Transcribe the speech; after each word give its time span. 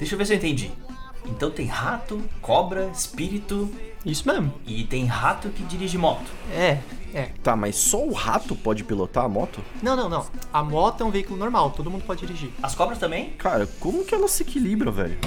Deixa 0.00 0.14
eu 0.14 0.18
ver 0.18 0.24
se 0.24 0.32
eu 0.32 0.38
entendi. 0.38 0.72
Então 1.26 1.50
tem 1.50 1.66
rato, 1.66 2.22
cobra, 2.40 2.86
espírito 2.88 3.70
Isso 4.04 4.26
mesmo. 4.26 4.52
e 4.66 4.82
tem 4.84 5.04
rato 5.04 5.50
que 5.50 5.62
dirige 5.62 5.98
moto. 5.98 6.24
É, 6.50 6.78
é. 7.12 7.28
Tá, 7.42 7.54
mas 7.54 7.76
só 7.76 8.02
o 8.02 8.14
rato 8.14 8.56
pode 8.56 8.82
pilotar 8.82 9.26
a 9.26 9.28
moto? 9.28 9.62
Não, 9.82 9.94
não, 9.94 10.08
não. 10.08 10.26
A 10.50 10.64
moto 10.64 11.02
é 11.02 11.04
um 11.04 11.10
veículo 11.10 11.38
normal, 11.38 11.70
todo 11.70 11.90
mundo 11.90 12.04
pode 12.06 12.20
dirigir. 12.26 12.50
As 12.62 12.74
cobras 12.74 12.98
também? 12.98 13.30
Cara, 13.32 13.68
como 13.78 14.02
que 14.02 14.14
ela 14.14 14.26
se 14.26 14.42
equilibra, 14.42 14.90
velho? 14.90 15.18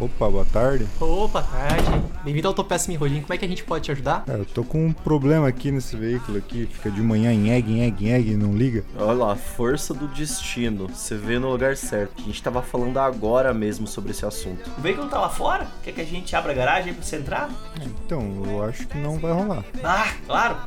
Opa, 0.00 0.30
boa 0.30 0.44
tarde. 0.44 0.86
Opa, 1.00 1.42
tarde. 1.42 2.04
Bem-vindo 2.22 2.46
ao 2.46 2.52
Autopeça 2.52 2.88
Mirrodin. 2.88 3.20
Como 3.20 3.34
é 3.34 3.36
que 3.36 3.44
a 3.44 3.48
gente 3.48 3.64
pode 3.64 3.84
te 3.84 3.90
ajudar? 3.90 4.24
Cara, 4.24 4.38
eu 4.38 4.44
tô 4.44 4.62
com 4.62 4.86
um 4.86 4.92
problema 4.92 5.48
aqui 5.48 5.72
nesse 5.72 5.96
veículo 5.96 6.38
aqui. 6.38 6.68
Fica 6.72 6.88
de 6.88 7.02
manhã 7.02 7.32
em 7.32 7.50
egg, 7.50 7.72
em 7.72 7.82
egg, 7.82 8.06
em 8.06 8.12
egg 8.12 8.30
e 8.30 8.36
não 8.36 8.54
liga. 8.54 8.84
Olha 8.96 9.12
lá, 9.12 9.34
força 9.34 9.92
do 9.92 10.06
destino. 10.06 10.86
Você 10.86 11.16
vê 11.16 11.40
no 11.40 11.50
lugar 11.50 11.76
certo. 11.76 12.22
A 12.22 12.26
gente 12.26 12.40
tava 12.40 12.62
falando 12.62 12.96
agora 12.98 13.52
mesmo 13.52 13.88
sobre 13.88 14.12
esse 14.12 14.24
assunto. 14.24 14.70
O 14.78 14.80
veículo 14.80 15.08
tá 15.08 15.18
lá 15.18 15.28
fora? 15.28 15.66
Quer 15.82 15.90
que 15.90 16.00
a 16.00 16.06
gente 16.06 16.36
abra 16.36 16.52
a 16.52 16.54
garagem 16.54 16.94
pra 16.94 17.02
você 17.02 17.16
entrar? 17.16 17.50
Então, 17.82 18.44
eu 18.46 18.62
acho 18.62 18.86
que 18.86 18.96
não 18.98 19.18
vai 19.18 19.32
rolar. 19.32 19.64
Ah, 19.82 20.12
claro. 20.26 20.58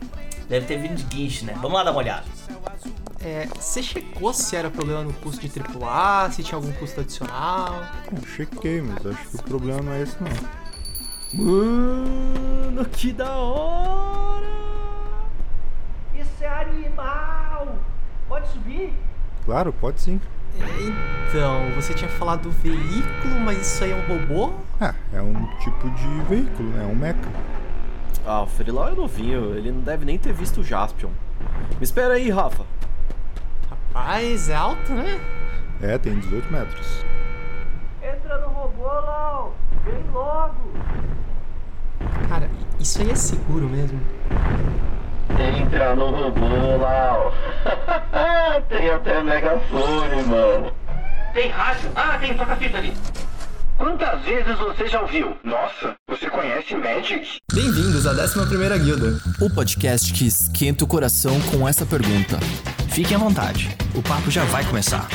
Deve 0.49 0.65
ter 0.65 0.77
vindo 0.77 0.95
de 0.95 1.03
guincho, 1.03 1.45
né? 1.45 1.53
Vamos 1.61 1.71
lá 1.71 1.85
dar 1.85 1.91
uma 1.91 1.99
olhada. 1.99 2.25
É, 3.23 3.47
você 3.55 3.83
checou 3.83 4.33
se 4.33 4.55
era 4.55 4.71
problema 4.71 5.03
no 5.03 5.13
custo 5.13 5.47
de 5.47 5.59
AAA, 5.59 6.31
se 6.31 6.43
tinha 6.43 6.57
algum 6.57 6.71
custo 6.73 7.01
adicional? 7.01 7.83
Eu 8.11 8.27
chequei, 8.27 8.81
mas 8.81 9.05
acho 9.05 9.29
que 9.29 9.35
o 9.35 9.43
problema 9.43 9.81
não 9.81 9.91
é 9.93 10.01
esse 10.01 10.17
não. 10.21 10.31
Mano, 11.33 12.83
que 12.85 13.13
da 13.13 13.31
hora! 13.31 14.47
Isso 16.15 16.43
é 16.43 16.47
animal! 16.47 17.75
Pode 18.27 18.47
subir? 18.49 18.91
Claro, 19.45 19.71
pode 19.71 20.01
sim. 20.01 20.19
Então, 21.29 21.69
você 21.75 21.93
tinha 21.93 22.09
falado 22.09 22.43
do 22.43 22.51
veículo, 22.51 23.39
mas 23.45 23.59
isso 23.59 23.83
aí 23.83 23.91
é 23.91 23.95
um 23.95 24.07
robô? 24.07 24.51
Ah, 24.79 24.95
é 25.13 25.21
um 25.21 25.45
tipo 25.59 25.89
de 25.91 26.07
veículo, 26.27 26.69
né? 26.69 26.83
É 26.83 26.87
um 26.87 26.95
mecha. 26.95 27.19
Ah, 28.25 28.41
o 28.41 28.47
Ferilau 28.47 28.89
é 28.89 28.95
novinho, 28.95 29.55
ele 29.55 29.71
não 29.71 29.81
deve 29.81 30.05
nem 30.05 30.17
ter 30.17 30.33
visto 30.33 30.61
o 30.61 30.63
Jaspion. 30.63 31.11
Me 31.77 31.83
espera 31.83 32.15
aí, 32.15 32.29
Rafa. 32.29 32.65
Rapaz, 33.93 34.47
é 34.47 34.55
alto, 34.55 34.93
né? 34.93 35.19
É, 35.81 35.97
tem 35.97 36.17
18 36.17 36.49
metros. 36.49 37.05
Entra 38.01 38.37
no 38.37 38.47
robô, 38.47 38.83
Lau! 38.85 39.53
Vem 39.83 40.03
logo! 40.13 40.71
Cara, 42.29 42.49
isso 42.79 43.01
aí 43.01 43.11
é 43.11 43.15
seguro 43.15 43.67
mesmo? 43.67 43.99
Entra 45.59 45.93
no 45.93 46.09
robô, 46.09 46.77
Lau. 46.79 47.33
tem 48.69 48.89
até 48.91 49.21
megafone, 49.21 50.23
mano. 50.23 50.71
Tem 51.33 51.49
rádio? 51.49 51.91
Ah, 51.93 52.17
tem 52.17 52.33
toca-fita 52.33 52.77
ali. 52.77 52.93
Quantas 53.81 54.21
vezes 54.21 54.59
você 54.59 54.87
já 54.87 55.01
ouviu? 55.01 55.35
Nossa, 55.43 55.95
você 56.07 56.29
conhece 56.29 56.75
Magic? 56.75 57.39
Bem-vindos 57.51 58.05
à 58.05 58.13
11ª 58.13 58.77
Guilda. 58.77 59.19
O 59.41 59.49
podcast 59.49 60.13
que 60.13 60.27
esquenta 60.27 60.83
o 60.83 60.87
coração 60.87 61.41
com 61.49 61.67
essa 61.67 61.83
pergunta. 61.83 62.37
Fiquem 62.91 63.17
à 63.17 63.19
vontade, 63.19 63.75
o 63.95 64.03
papo 64.03 64.29
já 64.29 64.45
vai 64.45 64.63
começar. 64.63 65.09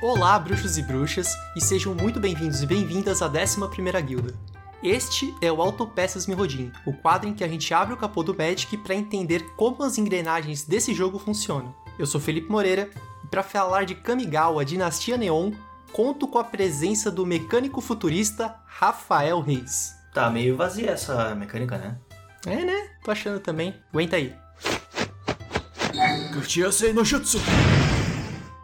Olá, 0.00 0.38
bruxos 0.38 0.78
e 0.78 0.82
bruxas, 0.82 1.26
e 1.56 1.60
sejam 1.60 1.96
muito 1.96 2.20
bem-vindos 2.20 2.62
e 2.62 2.66
bem-vindas 2.66 3.22
à 3.22 3.28
11ª 3.28 4.00
Guilda. 4.00 4.34
Este 4.82 5.34
é 5.40 5.50
o 5.50 5.60
Autopeças 5.60 6.28
Mirrodin, 6.28 6.70
o 6.86 6.92
quadro 6.92 7.28
em 7.28 7.34
que 7.34 7.42
a 7.42 7.48
gente 7.48 7.74
abre 7.74 7.94
o 7.94 7.96
capô 7.96 8.22
do 8.22 8.36
Magic 8.36 8.76
para 8.76 8.94
entender 8.94 9.44
como 9.56 9.82
as 9.82 9.98
engrenagens 9.98 10.62
desse 10.62 10.94
jogo 10.94 11.18
funcionam. 11.18 11.74
Eu 11.98 12.06
sou 12.06 12.20
Felipe 12.20 12.48
Moreira, 12.48 12.88
e 13.24 13.26
para 13.26 13.42
falar 13.42 13.84
de 13.84 13.96
Kamigawa 13.96 14.64
Dinastia 14.64 15.16
Neon, 15.16 15.50
conto 15.92 16.28
com 16.28 16.38
a 16.38 16.44
presença 16.44 17.10
do 17.10 17.26
mecânico 17.26 17.80
futurista 17.80 18.54
Rafael 18.66 19.40
Reis. 19.40 19.96
Tá 20.14 20.30
meio 20.30 20.56
vazia 20.56 20.92
essa 20.92 21.34
mecânica, 21.34 21.76
né? 21.76 21.98
É, 22.46 22.64
né? 22.64 22.90
Tô 23.02 23.10
achando 23.10 23.40
também. 23.40 23.74
Aguenta 23.92 24.14
aí. 24.14 24.32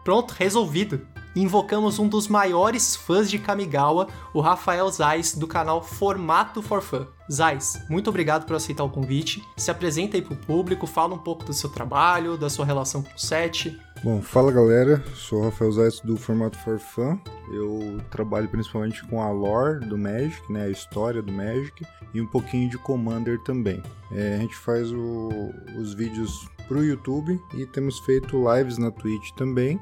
Pronto, 0.05 0.31
resolvido. 0.31 1.05
Invocamos 1.35 1.99
um 1.99 2.07
dos 2.07 2.27
maiores 2.27 2.95
fãs 2.95 3.29
de 3.29 3.37
Kamigawa, 3.37 4.07
o 4.33 4.39
Rafael 4.39 4.89
Zais, 4.89 5.35
do 5.35 5.45
canal 5.47 5.83
Formato 5.83 6.61
for 6.61 6.81
Fun. 6.81 7.05
Zais, 7.31 7.81
muito 7.89 8.09
obrigado 8.09 8.45
por 8.45 8.55
aceitar 8.55 8.83
o 8.83 8.89
convite. 8.89 9.43
Se 9.57 9.69
apresenta 9.71 10.15
aí 10.15 10.21
pro 10.21 10.35
público, 10.35 10.85
fala 10.87 11.13
um 11.15 11.17
pouco 11.17 11.43
do 11.43 11.53
seu 11.53 11.69
trabalho, 11.69 12.37
da 12.37 12.49
sua 12.49 12.65
relação 12.65 13.01
com 13.01 13.13
o 13.13 13.19
set. 13.19 13.77
Bom, 14.03 14.21
fala 14.21 14.51
galera, 14.51 15.03
sou 15.15 15.39
o 15.39 15.43
Rafael 15.45 15.71
Zayas 15.71 15.99
do 16.01 16.15
Formato 16.15 16.57
for 16.59 16.77
Fun. 16.79 17.17
Eu 17.51 17.99
trabalho 18.11 18.47
principalmente 18.47 19.03
com 19.07 19.21
a 19.21 19.29
lore 19.31 19.79
do 19.85 19.97
Magic, 19.97 20.39
né, 20.51 20.65
a 20.65 20.69
história 20.69 21.21
do 21.21 21.31
Magic 21.33 21.83
e 22.13 22.21
um 22.21 22.27
pouquinho 22.27 22.69
de 22.69 22.77
Commander 22.77 23.39
também. 23.41 23.81
É, 24.11 24.35
a 24.35 24.37
gente 24.37 24.55
faz 24.55 24.91
o- 24.91 25.51
os 25.79 25.93
vídeos 25.95 26.47
pro 26.67 26.83
YouTube 26.83 27.39
e 27.55 27.65
temos 27.65 27.99
feito 27.99 28.37
lives 28.53 28.77
na 28.77 28.91
Twitch 28.91 29.31
também. 29.35 29.79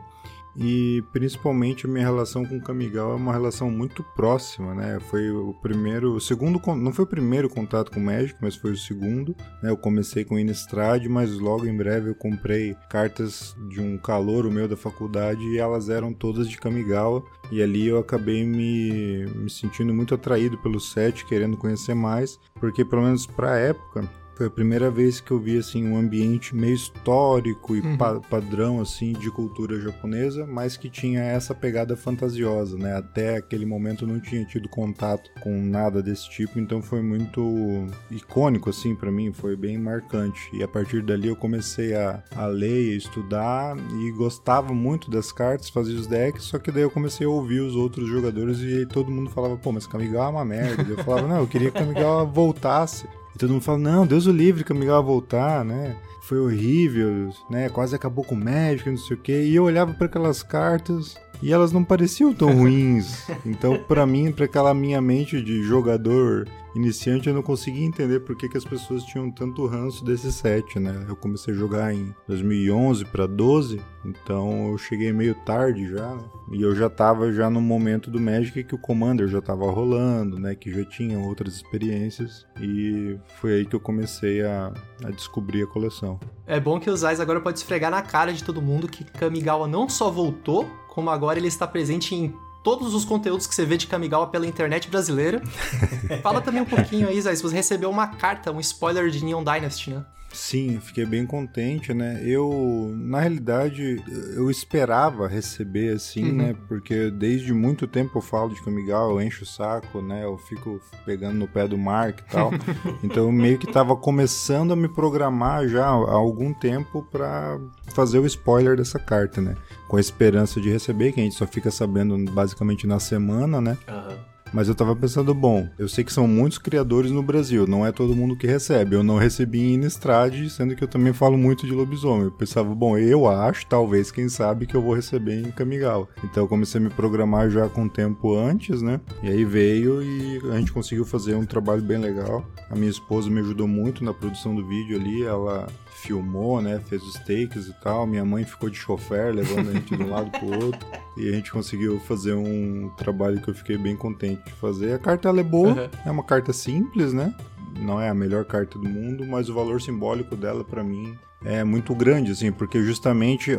E 0.55 1.03
principalmente 1.11 1.85
a 1.85 1.89
minha 1.89 2.05
relação 2.05 2.45
com 2.45 2.57
o 2.57 2.61
Kamigawa 2.61 3.13
é 3.13 3.15
uma 3.15 3.31
relação 3.31 3.71
muito 3.71 4.03
próxima, 4.15 4.75
né? 4.75 4.99
Foi 4.99 5.31
o 5.31 5.53
primeiro, 5.53 6.13
o 6.13 6.21
segundo, 6.21 6.61
não 6.75 6.93
foi 6.93 7.05
o 7.05 7.07
primeiro 7.07 7.49
contato 7.49 7.91
com 7.91 7.99
o 7.99 8.03
Magic, 8.03 8.37
mas 8.41 8.55
foi 8.55 8.71
o 8.71 8.77
segundo. 8.77 9.35
Né? 9.61 9.71
Eu 9.71 9.77
comecei 9.77 10.23
com 10.23 10.37
Innistrad, 10.37 11.05
mas 11.07 11.31
logo 11.37 11.65
em 11.65 11.75
breve 11.75 12.09
eu 12.09 12.15
comprei 12.15 12.75
cartas 12.89 13.55
de 13.69 13.81
um 13.81 13.97
calouro 13.97 14.51
meu 14.51 14.67
da 14.67 14.77
faculdade 14.77 15.41
e 15.41 15.57
elas 15.57 15.89
eram 15.89 16.13
todas 16.13 16.47
de 16.47 16.57
Kamigawa. 16.57 17.23
E 17.51 17.61
ali 17.61 17.87
eu 17.87 17.97
acabei 17.97 18.45
me, 18.45 19.25
me 19.35 19.49
sentindo 19.49 19.93
muito 19.93 20.13
atraído 20.13 20.57
pelo 20.59 20.79
set, 20.79 21.25
querendo 21.25 21.57
conhecer 21.57 21.93
mais, 21.93 22.39
porque 22.55 22.85
pelo 22.85 23.03
menos 23.03 23.25
pra 23.25 23.57
época 23.57 24.07
foi 24.35 24.47
a 24.47 24.49
primeira 24.49 24.89
vez 24.89 25.19
que 25.21 25.31
eu 25.31 25.39
vi 25.39 25.57
assim 25.57 25.87
um 25.87 25.95
ambiente 25.97 26.55
meio 26.55 26.73
histórico 26.73 27.75
e 27.75 27.81
Uhum. 27.81 27.97
pa- 27.97 28.19
padrão 28.19 28.79
assim 28.81 29.13
de 29.13 29.29
cultura 29.29 29.79
japonesa, 29.79 30.45
mas 30.47 30.75
que 30.75 30.89
tinha 30.89 31.21
essa 31.21 31.53
pegada 31.53 31.95
fantasiosa, 31.95 32.77
né? 32.77 32.95
Até 32.95 33.37
aquele 33.37 33.65
momento 33.65 34.03
eu 34.05 34.07
não 34.07 34.19
tinha 34.19 34.43
tido 34.45 34.67
contato 34.67 35.29
com 35.41 35.61
nada 35.61 36.01
desse 36.01 36.29
tipo, 36.29 36.59
então 36.59 36.81
foi 36.81 37.01
muito 37.01 37.85
icônico 38.09 38.69
assim 38.69 38.95
pra 38.95 39.11
mim, 39.11 39.31
foi 39.31 39.55
bem 39.55 39.77
marcante. 39.77 40.49
E 40.53 40.63
a 40.63 40.67
partir 40.67 41.03
dali 41.03 41.27
eu 41.27 41.35
comecei 41.35 41.93
a, 41.93 42.23
a 42.35 42.45
ler, 42.47 42.93
a 42.93 42.97
estudar 42.97 43.75
e 43.99 44.11
gostava 44.11 44.73
muito 44.73 45.09
das 45.11 45.31
cartas, 45.31 45.69
fazia 45.69 45.95
os 45.95 46.07
decks, 46.07 46.43
só 46.45 46.57
que 46.59 46.71
daí 46.71 46.83
eu 46.83 46.89
comecei 46.91 47.25
a 47.25 47.29
ouvir 47.29 47.59
os 47.59 47.75
outros 47.75 48.07
jogadores 48.07 48.59
e 48.59 48.85
todo 48.85 49.11
mundo 49.11 49.29
falava, 49.29 49.57
pô, 49.57 49.71
mas 49.71 49.85
Kamigawa 49.87 50.25
é 50.25 50.29
uma 50.29 50.45
merda. 50.45 50.83
eu 50.89 50.97
falava, 51.03 51.27
não, 51.27 51.37
eu 51.39 51.47
queria 51.47 51.71
que 51.71 51.77
Kamigawa 51.79 52.25
voltasse. 52.25 53.07
E 53.35 53.37
todo 53.37 53.51
mundo 53.51 53.63
fala, 53.63 53.79
não, 53.79 54.05
Deus 54.05 54.27
o 54.27 54.31
livre, 54.31 54.63
Kamigawa 54.63 55.01
voltar, 55.01 55.65
né? 55.65 55.95
Foi 56.21 56.39
horrível, 56.39 57.31
né? 57.49 57.67
Quase 57.69 57.95
acabou 57.95 58.23
com 58.23 58.35
o 58.35 58.37
Magic, 58.37 58.89
não 58.89 58.97
sei 58.97 59.17
o 59.17 59.19
quê. 59.19 59.43
E 59.43 59.55
eu 59.55 59.63
olhava 59.63 59.93
para 59.93 60.05
aquelas 60.05 60.41
cartas 60.43 61.17
e 61.41 61.51
elas 61.51 61.71
não 61.71 61.83
pareciam 61.83 62.33
tão 62.33 62.49
ruins. 62.55 63.27
Então, 63.45 63.77
para 63.77 64.05
mim, 64.05 64.31
para 64.31 64.45
aquela 64.45 64.73
minha 64.73 65.01
mente 65.01 65.41
de 65.41 65.63
jogador 65.63 66.47
iniciante, 66.75 67.27
eu 67.27 67.35
não 67.35 67.41
conseguia 67.41 67.85
entender 67.85 68.19
por 68.21 68.35
que, 68.35 68.49
que 68.49 68.57
as 68.57 68.65
pessoas 68.65 69.03
tinham 69.03 69.29
tanto 69.31 69.65
ranço 69.65 70.03
desse 70.03 70.31
set, 70.31 70.79
né? 70.79 71.05
Eu 71.07 71.15
comecei 71.15 71.53
a 71.53 71.57
jogar 71.57 71.93
em 71.93 72.13
2011 72.27 73.05
para 73.05 73.27
12, 73.27 73.81
então 74.05 74.71
eu 74.71 74.77
cheguei 74.77 75.11
meio 75.11 75.35
tarde 75.45 75.89
já, 75.89 76.15
né? 76.15 76.23
E 76.51 76.61
eu 76.61 76.75
já 76.75 76.89
tava 76.89 77.31
já 77.31 77.49
no 77.49 77.61
momento 77.61 78.11
do 78.11 78.19
Magic 78.19 78.63
que 78.63 78.75
o 78.75 78.77
Commander 78.77 79.27
já 79.27 79.41
tava 79.41 79.69
rolando, 79.71 80.39
né? 80.39 80.55
Que 80.55 80.71
já 80.71 80.83
tinha 80.85 81.17
outras 81.19 81.55
experiências. 81.55 82.45
E 82.59 83.17
foi 83.39 83.53
aí 83.53 83.65
que 83.65 83.75
eu 83.75 83.79
comecei 83.79 84.43
a, 84.43 84.73
a 85.03 85.09
descobrir 85.11 85.63
a 85.63 85.67
coleção. 85.67 86.19
É 86.45 86.59
bom 86.59 86.79
que 86.79 86.89
o 86.89 86.97
Zais 86.97 87.19
agora 87.19 87.39
pode 87.39 87.59
esfregar 87.59 87.91
na 87.91 88.01
cara 88.01 88.33
de 88.33 88.43
todo 88.43 88.61
mundo 88.61 88.87
que 88.87 89.03
Kamigawa 89.03 89.67
não 89.67 89.87
só 89.87 90.09
voltou, 90.09 90.69
como 90.89 91.09
agora 91.09 91.39
ele 91.39 91.47
está 91.47 91.65
presente 91.65 92.13
em 92.13 92.33
todos 92.63 92.93
os 92.93 93.03
conteúdos 93.05 93.45
que 93.45 93.53
você 93.53 93.65
vê 93.65 93.77
de 93.77 93.87
Kamigawa 93.87 94.27
pela 94.27 94.47
internet 94.47 94.89
brasileira. 94.89 95.41
Fala 96.23 96.41
também 96.41 96.61
um 96.61 96.65
pouquinho 96.65 97.07
aí, 97.07 97.19
Zais, 97.21 97.41
você 97.41 97.55
recebeu 97.55 97.89
uma 97.89 98.07
carta, 98.07 98.51
um 98.51 98.59
spoiler 98.59 99.09
de 99.09 99.23
Neon 99.23 99.43
Dynasty, 99.43 99.91
né? 99.91 100.05
Sim, 100.31 100.79
fiquei 100.81 101.05
bem 101.05 101.27
contente, 101.27 101.93
né? 101.93 102.19
Eu, 102.25 102.91
na 102.97 103.19
realidade, 103.19 104.03
eu 104.35 104.49
esperava 104.49 105.27
receber 105.27 105.93
assim, 105.93 106.23
Uhum. 106.31 106.35
né? 106.35 106.55
Porque 106.67 107.11
desde 107.11 107.53
muito 107.53 107.85
tempo 107.85 108.17
eu 108.17 108.21
falo 108.21 108.49
de 108.51 108.59
Kamigawa, 108.63 109.11
eu 109.11 109.21
encho 109.21 109.43
o 109.43 109.45
saco, 109.45 110.01
né? 110.01 110.23
Eu 110.23 110.35
fico 110.39 110.81
pegando 111.05 111.35
no 111.35 111.47
pé 111.47 111.67
do 111.67 111.77
Mark 111.77 112.19
e 112.21 112.31
tal. 112.31 112.49
então 113.03 113.25
eu 113.25 113.31
meio 113.31 113.59
que 113.59 113.71
tava 113.71 113.95
começando 113.95 114.71
a 114.73 114.75
me 114.75 114.87
programar 114.89 115.67
já 115.67 115.85
há 115.85 115.89
algum 116.15 116.51
tempo 116.51 117.07
pra 117.11 117.59
fazer 117.93 118.17
o 118.17 118.25
spoiler 118.25 118.75
dessa 118.75 118.97
carta, 118.97 119.39
né? 119.39 119.55
Com 119.93 119.97
a 119.97 119.99
esperança 119.99 120.59
de 120.59 120.71
receber, 120.71 121.11
que 121.11 121.19
a 121.19 121.23
gente 121.23 121.35
só 121.35 121.45
fica 121.45 121.69
sabendo 121.69 122.17
basicamente 122.31 122.87
na 122.87 122.99
semana, 122.99 123.61
né? 123.61 123.77
Aham. 123.87 124.17
Mas 124.51 124.67
eu 124.67 124.73
tava 124.73 124.95
pensando, 124.95 125.35
bom, 125.35 125.69
eu 125.77 125.87
sei 125.87 126.03
que 126.03 126.11
são 126.11 126.27
muitos 126.27 126.57
criadores 126.57 127.11
no 127.11 127.21
Brasil, 127.21 127.67
não 127.67 127.85
é 127.85 127.91
todo 127.91 128.15
mundo 128.15 128.35
que 128.35 128.47
recebe. 128.47 128.95
Eu 128.95 129.03
não 129.03 129.17
recebi 129.17 129.59
em 129.61 129.75
Innistrad, 129.75 130.49
sendo 130.49 130.75
que 130.75 130.83
eu 130.83 130.87
também 130.87 131.13
falo 131.13 131.37
muito 131.37 131.67
de 131.67 131.73
lobisomem. 131.73 132.23
Eu 132.23 132.31
pensava, 132.31 132.73
bom, 132.73 132.97
eu 132.97 133.27
acho, 133.27 133.67
talvez, 133.67 134.09
quem 134.09 134.27
sabe, 134.27 134.65
que 134.65 134.73
eu 134.73 134.81
vou 134.81 134.95
receber 134.95 135.39
em 135.39 135.51
Kamigawa. 135.51 136.07
Então 136.23 136.43
eu 136.43 136.47
comecei 136.47 136.81
a 136.81 136.83
me 136.83 136.89
programar 136.89 137.51
já 137.51 137.69
com 137.69 137.87
tempo 137.87 138.35
antes, 138.35 138.81
né? 138.81 138.99
E 139.21 139.29
aí 139.29 139.45
veio 139.45 140.01
e 140.01 140.41
a 140.51 140.57
gente 140.57 140.73
conseguiu 140.73 141.05
fazer 141.05 141.35
um 141.35 141.45
trabalho 141.45 141.83
bem 141.83 141.99
legal. 141.99 142.43
A 142.67 142.75
minha 142.75 142.89
esposa 142.89 143.29
me 143.29 143.41
ajudou 143.41 143.67
muito 143.67 144.03
na 144.03 144.11
produção 144.11 144.55
do 144.55 144.65
vídeo 144.67 144.99
ali, 144.99 145.23
ela 145.23 145.67
filmou, 146.03 146.61
né? 146.61 146.79
Fez 146.87 147.01
os 147.03 147.13
takes 147.15 147.67
e 147.67 147.73
tal. 147.81 148.05
Minha 148.05 148.23
mãe 148.25 148.43
ficou 148.43 148.69
de 148.69 148.77
chofer, 148.77 149.33
levando 149.33 149.69
a 149.69 149.73
gente 149.73 149.95
de 149.95 150.03
um 150.03 150.09
lado 150.09 150.29
pro 150.31 150.65
outro. 150.65 150.85
E 151.15 151.29
a 151.29 151.31
gente 151.31 151.51
conseguiu 151.51 151.99
fazer 151.99 152.33
um 152.33 152.89
trabalho 152.97 153.39
que 153.39 153.47
eu 153.47 153.53
fiquei 153.53 153.77
bem 153.77 153.95
contente 153.95 154.43
de 154.45 154.51
fazer. 154.53 154.93
A 154.93 154.97
carta 154.99 155.29
é 155.29 155.43
boa, 155.43 155.73
Uhum. 155.73 155.89
é 156.07 156.09
uma 156.11 156.23
carta 156.23 156.51
simples, 156.51 157.13
né? 157.13 157.31
Não 157.79 158.01
é 158.01 158.09
a 158.09 158.15
melhor 158.15 158.45
carta 158.45 158.79
do 158.79 158.89
mundo, 158.89 159.23
mas 159.27 159.47
o 159.47 159.53
valor 159.53 159.79
simbólico 159.79 160.35
dela 160.35 160.63
pra 160.63 160.83
mim 160.83 161.15
é 161.45 161.63
muito 161.63 161.93
grande, 161.93 162.31
assim, 162.31 162.51
porque 162.51 162.81
justamente 162.81 163.51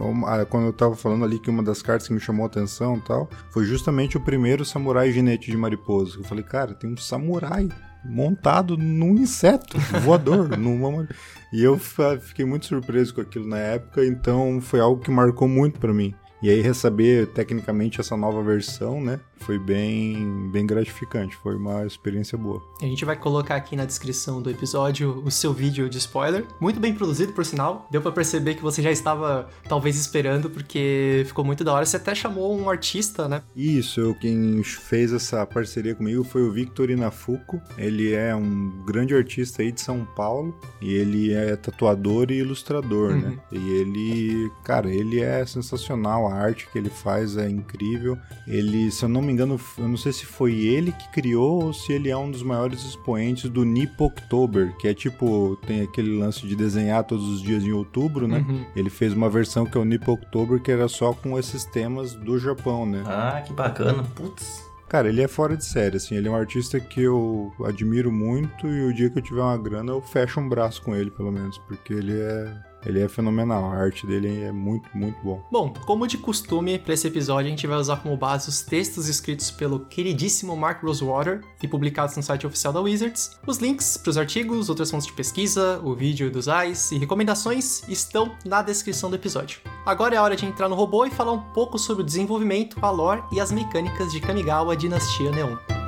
quando 0.50 0.66
eu 0.66 0.72
tava 0.72 0.96
falando 0.96 1.24
ali 1.24 1.38
que 1.38 1.48
uma 1.50 1.62
das 1.62 1.80
cartas 1.80 2.08
que 2.08 2.14
me 2.14 2.18
chamou 2.18 2.42
a 2.44 2.46
atenção 2.48 2.96
e 2.96 3.00
tal, 3.02 3.28
foi 3.50 3.64
justamente 3.64 4.16
o 4.16 4.20
primeiro 4.20 4.64
samurai 4.64 5.12
ginete 5.12 5.48
de 5.50 5.56
mariposa. 5.56 6.18
Eu 6.18 6.24
falei, 6.24 6.42
cara, 6.42 6.74
tem 6.74 6.92
um 6.92 6.96
samurai 6.96 7.68
montado 8.04 8.76
num 8.76 9.14
inseto 9.16 9.78
voador, 10.02 10.48
numa... 10.58 11.08
E 11.52 11.62
eu 11.62 11.78
fiquei 12.20 12.44
muito 12.44 12.66
surpreso 12.66 13.14
com 13.14 13.20
aquilo 13.20 13.46
na 13.46 13.58
época, 13.58 14.04
então 14.04 14.60
foi 14.60 14.80
algo 14.80 15.00
que 15.00 15.10
marcou 15.10 15.46
muito 15.46 15.78
pra 15.78 15.94
mim. 15.94 16.12
E 16.42 16.50
aí 16.50 16.60
receber 16.60 17.28
tecnicamente 17.28 18.00
essa 18.00 18.16
nova 18.16 18.42
versão, 18.42 19.00
né, 19.00 19.20
foi 19.44 19.58
bem 19.58 20.48
bem 20.50 20.66
gratificante, 20.66 21.36
foi 21.36 21.56
uma 21.56 21.84
experiência 21.86 22.36
boa. 22.38 22.62
A 22.80 22.84
gente 22.86 23.04
vai 23.04 23.16
colocar 23.16 23.56
aqui 23.56 23.76
na 23.76 23.84
descrição 23.84 24.40
do 24.42 24.50
episódio 24.50 25.22
o 25.24 25.30
seu 25.30 25.52
vídeo 25.52 25.88
de 25.88 25.98
spoiler. 25.98 26.44
Muito 26.60 26.80
bem 26.80 26.94
produzido, 26.94 27.32
por 27.32 27.44
sinal. 27.44 27.86
Deu 27.90 28.00
pra 28.00 28.12
perceber 28.12 28.54
que 28.54 28.62
você 28.62 28.82
já 28.82 28.90
estava 28.90 29.48
talvez 29.68 29.96
esperando, 29.96 30.48
porque 30.50 31.24
ficou 31.26 31.44
muito 31.44 31.62
da 31.64 31.72
hora. 31.72 31.84
Você 31.86 31.96
até 31.96 32.14
chamou 32.14 32.56
um 32.58 32.68
artista, 32.70 33.28
né? 33.28 33.42
Isso, 33.56 34.00
eu, 34.00 34.14
quem 34.14 34.62
fez 34.62 35.12
essa 35.12 35.44
parceria 35.46 35.94
comigo 35.94 36.24
foi 36.24 36.42
o 36.42 36.52
Victor 36.52 36.90
Inafuco. 36.90 37.60
Ele 37.78 38.12
é 38.12 38.34
um 38.34 38.70
grande 38.86 39.14
artista 39.14 39.62
aí 39.62 39.70
de 39.72 39.80
São 39.80 40.04
Paulo 40.16 40.54
e 40.80 40.92
ele 40.94 41.32
é 41.32 41.56
tatuador 41.56 42.30
e 42.30 42.38
ilustrador, 42.38 43.12
Uhum. 43.12 43.20
né? 43.20 43.38
E 43.52 43.56
ele, 43.74 44.50
cara, 44.64 44.88
ele 44.92 45.20
é 45.20 45.44
sensacional, 45.46 46.26
a 46.28 46.34
arte 46.34 46.68
que 46.72 46.78
ele 46.78 46.90
faz 46.90 47.36
é 47.36 47.48
incrível. 47.48 48.16
Ele, 48.46 48.90
se 48.90 49.04
eu 49.04 49.08
não 49.08 49.20
me 49.22 49.32
engano, 49.34 49.60
eu 49.78 49.88
não 49.88 49.96
sei 49.96 50.12
se 50.12 50.24
foi 50.24 50.54
ele 50.54 50.92
que 50.92 51.08
criou 51.10 51.64
ou 51.64 51.72
se 51.72 51.92
ele 51.92 52.10
é 52.10 52.16
um 52.16 52.30
dos 52.30 52.42
maiores 52.42 52.84
expoentes 52.84 53.50
do 53.50 53.64
Nippo 53.64 54.06
October, 54.06 54.74
que 54.78 54.88
é 54.88 54.94
tipo, 54.94 55.58
tem 55.66 55.82
aquele 55.82 56.16
lance 56.16 56.46
de 56.46 56.56
desenhar 56.56 57.04
todos 57.04 57.28
os 57.28 57.42
dias 57.42 57.62
em 57.62 57.72
outubro, 57.72 58.26
né? 58.26 58.44
Uhum. 58.48 58.64
Ele 58.74 58.90
fez 58.90 59.12
uma 59.12 59.28
versão 59.28 59.66
que 59.66 59.76
é 59.76 59.80
o 59.80 59.84
Nippo 59.84 60.12
October, 60.12 60.60
que 60.60 60.70
era 60.70 60.88
só 60.88 61.12
com 61.12 61.38
esses 61.38 61.64
temas 61.64 62.14
do 62.14 62.38
Japão, 62.38 62.86
né? 62.86 63.02
Ah, 63.06 63.42
que 63.44 63.52
bacana. 63.52 64.02
Putz. 64.14 64.64
Cara, 64.88 65.08
ele 65.08 65.22
é 65.22 65.28
fora 65.28 65.56
de 65.56 65.64
série, 65.64 65.96
assim, 65.96 66.14
ele 66.14 66.28
é 66.28 66.30
um 66.30 66.36
artista 66.36 66.78
que 66.78 67.02
eu 67.02 67.52
admiro 67.64 68.12
muito 68.12 68.68
e 68.68 68.86
o 68.86 68.94
dia 68.94 69.10
que 69.10 69.18
eu 69.18 69.22
tiver 69.22 69.40
uma 69.40 69.58
grana 69.58 69.90
eu 69.90 70.00
fecho 70.00 70.38
um 70.38 70.48
braço 70.48 70.80
com 70.82 70.94
ele, 70.94 71.10
pelo 71.10 71.32
menos, 71.32 71.58
porque 71.58 71.92
ele 71.92 72.12
é, 72.12 72.54
ele 72.84 73.00
é 73.00 73.08
fenomenal, 73.08 73.72
a 73.72 73.76
arte 73.76 74.06
dele 74.06 74.42
é 74.42 74.52
muito, 74.52 74.88
muito 74.96 75.18
bom. 75.22 75.42
Bom, 75.50 75.72
como 75.86 76.06
de 76.06 76.18
costume, 76.18 76.78
para 76.78 76.94
esse 76.94 77.06
episódio 77.06 77.46
a 77.46 77.50
gente 77.50 77.66
vai 77.66 77.78
usar 77.78 77.96
como 77.96 78.16
base 78.16 78.48
os 78.48 78.62
textos 78.62 79.08
escritos 79.08 79.50
pelo 79.50 79.80
queridíssimo 79.80 80.56
Mark 80.56 80.82
Rosewater 80.82 81.40
e 81.62 81.68
publicados 81.68 82.16
no 82.16 82.22
site 82.22 82.46
oficial 82.46 82.72
da 82.72 82.80
Wizards. 82.80 83.38
Os 83.46 83.58
links 83.58 83.96
para 83.96 84.10
os 84.10 84.18
artigos, 84.18 84.68
outras 84.68 84.90
fontes 84.90 85.06
de 85.06 85.12
pesquisa, 85.12 85.80
o 85.82 85.94
vídeo 85.94 86.30
dos 86.30 86.48
AIS 86.48 86.92
e 86.92 86.98
recomendações 86.98 87.88
estão 87.88 88.34
na 88.44 88.62
descrição 88.62 89.10
do 89.10 89.16
episódio. 89.16 89.60
Agora 89.84 90.14
é 90.14 90.18
a 90.18 90.22
hora 90.22 90.36
de 90.36 90.46
entrar 90.46 90.68
no 90.68 90.74
robô 90.74 91.04
e 91.04 91.10
falar 91.10 91.32
um 91.32 91.40
pouco 91.52 91.78
sobre 91.78 92.02
o 92.02 92.06
desenvolvimento, 92.06 92.78
a 92.82 92.90
lore 92.90 93.22
e 93.32 93.40
as 93.40 93.52
mecânicas 93.52 94.12
de 94.12 94.20
Kamigawa 94.20 94.76
Dinastia 94.76 95.30
Neon. 95.30 95.83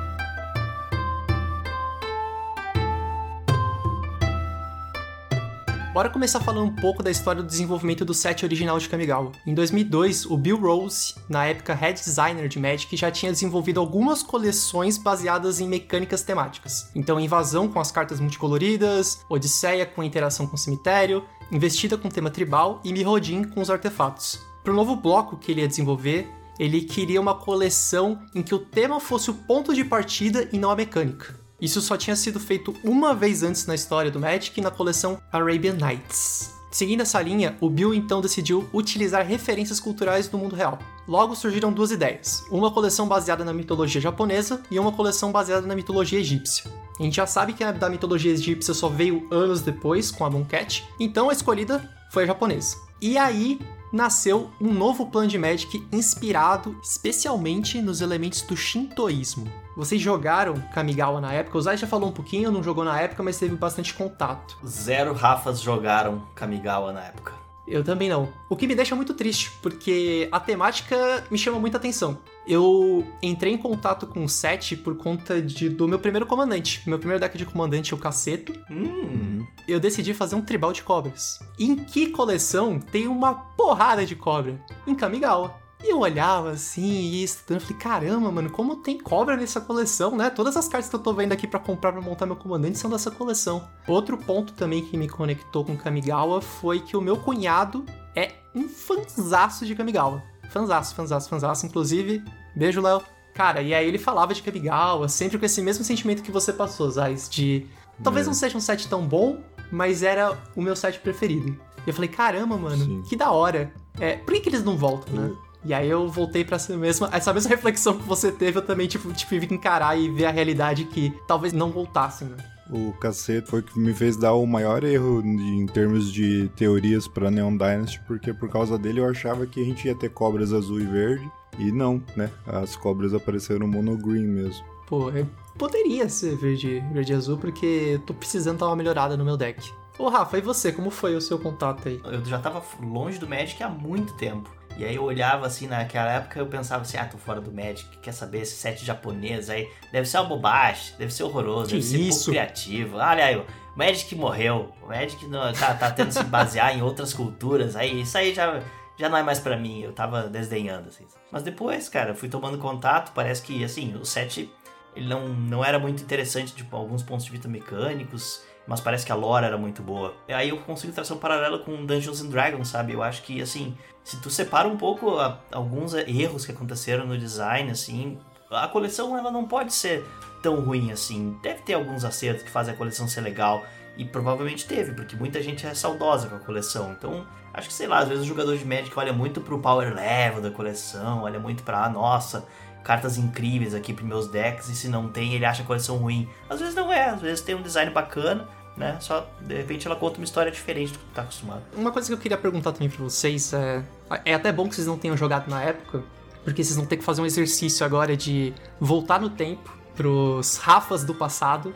Bora 5.97 6.11
começar 6.11 6.39
falando 6.39 6.67
um 6.67 6.75
pouco 6.75 7.01
da 7.01 7.09
história 7.09 7.41
do 7.41 7.47
desenvolvimento 7.47 8.05
do 8.05 8.13
set 8.13 8.45
original 8.45 8.77
de 8.77 8.87
Kamigawa. 8.87 9.31
Em 9.47 9.53
2002, 9.55 10.27
o 10.27 10.37
Bill 10.37 10.55
Rose, 10.55 11.15
na 11.27 11.47
época 11.47 11.73
head 11.73 11.99
designer 11.99 12.47
de 12.47 12.59
Magic, 12.59 12.95
já 12.95 13.09
tinha 13.09 13.31
desenvolvido 13.31 13.79
algumas 13.79 14.21
coleções 14.21 14.95
baseadas 14.95 15.59
em 15.59 15.67
mecânicas 15.67 16.21
temáticas. 16.21 16.91
Então, 16.93 17.19
Invasão 17.19 17.67
com 17.67 17.79
as 17.79 17.91
cartas 17.91 18.19
multicoloridas, 18.19 19.25
Odisseia 19.27 19.87
com 19.87 20.03
interação 20.03 20.45
com 20.45 20.53
o 20.53 20.59
cemitério, 20.59 21.25
Investida 21.51 21.97
com 21.97 22.09
tema 22.09 22.29
tribal 22.29 22.79
e 22.83 22.93
Mirrodin 22.93 23.43
com 23.43 23.59
os 23.59 23.71
artefatos. 23.71 24.39
Para 24.63 24.73
o 24.73 24.75
novo 24.75 24.95
bloco 24.95 25.35
que 25.35 25.51
ele 25.51 25.61
ia 25.61 25.67
desenvolver, 25.67 26.29
ele 26.59 26.81
queria 26.81 27.19
uma 27.19 27.33
coleção 27.33 28.21
em 28.35 28.43
que 28.43 28.53
o 28.53 28.59
tema 28.59 28.99
fosse 28.99 29.31
o 29.31 29.33
ponto 29.33 29.73
de 29.73 29.83
partida 29.83 30.47
e 30.53 30.59
não 30.59 30.69
a 30.69 30.75
mecânica. 30.75 31.46
Isso 31.59 31.81
só 31.81 31.97
tinha 31.97 32.15
sido 32.15 32.39
feito 32.39 32.75
uma 32.83 33.15
vez 33.15 33.41
antes 33.41 33.65
na 33.65 33.73
história 33.73 34.11
do 34.11 34.19
Magic 34.19 34.61
na 34.61 34.69
coleção 34.69 35.19
Arabian 35.31 35.73
Nights. 35.73 36.55
Seguindo 36.69 37.01
essa 37.01 37.19
linha, 37.19 37.57
o 37.59 37.69
Bill 37.69 37.93
então 37.93 38.21
decidiu 38.21 38.69
utilizar 38.71 39.25
referências 39.25 39.79
culturais 39.79 40.27
do 40.27 40.37
mundo 40.37 40.55
real. 40.55 40.77
Logo 41.07 41.35
surgiram 41.35 41.73
duas 41.73 41.89
ideias: 41.89 42.43
uma 42.51 42.69
coleção 42.69 43.07
baseada 43.07 43.43
na 43.43 43.53
mitologia 43.53 43.99
japonesa 43.99 44.61
e 44.69 44.77
uma 44.77 44.91
coleção 44.91 45.31
baseada 45.31 45.65
na 45.65 45.75
mitologia 45.75 46.19
egípcia. 46.19 46.71
A 46.99 47.03
gente 47.03 47.15
já 47.15 47.25
sabe 47.25 47.53
que 47.53 47.63
a 47.63 47.71
da 47.71 47.89
mitologia 47.89 48.31
egípcia 48.31 48.73
só 48.73 48.89
veio 48.89 49.27
anos 49.31 49.61
depois 49.61 50.11
com 50.11 50.25
a 50.25 50.29
Mooncat, 50.29 50.87
então 50.99 51.29
a 51.29 51.33
escolhida 51.33 51.89
foi 52.11 52.23
a 52.23 52.27
japonesa. 52.27 52.77
E 53.01 53.17
aí 53.17 53.59
nasceu 53.91 54.51
um 54.61 54.73
novo 54.73 55.07
plano 55.07 55.27
de 55.27 55.37
Magic 55.37 55.83
inspirado 55.91 56.77
especialmente 56.83 57.81
nos 57.81 58.01
elementos 58.01 58.41
do 58.41 58.55
shintoísmo. 58.55 59.47
Vocês 59.77 60.01
jogaram 60.01 60.55
Kamigawa 60.73 61.21
na 61.21 61.31
época? 61.31 61.55
O 61.55 61.61
Zay 61.61 61.77
já 61.77 61.85
falou 61.85 62.09
um 62.09 62.11
pouquinho, 62.11 62.51
não 62.51 62.63
jogou 62.63 62.83
na 62.83 62.99
época, 62.99 63.21
mas 63.21 63.37
teve 63.37 63.55
bastante 63.55 63.93
contato. 63.93 64.57
Zero 64.65 65.13
Rafas 65.13 65.61
jogaram 65.61 66.23
Kamigawa 66.33 66.91
na 66.91 67.03
época. 67.03 67.33
Eu 67.67 67.83
também 67.83 68.09
não. 68.09 68.27
O 68.49 68.55
que 68.55 68.65
me 68.65 68.73
deixa 68.73 68.95
muito 68.95 69.13
triste, 69.13 69.51
porque 69.61 70.27
a 70.31 70.39
temática 70.39 71.23
me 71.29 71.37
chama 71.37 71.59
muita 71.59 71.77
atenção. 71.77 72.17
Eu 72.47 73.05
entrei 73.21 73.53
em 73.53 73.57
contato 73.57 74.07
com 74.07 74.23
o 74.23 74.29
set 74.29 74.75
por 74.77 74.97
conta 74.97 75.39
de, 75.39 75.69
do 75.69 75.87
meu 75.87 75.99
primeiro 75.99 76.25
comandante. 76.25 76.81
Meu 76.89 76.97
primeiro 76.97 77.21
deck 77.21 77.37
de 77.37 77.45
comandante, 77.45 77.93
o 77.93 77.99
Caceto. 77.99 78.53
Hum. 78.71 79.45
Eu 79.67 79.79
decidi 79.79 80.11
fazer 80.11 80.35
um 80.35 80.41
tribal 80.41 80.73
de 80.73 80.81
cobras. 80.81 81.37
Em 81.59 81.75
que 81.75 82.07
coleção 82.07 82.79
tem 82.79 83.07
uma 83.07 83.35
porrada 83.35 84.03
de 84.07 84.15
cobra? 84.15 84.59
Em 84.87 84.95
Kamigawa. 84.95 85.66
E 85.83 85.91
eu 85.91 85.99
olhava 85.99 86.51
assim 86.51 86.81
e 86.83 87.23
estudando, 87.23 87.61
falei, 87.61 87.77
caramba, 87.77 88.31
mano, 88.31 88.49
como 88.49 88.77
tem 88.77 88.97
cobra 88.97 89.37
nessa 89.37 89.61
coleção, 89.61 90.15
né? 90.17 90.29
Todas 90.29 90.57
as 90.57 90.67
cartas 90.67 90.89
que 90.89 90.95
eu 90.95 90.99
tô 90.99 91.13
vendo 91.13 91.33
aqui 91.33 91.45
pra 91.45 91.59
comprar 91.59 91.91
pra 91.91 92.01
montar 92.01 92.25
meu 92.25 92.35
comandante 92.35 92.79
são 92.79 92.89
dessa 92.89 93.11
coleção. 93.11 93.67
Outro 93.87 94.17
ponto 94.17 94.53
também 94.53 94.83
que 94.83 94.97
me 94.97 95.07
conectou 95.07 95.63
com 95.63 95.77
Kamigawa 95.77 96.41
foi 96.41 96.79
que 96.79 96.97
o 96.97 97.01
meu 97.01 97.15
cunhado 97.17 97.85
é 98.15 98.33
um 98.55 98.67
fanzaço 98.67 99.65
de 99.67 99.75
Kamigawa. 99.75 100.23
Fanzaço, 100.49 100.95
fanzaço, 100.95 101.29
fanzaço. 101.29 101.65
Inclusive, 101.67 102.23
beijo, 102.55 102.81
Léo. 102.81 103.01
Cara, 103.35 103.61
e 103.61 103.71
aí 103.71 103.87
ele 103.87 103.99
falava 103.99 104.33
de 104.33 104.41
Kamigawa, 104.41 105.07
sempre 105.07 105.37
com 105.37 105.45
esse 105.45 105.61
mesmo 105.61 105.83
sentimento 105.83 106.23
que 106.23 106.31
você 106.31 106.51
passou, 106.51 106.89
Zais, 106.89 107.29
de... 107.29 107.67
Talvez 108.03 108.25
É. 108.25 108.29
não 108.29 108.33
seja 108.33 108.57
um 108.57 108.61
set 108.61 108.87
tão 108.87 109.05
bom, 109.05 109.37
mas 109.71 110.01
era 110.01 110.35
o 110.55 110.61
meu 110.61 110.75
set 110.75 110.99
preferido. 110.99 111.49
E 111.85 111.89
eu 111.89 111.93
falei, 111.93 112.09
caramba, 112.09 112.57
mano, 112.57 112.83
Sim. 112.83 113.03
que 113.07 113.15
da 113.15 113.31
hora. 113.31 113.71
É, 113.99 114.17
por 114.17 114.33
que, 114.33 114.41
que 114.41 114.49
eles 114.49 114.63
não 114.63 114.75
voltam, 114.75 115.13
né? 115.13 115.31
E 115.67 115.73
aí 115.73 115.89
eu 115.89 116.07
voltei 116.07 116.45
pra 116.45 116.55
essa 116.55 116.75
mesma, 116.77 117.09
essa 117.11 117.33
mesma 117.33 117.49
reflexão 117.49 117.97
que 117.97 118.07
você 118.07 118.31
teve, 118.31 118.57
eu 118.57 118.61
também 118.61 118.87
tipo, 118.87 119.11
tive 119.11 119.45
que 119.45 119.53
encarar 119.53 119.99
e 119.99 120.09
ver 120.09 120.25
a 120.25 120.31
realidade 120.31 120.85
que 120.85 121.13
talvez 121.27 121.51
não 121.51 121.71
voltassem, 121.71 122.29
né? 122.29 122.37
O 122.69 122.93
cacete 122.93 123.49
foi 123.49 123.59
o 123.59 123.63
que 123.63 123.77
me 123.77 123.93
fez 123.93 124.15
dar 124.17 124.33
o 124.33 124.45
maior 124.45 124.83
erro 124.85 125.21
de- 125.21 125.27
em 125.27 125.65
termos 125.65 126.11
de 126.11 126.49
teorias 126.55 127.05
pra 127.07 127.29
Neon 127.29 127.55
Dynasty, 127.57 127.99
porque 128.07 128.33
por 128.33 128.49
causa 128.49 128.77
dele 128.77 129.01
eu 129.01 129.09
achava 129.09 129.45
que 129.45 129.61
a 129.61 129.65
gente 129.65 129.85
ia 129.87 129.95
ter 129.95 130.09
cobras 130.09 130.53
azul 130.53 130.79
e 130.79 130.85
verde, 130.85 131.29
e 131.59 131.69
não, 131.71 132.01
né? 132.15 132.29
As 132.45 132.75
cobras 132.77 133.13
apareceram 133.13 133.67
monogreen 133.67 134.25
mesmo. 134.25 134.65
Pô, 134.87 135.09
eu 135.11 135.27
poderia 135.57 136.07
ser 136.07 136.35
verde, 136.37 136.81
verde 136.93 137.11
e 137.11 137.15
azul, 137.15 137.37
porque 137.37 137.65
eu 137.65 137.99
tô 137.99 138.13
precisando 138.13 138.59
dar 138.59 138.67
uma 138.67 138.75
melhorada 138.77 139.17
no 139.17 139.25
meu 139.25 139.35
deck. 139.35 139.69
Ô 139.99 140.07
Rafa, 140.09 140.37
e 140.37 140.41
você, 140.41 140.71
como 140.71 140.89
foi 140.91 141.15
o 141.15 141.21
seu 141.21 141.39
contato 141.39 141.87
aí? 141.87 141.99
Eu 142.05 142.23
já 142.23 142.37
tava 142.37 142.61
longe 142.81 143.17
do 143.17 143.27
Magic 143.27 143.61
há 143.63 143.67
muito 143.69 144.13
tempo. 144.13 144.49
E 144.77 144.85
aí 144.85 144.95
eu 144.95 145.03
olhava 145.03 145.47
assim, 145.47 145.65
naquela 145.67 146.11
época 146.11 146.39
eu 146.39 146.45
pensava 146.45 146.83
assim, 146.83 146.97
ah, 146.97 147.05
tô 147.05 147.17
fora 147.17 147.41
do 147.41 147.51
Magic, 147.51 147.85
quer 147.97 148.11
saber, 148.11 148.41
esse 148.41 148.55
set 148.55 148.85
japonês 148.85 149.49
aí, 149.49 149.67
deve 149.91 150.07
ser 150.07 150.17
uma 150.19 150.25
bobagem, 150.25 150.93
deve 150.99 151.11
ser 151.11 151.23
horroroso, 151.23 151.69
Que 151.69 151.75
deve 151.77 151.83
ser 151.87 151.97
isso? 151.97 152.17
pouco 152.25 152.31
criativo. 152.31 152.97
Olha 152.97 153.25
aí, 153.25 153.35
o 153.35 153.45
Magic 153.75 154.13
morreu, 154.15 154.71
o 154.83 154.87
Magic 154.87 155.25
não, 155.25 155.51
tá, 155.51 155.73
tá 155.73 155.89
tendo 155.89 156.11
se 156.11 156.23
basear 156.23 156.77
em 156.77 156.81
outras 156.83 157.11
culturas, 157.13 157.75
aí 157.75 158.01
isso 158.01 158.15
aí 158.17 158.33
já, 158.35 158.61
já 158.99 159.09
não 159.09 159.17
é 159.17 159.23
mais 159.23 159.39
pra 159.39 159.57
mim, 159.57 159.81
eu 159.81 159.93
tava 159.93 160.23
desdenhando, 160.27 160.89
assim. 160.89 161.05
Mas 161.31 161.41
depois, 161.41 161.89
cara, 161.89 162.11
eu 162.11 162.15
fui 162.15 162.29
tomando 162.29 162.59
contato, 162.59 163.11
parece 163.13 163.41
que, 163.41 163.63
assim, 163.63 163.95
o 163.95 164.05
set 164.05 164.47
ele 164.95 165.07
não, 165.07 165.27
não 165.27 165.63
era 165.63 165.77
muito 165.77 166.01
interessante, 166.03 166.53
tipo, 166.53 166.75
alguns 166.75 167.03
pontos 167.03 167.25
de 167.25 167.31
vista 167.31 167.47
mecânicos, 167.47 168.43
mas 168.67 168.81
parece 168.81 169.05
que 169.05 169.11
a 169.11 169.15
lore 169.15 169.45
era 169.45 169.57
muito 169.57 169.81
boa. 169.81 170.13
E 170.27 170.33
aí 170.33 170.49
eu 170.49 170.57
consigo 170.57 170.91
traçar 170.93 171.15
um 171.15 171.19
paralelo 171.19 171.59
com 171.59 171.85
Dungeons 171.85 172.21
and 172.21 172.27
Dragons, 172.27 172.67
sabe? 172.67 172.93
Eu 172.93 173.01
acho 173.01 173.23
que, 173.23 173.41
assim, 173.41 173.77
se 174.03 174.21
tu 174.21 174.29
separa 174.29 174.67
um 174.67 174.77
pouco 174.77 175.17
a, 175.17 175.39
alguns 175.51 175.93
erros 175.93 176.45
que 176.45 176.51
aconteceram 176.51 177.05
no 177.05 177.17
design, 177.17 177.71
assim, 177.71 178.17
a 178.51 178.67
coleção 178.67 179.17
ela 179.17 179.31
não 179.31 179.45
pode 179.45 179.73
ser 179.73 180.05
tão 180.41 180.61
ruim 180.61 180.91
assim. 180.91 181.37
Deve 181.41 181.61
ter 181.61 181.73
alguns 181.73 182.03
acertos 182.05 182.43
que 182.43 182.49
fazem 182.49 182.73
a 182.73 182.77
coleção 182.77 183.07
ser 183.07 183.21
legal. 183.21 183.63
E 183.97 184.05
provavelmente 184.05 184.67
teve, 184.67 184.93
porque 184.93 185.15
muita 185.15 185.41
gente 185.41 185.65
é 185.65 185.73
saudosa 185.73 186.27
com 186.27 186.35
a 186.35 186.39
coleção. 186.39 186.91
Então, 186.91 187.25
acho 187.51 187.67
que 187.67 187.73
sei 187.73 187.87
lá, 187.87 187.99
às 187.99 188.07
vezes 188.07 188.23
o 188.23 188.27
jogador 188.27 188.55
de 188.55 188.63
Magic 188.63 188.91
olha 188.97 189.11
muito 189.11 189.41
pro 189.41 189.59
power 189.59 189.95
level 189.95 190.39
da 190.39 190.51
coleção, 190.51 191.23
olha 191.23 191.39
muito 191.39 191.63
pra, 191.63 191.85
ah, 191.85 191.89
nossa, 191.89 192.45
cartas 192.83 193.17
incríveis 193.17 193.73
aqui 193.73 193.93
pros 193.93 194.07
meus 194.07 194.27
decks, 194.27 194.69
e 194.69 194.75
se 194.75 194.87
não 194.87 195.09
tem, 195.09 195.33
ele 195.33 195.45
acha 195.45 195.63
a 195.63 195.65
coleção 195.65 195.97
ruim. 195.97 196.29
Às 196.47 196.59
vezes 196.59 196.75
não 196.75 196.93
é, 196.93 197.09
às 197.09 197.19
vezes 197.19 197.41
tem 197.41 197.55
um 197.55 197.61
design 197.61 197.91
bacana, 197.91 198.47
né? 198.77 198.97
Só 199.01 199.27
de 199.41 199.55
repente 199.55 199.87
ela 199.87 199.95
conta 199.95 200.17
uma 200.17 200.23
história 200.23 200.51
diferente 200.51 200.93
do 200.93 200.99
que 200.99 201.05
tá 201.13 201.23
acostumado. 201.23 201.63
Uma 201.75 201.91
coisa 201.91 202.07
que 202.07 202.13
eu 202.13 202.17
queria 202.17 202.37
perguntar 202.37 202.71
também 202.71 202.89
pra 202.89 203.03
vocês 203.03 203.51
é. 203.53 203.83
É 204.23 204.33
até 204.33 204.51
bom 204.51 204.69
que 204.69 204.75
vocês 204.75 204.87
não 204.87 204.97
tenham 204.97 205.17
jogado 205.17 205.49
na 205.49 205.61
época, 205.61 206.03
porque 206.43 206.63
vocês 206.63 206.77
vão 206.77 206.85
ter 206.85 206.97
que 206.97 207.03
fazer 207.03 207.21
um 207.21 207.25
exercício 207.25 207.85
agora 207.85 208.15
de 208.15 208.53
voltar 208.79 209.19
no 209.19 209.29
tempo 209.29 209.75
pros 209.95 210.57
Rafas 210.57 211.03
do 211.03 211.15
passado 211.15 211.73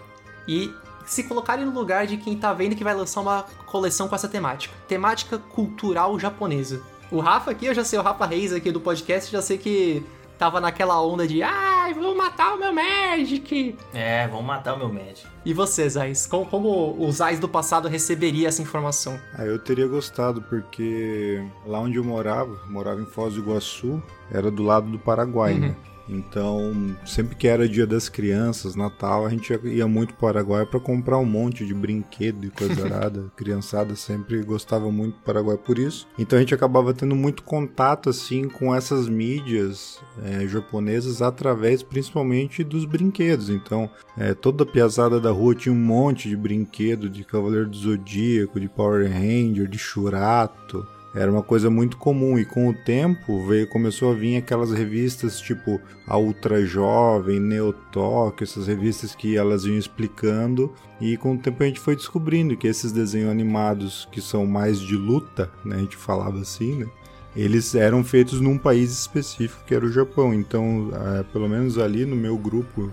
e 0.48 0.72
se 1.06 1.24
colocarem 1.24 1.66
no 1.66 1.72
lugar 1.72 2.06
de 2.06 2.18
quem 2.18 2.38
tá 2.38 2.54
vendo 2.54 2.76
que 2.76 2.84
vai 2.84 2.94
lançar 2.94 3.22
uma 3.22 3.44
coleção 3.66 4.08
com 4.08 4.16
essa 4.16 4.28
temática. 4.28 4.74
Temática 4.88 5.38
cultural 5.38 6.18
japonesa. 6.20 6.82
O 7.12 7.20
Rafa 7.20 7.52
aqui, 7.52 7.66
eu 7.66 7.74
já 7.74 7.84
sei, 7.84 8.00
o 8.00 8.02
Rafa 8.02 8.26
Reis 8.26 8.54
aqui 8.54 8.72
do 8.72 8.80
podcast, 8.80 9.30
já 9.30 9.42
sei 9.42 9.58
que 9.58 10.06
tava 10.42 10.60
naquela 10.60 11.00
onda 11.00 11.28
de 11.28 11.44
ai, 11.44 11.94
vou 11.94 12.16
matar 12.16 12.56
o 12.56 12.58
meu 12.58 12.74
Magic. 12.74 13.76
É, 13.94 14.28
vão 14.28 14.42
matar 14.42 14.74
o 14.74 14.78
meu 14.80 14.92
Magic. 14.92 15.28
E 15.46 15.54
você, 15.54 15.88
Zais? 15.88 16.26
Como, 16.26 16.48
como 16.48 16.96
o 17.00 17.12
Zais 17.12 17.38
do 17.38 17.48
passado 17.48 17.88
receberia 17.88 18.48
essa 18.48 18.60
informação? 18.60 19.20
Ah, 19.38 19.46
eu 19.46 19.60
teria 19.60 19.86
gostado, 19.86 20.42
porque 20.42 21.46
lá 21.64 21.80
onde 21.80 21.98
eu 21.98 22.04
morava, 22.04 22.60
morava 22.68 23.00
em 23.00 23.06
Foz 23.06 23.36
do 23.36 23.42
Iguaçu, 23.42 24.02
era 24.32 24.50
do 24.50 24.64
lado 24.64 24.90
do 24.90 24.98
Paraguai, 24.98 25.54
Uhum. 25.54 25.60
né? 25.60 25.76
Então, 26.12 26.96
sempre 27.06 27.36
que 27.36 27.48
era 27.48 27.70
dia 27.70 27.88
das 27.88 28.10
crianças, 28.10 28.76
Natal, 28.76 29.26
a 29.26 29.30
gente 29.30 29.58
ia 29.64 29.88
muito 29.88 30.14
para 30.14 30.18
o 30.18 30.34
Paraguai 30.34 30.66
para 30.66 30.80
comprar 30.80 31.18
um 31.18 31.26
monte 31.26 31.66
de 31.66 31.74
brinquedo 31.74 32.46
e 32.46 32.50
coisa 32.50 32.84
arada. 32.86 33.32
Criançada 33.36 33.96
sempre 33.96 34.44
gostava 34.44 34.92
muito 34.92 35.16
do 35.16 35.22
Paraguai 35.22 35.58
por 35.58 35.80
isso. 35.80 36.06
Então 36.20 36.38
a 36.38 36.42
gente 36.42 36.54
acabava 36.54 36.94
tendo 36.94 37.16
muito 37.16 37.44
contato 37.44 38.10
assim 38.10 38.50
com 38.50 38.76
essas 38.76 39.08
mídias 39.08 40.00
eh, 40.24 40.46
japonesas 40.48 41.22
através 41.22 41.82
principalmente 41.82 42.64
dos 42.64 42.84
brinquedos. 42.84 43.50
Então, 43.50 43.90
eh, 44.18 44.34
toda 44.34 44.64
a 44.64 44.68
piazada 44.68 45.20
da 45.20 45.32
rua 45.32 45.56
tinha 45.56 45.74
um 45.74 45.78
monte 45.78 46.28
de 46.28 46.36
brinquedo 46.36 47.10
de 47.10 47.24
Cavaleiro 47.24 47.70
do 47.70 47.78
Zodíaco, 47.78 48.60
de 48.60 48.68
Power 48.68 49.10
Ranger, 49.10 49.68
de 49.68 49.78
Churato. 49.78 50.86
Era 51.14 51.30
uma 51.30 51.44
coisa 51.44 51.70
muito 51.70 51.98
comum 51.98 52.40
e 52.40 52.46
com 52.46 52.70
o 52.70 52.74
tempo 52.74 53.46
veio 53.46 53.68
começou 53.68 54.12
a 54.12 54.16
vir 54.16 54.38
aquelas 54.38 54.72
revistas 54.72 55.42
tipo 55.42 55.80
a 56.08 56.18
Ultra 56.18 56.66
Jovem, 56.66 57.40
Neotok, 57.40 58.44
essas 58.44 58.68
revistas 58.68 59.14
que 59.14 59.36
elas 59.36 59.66
iam 59.66 59.78
explicando 59.78 60.74
e 61.02 61.18
com 61.18 61.34
o 61.34 61.38
tempo 61.38 61.64
a 61.64 61.66
gente 61.66 61.82
foi 61.82 61.98
descobrindo 61.98 62.56
que 62.56 62.68
esses 62.68 62.94
desenhos 62.94 63.30
animados 63.30 64.08
que 64.10 64.22
são 64.22 64.46
mais 64.46 64.80
de 64.80 64.96
luta, 64.96 65.52
né, 65.66 65.76
a 65.76 65.80
gente 65.80 65.98
falava 65.98 66.40
assim, 66.40 66.76
né, 66.76 66.88
eles 67.36 67.76
eram 67.76 68.04
feitos 68.04 68.40
num 68.40 68.58
país 68.58 68.92
específico 68.92 69.64
que 69.66 69.74
era 69.74 69.86
o 69.86 69.92
Japão. 69.92 70.34
Então, 70.34 70.90
eh, 70.94 71.24
pelo 71.32 71.48
menos 71.48 71.78
ali 71.78 72.06
no 72.06 72.16
meu 72.16 72.38
grupo 72.38 72.92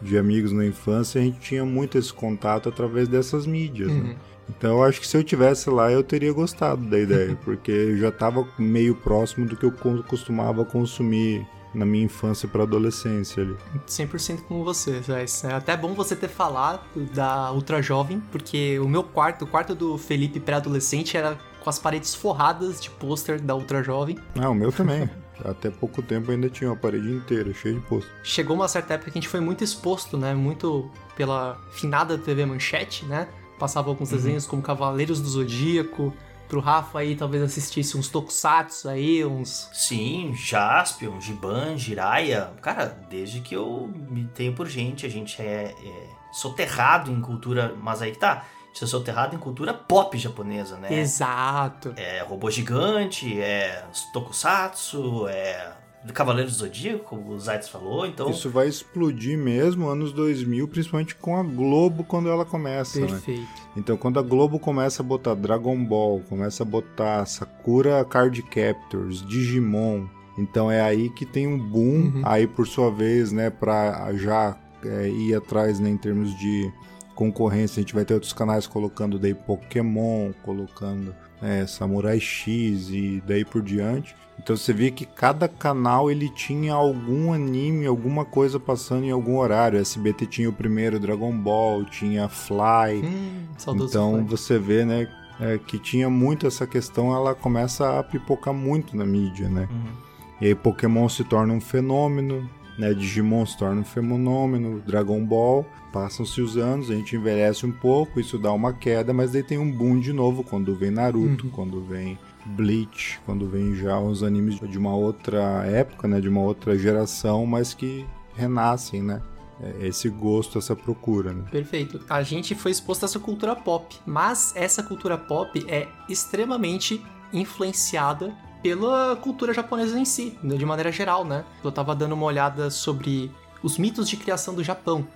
de 0.00 0.16
amigos 0.18 0.52
na 0.52 0.64
infância, 0.64 1.20
a 1.20 1.24
gente 1.24 1.40
tinha 1.40 1.64
muito 1.64 1.98
esse 1.98 2.12
contato 2.12 2.68
através 2.68 3.08
dessas 3.08 3.46
mídias, 3.46 3.90
né? 3.90 4.16
Então 4.48 4.78
eu 4.78 4.82
acho 4.84 5.00
que 5.00 5.06
se 5.06 5.16
eu 5.16 5.22
tivesse 5.24 5.68
lá 5.70 5.90
eu 5.92 6.02
teria 6.02 6.32
gostado 6.32 6.84
da 6.86 6.98
ideia, 6.98 7.36
porque 7.44 7.70
eu 7.70 7.96
já 7.98 8.08
estava 8.08 8.46
meio 8.58 8.94
próximo 8.94 9.46
do 9.46 9.56
que 9.56 9.64
eu 9.64 9.72
co- 9.72 10.02
costumava 10.04 10.64
consumir 10.64 11.46
na 11.74 11.84
minha 11.84 12.04
infância 12.06 12.48
para 12.48 12.62
adolescência 12.62 13.42
ali. 13.42 13.54
100% 13.86 14.40
com 14.48 14.64
você, 14.64 15.00
Zais. 15.02 15.44
É 15.44 15.52
até 15.52 15.76
bom 15.76 15.92
você 15.94 16.16
ter 16.16 16.28
falado 16.28 16.80
da 17.14 17.52
Ultra 17.52 17.82
Jovem, 17.82 18.22
porque 18.32 18.78
o 18.78 18.88
meu 18.88 19.02
quarto, 19.04 19.44
o 19.44 19.46
quarto 19.46 19.74
do 19.74 19.98
Felipe 19.98 20.40
pré-adolescente, 20.40 21.14
era 21.16 21.38
com 21.60 21.68
as 21.68 21.78
paredes 21.78 22.14
forradas 22.14 22.80
de 22.80 22.88
pôster 22.88 23.38
da 23.40 23.54
Ultra 23.54 23.82
Jovem. 23.82 24.18
Ah, 24.40 24.48
o 24.48 24.54
meu 24.54 24.72
também. 24.72 25.08
Até 25.44 25.70
pouco 25.70 26.02
tempo 26.02 26.30
ainda 26.32 26.48
tinha 26.48 26.70
uma 26.70 26.76
parede 26.76 27.12
inteira, 27.12 27.52
cheia 27.52 27.74
de 27.74 27.80
posto. 27.82 28.10
Chegou 28.24 28.56
uma 28.56 28.66
certa 28.66 28.94
época 28.94 29.10
que 29.10 29.18
a 29.18 29.20
gente 29.20 29.28
foi 29.28 29.38
muito 29.40 29.62
exposto, 29.62 30.16
né? 30.16 30.34
Muito 30.34 30.90
pela 31.14 31.60
finada 31.70 32.16
TV 32.18 32.44
Manchete, 32.46 33.04
né? 33.04 33.28
Passava 33.58 33.88
alguns 33.88 34.10
desenhos 34.10 34.46
como 34.46 34.62
Cavaleiros 34.62 35.20
do 35.20 35.28
Zodíaco. 35.28 36.14
Pro 36.48 36.60
Rafa 36.60 37.00
aí 37.00 37.14
talvez 37.14 37.42
assistisse 37.42 37.98
uns 37.98 38.08
tokusatsu 38.08 38.88
aí, 38.88 39.22
uns. 39.22 39.68
Sim, 39.72 40.32
Jaspion, 40.34 41.20
Giban, 41.20 41.76
Jiraiya. 41.76 42.52
Cara, 42.62 42.86
desde 43.10 43.40
que 43.40 43.54
eu 43.54 43.90
me 44.08 44.24
tenho 44.28 44.54
por 44.54 44.66
gente, 44.66 45.04
a 45.04 45.10
gente 45.10 45.42
é, 45.42 45.74
é 45.84 46.06
soterrado 46.32 47.10
em 47.10 47.20
cultura. 47.20 47.74
Mas 47.82 48.00
aí 48.00 48.12
que 48.12 48.18
tá. 48.18 48.44
A 48.44 48.66
gente 48.68 48.84
é 48.84 48.86
soterrado 48.86 49.34
em 49.34 49.38
cultura 49.38 49.74
pop 49.74 50.16
japonesa, 50.16 50.78
né? 50.78 51.00
Exato. 51.00 51.92
É 51.96 52.22
robô 52.22 52.50
gigante, 52.50 53.38
é 53.38 53.84
tokusatsu, 54.12 55.28
é 55.28 55.72
Cavaleiros 56.12 56.54
do 56.54 56.58
Zodíaco, 56.60 57.04
como 57.04 57.30
o 57.30 57.40
Zaitz 57.40 57.68
falou. 57.68 58.06
Então, 58.06 58.30
Isso 58.30 58.48
vai 58.48 58.68
explodir 58.68 59.36
mesmo 59.36 59.88
anos 59.88 60.12
2000, 60.12 60.66
principalmente 60.68 61.14
com 61.14 61.36
a 61.36 61.42
Globo 61.42 62.04
quando 62.04 62.28
ela 62.28 62.44
começa, 62.44 63.00
né? 63.00 63.06
Perfeito. 63.06 63.46
Então, 63.76 63.96
quando 63.96 64.18
a 64.18 64.22
Globo 64.22 64.58
começa 64.58 65.02
a 65.02 65.04
botar 65.04 65.34
Dragon 65.34 65.84
Ball, 65.84 66.20
começa 66.28 66.62
a 66.62 66.66
botar 66.66 67.26
Sakura 67.26 68.04
Card 68.04 68.42
Captors, 68.42 69.26
Digimon, 69.26 70.06
então 70.38 70.70
é 70.70 70.80
aí 70.80 71.10
que 71.10 71.26
tem 71.26 71.46
um 71.46 71.58
boom. 71.58 72.12
Uhum. 72.14 72.22
Aí, 72.24 72.46
por 72.46 72.66
sua 72.66 72.90
vez, 72.90 73.32
né, 73.32 73.50
pra 73.50 74.12
já 74.14 74.56
é, 74.84 75.08
ir 75.08 75.34
atrás, 75.34 75.80
né, 75.80 75.90
em 75.90 75.96
termos 75.96 76.36
de 76.38 76.72
concorrência, 77.14 77.80
a 77.80 77.82
gente 77.82 77.94
vai 77.94 78.04
ter 78.04 78.14
outros 78.14 78.32
canais 78.32 78.66
colocando 78.66 79.18
daí 79.18 79.34
Pokémon, 79.34 80.32
colocando 80.44 81.12
é, 81.42 81.66
Samurai 81.66 82.18
X 82.20 82.88
e 82.90 83.22
daí 83.26 83.44
por 83.44 83.62
diante. 83.62 84.14
Então 84.38 84.56
você 84.56 84.72
vê 84.72 84.90
que 84.90 85.04
cada 85.04 85.48
canal 85.48 86.10
ele 86.10 86.28
tinha 86.30 86.72
algum 86.72 87.32
anime, 87.32 87.86
alguma 87.86 88.24
coisa 88.24 88.60
passando 88.60 89.04
em 89.04 89.10
algum 89.10 89.36
horário. 89.36 89.78
SBT 89.80 90.26
tinha 90.26 90.48
o 90.48 90.52
primeiro 90.52 91.00
Dragon 91.00 91.36
Ball, 91.36 91.84
tinha 91.84 92.28
Fly. 92.28 93.02
Hum, 93.04 93.46
Então 93.90 94.12
Fly. 94.14 94.24
você 94.24 94.58
vê, 94.58 94.84
né, 94.84 95.08
é, 95.40 95.58
que 95.58 95.78
tinha 95.78 96.08
muito 96.08 96.46
essa 96.46 96.66
questão, 96.66 97.14
ela 97.14 97.34
começa 97.34 97.98
a 97.98 98.02
pipocar 98.02 98.54
muito 98.54 98.96
na 98.96 99.04
mídia, 99.04 99.48
né? 99.48 99.68
uhum. 99.70 100.08
E 100.40 100.46
aí 100.46 100.54
Pokémon 100.54 101.08
se 101.08 101.24
torna 101.24 101.52
um 101.52 101.60
fenômeno, 101.60 102.48
né? 102.78 102.94
Digimon 102.94 103.44
se 103.44 103.58
torna 103.58 103.80
um 103.80 103.84
fenômeno, 103.84 104.80
Dragon 104.80 105.24
Ball, 105.24 105.66
passam-se 105.92 106.40
os 106.40 106.56
anos, 106.56 106.90
a 106.90 106.94
gente 106.94 107.16
envelhece 107.16 107.66
um 107.66 107.72
pouco, 107.72 108.20
isso 108.20 108.38
dá 108.38 108.52
uma 108.52 108.72
queda, 108.72 109.12
mas 109.12 109.32
daí 109.32 109.42
tem 109.42 109.58
um 109.58 109.70
boom 109.70 109.98
de 109.98 110.12
novo 110.12 110.44
quando 110.44 110.74
vem 110.74 110.90
Naruto, 110.90 111.46
Uhum. 111.46 111.50
quando 111.50 111.82
vem 111.82 112.18
Bleach, 112.46 113.20
quando 113.26 113.48
vem 113.48 113.74
já 113.74 113.98
os 113.98 114.22
animes 114.22 114.58
de 114.60 114.78
uma 114.78 114.94
outra 114.94 115.64
época, 115.66 116.06
né? 116.08 116.20
De 116.20 116.28
uma 116.28 116.40
outra 116.40 116.78
geração, 116.78 117.44
mas 117.44 117.74
que 117.74 118.06
renascem, 118.34 119.02
né? 119.02 119.20
É 119.60 119.88
Esse 119.88 120.08
gosto, 120.08 120.56
essa 120.56 120.76
procura, 120.76 121.32
né? 121.32 121.42
Perfeito. 121.50 122.00
A 122.08 122.22
gente 122.22 122.54
foi 122.54 122.70
exposto 122.70 123.02
a 123.02 123.06
essa 123.06 123.18
cultura 123.18 123.56
pop, 123.56 123.96
mas 124.06 124.52
essa 124.54 124.82
cultura 124.84 125.18
pop 125.18 125.64
é 125.68 125.88
extremamente 126.08 127.02
influenciada 127.32 128.32
pela 128.62 129.16
cultura 129.16 129.52
japonesa 129.52 129.98
em 129.98 130.04
si, 130.04 130.38
né, 130.42 130.56
de 130.56 130.66
maneira 130.66 130.90
geral, 130.92 131.24
né? 131.24 131.44
Eu 131.62 131.70
tava 131.72 131.94
dando 131.94 132.12
uma 132.12 132.26
olhada 132.26 132.70
sobre 132.70 133.30
os 133.62 133.78
mitos 133.78 134.08
de 134.08 134.16
criação 134.16 134.54
do 134.54 134.62
Japão. 134.64 135.06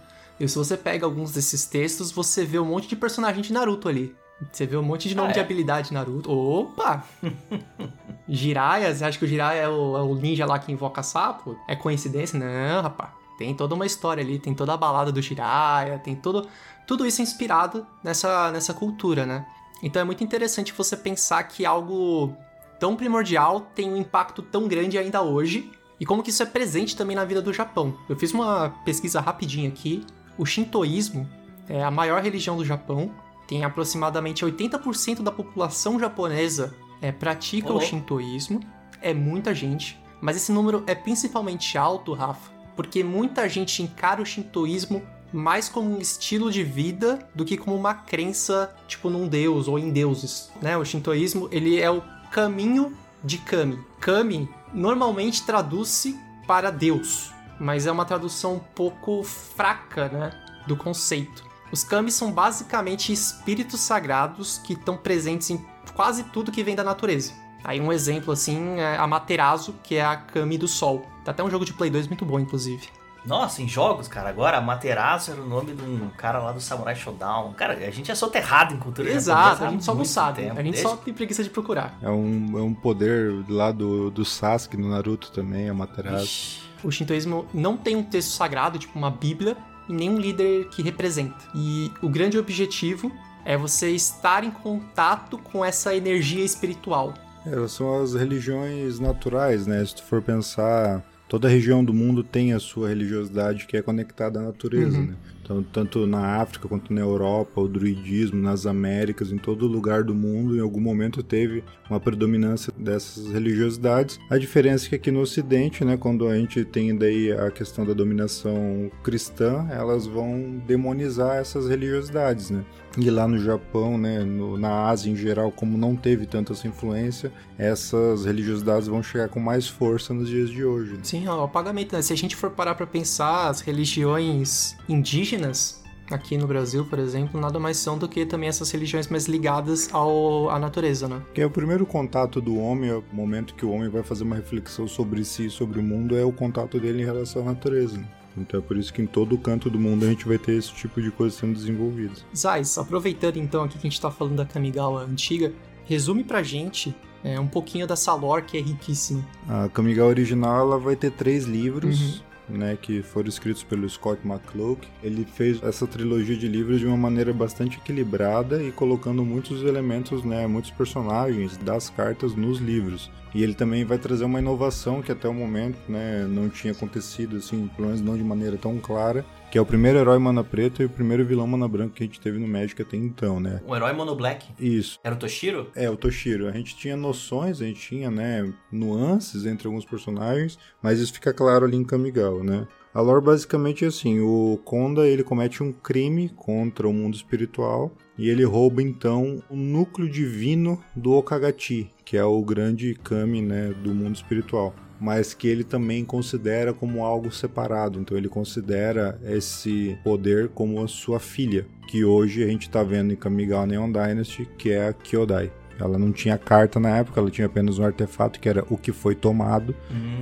E 0.41 0.49
se 0.49 0.57
você 0.57 0.77
pega 0.77 1.07
alguns 1.07 1.33
desses 1.33 1.67
textos, 1.67 2.11
você 2.11 2.45
vê 2.45 2.59
um 2.59 2.65
monte 2.65 2.89
de 2.89 2.97
personagem 2.97 3.43
de 3.43 3.53
Naruto 3.53 3.89
ali. 3.89 4.15
Você 4.51 4.67
vê 4.67 4.77
um 4.77 4.83
monte 4.83 5.09
de 5.09 5.15
nome 5.15 5.29
Ah, 5.29 5.31
é? 5.31 5.35
de 5.35 5.41
habilidade 5.41 5.89
de 5.89 5.95
Naruto. 5.95 6.31
Opa! 6.33 7.05
Jiraiya, 8.29 8.95
você 8.95 9.05
acha 9.05 9.19
que 9.19 9.25
o 9.25 9.29
Jiraiya 9.29 9.63
é 9.63 9.69
o, 9.69 9.97
é 9.97 10.03
o 10.03 10.15
ninja 10.15 10.47
lá 10.47 10.59
que 10.59 10.73
invoca 10.73 11.03
sapo? 11.03 11.57
É 11.69 11.77
coincidência? 11.77 12.39
Não, 12.39 12.83
rapaz. 12.83 13.11
Tem 13.39 13.55
toda 13.55 13.75
uma 13.75 13.87
história 13.87 14.23
ali, 14.23 14.39
tem 14.39 14.55
toda 14.55 14.73
a 14.73 14.77
balada 14.77 15.11
do 15.13 15.21
Jiraiya, 15.21 15.99
tem 15.99 16.15
todo, 16.15 16.49
tudo 16.87 17.07
isso 17.07 17.21
é 17.21 17.25
inspirado 17.25 17.87
nessa, 18.03 18.51
nessa 18.51 18.73
cultura, 18.73 19.27
né? 19.27 19.45
Então 19.83 20.01
é 20.01 20.05
muito 20.05 20.23
interessante 20.23 20.73
você 20.73 20.97
pensar 20.97 21.43
que 21.45 21.67
algo 21.67 22.37
tão 22.83 22.97
primordial 22.97 23.61
tem 23.77 23.93
um 23.93 23.97
impacto 23.97 24.43
tão 24.43 24.67
grande 24.67 24.99
ainda 24.99 25.23
hoje 25.23 25.71
e 26.01 26.05
como 26.05 26.21
que 26.21 26.31
isso 26.31 26.43
é 26.43 26.47
presente 26.47 26.97
também 26.97 27.15
na 27.15 27.25
vida 27.25 27.41
do 27.41 27.53
Japão. 27.53 27.97
Eu 28.09 28.17
fiz 28.17 28.33
uma 28.33 28.71
pesquisa 28.85 29.21
rapidinha 29.21 29.69
aqui. 29.69 30.05
O 30.37 30.45
Shintoísmo 30.45 31.31
é 31.69 31.85
a 31.85 31.93
maior 31.93 32.21
religião 32.21 32.57
do 32.57 32.65
Japão. 32.65 33.15
Tem 33.47 33.62
aproximadamente 33.62 34.45
80% 34.45 35.23
da 35.23 35.31
população 35.31 35.97
japonesa 35.97 36.75
é, 37.01 37.12
pratica 37.12 37.73
Ô, 37.73 37.77
o 37.77 37.81
Shintoísmo. 37.81 38.59
É 39.01 39.15
muita 39.15 39.55
gente. 39.55 39.97
Mas 40.21 40.37
esse 40.37 40.51
número 40.51 40.83
é 40.89 40.95
principalmente 40.97 41.79
alto, 41.79 42.12
Rafa, 42.15 42.51
porque 42.75 43.05
muita 43.05 43.49
gente 43.49 43.81
encara 43.81 44.21
o 44.21 44.27
shintoísmo 44.27 45.03
mais 45.33 45.69
como 45.69 45.89
um 45.89 46.01
estilo 46.01 46.51
de 46.51 46.65
vida 46.65 47.29
do 47.33 47.45
que 47.45 47.57
como 47.57 47.77
uma 47.77 47.95
crença, 47.95 48.75
tipo, 48.89 49.09
num 49.09 49.29
deus 49.29 49.69
ou 49.69 49.79
em 49.79 49.93
deuses, 49.93 50.51
né? 50.61 50.77
O 50.77 50.85
shintoísmo, 50.85 51.49
ele 51.53 51.81
é 51.81 51.91
o 51.91 52.03
caminho 52.33 52.97
de 53.23 53.37
Kami. 53.37 53.79
Kami 54.01 54.49
normalmente 54.73 55.45
traduz-se 55.45 56.19
para 56.47 56.71
Deus, 56.71 57.31
mas 57.61 57.87
é 57.87 57.93
uma 57.93 58.07
tradução 58.07 58.55
um 58.55 58.59
pouco 58.59 59.23
fraca, 59.23 60.09
né, 60.09 60.31
do 60.67 60.75
conceito. 60.75 61.45
Os 61.71 61.85
Kami 61.85 62.11
são 62.11 62.33
basicamente 62.33 63.12
espíritos 63.12 63.81
sagrados 63.81 64.59
que 64.59 64.73
estão 64.73 64.97
presentes 64.97 65.51
em 65.51 65.65
quase 65.95 66.25
tudo 66.25 66.51
que 66.51 66.65
vem 66.65 66.75
da 66.75 66.83
natureza. 66.83 67.35
Aí 67.62 67.81
um 67.81 67.93
exemplo 67.93 68.33
assim 68.33 68.81
é 68.81 68.97
a 68.97 69.07
Materazo, 69.07 69.75
que 69.83 69.97
é 69.97 70.05
a 70.05 70.17
Kami 70.17 70.57
do 70.57 70.67
Sol. 70.67 71.07
Tá 71.25 71.31
até 71.31 71.45
um 71.45 71.51
jogo 71.51 71.65
de 71.67 71.75
Play 71.75 71.91
2 71.91 72.09
muito 72.09 72.25
bom, 72.25 72.41
inclusive. 72.41 72.89
Nossa, 73.25 73.62
em 73.62 73.69
jogos, 73.69 74.09
cara, 74.09 74.29
agora 74.29 74.61
Materazo 74.61 75.31
era 75.31 75.41
o 75.41 75.47
nome 75.49 75.73
de 75.75 75.83
um 75.83 76.09
cara 76.17 76.38
lá 76.41 76.50
do 76.52 76.61
Samurai 76.61 76.95
Showdown. 76.97 77.52
Cara, 77.52 77.75
a 77.75 77.91
gente 77.91 78.11
é 78.11 78.14
soterrado 78.14 78.75
em 78.75 78.79
cultura 78.79 79.11
Exato, 79.11 79.64
a 79.64 79.71
gente 79.71 79.85
só 79.85 79.95
não 79.95 80.05
sabe. 80.05 80.43
tempo, 80.43 80.59
a 80.59 80.62
gente 80.62 80.73
desde- 80.73 80.83
só 80.91 80.97
tem 80.97 81.14
preguiça 81.14 81.45
de 81.45 81.50
procurar. 81.50 81.97
É 82.02 82.09
um, 82.11 82.59
é 82.59 82.62
um 82.62 82.75
poder 82.75 83.33
lá 83.49 83.71
do, 83.71 84.11
do 84.11 84.25
Sasuke 84.25 84.76
no 84.76 84.88
Naruto 84.88 85.31
também, 85.31 85.69
é 85.69 85.73
Materazo. 85.73 86.25
Ixi, 86.25 86.61
O 86.83 86.91
shintoísmo 86.91 87.47
não 87.55 87.76
tem 87.76 87.95
um 87.95 88.02
texto 88.02 88.31
sagrado, 88.31 88.76
tipo 88.79 88.99
uma 88.99 89.11
bíblia, 89.11 89.57
e 89.88 89.93
nem 89.93 90.11
um 90.11 90.19
líder 90.19 90.69
que 90.71 90.83
representa. 90.83 91.37
E 91.55 91.93
o 92.02 92.09
grande 92.09 92.37
objetivo 92.38 93.11
é 93.45 93.57
você 93.57 93.91
estar 93.91 94.43
em 94.45 94.50
contato 94.50 95.38
com 95.38 95.64
essa 95.64 95.95
energia 95.95 96.45
espiritual. 96.45 97.14
É, 97.47 97.69
são 97.69 98.00
as 98.02 98.14
religiões 98.14 98.99
naturais, 99.00 99.67
né? 99.67 99.85
Se 99.85 99.97
tu 99.97 100.02
for 100.05 100.23
pensar, 100.23 101.02
toda 101.33 101.49
região 101.49 101.83
do 101.83 101.95
mundo 101.95 102.23
tem 102.23 102.53
a 102.53 102.59
sua 102.61 102.91
religiosidade 102.91 103.67
que 103.67 103.75
é 103.75 103.81
conectada 103.81 104.39
à 104.39 104.43
natureza, 104.43 104.99
Uhum. 104.99 105.07
né? 105.07 105.15
Então, 105.43 105.62
tanto 105.73 106.07
na 106.07 106.37
África 106.37 106.69
quanto 106.69 106.93
na 106.93 107.01
Europa, 107.01 107.59
o 107.59 107.67
druidismo, 107.67 108.41
nas 108.41 108.67
Américas, 108.67 109.33
em 109.33 109.39
todo 109.39 109.67
lugar 109.67 110.05
do 110.05 110.15
mundo, 110.15 110.55
em 110.55 110.61
algum 110.61 110.79
momento 110.81 111.23
teve 111.23 111.65
uma 111.89 111.99
predominância 111.99 112.71
dessas 112.79 113.33
religiosidades. 113.33 114.21
A 114.29 114.37
diferença 114.37 114.87
é 114.87 114.89
que 114.91 114.95
aqui 114.95 115.11
no 115.11 115.21
Ocidente, 115.21 115.85
né, 115.87 115.97
quando 115.97 116.29
a 116.29 116.37
gente 116.37 116.65
tem 116.67 116.95
daí 116.95 117.33
a 117.33 117.51
questão 117.51 117.87
da 117.87 117.95
dominação 117.95 118.91
cristã, 119.03 119.67
elas 119.71 120.07
vão 120.07 120.62
demonizar 120.67 121.37
essas 121.37 121.67
religiosidades, 121.67 122.51
né? 122.51 122.62
E 122.99 123.09
lá 123.11 123.27
no 123.27 123.39
Japão, 123.39 123.97
né, 123.97 124.19
no- 124.23 124.59
na 124.59 124.87
Ásia 124.89 125.11
em 125.11 125.17
geral, 125.17 125.51
como 125.51 125.79
não 125.79 125.97
teve 125.97 126.27
tanta 126.27 126.53
essa 126.53 126.69
influência, 126.69 127.33
essas 127.57 128.25
religiosidades 128.27 128.87
vão 128.87 129.03
chegar 129.03 129.29
com 129.29 129.41
mais 129.41 129.67
força 129.67 130.13
nos 130.13 130.29
dias 130.29 130.51
de 130.51 130.63
hoje. 130.65 130.93
né? 130.95 130.99
Sim, 131.03 131.27
ó, 131.27 131.41
o 131.41 131.45
apagamento, 131.45 131.95
né? 131.97 132.03
Se 132.03 132.13
a 132.13 132.17
gente 132.17 132.37
for 132.37 132.51
parar 132.51 132.75
pra 132.75 132.87
pensar, 132.87 133.49
as 133.49 133.61
religiões 133.63 134.77
indígenas, 134.89 135.81
aqui 136.11 136.37
no 136.37 136.47
Brasil, 136.47 136.85
por 136.85 136.99
exemplo, 136.99 137.41
nada 137.41 137.59
mais 137.59 137.79
são 137.79 137.97
do 137.97 138.07
que 138.09 138.27
também 138.27 138.49
essas 138.49 138.71
religiões 138.71 139.09
mais 139.09 139.27
ligadas 139.27 139.89
ao, 139.93 140.51
à 140.51 140.59
natureza, 140.59 141.09
né? 141.09 141.23
Que 141.33 141.41
é 141.41 141.47
o 141.47 141.51
primeiro 141.51 141.87
contato 141.87 142.41
do 142.41 142.57
homem, 142.59 142.91
é 142.91 142.95
o 142.95 143.05
momento 143.13 143.55
que 143.55 143.65
o 143.65 143.71
homem 143.71 143.89
vai 143.89 144.03
fazer 144.03 144.25
uma 144.25 144.37
reflexão 144.37 144.87
sobre 144.87 145.25
si, 145.25 145.47
e 145.47 145.51
sobre 145.51 145.79
o 145.79 145.83
mundo, 145.83 146.17
é 146.17 146.25
o 146.25 146.33
contato 146.33 146.79
dele 146.79 147.03
em 147.03 147.07
relação 147.07 147.43
à 147.43 147.45
natureza. 147.47 147.99
Então 148.37 148.61
é 148.61 148.62
por 148.62 148.77
isso 148.77 148.93
que 148.93 149.03
em 149.03 149.07
todo 149.07 149.37
canto 149.39 149.69
do 149.69 149.79
mundo 149.79 150.05
a 150.05 150.09
gente 150.09 150.27
vai 150.27 150.39
ter 150.39 150.53
esse 150.53 150.73
tipo 150.73 151.01
de 151.01 151.11
coisa 151.11 151.37
sendo 151.37 151.55
desenvolvida. 151.55 152.15
Zais, 152.35 152.77
aproveitando 152.79 153.37
então 153.37 153.65
aqui 153.65 153.79
que 153.79 153.87
a 153.87 153.91
gente 153.91 154.01
tá 154.01 154.11
falando 154.11 154.37
da 154.37 154.45
Kamigawa 154.45 155.03
antiga, 155.03 155.53
resume 155.85 156.25
pra 156.25 156.43
gente 156.43 156.95
é, 157.25 157.39
um 157.39 157.47
pouquinho 157.47 157.87
dessa 157.87 158.15
lore 158.15 158.45
que 158.45 158.57
é 158.57 158.61
riquíssima. 158.61 159.25
A 159.49 159.69
Kamigawa 159.69 160.09
original 160.09 160.61
ela 160.61 160.79
vai 160.79 160.97
ter 160.97 161.11
três 161.12 161.45
livros, 161.45 162.23
né, 162.49 162.77
que 162.81 163.03
foram 163.03 163.29
escritos 163.29 163.62
pelo 163.62 163.89
Scott 163.89 164.27
McClough. 164.27 164.79
Ele 165.03 165.25
fez 165.25 165.62
essa 165.62 165.87
trilogia 165.87 166.37
de 166.37 166.49
livros 166.49 166.81
de 166.81 166.87
uma 166.87 166.97
maneira 166.97 167.33
bastante 167.33 167.79
equilibrada 167.79 168.62
e 168.62 168.73
colocando 168.73 169.25
muitos 169.25 169.62
elementos, 169.62 170.25
né, 170.25 170.47
muitos 170.47 170.71
personagens 170.71 171.57
das 171.59 171.88
cartas 171.88 172.35
nos 172.35 172.59
livros. 172.59 173.11
E 173.35 173.42
ele 173.42 173.55
também 173.55 173.85
vai 173.85 173.99
trazer 173.99 174.25
uma 174.25 174.38
inovação 174.38 175.01
que 175.01 175.11
até 175.11 175.29
o 175.29 175.35
momento, 175.35 175.79
né, 175.88 176.27
não 176.29 176.49
tinha 176.49 176.73
acontecido 176.73 177.37
assim, 177.37 177.68
pelo 177.75 177.88
menos 177.88 178.01
não 178.01 178.16
de 178.16 178.23
maneira 178.23 178.57
tão 178.57 178.79
clara, 178.79 179.25
que 179.51 179.59
é 179.59 179.61
o 179.61 179.66
primeiro 179.66 179.99
herói 179.99 180.18
mana 180.18 180.42
preta 180.42 180.83
e 180.83 180.87
o 180.87 180.90
primeiro 180.90 181.25
vilão 181.25 181.47
mana 181.47 181.68
branca 181.68 181.95
que 181.95 182.03
a 182.03 182.07
gente 182.07 182.21
teve 182.21 182.38
no 182.38 182.49
Magic 182.49 182.81
até 182.81 182.97
então, 182.97 183.38
né? 183.38 183.61
um 183.66 183.77
herói 183.77 183.92
mono 183.92 184.14
black. 184.14 184.47
Isso. 184.59 184.99
Era 185.05 185.14
o 185.14 185.18
Toshiro? 185.18 185.71
É, 185.75 185.90
o 185.90 185.97
Toshiro. 185.97 186.49
A 186.49 186.53
gente 186.53 186.77
tinha 186.77 186.97
noções, 186.97 187.61
a 187.61 187.64
gente 187.66 187.81
tinha, 187.81 188.11
né, 188.11 188.51
nuances 188.71 189.47
entre 189.47 189.66
alguns 189.66 189.85
personagens, 189.85 190.59
mas 190.83 191.01
isso 191.01 191.12
fica 191.12 191.33
claro 191.33 191.64
ali 191.64 191.77
em 191.77 191.85
Kamigawa, 191.85 192.42
né? 192.42 192.66
A 192.95 193.01
lore 193.01 193.25
basicamente 193.25 193.87
é 193.87 193.88
assim, 193.88 194.21
o 194.21 194.59
Konda, 194.64 195.09
ele 195.09 195.25
comete 195.25 195.62
um 195.62 195.73
crime 195.73 196.29
contra 196.29 196.87
o 196.87 196.92
mundo 196.92 197.14
espiritual 197.14 197.90
e 198.18 198.29
ele 198.29 198.45
rouba 198.45 198.83
então 198.83 199.42
o 199.49 199.57
núcleo 199.57 200.09
divino 200.09 200.83
do 200.95 201.12
Okagachi, 201.12 201.90
que 202.12 202.18
é 202.18 202.25
o 202.25 202.42
grande 202.42 202.94
kami, 203.03 203.40
né, 203.40 203.75
do 203.83 203.94
mundo 203.94 204.14
espiritual 204.14 204.75
mas 205.01 205.35
que 205.35 205.48
ele 205.48 205.64
também 205.64 206.05
considera 206.05 206.72
como 206.72 207.05
algo 207.05 207.33
separado. 207.33 207.98
Então 207.98 208.16
ele 208.16 208.29
considera 208.29 209.20
esse 209.25 209.98
poder 210.05 210.48
como 210.51 210.81
a 210.81 210.87
sua 210.87 211.18
filha, 211.18 211.66
que 211.88 212.05
hoje 212.05 212.44
a 212.44 212.46
gente 212.46 212.68
está 212.68 212.85
vendo 212.85 213.12
em 213.12 213.16
Kamigawa 213.16 213.66
Neon 213.66 213.90
Dynasty, 213.90 214.48
que 214.57 214.70
é 214.70 214.87
a 214.87 214.92
Kyodai. 214.92 215.51
Ela 215.79 215.99
não 215.99 216.13
tinha 216.13 216.39
carta 216.39 216.79
na 216.79 216.97
época, 216.99 217.21
ela 217.21 217.31
tinha 217.31 217.47
apenas 217.47 217.79
um 217.79 217.85
artefato 217.85 218.39
que 218.39 218.49
era 218.49 218.65
o 218.71 218.77
que 218.77 218.93
foi 218.93 219.15
tomado. 219.15 219.75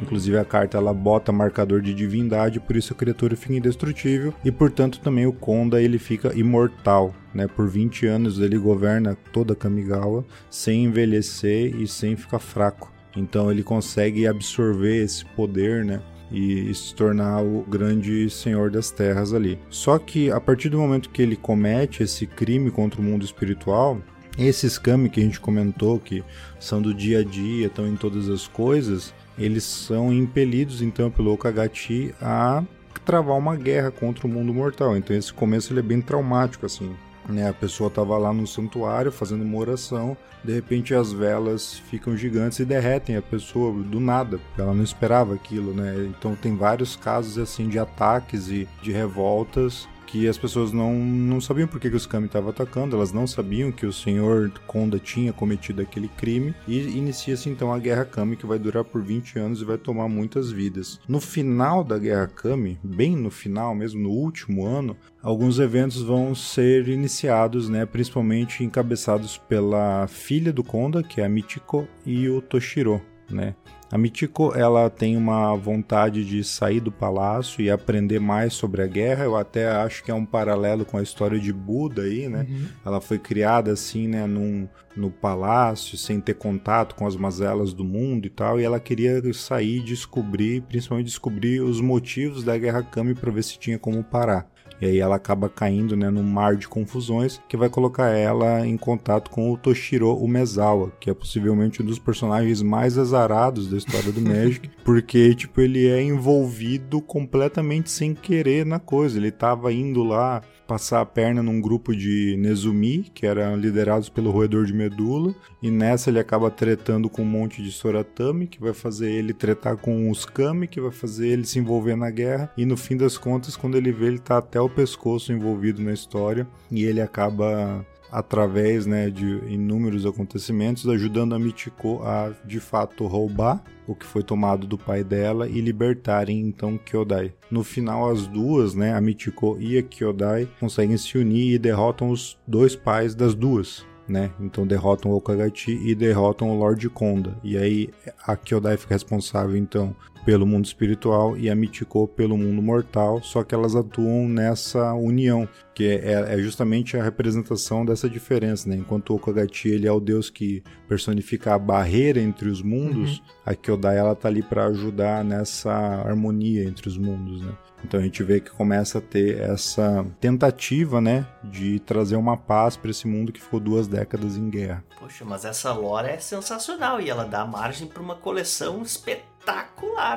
Inclusive 0.03 0.39
a 0.39 0.45
carta 0.45 0.79
ela 0.79 0.93
bota 0.93 1.33
marcador 1.33 1.81
de 1.81 1.95
divindade, 1.95 2.61
por 2.61 2.77
isso 2.77 2.93
a 2.93 2.97
criatura 2.97 3.37
fica 3.37 3.55
indestrutível 3.55 4.35
e 4.45 4.51
portanto 4.51 5.01
também 5.01 5.27
o 5.27 5.33
Konda 5.33 5.81
ele 5.81 5.99
fica 5.99 6.33
imortal, 6.35 7.15
né? 7.35 7.47
Por 7.47 7.69
20 7.69 8.07
anos 8.07 8.39
ele 8.39 8.59
governa 8.59 9.17
toda 9.33 9.55
Kamigawa 9.55 10.25
sem 10.49 10.85
envelhecer 10.85 11.75
e 11.77 11.87
sem 11.87 12.17
ficar 12.17 12.39
fraco. 12.39 12.93
Então 13.17 13.51
ele 13.51 13.63
consegue 13.63 14.27
absorver 14.27 15.03
esse 15.03 15.25
poder, 15.25 15.85
né? 15.85 16.01
E 16.33 16.73
se 16.73 16.95
tornar 16.95 17.43
o 17.43 17.65
grande 17.69 18.31
senhor 18.31 18.71
das 18.71 18.91
terras 18.93 19.35
ali. 19.35 19.59
Só 19.69 19.99
que 19.99 20.31
a 20.31 20.41
partir 20.41 20.69
do 20.69 20.79
momento 20.79 21.11
que 21.11 21.21
ele 21.21 21.35
comete 21.35 22.05
esse 22.05 22.25
crime 22.25 22.71
contra 22.71 23.01
o 23.01 23.05
mundo 23.05 23.25
espiritual, 23.25 24.01
esses 24.38 24.79
kami 24.79 25.09
que 25.09 25.21
a 25.21 25.25
gente 25.25 25.40
comentou, 25.40 25.99
que 25.99 26.25
são 26.59 26.81
do 26.81 26.95
dia 26.95 27.21
a 27.21 27.25
dia, 27.25 27.66
estão 27.66 27.87
em 27.87 27.97
todas 27.97 28.29
as 28.29 28.47
coisas, 28.47 29.12
eles 29.38 29.64
são 29.64 30.12
impelidos 30.12 30.83
então 30.83 31.11
pelo 31.11 31.33
Okagachi 31.33 32.14
a 32.21 32.62
travar 33.05 33.37
uma 33.37 33.57
guerra 33.57 33.90
contra 33.90 34.27
o 34.27 34.31
mundo 34.31 34.53
mortal. 34.53 34.97
Então 34.97 35.16
esse 35.16 35.33
começo 35.33 35.73
ele 35.73 35.81
é 35.81 35.83
bem 35.83 36.01
traumático 36.01 36.66
assim. 36.66 36.95
Né, 37.29 37.49
a 37.49 37.53
pessoa 37.53 37.88
estava 37.88 38.16
lá 38.19 38.33
no 38.33 38.47
santuário 38.47 39.12
fazendo 39.12 39.45
uma 39.45 39.59
oração, 39.59 40.16
de 40.43 40.53
repente 40.53 40.95
as 40.95 41.12
velas 41.12 41.75
ficam 41.75 42.16
gigantes 42.16 42.59
e 42.59 42.64
derretem 42.64 43.14
a 43.14 43.23
pessoa 43.23 43.73
do 43.85 44.01
nada, 44.01 44.40
ela 44.59 44.75
não 44.75 44.83
esperava 44.83 45.35
aquilo, 45.35 45.73
né? 45.73 46.09
Então 46.09 46.35
tem 46.35 46.57
vários 46.57 46.97
casos 46.97 47.38
assim 47.38 47.69
de 47.69 47.79
ataques 47.79 48.49
e 48.49 48.66
de 48.83 48.90
revoltas 48.90 49.87
que 50.11 50.29
as 50.29 50.37
pessoas 50.37 50.73
não, 50.73 50.94
não 50.94 51.40
sabiam 51.40 51.68
por 51.68 51.79
que, 51.79 51.88
os 51.88 52.07
Kami 52.07 52.27
estavam 52.27 52.51
atacando, 52.51 52.96
elas 52.96 53.12
não 53.12 53.27
sabiam 53.27 53.70
que 53.70 53.87
o 53.87 53.92
senhor 53.92 54.51
Konda 54.66 54.99
tinha 54.99 55.33
cometido 55.33 55.81
aquele 55.81 56.09
crime, 56.09 56.55
e 56.66 56.81
inicia-se 56.81 57.49
então 57.49 57.73
a 57.73 57.79
Guerra 57.79 58.05
Kami, 58.05 58.37
que 58.37 58.46
vai 58.46 58.59
durar 58.59 58.85
por 58.85 59.03
20 59.03 59.38
anos 59.38 59.62
e 59.62 59.64
vai 59.64 59.79
tomar 59.79 60.09
muitas 60.09 60.51
vidas. 60.51 61.01
No 61.07 61.20
final 61.20 61.85
da 61.85 61.96
Guerra 61.96 62.27
Kami, 62.27 62.79
bem 62.83 63.16
no 63.16 63.31
final 63.31 63.75
mesmo, 63.75 64.01
no 64.01 64.11
último 64.11 64.66
ano, 64.66 64.96
alguns 65.23 65.59
eventos 65.59 66.03
vão 66.03 66.35
ser 66.35 66.88
iniciados, 66.88 67.68
né, 67.68 67.87
principalmente 67.87 68.64
encabeçados 68.64 69.38
pela 69.38 70.07
filha 70.09 70.53
do 70.53 70.64
Konda, 70.64 71.03
que 71.03 71.20
é 71.20 71.25
a 71.25 71.29
Michiko, 71.29 71.87
e 72.05 72.29
o 72.29 72.40
Toshiro, 72.40 73.01
né? 73.31 73.55
A 73.92 73.98
Michiko, 73.98 74.53
ela 74.55 74.88
tem 74.88 75.16
uma 75.16 75.57
vontade 75.57 76.24
de 76.24 76.44
sair 76.44 76.79
do 76.79 76.92
palácio 76.92 77.61
e 77.61 77.68
aprender 77.68 78.20
mais 78.20 78.55
sobre 78.55 78.83
a 78.83 78.87
guerra. 78.87 79.24
Eu 79.24 79.37
até 79.37 79.68
acho 79.68 80.05
que 80.05 80.12
é 80.12 80.14
um 80.14 80.24
paralelo 80.24 80.85
com 80.85 80.96
a 80.96 81.03
história 81.03 81.40
de 81.40 81.53
Buda 81.53 82.03
aí, 82.03 82.29
né? 82.29 82.46
Ela 82.87 83.00
foi 83.00 83.18
criada 83.18 83.72
assim, 83.72 84.07
né, 84.07 84.26
num, 84.26 84.68
no 84.96 85.11
palácio, 85.11 85.96
sem 85.98 86.20
ter 86.20 86.35
contato 86.35 86.94
com 86.94 87.07
as 87.07 87.16
mazelas 87.16 87.72
do 87.72 87.85
mundo 87.85 88.26
e 88.26 88.31
tal, 88.31 88.61
e 88.61 88.64
ela 88.64 88.79
queria 88.79 89.20
sair 89.33 89.79
e 89.79 89.85
descobrir, 89.85 90.62
principalmente 90.62 91.07
descobrir 91.07 91.61
os 91.61 91.81
motivos 91.81 92.44
da 92.44 92.57
Guerra 92.57 92.83
Kami 92.83 93.14
para 93.14 93.31
ver 93.31 93.42
se 93.42 93.59
tinha 93.59 93.79
como 93.79 94.03
parar. 94.05 94.50
E 94.81 94.87
aí 94.87 94.99
ela 94.99 95.16
acaba 95.16 95.49
caindo, 95.49 95.97
né, 95.97 96.09
num 96.09 96.23
mar 96.23 96.57
de 96.57 96.66
confusões 96.66 97.40
que 97.49 97.57
vai 97.57 97.69
colocar 97.69 98.09
ela 98.09 98.66
em 98.66 98.77
contato 98.77 99.31
com 99.31 99.53
o 99.53 99.57
Toshiro 99.57 100.14
Umezawa, 100.16 100.90
que 100.99 101.11
é 101.11 101.14
possivelmente 101.14 101.83
um 101.83 101.85
dos 101.85 101.99
personagens 101.99 102.62
mais 102.62 102.97
azarados 102.97 103.69
da 103.69 103.77
história 103.77 104.11
do 104.11 104.21
Magic, 104.21 104.71
porque 104.85 105.35
tipo 105.35 105.61
ele 105.61 105.87
é 105.87 106.03
envolvido 106.03 107.01
completamente 107.01 107.90
sem 107.90 108.14
querer 108.14 108.64
na 108.64 108.79
coisa. 108.79 109.19
Ele 109.19 109.31
tava 109.31 109.73
indo 109.73 110.03
lá 110.03 110.43
passar 110.70 111.00
a 111.00 111.04
perna 111.04 111.42
num 111.42 111.61
grupo 111.61 111.96
de 111.96 112.37
Nezumi, 112.38 113.11
que 113.12 113.26
eram 113.26 113.56
liderados 113.56 114.09
pelo 114.09 114.30
roedor 114.30 114.64
de 114.64 114.72
medula, 114.72 115.35
e 115.61 115.68
nessa 115.68 116.11
ele 116.11 116.20
acaba 116.20 116.48
tretando 116.48 117.11
com 117.11 117.22
um 117.22 117.24
monte 117.24 117.61
de 117.61 117.72
Soratami, 117.72 118.46
que 118.46 118.61
vai 118.61 118.72
fazer 118.72 119.11
ele 119.11 119.35
tretar 119.35 119.76
com 119.76 120.09
os 120.09 120.24
Kami, 120.24 120.68
que 120.68 120.80
vai 120.80 120.92
fazer 120.92 121.26
ele 121.26 121.44
se 121.44 121.59
envolver 121.59 121.96
na 121.96 122.09
guerra, 122.09 122.52
e 122.56 122.64
no 122.64 122.76
fim 122.76 122.96
das 122.96 123.18
contas, 123.18 123.56
quando 123.56 123.76
ele 123.76 123.90
vê, 123.90 124.06
ele 124.06 124.20
tá 124.20 124.38
até 124.38 124.61
o 124.61 124.70
pescoço 124.70 125.33
envolvido 125.33 125.83
na 125.83 125.92
história, 125.92 126.46
e 126.70 126.85
ele 126.85 127.00
acaba 127.00 127.85
através 128.11 128.87
né, 128.87 129.11
de 129.11 129.27
inúmeros 129.49 130.07
acontecimentos, 130.07 130.88
ajudando 130.88 131.35
a 131.35 131.38
Michiko 131.38 132.03
a 132.03 132.33
de 132.44 132.61
fato 132.61 133.07
roubar 133.07 133.62
o 133.90 133.94
que 133.94 134.07
foi 134.07 134.23
tomado 134.23 134.66
do 134.66 134.79
pai 134.79 135.03
dela 135.03 135.49
e 135.49 135.61
libertarem 135.61 136.40
então 136.40 136.79
Kyodai. 136.79 137.33
No 137.51 137.64
final, 137.64 138.09
as 138.09 138.27
duas, 138.27 138.75
né, 138.75 138.94
a 138.94 139.01
Michiko 139.01 139.57
e 139.59 139.77
a 139.77 139.83
Kyodai, 139.83 140.49
conseguem 140.61 140.96
se 140.96 141.18
unir 141.18 141.55
e 141.55 141.59
derrotam 141.59 142.11
os 142.11 142.38
dois 142.46 142.77
pais 142.77 143.14
das 143.14 143.35
duas. 143.35 143.85
Né? 144.09 144.33
Então 144.40 144.66
derrotam 144.66 145.12
o 145.12 145.14
Okagachi 145.14 145.73
e 145.85 145.94
derrotam 145.94 146.51
o 146.51 146.59
Lord 146.59 146.88
Konda. 146.88 147.37
E 147.44 147.57
aí 147.57 147.90
a 148.27 148.37
Kyodai 148.37 148.77
fica 148.77 148.94
responsável 148.94 149.57
então 149.57 149.94
pelo 150.24 150.46
mundo 150.46 150.64
espiritual 150.64 151.37
e 151.37 151.48
a 151.48 151.54
Michiko 151.54 152.06
pelo 152.06 152.37
mundo 152.37 152.62
mortal, 152.62 153.22
só 153.22 153.42
que 153.42 153.54
elas 153.54 153.74
atuam 153.74 154.28
nessa 154.28 154.92
união, 154.94 155.48
que 155.74 155.87
é, 155.87 156.35
é 156.35 156.38
justamente 156.38 156.96
a 156.96 157.02
representação 157.02 157.85
dessa 157.85 158.09
diferença, 158.09 158.68
né? 158.68 158.76
Enquanto 158.76 159.11
o 159.11 159.16
Okagachi 159.16 159.70
ele 159.70 159.87
é 159.87 159.92
o 159.92 160.00
deus 160.00 160.28
que 160.28 160.62
personifica 160.88 161.54
a 161.54 161.59
barreira 161.59 162.20
entre 162.20 162.48
os 162.48 162.62
mundos, 162.62 163.18
uhum. 163.18 163.24
a 163.46 163.54
Kyodai 163.54 163.96
ela 163.96 164.14
tá 164.14 164.28
ali 164.28 164.42
para 164.42 164.66
ajudar 164.66 165.24
nessa 165.24 165.72
harmonia 165.72 166.64
entre 166.64 166.88
os 166.88 166.98
mundos, 166.98 167.42
né? 167.42 167.52
Então 167.85 167.98
a 167.98 168.02
gente 168.02 168.22
vê 168.22 168.40
que 168.40 168.50
começa 168.50 168.98
a 168.98 169.00
ter 169.00 169.40
essa 169.40 170.04
tentativa, 170.20 171.00
né, 171.00 171.26
de 171.42 171.80
trazer 171.80 172.16
uma 172.16 172.37
paz 172.37 172.76
para 172.76 172.90
esse 172.90 173.09
mundo 173.09 173.33
que 173.33 173.40
ficou 173.40 173.59
duas 173.59 173.88
décadas 173.88 174.37
em 174.37 174.50
guerra. 174.50 174.85
Poxa, 174.98 175.24
mas 175.24 175.46
essa 175.46 175.72
lore 175.72 176.09
é 176.09 176.18
sensacional 176.18 177.00
e 177.00 177.09
ela 177.09 177.24
dá 177.24 177.44
margem 177.46 177.87
para 177.87 178.02
uma 178.02 178.14
coleção 178.14 178.83
espetacular 178.83 179.30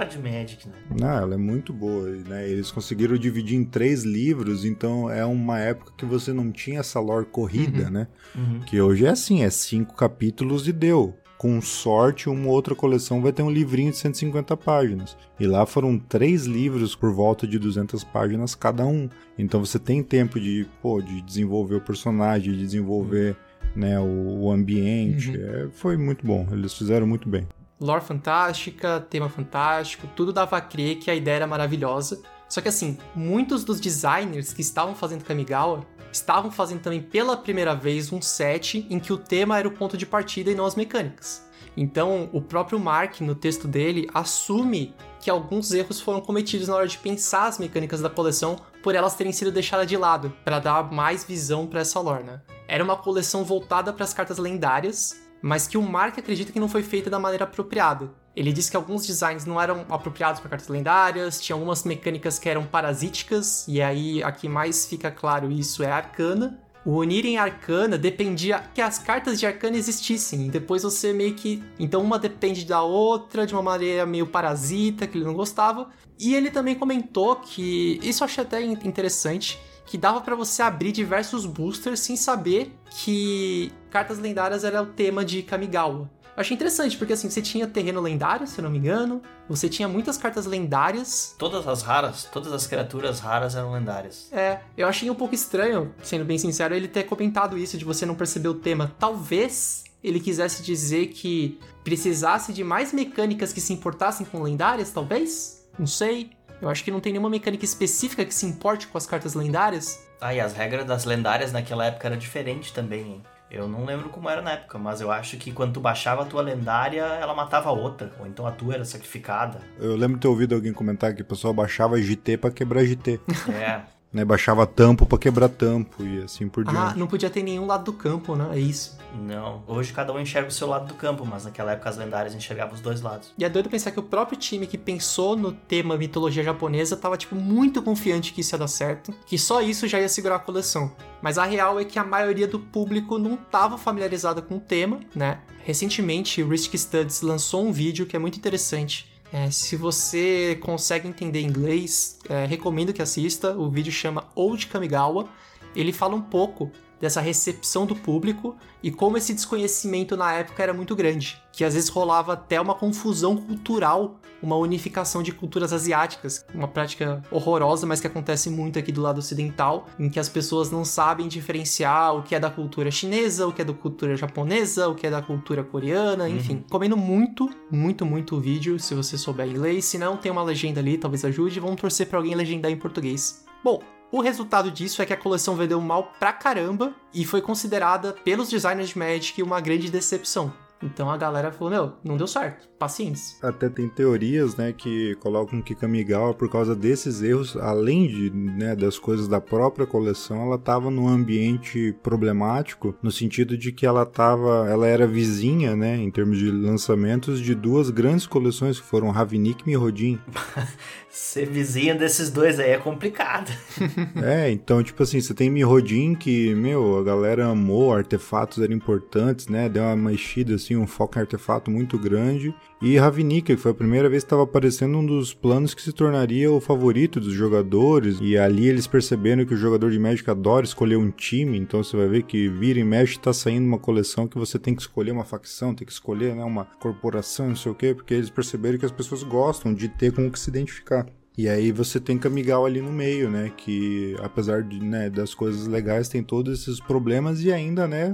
de 0.10 0.18
Magic, 0.18 0.68
né? 0.68 0.74
Não, 1.00 1.18
ela 1.18 1.34
é 1.34 1.38
muito 1.38 1.74
boa, 1.74 2.10
né? 2.10 2.50
Eles 2.50 2.72
conseguiram 2.72 3.18
dividir 3.18 3.58
em 3.58 3.66
três 3.66 4.04
livros, 4.04 4.66
então 4.66 5.10
é 5.10 5.26
uma 5.26 5.60
época 5.60 5.94
que 5.98 6.06
você 6.06 6.32
não 6.34 6.52
tinha 6.52 6.80
essa 6.80 7.00
lore 7.00 7.26
corrida, 7.26 7.86
uhum. 7.86 7.90
né? 7.90 8.08
Uhum. 8.36 8.60
Que 8.62 8.82
hoje 8.82 9.06
é 9.06 9.10
assim, 9.10 9.44
é 9.44 9.50
cinco 9.50 9.96
capítulos 9.96 10.68
e 10.68 10.72
deu 10.72 11.16
com 11.44 11.62
sorte, 11.62 12.30
uma 12.30 12.48
outra 12.48 12.74
coleção 12.74 13.22
vai 13.22 13.34
ter 13.34 13.44
um 13.44 13.52
livrinho 13.52 13.92
de 13.92 13.98
150 13.98 14.56
páginas. 14.56 15.18
E 15.38 15.46
lá 15.46 15.66
foram 15.66 16.00
três 16.00 16.46
livros 16.46 16.96
por 16.96 17.12
volta 17.12 17.46
de 17.46 17.60
200 17.60 18.02
páginas 18.06 18.56
cada 18.56 18.86
um. 18.86 19.10
Então 19.38 19.60
você 19.60 19.78
tem 19.78 20.02
tempo 20.02 20.40
de, 20.40 20.66
pô, 20.82 21.02
de 21.02 21.22
desenvolver 21.22 21.76
o 21.76 21.82
personagem, 21.82 22.54
de 22.54 22.60
desenvolver 22.60 23.36
né, 23.76 24.00
o, 24.00 24.44
o 24.44 24.52
ambiente. 24.52 25.32
Uhum. 25.32 25.36
É, 25.36 25.68
foi 25.74 25.98
muito 25.98 26.26
bom, 26.26 26.48
eles 26.50 26.74
fizeram 26.74 27.06
muito 27.06 27.28
bem. 27.28 27.46
Lore 27.84 28.02
fantástica, 28.02 29.06
tema 29.10 29.28
fantástico, 29.28 30.08
tudo 30.16 30.32
dava 30.32 30.56
a 30.56 30.62
crer 30.62 31.00
que 31.00 31.12
a 31.12 31.16
ideia 31.16 31.36
era 31.36 31.48
maravilhosa. 31.48 32.22
Só 32.48 32.62
que 32.62 32.70
assim, 32.70 32.98
muitos 33.14 33.66
dos 33.66 33.80
designers 33.80 34.54
que 34.54 34.62
estavam 34.62 34.96
fazendo 34.96 35.26
Kamigawa 35.26 35.86
estavam 36.10 36.50
fazendo 36.50 36.80
também 36.80 37.02
pela 37.02 37.36
primeira 37.36 37.76
vez 37.76 38.14
um 38.14 38.22
set 38.22 38.88
em 38.90 39.00
que 39.00 39.12
o 39.12 39.18
tema 39.18 39.60
era 39.60 39.68
o 39.68 39.72
ponto 39.72 39.98
de 39.98 40.06
partida 40.06 40.50
e 40.50 40.56
não 40.56 40.66
as 40.66 40.76
mecânicas. 40.76 41.46
Então, 41.76 42.30
o 42.32 42.40
próprio 42.42 42.80
Mark, 42.80 43.20
no 43.20 43.36
texto 43.36 43.68
dele, 43.68 44.08
assume 44.14 44.96
que 45.20 45.30
alguns 45.30 45.74
erros 45.74 46.00
foram 46.00 46.22
cometidos 46.22 46.68
na 46.68 46.76
hora 46.76 46.88
de 46.88 46.98
pensar 46.98 47.48
as 47.48 47.58
mecânicas 47.58 48.00
da 48.00 48.10
coleção 48.10 48.58
por 48.82 48.96
elas 48.96 49.16
terem 49.16 49.34
sido 49.34 49.52
deixadas 49.52 49.88
de 49.88 49.98
lado, 49.98 50.32
para 50.46 50.60
dar 50.60 50.92
mais 50.92 51.26
visão 51.26 51.68
para 51.68 51.82
essa 51.82 52.00
lore, 52.00 52.24
né? 52.24 52.42
Era 52.68 52.84
uma 52.84 52.96
coleção 52.96 53.44
voltada 53.44 53.92
para 53.92 54.04
as 54.04 54.14
cartas 54.14 54.38
lendárias, 54.38 55.23
mas 55.44 55.68
que 55.68 55.78
o 55.78 55.82
Mark 55.82 56.18
acredita 56.18 56.54
que 56.54 56.60
não 56.60 56.70
foi 56.70 56.82
feita 56.82 57.10
da 57.10 57.20
maneira 57.20 57.44
apropriada. 57.44 58.10
Ele 58.34 58.54
diz 58.54 58.70
que 58.70 58.78
alguns 58.78 59.06
designs 59.06 59.46
não 59.46 59.60
eram 59.60 59.86
apropriados 59.90 60.40
para 60.40 60.52
cartas 60.52 60.70
lendárias, 60.70 61.42
tinha 61.42 61.54
algumas 61.54 61.84
mecânicas 61.84 62.40
que 62.40 62.48
eram 62.48 62.66
parasíticas, 62.66 63.68
e 63.68 63.82
aí 63.82 64.24
a 64.24 64.32
que 64.32 64.48
mais 64.48 64.86
fica 64.86 65.12
claro 65.12 65.52
isso 65.52 65.84
é 65.84 65.92
a 65.92 65.98
Arcana. 65.98 66.58
O 66.86 66.98
unir 67.00 67.26
em 67.26 67.38
Arcana 67.38 67.98
dependia 67.98 68.60
que 68.74 68.82
as 68.82 68.98
cartas 68.98 69.38
de 69.38 69.46
Arcana 69.46 69.76
existissem, 69.76 70.48
e 70.48 70.50
depois 70.50 70.84
você 70.84 71.12
meio 71.12 71.34
que. 71.34 71.62
Então 71.78 72.02
uma 72.02 72.18
depende 72.18 72.66
da 72.66 72.82
outra 72.82 73.46
de 73.46 73.54
uma 73.54 73.62
maneira 73.62 74.06
meio 74.06 74.26
parasita, 74.26 75.06
que 75.06 75.18
ele 75.18 75.26
não 75.26 75.34
gostava. 75.34 75.90
E 76.18 76.34
ele 76.34 76.52
também 76.52 76.76
comentou 76.76 77.36
que. 77.36 78.00
Isso 78.02 78.24
eu 78.24 78.26
achei 78.26 78.44
até 78.44 78.62
interessante 78.64 79.60
que 79.94 79.98
dava 80.00 80.22
para 80.22 80.36
você 80.36 80.64
abrir 80.64 80.92
diversos 80.92 81.46
boosters 81.46 82.00
sem 82.00 82.16
saber 82.16 82.76
que 83.04 83.72
cartas 83.92 84.18
lendárias 84.18 84.64
era 84.64 84.82
o 84.82 84.88
tema 84.88 85.24
de 85.24 85.44
Kamigawa. 85.44 86.10
Eu 86.36 86.42
achei 86.42 86.56
interessante, 86.56 86.98
porque 86.98 87.14
assim, 87.14 87.30
você 87.30 87.44
tinha 87.44 87.68
terreno 87.68 88.02
lendário, 88.02 88.48
se 88.48 88.58
eu 88.58 88.64
não 88.64 88.72
me 88.72 88.80
engano, 88.80 89.22
você 89.48 89.70
tinha 89.70 89.88
muitas 89.88 90.18
cartas 90.18 90.48
lendárias. 90.48 91.36
Todas 91.38 91.68
as 91.68 91.84
raras, 91.84 92.28
todas 92.34 92.52
as 92.52 92.66
criaturas 92.66 93.20
raras 93.20 93.56
eram 93.56 93.72
lendárias. 93.72 94.34
É, 94.34 94.62
eu 94.76 94.88
achei 94.88 95.12
um 95.12 95.16
pouco 95.16 95.36
estranho, 95.36 95.94
sendo 96.02 96.26
bem 96.26 96.40
sincero, 96.40 96.74
ele 96.74 96.88
ter 96.88 97.04
comentado 97.04 97.56
isso, 97.56 97.78
de 97.78 97.86
você 97.86 98.04
não 98.04 98.16
perceber 98.16 98.48
o 98.48 98.56
tema. 98.56 98.96
Talvez 98.98 99.84
ele 100.04 100.20
quisesse 100.20 100.64
dizer 100.64 101.10
que 101.10 101.60
precisasse 101.84 102.52
de 102.52 102.64
mais 102.64 102.92
mecânicas 102.92 103.54
que 103.54 103.62
se 103.62 103.74
importassem 103.74 104.26
com 104.26 104.42
lendárias, 104.42 104.90
talvez? 104.90 105.64
Não 105.78 105.86
sei. 105.86 106.32
Eu 106.64 106.70
acho 106.70 106.82
que 106.82 106.92
não 106.92 107.02
tem 107.02 107.12
nenhuma 107.12 107.30
mecânica 107.30 107.66
específica 107.66 108.24
que 108.24 108.34
se 108.34 108.46
importe 108.46 108.88
com 108.88 108.98
as 108.98 109.06
cartas 109.06 109.34
lendárias. 109.34 110.08
Ah, 110.22 110.34
e 110.34 110.40
as 110.40 110.54
regras 110.54 110.86
das 110.86 111.04
lendárias 111.04 111.52
naquela 111.52 111.86
época 111.88 112.08
era 112.08 112.16
diferente 112.16 112.72
também, 112.72 113.02
hein? 113.02 113.24
Eu 113.52 113.68
não 113.68 113.84
lembro 113.84 114.08
como 114.08 114.30
era 114.30 114.42
na 114.42 114.54
época, 114.54 114.80
mas 114.80 115.02
eu 115.02 115.12
acho 115.12 115.36
que 115.36 115.52
quando 115.52 115.74
tu 115.74 115.82
baixava 115.82 116.22
a 116.22 116.26
tua 116.26 116.42
lendária, 116.42 117.02
ela 117.02 117.36
matava 117.36 117.68
a 117.68 117.74
outra, 117.74 118.14
ou 118.18 118.26
então 118.26 118.48
a 118.48 118.52
tua 118.52 118.76
era 118.76 118.86
sacrificada. 118.86 119.60
Eu 119.78 119.98
lembro 119.98 120.16
de 120.16 120.22
ter 120.22 120.28
ouvido 120.30 120.56
alguém 120.56 120.72
comentar 120.72 121.14
que 121.14 121.22
o 121.22 121.26
pessoal 121.26 121.54
baixava 121.54 122.02
GT 122.02 122.38
para 122.38 122.50
quebrar 122.50 122.86
GT. 122.86 123.20
É. 123.50 123.82
né, 124.14 124.24
baixava 124.24 124.66
tampo 124.68 125.06
para 125.06 125.18
quebrar 125.18 125.50
tampo 125.50 126.04
e 126.04 126.22
assim 126.22 126.48
por 126.48 126.64
diante. 126.64 126.94
Ah, 126.94 126.94
não 126.96 127.08
podia 127.08 127.30
ter 127.30 127.42
nenhum 127.42 127.66
lado 127.66 127.86
do 127.86 127.94
campo, 127.94 128.36
né? 128.36 128.50
É 128.54 128.60
isso. 128.60 128.98
Não. 129.16 129.64
Hoje 129.68 129.92
cada 129.92 130.14
um 130.14 130.20
enxerga 130.20 130.50
o 130.50 130.52
seu 130.52 130.68
lado 130.68 130.88
do 130.88 130.94
campo, 130.94 131.26
mas 131.26 131.46
naquela 131.46 131.72
época 131.72 131.90
as 131.90 131.98
lendárias 131.98 132.36
enxergavam 132.36 132.74
os 132.76 132.82
dois 132.82 133.02
lados. 133.02 133.34
E 133.38 133.44
é 133.44 133.50
doido 133.50 133.70
pensar 133.70 133.92
que 133.92 134.00
o 134.00 134.04
próprio 134.04 134.38
time 134.38 134.68
que 134.68 134.78
pensou 134.78 135.36
no 135.36 135.52
tema 135.52 135.98
mitologia 135.98 136.44
japonesa 136.44 136.96
tava, 136.96 137.18
tipo, 137.18 137.36
muito 137.36 137.82
confiante 137.82 138.34
que 138.34 138.42
isso 138.42 138.54
ia 138.54 138.60
dar 138.60 138.68
certo, 138.68 139.14
que 139.26 139.38
só 139.38 139.62
isso 139.62 139.88
já 139.88 140.00
ia 140.00 140.10
segurar 140.10 140.36
a 140.36 140.40
coleção. 140.40 140.92
Mas 141.22 141.38
a 141.38 141.46
real 141.46 141.80
é 141.80 141.86
que 141.86 141.98
a 141.98 142.04
maioria 142.04 142.48
do 142.48 142.60
público 142.60 143.18
não 143.18 143.36
tava 143.36 143.78
familiarizada 143.78 144.42
com 144.42 144.58
o 144.58 144.60
tema, 144.60 145.00
né? 145.16 145.40
Recentemente, 145.64 146.44
o 146.44 146.50
Risk 146.50 146.76
Studies 146.76 147.22
lançou 147.22 147.66
um 147.66 147.72
vídeo 147.72 148.06
que 148.06 148.16
é 148.16 148.20
muito 148.20 148.38
interessante 148.38 149.13
é, 149.34 149.50
se 149.50 149.76
você 149.76 150.60
consegue 150.62 151.08
entender 151.08 151.42
inglês, 151.42 152.20
é, 152.30 152.46
recomendo 152.46 152.94
que 152.94 153.02
assista. 153.02 153.58
O 153.58 153.68
vídeo 153.68 153.92
chama 153.92 154.28
Old 154.36 154.68
Kamigawa. 154.68 155.28
Ele 155.76 155.92
fala 155.92 156.16
um 156.16 156.22
pouco 156.22 156.72
dessa 157.02 157.20
recepção 157.20 157.88
do 157.88 157.96
público 157.96 158.56
e 158.84 158.92
como 158.92 159.18
esse 159.18 159.34
desconhecimento 159.34 160.16
na 160.16 160.34
época 160.34 160.62
era 160.62 160.72
muito 160.72 160.96
grande, 160.96 161.42
que 161.52 161.64
às 161.64 161.74
vezes 161.74 161.90
rolava 161.90 162.34
até 162.34 162.62
uma 162.62 162.76
confusão 162.76 163.36
cultural, 163.36 164.20
uma 164.44 164.58
unificação 164.58 165.24
de 165.24 165.32
culturas 165.32 165.72
asiáticas, 165.72 166.46
uma 166.54 166.68
prática 166.68 167.22
horrorosa, 167.32 167.88
mas 167.88 168.02
que 168.02 168.08
acontece 168.08 168.50
muito 168.50 168.78
aqui 168.78 168.92
do 168.92 169.02
lado 169.02 169.20
ocidental, 169.20 169.88
em 169.98 170.10
que 170.10 170.20
as 170.20 170.28
pessoas 170.28 170.70
não 170.70 170.84
sabem 170.84 171.28
diferenciar 171.28 172.16
o 172.16 172.22
que 172.22 172.36
é 172.36 172.40
da 172.40 172.50
cultura 172.50 172.92
chinesa, 172.92 173.48
o 173.48 173.54
que 173.54 173.62
é 173.62 173.66
da 173.66 173.74
cultura 173.74 174.16
japonesa, 174.16 174.90
o 174.90 174.96
que 174.96 175.08
é 175.08 175.10
da 175.10 175.22
cultura 175.22 175.64
coreana, 175.64 176.26
uhum. 176.26 176.36
enfim. 176.36 176.64
Comendo 176.70 176.98
muito, 176.98 177.50
muito, 177.72 178.06
muito 178.06 178.36
o 178.36 178.40
vídeo, 178.40 178.78
se 178.78 178.94
você 178.94 179.18
souber 179.18 179.48
inglês, 179.48 179.86
se 179.86 179.98
não 179.98 180.18
tem 180.18 180.32
uma 180.32 180.44
legenda 180.44 180.82
ali, 180.82 180.98
talvez 180.98 181.24
ajude, 181.24 181.60
vamos 181.60 181.80
torcer 181.80 182.08
para 182.08 182.20
alguém 182.20 182.36
legendar 182.36 182.70
em 182.70 182.78
português. 182.78 183.46
Bom, 183.64 183.82
o 184.12 184.22
resultado 184.22 184.70
disso 184.70 185.02
é 185.02 185.06
que 185.06 185.14
a 185.14 185.18
coleção 185.18 185.56
vendeu 185.56 185.82
mal 185.82 186.14
pra 186.20 186.34
caramba 186.34 186.94
e 187.14 187.26
foi 187.26 187.42
considerada 187.42 188.14
pelos 188.24 188.50
designers 188.50 188.90
de 188.90 189.00
Magic 189.00 189.42
uma 189.42 189.60
grande 189.60 189.90
decepção. 189.90 190.54
Então 190.84 191.10
a 191.10 191.18
galera 191.18 191.52
falou, 191.52 191.72
meu, 191.72 191.94
não 192.04 192.18
deu 192.18 192.28
certo, 192.28 192.68
paciência. 192.78 193.38
Até 193.42 193.70
tem 193.70 193.88
teorias, 193.88 194.56
né, 194.56 194.74
que 194.74 195.16
colocam 195.16 195.62
que 195.62 195.74
Kamigawa, 195.74 196.34
por 196.34 196.50
causa 196.50 196.76
desses 196.76 197.22
erros, 197.22 197.56
além 197.56 198.08
de, 198.08 198.30
né, 198.30 198.76
das 198.76 199.00
coisas 199.00 199.28
da 199.28 199.40
própria 199.40 199.86
coleção, 199.88 200.42
ela 200.44 200.56
estava 200.56 200.92
num 200.92 201.08
ambiente 201.08 201.96
problemático, 202.04 202.96
no 203.02 203.12
sentido 203.12 203.58
de 203.58 203.72
que 203.72 203.86
ela 203.86 204.06
tava, 204.06 204.68
ela 204.70 204.88
era 204.88 205.08
vizinha, 205.08 205.76
né, 205.76 205.96
em 205.96 206.12
termos 206.12 206.38
de 206.38 206.52
lançamentos, 206.52 207.40
de 207.40 207.56
duas 207.56 207.90
grandes 207.90 208.28
coleções 208.28 208.80
que 208.80 208.86
foram 208.86 209.10
Ravnik 209.10 209.64
e 209.70 209.76
Rodin. 209.76 210.20
Ser 211.10 211.48
vizinho 211.48 211.98
desses 211.98 212.32
dois 212.32 212.60
aí 212.60 212.72
é 212.72 212.78
complicado. 212.78 213.52
é, 214.24 214.50
então, 214.50 214.82
tipo 214.82 215.04
assim, 215.04 215.22
você 215.22 215.32
tem 215.32 215.48
Mirrodin 215.48 216.16
que, 216.16 216.56
meu, 216.56 216.98
a 216.98 217.04
galera 217.04 217.48
amou, 217.48 217.94
artefatos 217.94 218.58
eram 218.64 218.74
importantes, 218.74 219.48
né? 219.48 219.70
Deu 219.70 219.84
uma 219.84 219.96
mexida, 219.96 220.56
assim, 220.56 220.73
um 220.78 220.88
foco 220.88 221.18
em 221.18 221.22
artefato 221.22 221.70
muito 221.70 221.98
grande. 221.98 222.54
E 222.82 222.98
Ravnica, 222.98 223.56
que 223.56 223.62
foi 223.62 223.72
a 223.72 223.76
primeira 223.76 224.10
vez 224.10 224.24
que 224.24 224.28
estava 224.28 224.44
aparecendo 224.44 224.98
um 224.98 225.06
dos 225.06 225.34
planos 225.34 225.74
que 225.74 225.82
se 225.82 225.92
tornaria 225.92 226.52
o 226.52 226.60
favorito 226.60 227.20
dos 227.20 227.34
jogadores. 227.34 228.18
E 228.22 228.38
ali 228.38 228.68
eles 228.68 228.88
perceberam 228.88 229.46
que 229.46 229.54
o 229.54 229.58
jogador 229.58 229.92
de 229.92 230.00
Magic 230.00 230.30
adora 230.30 230.66
escolher 230.66 230.98
um 230.98 231.12
time. 231.12 231.58
Então 231.58 231.84
você 231.84 231.96
vai 231.96 232.08
ver 232.08 232.24
que 232.24 232.48
vira 232.50 232.80
e 232.80 232.84
mexe 232.84 233.20
tá 233.20 233.34
saindo 233.34 233.66
uma 233.66 233.80
coleção 233.80 234.28
que 234.28 234.38
você 234.38 234.60
tem 234.60 234.76
que 234.76 234.82
escolher 234.82 235.12
uma 235.12 235.26
facção, 235.26 235.74
tem 235.74 235.86
que 235.86 235.94
escolher 235.94 236.36
né, 236.36 236.44
uma 236.44 236.66
corporação, 236.80 237.50
não 237.50 237.56
sei 237.56 237.72
o 237.72 237.76
quê, 237.76 237.94
porque 237.94 238.14
eles 238.14 238.30
perceberam 238.30 238.78
que 238.78 238.86
as 238.86 238.92
pessoas 238.92 239.24
gostam 239.24 239.74
de 239.74 239.88
ter 239.88 240.12
com 240.12 240.28
o 240.28 240.32
que 240.32 240.40
se 240.40 240.50
identificar. 240.50 241.06
E 241.36 241.50
aí 241.50 241.72
você 241.72 242.00
tem 242.00 242.18
Kamigawa 242.18 242.68
ali 242.68 242.80
no 242.80 242.92
meio, 242.92 243.30
né? 243.30 243.52
Que 243.58 244.16
apesar 244.22 244.62
de, 244.62 244.80
né, 244.80 245.10
das 245.10 245.34
coisas 245.34 245.66
legais, 245.66 246.08
tem 246.08 246.22
todos 246.22 246.62
esses 246.62 246.80
problemas 246.80 247.44
e 247.44 247.52
ainda, 247.52 247.88
né? 247.88 248.14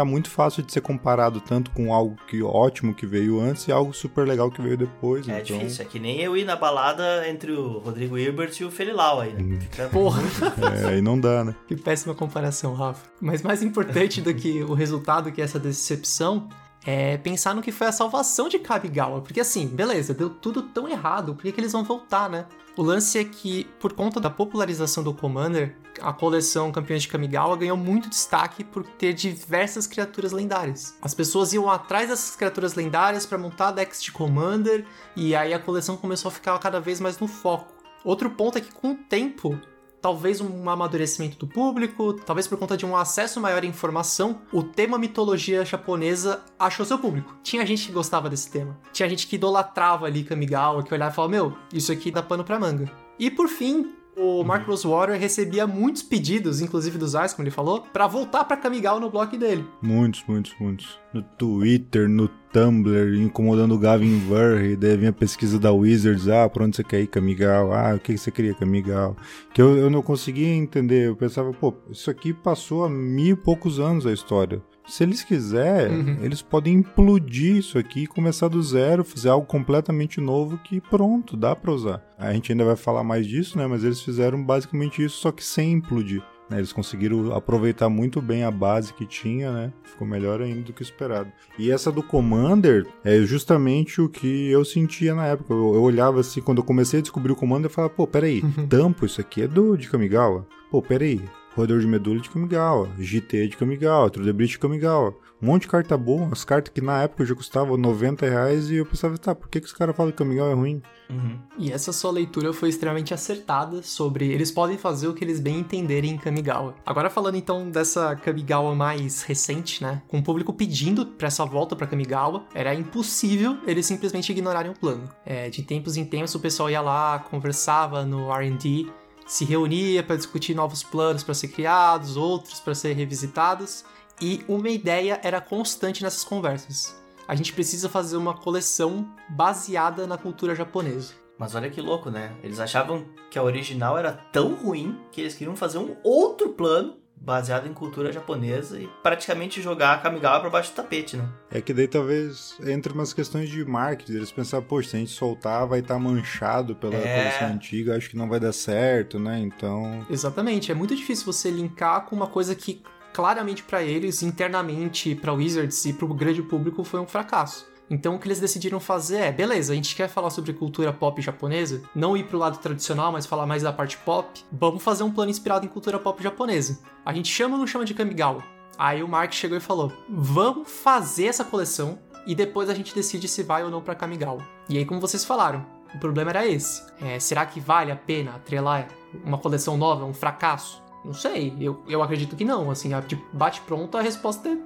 Tá 0.00 0.04
muito 0.06 0.30
fácil 0.30 0.62
de 0.62 0.72
ser 0.72 0.80
comparado 0.80 1.42
tanto 1.42 1.70
com 1.72 1.92
algo 1.92 2.16
que 2.26 2.42
ótimo 2.42 2.94
que 2.94 3.04
veio 3.04 3.38
antes 3.38 3.68
e 3.68 3.72
algo 3.72 3.92
super 3.92 4.26
legal 4.26 4.50
que 4.50 4.62
veio 4.62 4.78
depois. 4.78 5.28
É 5.28 5.42
então... 5.42 5.58
difícil, 5.58 5.84
é 5.84 5.84
que 5.86 5.98
nem 5.98 6.18
eu 6.22 6.34
ir 6.34 6.46
na 6.46 6.56
balada 6.56 7.28
entre 7.28 7.52
o 7.52 7.80
Rodrigo 7.80 8.16
Hilbert 8.16 8.50
e 8.58 8.64
o 8.64 8.70
Felilau 8.70 9.20
aí, 9.20 9.34
né? 9.34 9.60
Fica 9.60 9.90
Porra. 9.90 10.22
É, 10.82 10.86
aí 10.86 11.02
não 11.02 11.20
dá, 11.20 11.44
né? 11.44 11.54
Que 11.68 11.76
péssima 11.76 12.14
comparação, 12.14 12.72
Rafa. 12.72 13.10
Mas 13.20 13.42
mais 13.42 13.62
importante 13.62 14.22
do 14.22 14.32
que 14.32 14.62
o 14.62 14.72
resultado 14.72 15.30
que 15.30 15.42
é 15.42 15.44
essa 15.44 15.58
decepção 15.58 16.48
é 16.86 17.18
pensar 17.18 17.54
no 17.54 17.60
que 17.60 17.70
foi 17.70 17.86
a 17.86 17.92
salvação 17.92 18.48
de 18.48 18.58
Kamigawa. 18.58 19.20
Porque 19.20 19.40
assim, 19.40 19.66
beleza, 19.66 20.14
deu 20.14 20.30
tudo 20.30 20.62
tão 20.62 20.88
errado, 20.88 21.34
por 21.34 21.42
que, 21.42 21.52
que 21.52 21.60
eles 21.60 21.72
vão 21.72 21.84
voltar, 21.84 22.30
né? 22.30 22.46
O 22.76 22.82
lance 22.82 23.18
é 23.18 23.24
que, 23.24 23.64
por 23.80 23.92
conta 23.92 24.20
da 24.20 24.30
popularização 24.30 25.02
do 25.02 25.12
Commander, 25.12 25.76
a 26.00 26.12
coleção 26.12 26.70
Campeões 26.70 27.02
de 27.02 27.08
Kamigawa 27.08 27.56
ganhou 27.56 27.76
muito 27.76 28.08
destaque 28.08 28.62
por 28.62 28.86
ter 28.86 29.12
diversas 29.12 29.88
criaturas 29.88 30.30
lendárias. 30.30 30.94
As 31.02 31.12
pessoas 31.12 31.52
iam 31.52 31.68
atrás 31.68 32.08
dessas 32.08 32.36
criaturas 32.36 32.74
lendárias 32.74 33.26
para 33.26 33.36
montar 33.36 33.72
decks 33.72 34.00
de 34.00 34.12
Commander, 34.12 34.86
e 35.16 35.34
aí 35.34 35.52
a 35.52 35.58
coleção 35.58 35.96
começou 35.96 36.28
a 36.28 36.32
ficar 36.32 36.58
cada 36.60 36.80
vez 36.80 37.00
mais 37.00 37.18
no 37.18 37.26
foco. 37.26 37.74
Outro 38.04 38.30
ponto 38.30 38.56
é 38.56 38.60
que, 38.60 38.72
com 38.72 38.92
o 38.92 38.96
tempo, 38.96 39.60
talvez 40.00 40.40
um 40.40 40.68
amadurecimento 40.68 41.38
do 41.38 41.46
público, 41.46 42.12
talvez 42.14 42.46
por 42.46 42.58
conta 42.58 42.76
de 42.76 42.86
um 42.86 42.96
acesso 42.96 43.40
maior 43.40 43.62
à 43.62 43.66
informação, 43.66 44.40
o 44.52 44.62
tema 44.62 44.98
mitologia 44.98 45.64
japonesa 45.64 46.42
achou 46.58 46.84
seu 46.86 46.98
público. 46.98 47.36
Tinha 47.42 47.64
gente 47.66 47.86
que 47.86 47.92
gostava 47.92 48.28
desse 48.28 48.50
tema. 48.50 48.78
Tinha 48.92 49.08
gente 49.08 49.26
que 49.26 49.36
idolatrava 49.36 50.06
ali 50.06 50.24
Kamigawa, 50.24 50.82
que 50.82 50.92
olhava 50.94 51.12
e 51.12 51.14
falava, 51.14 51.30
meu, 51.30 51.56
isso 51.72 51.92
aqui 51.92 52.10
dá 52.10 52.22
pano 52.22 52.44
pra 52.44 52.58
manga. 52.58 52.90
E 53.18 53.30
por 53.30 53.48
fim, 53.48 53.92
o 54.20 54.44
Mark 54.44 54.66
Rosewater 54.66 55.18
recebia 55.18 55.66
muitos 55.66 56.02
pedidos, 56.02 56.60
inclusive 56.60 56.98
dos 56.98 57.14
Ais, 57.14 57.32
como 57.32 57.44
ele 57.44 57.50
falou, 57.50 57.86
para 57.90 58.06
voltar 58.06 58.44
para 58.44 58.56
Kamigawa 58.58 59.00
no 59.00 59.10
blog 59.10 59.36
dele. 59.38 59.64
Muitos, 59.80 60.22
muitos, 60.28 60.54
muitos. 60.60 60.98
No 61.12 61.22
Twitter, 61.22 62.06
no 62.06 62.28
Tumblr, 62.52 63.14
incomodando 63.16 63.74
o 63.74 63.78
Gavin 63.78 64.18
Verhey, 64.18 64.76
daí 64.76 64.96
vinha 64.96 65.10
a 65.10 65.14
pesquisa 65.14 65.58
da 65.58 65.72
Wizards, 65.72 66.28
ah, 66.28 66.48
pra 66.48 66.64
onde 66.64 66.76
você 66.76 66.84
quer 66.84 67.00
ir, 67.00 67.06
Kamigawa? 67.06 67.76
Ah, 67.76 67.94
o 67.94 67.98
que 67.98 68.16
você 68.16 68.30
queria, 68.30 68.54
Kamigawa? 68.54 69.16
Que 69.54 69.62
eu, 69.62 69.78
eu 69.78 69.88
não 69.88 70.02
conseguia 70.02 70.48
entender, 70.48 71.08
eu 71.08 71.16
pensava, 71.16 71.52
pô, 71.52 71.74
isso 71.90 72.10
aqui 72.10 72.34
passou 72.34 72.84
há 72.84 72.90
mil 72.90 73.34
e 73.34 73.36
poucos 73.36 73.80
anos 73.80 74.06
a 74.06 74.12
história. 74.12 74.62
Se 74.90 75.04
eles 75.04 75.22
quiserem, 75.22 75.98
Uhum. 76.00 76.16
eles 76.22 76.42
podem 76.42 76.74
implodir 76.74 77.56
isso 77.56 77.78
aqui, 77.78 78.06
começar 78.06 78.48
do 78.48 78.60
zero, 78.62 79.04
fazer 79.04 79.28
algo 79.28 79.46
completamente 79.46 80.20
novo 80.20 80.58
que 80.58 80.80
pronto, 80.80 81.36
dá 81.36 81.54
pra 81.54 81.70
usar. 81.72 82.02
A 82.18 82.32
gente 82.32 82.50
ainda 82.52 82.64
vai 82.64 82.76
falar 82.76 83.04
mais 83.04 83.26
disso, 83.26 83.56
né? 83.56 83.66
Mas 83.66 83.84
eles 83.84 84.00
fizeram 84.00 84.42
basicamente 84.42 85.02
isso, 85.04 85.18
só 85.18 85.30
que 85.32 85.44
sem 85.44 85.72
implodir. 85.72 86.22
né? 86.50 86.58
Eles 86.58 86.72
conseguiram 86.72 87.32
aproveitar 87.32 87.88
muito 87.88 88.20
bem 88.20 88.42
a 88.42 88.50
base 88.50 88.92
que 88.92 89.06
tinha, 89.06 89.52
né? 89.52 89.72
Ficou 89.84 90.04
melhor 90.04 90.42
ainda 90.42 90.62
do 90.62 90.72
que 90.72 90.82
esperado. 90.82 91.30
E 91.56 91.70
essa 91.70 91.92
do 91.92 92.02
Commander 92.02 92.84
é 93.04 93.20
justamente 93.20 94.00
o 94.00 94.08
que 94.08 94.50
eu 94.50 94.64
sentia 94.64 95.14
na 95.14 95.26
época. 95.28 95.54
Eu, 95.54 95.74
eu 95.76 95.82
olhava 95.82 96.18
assim, 96.18 96.40
quando 96.40 96.58
eu 96.58 96.64
comecei 96.64 96.98
a 96.98 97.02
descobrir 97.02 97.30
o 97.30 97.36
Commander, 97.36 97.66
eu 97.66 97.70
falava, 97.72 97.94
pô, 97.94 98.04
peraí, 98.04 98.42
Tampo, 98.68 99.06
isso 99.06 99.20
aqui 99.20 99.42
é 99.42 99.46
do 99.46 99.76
de 99.78 99.88
Kamigawa? 99.88 100.44
Pô, 100.72 100.82
peraí, 100.82 101.20
Roedor 101.60 101.80
de 101.80 101.86
Medula 101.86 102.20
de 102.20 102.30
Kamigawa, 102.30 102.88
GT 102.98 103.48
de 103.48 103.56
Kamigawa, 103.58 104.08
Trudebrit 104.08 104.52
de 104.52 104.58
Kamigawa. 104.58 105.14
Um 105.42 105.46
monte 105.46 105.62
de 105.62 105.68
carta 105.68 105.96
boa, 105.96 106.28
as 106.32 106.42
cartas 106.42 106.72
que 106.72 106.80
na 106.80 107.02
época 107.02 107.24
já 107.24 107.34
custavam 107.34 107.76
90 107.76 108.26
reais 108.26 108.70
e 108.70 108.76
eu 108.76 108.86
pensava, 108.86 109.18
tá, 109.18 109.34
por 109.34 109.48
que, 109.48 109.60
que 109.60 109.66
os 109.66 109.72
caras 109.72 109.94
falam 109.94 110.10
que 110.10 110.16
Kamigawa 110.16 110.52
é 110.52 110.54
ruim? 110.54 110.82
Uhum. 111.10 111.38
E 111.58 111.70
essa 111.70 111.92
sua 111.92 112.10
leitura 112.10 112.52
foi 112.54 112.70
extremamente 112.70 113.12
acertada 113.12 113.82
sobre 113.82 114.30
eles 114.30 114.50
podem 114.50 114.78
fazer 114.78 115.08
o 115.08 115.14
que 115.14 115.22
eles 115.22 115.38
bem 115.38 115.58
entenderem 115.58 116.12
em 116.12 116.16
Kamigawa. 116.16 116.74
Agora 116.84 117.10
falando 117.10 117.36
então 117.36 117.70
dessa 117.70 118.16
Kamigawa 118.16 118.74
mais 118.74 119.22
recente, 119.22 119.82
né? 119.82 120.00
Com 120.08 120.18
o 120.18 120.22
público 120.22 120.52
pedindo 120.54 121.04
pra 121.04 121.28
essa 121.28 121.44
volta 121.44 121.76
pra 121.76 121.86
Kamigawa, 121.86 122.44
era 122.54 122.74
impossível 122.74 123.58
eles 123.66 123.84
simplesmente 123.84 124.32
ignorarem 124.32 124.70
o 124.70 124.74
plano. 124.74 125.10
É, 125.26 125.50
de 125.50 125.62
tempos 125.62 125.98
em 125.98 126.06
tempos 126.06 126.34
o 126.34 126.40
pessoal 126.40 126.70
ia 126.70 126.80
lá, 126.80 127.18
conversava 127.18 128.04
no 128.04 128.32
R&D, 128.32 128.90
se 129.30 129.44
reunia 129.44 130.02
para 130.02 130.16
discutir 130.16 130.56
novos 130.56 130.82
planos 130.82 131.22
para 131.22 131.34
ser 131.34 131.46
criados, 131.46 132.16
outros 132.16 132.58
para 132.58 132.74
ser 132.74 132.94
revisitados, 132.94 133.84
e 134.20 134.44
uma 134.48 134.68
ideia 134.68 135.20
era 135.22 135.40
constante 135.40 136.02
nessas 136.02 136.24
conversas. 136.24 137.00
A 137.28 137.36
gente 137.36 137.52
precisa 137.52 137.88
fazer 137.88 138.16
uma 138.16 138.34
coleção 138.34 139.08
baseada 139.28 140.04
na 140.04 140.18
cultura 140.18 140.52
japonesa. 140.52 141.14
Mas 141.38 141.54
olha 141.54 141.70
que 141.70 141.80
louco, 141.80 142.10
né? 142.10 142.36
Eles 142.42 142.58
achavam 142.58 143.06
que 143.30 143.38
a 143.38 143.42
original 143.44 143.96
era 143.96 144.12
tão 144.12 144.52
ruim 144.54 144.98
que 145.12 145.20
eles 145.20 145.34
queriam 145.34 145.54
fazer 145.54 145.78
um 145.78 145.96
outro 146.02 146.48
plano 146.48 146.96
baseado 147.20 147.66
em 147.68 147.74
cultura 147.74 148.10
japonesa 148.10 148.80
e 148.80 148.88
praticamente 149.02 149.60
jogar 149.60 149.92
a 149.94 149.98
Kamigawa 149.98 150.40
pra 150.40 150.48
baixo 150.50 150.72
do 150.72 150.76
tapete, 150.76 151.16
né? 151.18 151.28
É 151.50 151.60
que 151.60 151.74
daí 151.74 151.86
talvez 151.86 152.56
entre 152.64 152.92
umas 152.92 153.12
questões 153.12 153.50
de 153.50 153.62
marketing, 153.64 154.14
eles 154.14 154.32
pensaram, 154.32 154.64
poxa, 154.64 154.90
se 154.90 154.96
a 154.96 154.98
gente 155.00 155.10
soltar 155.12 155.66
vai 155.66 155.80
estar 155.80 155.98
manchado 155.98 156.74
pela 156.74 156.96
É. 156.96 157.14
coleção 157.14 157.48
antiga, 157.48 157.96
acho 157.96 158.08
que 158.08 158.16
não 158.16 158.28
vai 158.28 158.40
dar 158.40 158.52
certo, 158.52 159.18
né? 159.18 159.38
Então, 159.38 160.04
Exatamente, 160.08 160.72
é 160.72 160.74
muito 160.74 160.96
difícil 160.96 161.26
você 161.30 161.50
linkar 161.50 162.06
com 162.06 162.16
uma 162.16 162.26
coisa 162.26 162.54
que 162.54 162.82
claramente 163.12 163.62
pra 163.64 163.82
eles, 163.82 164.22
internamente, 164.22 165.14
pra 165.14 165.32
Wizards 165.32 165.84
e 165.84 165.92
pro 165.92 166.06
grande 166.14 166.42
público 166.42 166.82
foi 166.84 167.00
um 167.00 167.06
fracasso. 167.06 167.69
Então 167.90 168.14
o 168.14 168.18
que 168.20 168.28
eles 168.28 168.38
decidiram 168.38 168.78
fazer 168.78 169.18
é, 169.18 169.32
beleza, 169.32 169.72
a 169.72 169.76
gente 169.76 169.96
quer 169.96 170.08
falar 170.08 170.30
sobre 170.30 170.52
cultura 170.52 170.92
pop 170.92 171.20
japonesa, 171.20 171.82
não 171.94 172.16
ir 172.16 172.24
pro 172.24 172.38
lado 172.38 172.58
tradicional, 172.58 173.10
mas 173.10 173.26
falar 173.26 173.46
mais 173.46 173.62
da 173.64 173.72
parte 173.72 173.98
pop. 173.98 174.28
Vamos 174.52 174.82
fazer 174.82 175.02
um 175.02 175.10
plano 175.10 175.30
inspirado 175.30 175.66
em 175.66 175.68
cultura 175.68 175.98
pop 175.98 176.22
japonesa. 176.22 176.78
A 177.04 177.12
gente 177.12 177.28
chama 177.28 177.54
ou 177.54 177.58
não 177.60 177.66
chama 177.66 177.84
de 177.84 177.92
Kamigawa? 177.92 178.44
Aí 178.78 179.02
o 179.02 179.08
Mark 179.08 179.32
chegou 179.32 179.56
e 179.58 179.60
falou: 179.60 179.92
"Vamos 180.08 180.70
fazer 180.70 181.26
essa 181.26 181.44
coleção 181.44 181.98
e 182.26 182.34
depois 182.34 182.70
a 182.70 182.74
gente 182.74 182.94
decide 182.94 183.26
se 183.26 183.42
vai 183.42 183.64
ou 183.64 183.70
não 183.70 183.82
pra 183.82 183.94
Kamigawa". 183.96 184.40
E 184.68 184.78
aí 184.78 184.84
como 184.84 185.00
vocês 185.00 185.24
falaram, 185.24 185.66
o 185.92 185.98
problema 185.98 186.30
era 186.30 186.46
esse. 186.46 186.82
É, 187.02 187.18
será 187.18 187.44
que 187.44 187.58
vale 187.58 187.90
a 187.90 187.96
pena 187.96 188.36
atrelar 188.36 188.86
uma 189.24 189.36
coleção 189.38 189.76
nova, 189.76 190.04
um 190.04 190.14
fracasso? 190.14 190.80
Não 191.04 191.12
sei, 191.12 191.56
eu, 191.60 191.82
eu 191.88 192.02
acredito 192.02 192.36
que 192.36 192.44
não. 192.44 192.70
Assim, 192.70 192.92
a- 192.94 193.00
de 193.00 193.16
bate 193.32 193.60
pronto 193.62 193.98
a 193.98 194.00
resposta 194.02 194.48
é 194.48 194.56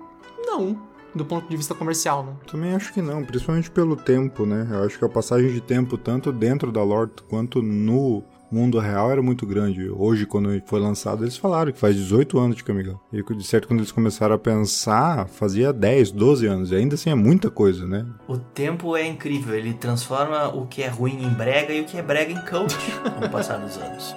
não, 0.47 0.79
do 1.15 1.25
ponto 1.25 1.49
de 1.49 1.57
vista 1.57 1.75
comercial, 1.75 2.25
né? 2.25 2.33
também 2.51 2.75
acho 2.75 2.93
que 2.93 3.03
não, 3.03 3.25
principalmente 3.25 3.71
pelo 3.71 3.97
tempo, 3.97 4.47
né? 4.47 4.67
Eu 4.71 4.85
acho 4.85 4.99
que 4.99 5.05
a 5.05 5.09
passagem 5.09 5.53
de 5.53 5.61
tempo, 5.61 5.99
tanto 5.99 6.33
dentro 6.33 6.71
da 6.71 6.83
lore 6.83 7.11
quanto 7.29 7.61
no 7.63 8.25
mundo 8.51 8.79
real, 8.79 9.11
era 9.11 9.21
muito 9.21 9.45
grande. 9.45 9.91
Hoje, 9.91 10.25
quando 10.27 10.63
foi 10.67 10.79
lançado, 10.79 11.25
eles 11.25 11.37
falaram 11.37 11.73
que 11.73 11.79
faz 11.79 11.97
18 11.97 12.39
anos 12.39 12.57
de 12.57 12.65
Kamigawa. 12.65 13.01
E 13.13 13.23
de 13.23 13.45
certo, 13.45 13.67
quando 13.67 13.81
eles 13.81 13.91
começaram 13.91 14.35
a 14.35 14.39
pensar, 14.39 15.27
fazia 15.27 15.73
10, 15.73 16.13
12 16.13 16.47
anos. 16.47 16.71
E 16.71 16.77
ainda 16.77 16.95
assim 16.95 17.11
é 17.11 17.15
muita 17.15 17.51
coisa, 17.51 17.87
né? 17.87 18.07
O 18.29 18.39
tempo 18.39 18.97
é 18.97 19.07
incrível, 19.07 19.55
ele 19.55 19.75
transforma 19.75 20.49
o 20.49 20.67
que 20.67 20.83
é 20.83 20.89
ruim 20.89 21.25
em 21.25 21.31
brega 21.31 21.73
e 21.73 21.81
o 21.81 21.85
que 21.85 21.97
é 21.97 22.03
brega 22.03 22.33
em 22.33 22.45
coach 22.45 22.77
com 23.19 23.27
o 23.27 23.31
passar 23.31 23.59
dos 23.59 23.77
anos. 23.77 24.15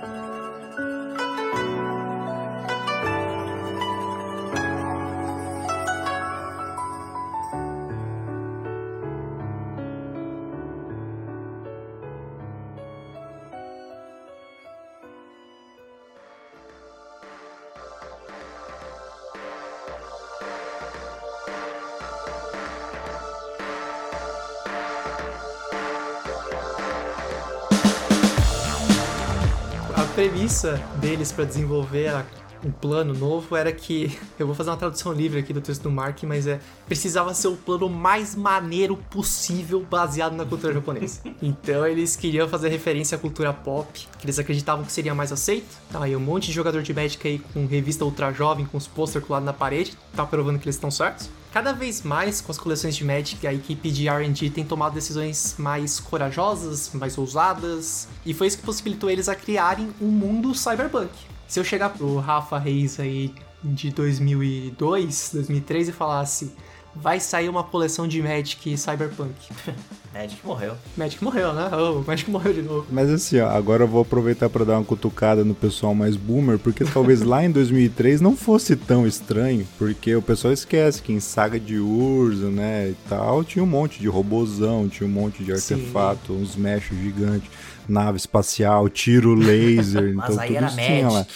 Premissa 30.47 30.81
deles 31.01 31.31
para 31.31 31.43
desenvolver 31.43 32.07
a 32.07 32.25
um 32.65 32.71
plano 32.71 33.13
novo 33.13 33.55
era 33.55 33.71
que 33.71 34.17
eu 34.39 34.47
vou 34.47 34.55
fazer 34.55 34.71
uma 34.71 34.77
tradução 34.77 35.13
livre 35.13 35.39
aqui 35.39 35.53
do 35.53 35.61
texto 35.61 35.83
do 35.83 35.91
Mark, 35.91 36.23
mas 36.23 36.47
é 36.47 36.59
precisava 36.87 37.33
ser 37.33 37.49
o 37.49 37.55
plano 37.55 37.87
mais 37.87 38.35
maneiro 38.35 38.97
possível 39.11 39.85
baseado 39.87 40.35
na 40.35 40.43
cultura 40.45 40.73
japonesa. 40.73 41.21
Então 41.39 41.85
eles 41.85 42.15
queriam 42.15 42.47
fazer 42.47 42.69
referência 42.69 43.15
à 43.15 43.19
cultura 43.19 43.53
pop, 43.53 44.07
que 44.17 44.25
eles 44.25 44.39
acreditavam 44.39 44.83
que 44.83 44.91
seria 44.91 45.13
mais 45.13 45.31
aceito. 45.31 45.67
Tá 45.91 46.03
aí 46.03 46.15
um 46.15 46.19
monte 46.19 46.47
de 46.47 46.53
jogador 46.53 46.81
de 46.81 46.93
Magic 46.93 47.27
aí 47.27 47.39
com 47.53 47.67
revista 47.67 48.03
ultra 48.03 48.31
jovem, 48.31 48.65
com 48.65 48.77
os 48.77 48.87
posters 48.87 49.23
colados 49.23 49.45
na 49.45 49.53
parede, 49.53 49.95
tá 50.15 50.25
provando 50.25 50.57
que 50.57 50.65
eles 50.65 50.75
estão 50.75 50.89
certos. 50.89 51.29
Cada 51.57 51.73
vez 51.73 52.03
mais, 52.03 52.39
com 52.39 52.51
as 52.51 52.57
coleções 52.59 52.95
de 52.95 53.03
Magic, 53.03 53.47
a 53.47 53.51
equipe 53.51 53.89
de 53.89 54.07
R&D 54.07 54.51
tem 54.51 54.63
tomado 54.63 54.93
decisões 54.93 55.55
mais 55.57 55.99
corajosas, 55.99 56.91
mais 56.93 57.17
ousadas, 57.17 58.07
e 58.23 58.31
foi 58.31 58.45
isso 58.45 58.59
que 58.59 58.63
possibilitou 58.63 59.09
eles 59.09 59.27
a 59.27 59.33
criarem 59.33 59.89
um 59.99 60.05
mundo 60.05 60.53
cyberpunk. 60.53 61.09
Se 61.47 61.59
eu 61.59 61.63
chegar 61.63 61.89
pro 61.89 62.19
Rafa 62.19 62.59
Reis 62.59 62.99
aí 62.99 63.33
de 63.63 63.89
2002, 63.89 65.31
2003 65.33 65.89
e 65.89 65.91
falasse 65.91 66.53
vai 67.01 67.19
sair 67.19 67.49
uma 67.49 67.63
coleção 67.63 68.07
de 68.07 68.21
Magic 68.21 68.77
Cyberpunk. 68.77 69.33
Magic 70.13 70.45
morreu. 70.45 70.75
Magic 70.95 71.23
morreu, 71.23 71.53
né? 71.53 71.69
Oh, 71.71 72.01
Magic 72.01 72.29
morreu 72.29 72.51
de 72.53 72.61
novo. 72.63 72.87
Mas 72.89 73.09
assim, 73.09 73.39
ó, 73.39 73.49
agora 73.49 73.83
eu 73.83 73.87
vou 73.87 74.01
aproveitar 74.01 74.49
para 74.49 74.65
dar 74.65 74.73
uma 74.73 74.83
cutucada 74.83 75.45
no 75.45 75.53
pessoal 75.53 75.93
mais 75.93 76.15
boomer, 76.15 76.57
porque 76.57 76.83
talvez 76.83 77.21
lá 77.21 77.43
em 77.43 77.51
2003 77.51 78.19
não 78.19 78.35
fosse 78.35 78.75
tão 78.75 79.05
estranho, 79.05 79.67
porque 79.77 80.15
o 80.15 80.21
pessoal 80.21 80.51
esquece 80.53 81.01
que 81.03 81.13
em 81.13 81.19
Saga 81.19 81.59
de 81.59 81.77
Urso, 81.77 82.45
né, 82.45 82.89
e 82.89 82.95
tal, 83.07 83.43
tinha 83.43 83.63
um 83.63 83.67
monte 83.67 83.99
de 83.99 84.07
robozão, 84.07 84.89
tinha 84.89 85.07
um 85.07 85.11
monte 85.11 85.43
de 85.43 85.51
artefato, 85.53 86.33
Sim. 86.33 86.41
uns 86.41 86.55
mechos 86.55 86.97
gigantes, 86.97 87.49
nave 87.87 88.17
espacial, 88.17 88.89
tiro 88.89 89.35
laser, 89.35 90.13
mas 90.15 90.31
então 90.31 90.39
aí 90.39 90.47
tudo 90.47 90.57
era 90.57 90.67
isso 90.67 90.75
Magic. 90.75 90.95
tinha 90.95 91.09
lá. 91.09 91.27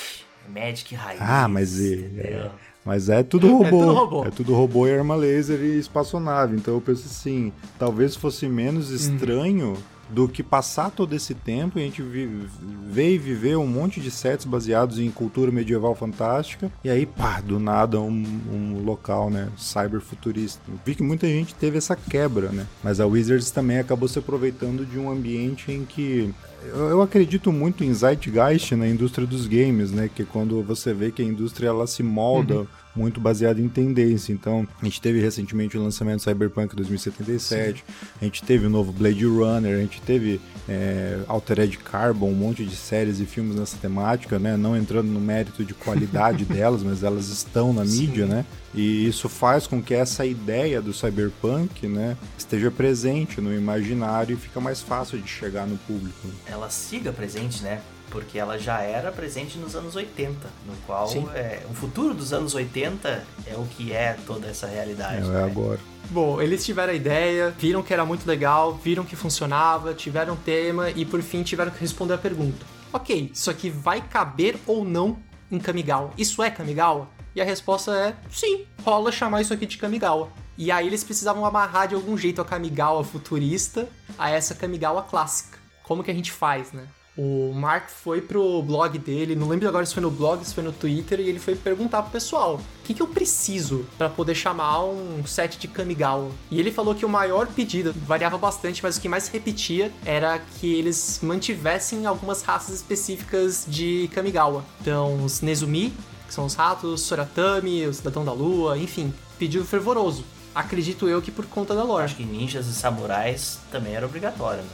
Magic 0.49 0.95
raiz. 0.95 1.21
Ah, 1.21 1.47
mas 1.47 1.79
é, 1.79 2.49
mas 2.85 3.09
é 3.09 3.21
tudo 3.21 3.47
robô. 3.51 3.65
É 3.65 3.69
tudo 3.69 3.93
robô. 3.93 4.25
É 4.25 4.29
tudo 4.29 4.53
robô 4.55 4.87
e 4.87 4.93
arma 4.93 5.15
laser 5.15 5.59
e 5.61 5.77
espaçonave. 5.77 6.55
Então 6.55 6.73
eu 6.73 6.81
penso 6.81 7.05
assim, 7.05 7.53
talvez 7.77 8.15
fosse 8.15 8.47
menos 8.47 8.89
uhum. 8.89 8.95
estranho 8.95 9.67
uhum. 9.67 9.77
Do 10.11 10.27
que 10.27 10.43
passar 10.43 10.91
todo 10.91 11.15
esse 11.15 11.33
tempo 11.33 11.79
e 11.79 11.81
a 11.81 11.85
gente 11.85 12.01
ver 12.01 13.13
e 13.13 13.17
viver 13.17 13.55
um 13.57 13.67
monte 13.67 13.99
de 13.99 14.11
sets 14.11 14.45
baseados 14.45 14.99
em 14.99 15.09
cultura 15.09 15.51
medieval 15.51 15.95
fantástica. 15.95 16.71
E 16.83 16.89
aí, 16.89 17.05
pá, 17.05 17.41
do 17.41 17.59
nada 17.59 17.99
um, 17.99 18.23
um 18.51 18.83
local, 18.83 19.29
né, 19.29 19.49
cyberfuturista. 19.57 20.61
Vi 20.85 20.95
que 20.95 21.03
muita 21.03 21.27
gente 21.27 21.55
teve 21.55 21.77
essa 21.77 21.95
quebra, 21.95 22.49
né? 22.49 22.67
Mas 22.83 22.99
a 22.99 23.05
Wizards 23.05 23.51
também 23.51 23.79
acabou 23.79 24.07
se 24.07 24.19
aproveitando 24.19 24.85
de 24.85 24.99
um 24.99 25.09
ambiente 25.09 25.71
em 25.71 25.85
que 25.85 26.33
eu 26.63 27.01
acredito 27.01 27.51
muito 27.51 27.83
em 27.83 27.93
zeitgeist 27.93 28.75
na 28.75 28.87
indústria 28.87 29.25
dos 29.25 29.47
games, 29.47 29.91
né? 29.91 30.09
Que 30.13 30.21
é 30.21 30.25
quando 30.25 30.61
você 30.61 30.93
vê 30.93 31.11
que 31.11 31.21
a 31.21 31.25
indústria 31.25 31.67
ela 31.67 31.87
se 31.87 32.03
molda 32.03 32.59
uhum. 32.59 32.67
muito 32.95 33.19
baseada 33.19 33.59
em 33.59 33.67
tendência. 33.67 34.31
Então, 34.31 34.67
a 34.79 34.85
gente 34.85 35.01
teve 35.01 35.19
recentemente 35.19 35.77
o 35.77 35.83
lançamento 35.83 36.17
do 36.17 36.23
Cyberpunk 36.23 36.75
2077, 36.75 37.79
Sim. 37.79 37.93
a 38.21 38.25
gente 38.25 38.43
teve 38.43 38.67
o 38.67 38.69
novo 38.69 38.91
Blade 38.91 39.25
Runner, 39.25 39.75
a 39.75 39.81
gente 39.81 40.00
teve 40.05 40.39
é, 40.67 41.19
Altered 41.27 41.77
Carbon, 41.79 42.29
um 42.29 42.35
monte 42.35 42.65
de 42.65 42.75
séries 42.75 43.19
e 43.19 43.25
filmes 43.25 43.55
nessa 43.55 43.77
temática, 43.77 44.39
né? 44.39 44.55
Não 44.55 44.75
entrando 44.75 45.07
no 45.07 45.19
mérito 45.19 45.63
de 45.63 45.73
qualidade 45.73 46.45
delas, 46.45 46.83
mas 46.83 47.03
elas 47.03 47.29
estão 47.29 47.73
na 47.73 47.83
mídia, 47.83 48.25
Sim. 48.25 48.31
né? 48.31 48.45
E 48.73 49.07
isso 49.07 49.27
faz 49.27 49.67
com 49.67 49.81
que 49.81 49.93
essa 49.93 50.25
ideia 50.25 50.81
do 50.81 50.93
cyberpunk, 50.93 51.87
né, 51.87 52.15
esteja 52.37 52.71
presente 52.71 53.41
no 53.41 53.53
imaginário 53.53 54.33
e 54.33 54.39
fica 54.39 54.61
mais 54.61 54.81
fácil 54.81 55.19
de 55.19 55.27
chegar 55.27 55.67
no 55.67 55.77
público. 55.79 56.29
Ela 56.45 56.69
siga 56.69 57.11
presente, 57.11 57.61
né? 57.63 57.81
Porque 58.11 58.37
ela 58.37 58.59
já 58.59 58.81
era 58.81 59.11
presente 59.11 59.57
nos 59.57 59.75
anos 59.75 59.95
80, 59.95 60.47
no 60.65 60.75
qual 60.85 61.09
é, 61.33 61.63
o 61.69 61.73
futuro 61.73 62.13
dos 62.13 62.33
anos 62.33 62.53
80 62.53 63.25
é 63.47 63.55
o 63.55 63.65
que 63.65 63.93
é 63.93 64.17
toda 64.27 64.47
essa 64.47 64.67
realidade. 64.67 65.25
É, 65.25 65.27
né? 65.27 65.39
é 65.39 65.43
agora. 65.43 65.79
Bom, 66.09 66.41
eles 66.41 66.65
tiveram 66.65 66.91
a 66.91 66.95
ideia, 66.95 67.55
viram 67.57 67.81
que 67.81 67.93
era 67.93 68.05
muito 68.05 68.27
legal, 68.27 68.73
viram 68.73 69.05
que 69.05 69.15
funcionava, 69.15 69.93
tiveram 69.93 70.35
tema 70.35 70.89
e 70.89 71.05
por 71.05 71.21
fim 71.21 71.41
tiveram 71.41 71.71
que 71.71 71.79
responder 71.79 72.15
a 72.15 72.17
pergunta. 72.17 72.65
Ok, 72.91 73.31
isso 73.33 73.49
aqui 73.49 73.69
vai 73.69 74.01
caber 74.01 74.57
ou 74.67 74.83
não 74.83 75.17
em 75.49 75.57
Kamigawa? 75.57 76.11
Isso 76.17 76.43
é 76.43 76.49
Kamigawa? 76.49 77.07
E 77.33 77.41
a 77.41 77.45
resposta 77.45 77.95
é 77.95 78.13
sim, 78.29 78.65
rola 78.83 79.09
chamar 79.11 79.41
isso 79.41 79.53
aqui 79.53 79.65
de 79.65 79.77
Kamigawa. 79.77 80.29
E 80.57 80.69
aí 80.69 80.85
eles 80.85 81.03
precisavam 81.03 81.45
amarrar 81.45 81.87
de 81.87 81.95
algum 81.95 82.17
jeito 82.17 82.41
a 82.41 82.45
Kamigawa 82.45 83.03
futurista 83.03 83.87
a 84.19 84.29
essa 84.29 84.53
Kamigawa 84.53 85.03
clássica. 85.03 85.57
Como 85.81 86.03
que 86.03 86.11
a 86.11 86.13
gente 86.13 86.31
faz, 86.31 86.73
né? 86.73 86.85
O 87.17 87.51
Mark 87.53 87.89
foi 87.89 88.21
pro 88.21 88.61
blog 88.63 88.97
dele, 88.97 89.35
não 89.35 89.49
lembro 89.49 89.67
agora 89.67 89.85
se 89.85 89.93
foi 89.93 90.01
no 90.01 90.09
blog, 90.09 90.45
se 90.45 90.53
foi 90.53 90.63
no 90.63 90.71
Twitter, 90.71 91.19
e 91.19 91.27
ele 91.27 91.39
foi 91.39 91.55
perguntar 91.55 92.03
pro 92.03 92.11
pessoal: 92.11 92.55
o 92.55 92.83
que, 92.85 92.93
que 92.93 93.01
eu 93.01 93.07
preciso 93.07 93.85
para 93.97 94.09
poder 94.09 94.33
chamar 94.33 94.85
um 94.85 95.25
set 95.25 95.59
de 95.59 95.67
Kamigawa? 95.67 96.31
E 96.49 96.57
ele 96.57 96.71
falou 96.71 96.95
que 96.95 97.05
o 97.05 97.09
maior 97.09 97.47
pedido 97.47 97.93
variava 98.07 98.37
bastante, 98.37 98.81
mas 98.81 98.95
o 98.95 99.01
que 99.01 99.09
mais 99.09 99.27
repetia 99.27 99.91
era 100.05 100.39
que 100.39 100.73
eles 100.73 101.19
mantivessem 101.21 102.05
algumas 102.05 102.43
raças 102.43 102.75
específicas 102.75 103.65
de 103.67 104.09
Kamigawa. 104.13 104.63
Então, 104.79 105.23
os 105.25 105.41
Nezumi, 105.41 105.93
que 106.27 106.33
são 106.33 106.45
os 106.45 106.53
ratos, 106.53 107.01
Soratami, 107.01 107.85
o 107.85 107.93
Cidadão 107.93 108.23
da 108.23 108.31
Lua, 108.31 108.77
enfim, 108.77 109.13
pedido 109.37 109.65
fervoroso. 109.65 110.23
Acredito 110.53 111.07
eu 111.07 111.21
que 111.21 111.31
por 111.31 111.45
conta 111.45 111.73
da 111.73 111.83
lore. 111.83 112.03
Acho 112.03 112.15
que 112.15 112.25
ninjas 112.25 112.67
e 112.67 112.73
samurais 112.73 113.59
também 113.71 113.95
era 113.95 114.05
obrigatório, 114.05 114.61
né? 114.61 114.69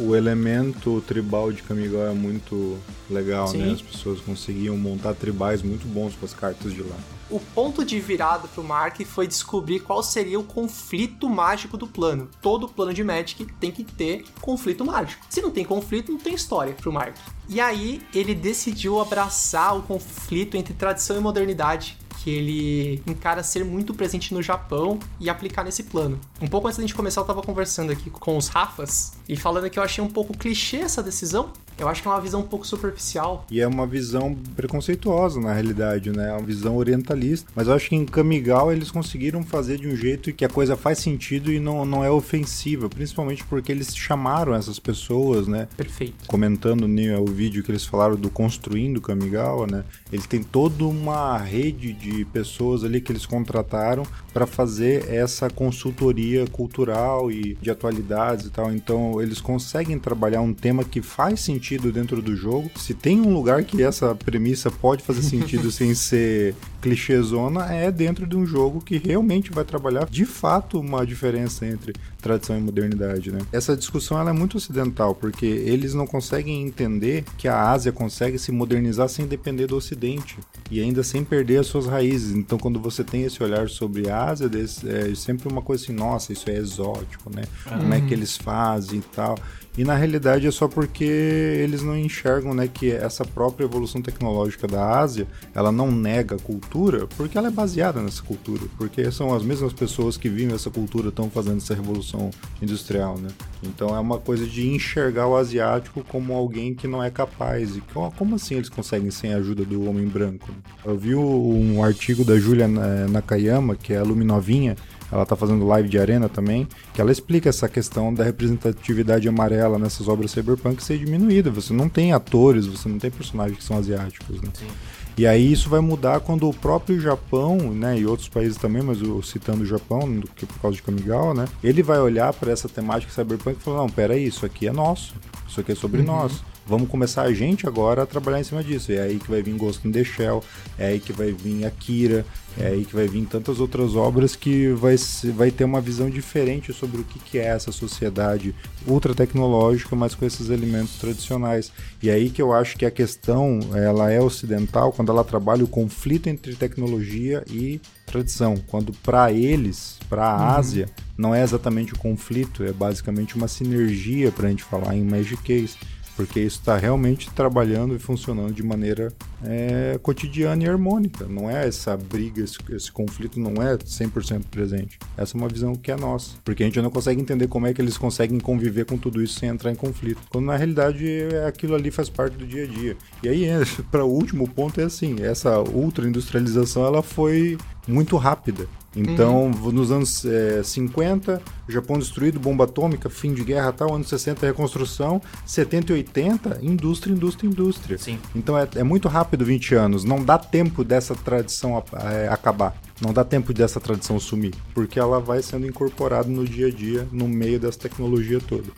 O 0.00 0.14
elemento 0.16 1.02
tribal 1.06 1.52
de 1.52 1.62
Kamigawa 1.62 2.10
é 2.10 2.14
muito 2.14 2.78
legal, 3.10 3.46
né? 3.46 3.52
Sim. 3.52 3.58
né? 3.58 3.72
As 3.72 3.82
pessoas 3.82 4.20
conseguiam 4.20 4.76
montar 4.76 5.14
tribais 5.14 5.62
muito 5.62 5.86
bons 5.86 6.14
com 6.14 6.24
as 6.24 6.34
cartas 6.34 6.72
de 6.72 6.82
lá. 6.82 6.96
O 7.30 7.40
ponto 7.40 7.82
de 7.82 7.98
virada 7.98 8.46
pro 8.46 8.62
Mark 8.62 9.00
foi 9.06 9.26
descobrir 9.26 9.80
qual 9.80 10.02
seria 10.02 10.38
o 10.38 10.44
conflito 10.44 11.30
mágico 11.30 11.78
do 11.78 11.86
plano. 11.86 12.28
Todo 12.42 12.68
plano 12.68 12.92
de 12.92 13.02
Magic 13.02 13.46
tem 13.58 13.70
que 13.70 13.84
ter 13.84 14.24
conflito 14.40 14.84
mágico. 14.84 15.24
Se 15.30 15.40
não 15.40 15.50
tem 15.50 15.64
conflito, 15.64 16.12
não 16.12 16.18
tem 16.18 16.34
história 16.34 16.74
pro 16.74 16.92
Mark. 16.92 17.16
E 17.48 17.60
aí 17.60 18.02
ele 18.14 18.34
decidiu 18.34 19.00
abraçar 19.00 19.76
o 19.76 19.82
conflito 19.82 20.56
entre 20.58 20.74
tradição 20.74 21.16
e 21.16 21.20
modernidade 21.20 21.96
que 22.22 22.30
ele 22.30 23.02
encara 23.04 23.42
ser 23.42 23.64
muito 23.64 23.92
presente 23.92 24.32
no 24.32 24.40
Japão 24.40 24.98
e 25.18 25.28
aplicar 25.28 25.64
nesse 25.64 25.82
plano. 25.84 26.20
Um 26.40 26.46
pouco 26.46 26.68
antes 26.68 26.78
da 26.78 26.82
gente 26.82 26.94
começar, 26.94 27.20
eu 27.20 27.24
tava 27.24 27.42
conversando 27.42 27.90
aqui 27.90 28.10
com 28.10 28.36
os 28.36 28.46
Rafas 28.46 29.14
e 29.28 29.36
falando 29.36 29.68
que 29.68 29.78
eu 29.78 29.82
achei 29.82 30.02
um 30.02 30.08
pouco 30.08 30.36
clichê 30.36 30.76
essa 30.78 31.02
decisão, 31.02 31.52
eu 31.78 31.88
acho 31.88 32.02
que 32.02 32.08
é 32.08 32.10
uma 32.10 32.20
visão 32.20 32.40
um 32.40 32.46
pouco 32.46 32.66
superficial. 32.66 33.46
E 33.50 33.60
é 33.60 33.66
uma 33.66 33.86
visão 33.86 34.36
preconceituosa, 34.56 35.40
na 35.40 35.52
realidade, 35.52 36.10
né? 36.10 36.28
É 36.28 36.32
uma 36.32 36.42
visão 36.42 36.76
orientalista. 36.76 37.50
Mas 37.54 37.68
eu 37.68 37.74
acho 37.74 37.88
que 37.88 37.96
em 37.96 38.04
Kamigawa 38.04 38.72
eles 38.72 38.90
conseguiram 38.90 39.42
fazer 39.42 39.78
de 39.78 39.88
um 39.88 39.96
jeito 39.96 40.32
que 40.32 40.44
a 40.44 40.48
coisa 40.48 40.76
faz 40.76 40.98
sentido 40.98 41.52
e 41.52 41.58
não, 41.58 41.84
não 41.84 42.04
é 42.04 42.10
ofensiva. 42.10 42.88
Principalmente 42.88 43.44
porque 43.44 43.72
eles 43.72 43.96
chamaram 43.96 44.54
essas 44.54 44.78
pessoas, 44.78 45.48
né? 45.48 45.68
Perfeito. 45.76 46.26
Comentando 46.26 46.84
o 46.84 47.26
vídeo 47.26 47.62
que 47.62 47.70
eles 47.70 47.84
falaram 47.84 48.16
do 48.16 48.30
Construindo 48.30 49.00
Kamigawa, 49.00 49.66
né? 49.66 49.84
Eles 50.12 50.26
têm 50.26 50.42
toda 50.42 50.84
uma 50.84 51.38
rede 51.38 51.92
de 51.92 52.24
pessoas 52.26 52.84
ali 52.84 53.00
que 53.00 53.10
eles 53.10 53.26
contrataram 53.26 54.04
para 54.32 54.46
fazer 54.46 55.08
essa 55.08 55.48
consultoria 55.48 56.46
cultural 56.46 57.30
e 57.30 57.54
de 57.60 57.70
atualidades 57.70 58.46
e 58.46 58.50
tal. 58.50 58.72
Então 58.72 59.20
eles 59.20 59.40
conseguem 59.40 59.98
trabalhar 59.98 60.42
um 60.42 60.52
tema 60.52 60.84
que 60.84 61.00
faz 61.00 61.40
sentido 61.40 61.61
sentido 61.62 61.92
dentro 61.92 62.20
do 62.20 62.34
jogo. 62.34 62.68
Se 62.76 62.92
tem 62.92 63.20
um 63.20 63.32
lugar 63.32 63.62
que 63.62 63.82
essa 63.82 64.14
premissa 64.16 64.68
pode 64.68 65.02
fazer 65.04 65.22
sentido 65.22 65.70
sem 65.70 65.94
ser 65.94 66.56
clichêzona, 66.82 67.72
é 67.72 67.90
dentro 67.90 68.26
de 68.26 68.36
um 68.36 68.44
jogo 68.44 68.80
que 68.80 68.98
realmente 68.98 69.52
vai 69.52 69.64
trabalhar 69.64 70.04
de 70.10 70.26
fato 70.26 70.80
uma 70.80 71.06
diferença 71.06 71.64
entre 71.64 71.94
tradição 72.20 72.58
e 72.58 72.60
modernidade, 72.60 73.30
né? 73.30 73.38
Essa 73.52 73.76
discussão 73.76 74.18
ela 74.18 74.30
é 74.30 74.32
muito 74.32 74.56
ocidental, 74.56 75.14
porque 75.14 75.46
eles 75.46 75.94
não 75.94 76.06
conseguem 76.06 76.66
entender 76.66 77.24
que 77.38 77.46
a 77.46 77.70
Ásia 77.70 77.92
consegue 77.92 78.38
se 78.38 78.50
modernizar 78.50 79.08
sem 79.08 79.26
depender 79.26 79.68
do 79.68 79.76
Ocidente 79.76 80.38
e 80.70 80.80
ainda 80.80 81.02
sem 81.04 81.24
perder 81.24 81.60
as 81.60 81.68
suas 81.68 81.86
raízes. 81.86 82.32
Então, 82.32 82.58
quando 82.58 82.80
você 82.80 83.04
tem 83.04 83.22
esse 83.22 83.42
olhar 83.42 83.68
sobre 83.68 84.10
a 84.10 84.24
Ásia, 84.24 84.50
é 84.86 85.14
sempre 85.14 85.48
uma 85.48 85.62
coisa 85.62 85.84
assim, 85.84 85.92
nossa, 85.92 86.32
isso 86.32 86.50
é 86.50 86.56
exótico, 86.56 87.30
né? 87.34 87.44
Como 87.64 87.94
é 87.94 88.00
que 88.00 88.12
eles 88.12 88.36
fazem 88.36 88.98
e 88.98 89.02
tal. 89.14 89.36
E 89.76 89.84
na 89.84 89.94
realidade 89.94 90.46
é 90.46 90.50
só 90.50 90.68
porque 90.68 91.02
eles 91.04 91.82
não 91.82 91.96
enxergam 91.96 92.52
né, 92.52 92.68
que 92.68 92.90
essa 92.90 93.24
própria 93.24 93.64
evolução 93.64 94.02
tecnológica 94.02 94.68
da 94.68 94.98
Ásia, 94.98 95.26
ela 95.54 95.72
não 95.72 95.90
nega 95.90 96.36
a 96.36 96.38
cultura, 96.38 96.71
porque 97.16 97.36
ela 97.36 97.48
é 97.48 97.50
baseada 97.50 98.00
nessa 98.00 98.22
cultura, 98.22 98.62
porque 98.78 99.10
são 99.10 99.34
as 99.34 99.42
mesmas 99.42 99.72
pessoas 99.72 100.16
que 100.16 100.28
vivem 100.28 100.54
essa 100.54 100.70
cultura 100.70 101.08
estão 101.10 101.28
fazendo 101.28 101.58
essa 101.58 101.74
revolução 101.74 102.30
industrial, 102.62 103.18
né? 103.18 103.28
Então 103.62 103.94
é 103.94 104.00
uma 104.00 104.18
coisa 104.18 104.46
de 104.46 104.66
enxergar 104.68 105.26
o 105.26 105.36
asiático 105.36 106.02
como 106.08 106.32
alguém 106.32 106.74
que 106.74 106.86
não 106.86 107.02
é 107.02 107.10
capaz. 107.10 107.76
E 107.76 107.82
como 108.16 108.36
assim 108.36 108.54
eles 108.54 108.68
conseguem 108.68 109.10
sem 109.10 109.34
a 109.34 109.36
ajuda 109.36 109.64
do 109.64 109.88
homem 109.88 110.06
branco? 110.06 110.48
Eu 110.84 110.96
vi 110.96 111.14
um 111.14 111.84
artigo 111.84 112.24
da 112.24 112.38
Julia 112.38 112.66
Nakayama, 112.66 113.76
que 113.76 113.92
é 113.92 113.98
a 113.98 114.02
Luminovinha, 114.02 114.76
ela 115.10 115.26
tá 115.26 115.36
fazendo 115.36 115.66
live 115.66 115.90
de 115.90 115.98
arena 115.98 116.26
também, 116.26 116.66
que 116.94 117.00
ela 117.00 117.12
explica 117.12 117.50
essa 117.50 117.68
questão 117.68 118.14
da 118.14 118.24
representatividade 118.24 119.28
amarela 119.28 119.78
nessas 119.78 120.08
obras 120.08 120.30
cyberpunk 120.30 120.82
ser 120.82 120.96
diminuída. 120.96 121.50
Você 121.50 121.74
não 121.74 121.86
tem 121.86 122.14
atores, 122.14 122.66
você 122.66 122.88
não 122.88 122.98
tem 122.98 123.10
personagens 123.10 123.58
que 123.58 123.64
são 123.64 123.76
asiáticos, 123.76 124.40
né? 124.40 124.48
Sim. 124.54 124.68
E 125.16 125.26
aí 125.26 125.52
isso 125.52 125.68
vai 125.68 125.80
mudar 125.80 126.20
quando 126.20 126.48
o 126.48 126.54
próprio 126.54 126.98
Japão, 127.00 127.58
né, 127.58 127.98
e 127.98 128.06
outros 128.06 128.28
países 128.28 128.56
também, 128.56 128.82
mas 128.82 129.00
eu 129.02 129.22
citando 129.22 129.62
o 129.62 129.66
Japão, 129.66 130.22
que 130.34 130.46
por 130.46 130.58
causa 130.58 130.76
de 130.76 130.82
Kamigawa, 130.82 131.34
né, 131.34 131.48
ele 131.62 131.82
vai 131.82 131.98
olhar 131.98 132.32
para 132.32 132.50
essa 132.50 132.68
temática 132.68 133.12
cyberpunk 133.12 133.58
e 133.58 133.62
falar, 133.62 133.78
não, 133.78 133.90
pera 133.90 134.14
aí, 134.14 134.26
isso 134.26 134.46
aqui 134.46 134.66
é 134.66 134.72
nosso, 134.72 135.14
isso 135.46 135.60
aqui 135.60 135.72
é 135.72 135.74
sobre 135.74 136.02
nós. 136.02 136.42
Vamos 136.64 136.88
começar 136.88 137.22
a 137.22 137.32
gente 137.32 137.66
agora 137.66 138.04
a 138.04 138.06
trabalhar 138.06 138.40
em 138.40 138.44
cima 138.44 138.62
disso. 138.62 138.92
É 138.92 139.00
aí 139.00 139.18
que 139.18 139.28
vai 139.28 139.42
vir 139.42 139.54
Ghost 139.56 139.86
in 139.86 139.90
the 139.90 140.04
Shell, 140.04 140.42
é 140.78 140.86
aí 140.86 141.00
que 141.00 141.12
vai 141.12 141.32
vir 141.32 141.66
Akira, 141.66 142.24
é 142.58 142.66
aí 142.66 142.84
que 142.84 142.94
vai 142.94 143.08
vir 143.08 143.26
tantas 143.26 143.60
outras 143.60 143.96
obras 143.96 144.36
que 144.36 144.68
vai, 144.72 144.96
vai 145.34 145.50
ter 145.50 145.64
uma 145.64 145.80
visão 145.80 146.10
diferente 146.10 146.72
sobre 146.72 147.00
o 147.00 147.04
que, 147.04 147.18
que 147.18 147.38
é 147.38 147.46
essa 147.46 147.72
sociedade 147.72 148.54
ultra 148.86 149.14
tecnológica, 149.14 149.96
mas 149.96 150.14
com 150.14 150.24
esses 150.24 150.50
elementos 150.50 150.96
tradicionais. 150.96 151.72
E 152.02 152.10
aí 152.10 152.28
que 152.28 152.42
eu 152.42 152.52
acho 152.52 152.76
que 152.76 152.84
a 152.84 152.90
questão 152.90 153.60
ela 153.74 154.10
é 154.10 154.20
ocidental 154.20 154.92
quando 154.92 155.10
ela 155.10 155.24
trabalha 155.24 155.64
o 155.64 155.68
conflito 155.68 156.28
entre 156.28 156.54
tecnologia 156.54 157.42
e 157.48 157.80
tradição. 158.04 158.56
Quando 158.66 158.92
para 158.92 159.32
eles, 159.32 159.98
para 160.08 160.24
a 160.24 160.56
Ásia, 160.56 160.88
não 161.16 161.34
é 161.34 161.42
exatamente 161.42 161.94
o 161.94 161.98
conflito, 161.98 162.62
é 162.62 162.72
basicamente 162.72 163.34
uma 163.34 163.48
sinergia 163.48 164.30
para 164.30 164.46
a 164.46 164.50
gente 164.50 164.62
falar 164.62 164.94
em 164.94 165.02
Magic 165.02 165.42
Case 165.42 165.76
porque 166.16 166.40
isso 166.40 166.58
está 166.58 166.76
realmente 166.76 167.30
trabalhando 167.30 167.94
e 167.94 167.98
funcionando 167.98 168.52
de 168.52 168.62
maneira 168.62 169.12
é, 169.44 169.98
cotidiana 170.02 170.62
e 170.64 170.68
harmônica. 170.68 171.26
Não 171.26 171.50
é 171.50 171.66
essa 171.66 171.96
briga, 171.96 172.42
esse, 172.42 172.58
esse 172.70 172.92
conflito 172.92 173.40
não 173.40 173.62
é 173.62 173.76
100% 173.76 174.44
presente. 174.50 174.98
Essa 175.16 175.36
é 175.36 175.38
uma 175.38 175.48
visão 175.48 175.74
que 175.74 175.90
é 175.90 175.96
nossa, 175.96 176.36
porque 176.44 176.62
a 176.62 176.66
gente 176.66 176.80
não 176.80 176.90
consegue 176.90 177.20
entender 177.20 177.48
como 177.48 177.66
é 177.66 177.74
que 177.74 177.80
eles 177.80 177.96
conseguem 177.96 178.38
conviver 178.38 178.84
com 178.84 178.96
tudo 178.96 179.22
isso 179.22 179.38
sem 179.38 179.48
entrar 179.48 179.70
em 179.70 179.76
conflito. 179.76 180.20
Quando 180.30 180.46
na 180.46 180.56
realidade 180.56 181.06
é, 181.06 181.46
aquilo 181.46 181.74
ali 181.74 181.90
faz 181.90 182.08
parte 182.08 182.36
do 182.36 182.46
dia 182.46 182.64
a 182.64 182.66
dia. 182.66 182.96
E 183.22 183.28
aí, 183.28 183.46
para 183.90 184.04
o 184.04 184.10
último 184.10 184.48
ponto 184.48 184.80
é 184.80 184.84
assim, 184.84 185.16
essa 185.22 185.60
ultra 185.60 186.06
industrialização 186.06 186.84
ela 186.86 187.02
foi 187.02 187.58
muito 187.86 188.16
rápida. 188.16 188.66
Então, 188.94 189.50
nos 189.50 189.90
anos 189.90 190.24
é, 190.24 190.62
50, 190.62 191.40
Japão 191.68 191.98
destruído, 191.98 192.38
bomba 192.38 192.64
atômica, 192.64 193.08
fim 193.08 193.32
de 193.32 193.42
guerra 193.42 193.72
tal, 193.72 193.94
anos 193.94 194.08
60, 194.08 194.46
reconstrução, 194.46 195.20
70 195.46 195.92
e 195.92 195.96
80, 195.96 196.58
indústria, 196.62 197.12
indústria, 197.12 197.48
indústria. 197.48 197.98
Sim. 197.98 198.18
Então 198.34 198.56
é, 198.56 198.68
é 198.76 198.82
muito 198.82 199.08
rápido 199.08 199.44
20 199.44 199.74
anos, 199.74 200.04
não 200.04 200.22
dá 200.22 200.36
tempo 200.36 200.84
dessa 200.84 201.14
tradição 201.14 201.82
é, 201.94 202.28
acabar. 202.28 202.76
Não 203.00 203.12
dá 203.12 203.24
tempo 203.24 203.52
dessa 203.52 203.80
tradição 203.80 204.20
sumir, 204.20 204.54
porque 204.74 205.00
ela 205.00 205.18
vai 205.18 205.42
sendo 205.42 205.66
incorporada 205.66 206.28
no 206.28 206.44
dia 206.44 206.68
a 206.68 206.70
dia, 206.70 207.08
no 207.10 207.26
meio 207.26 207.58
dessa 207.58 207.78
tecnologia 207.78 208.40
toda. 208.40 208.68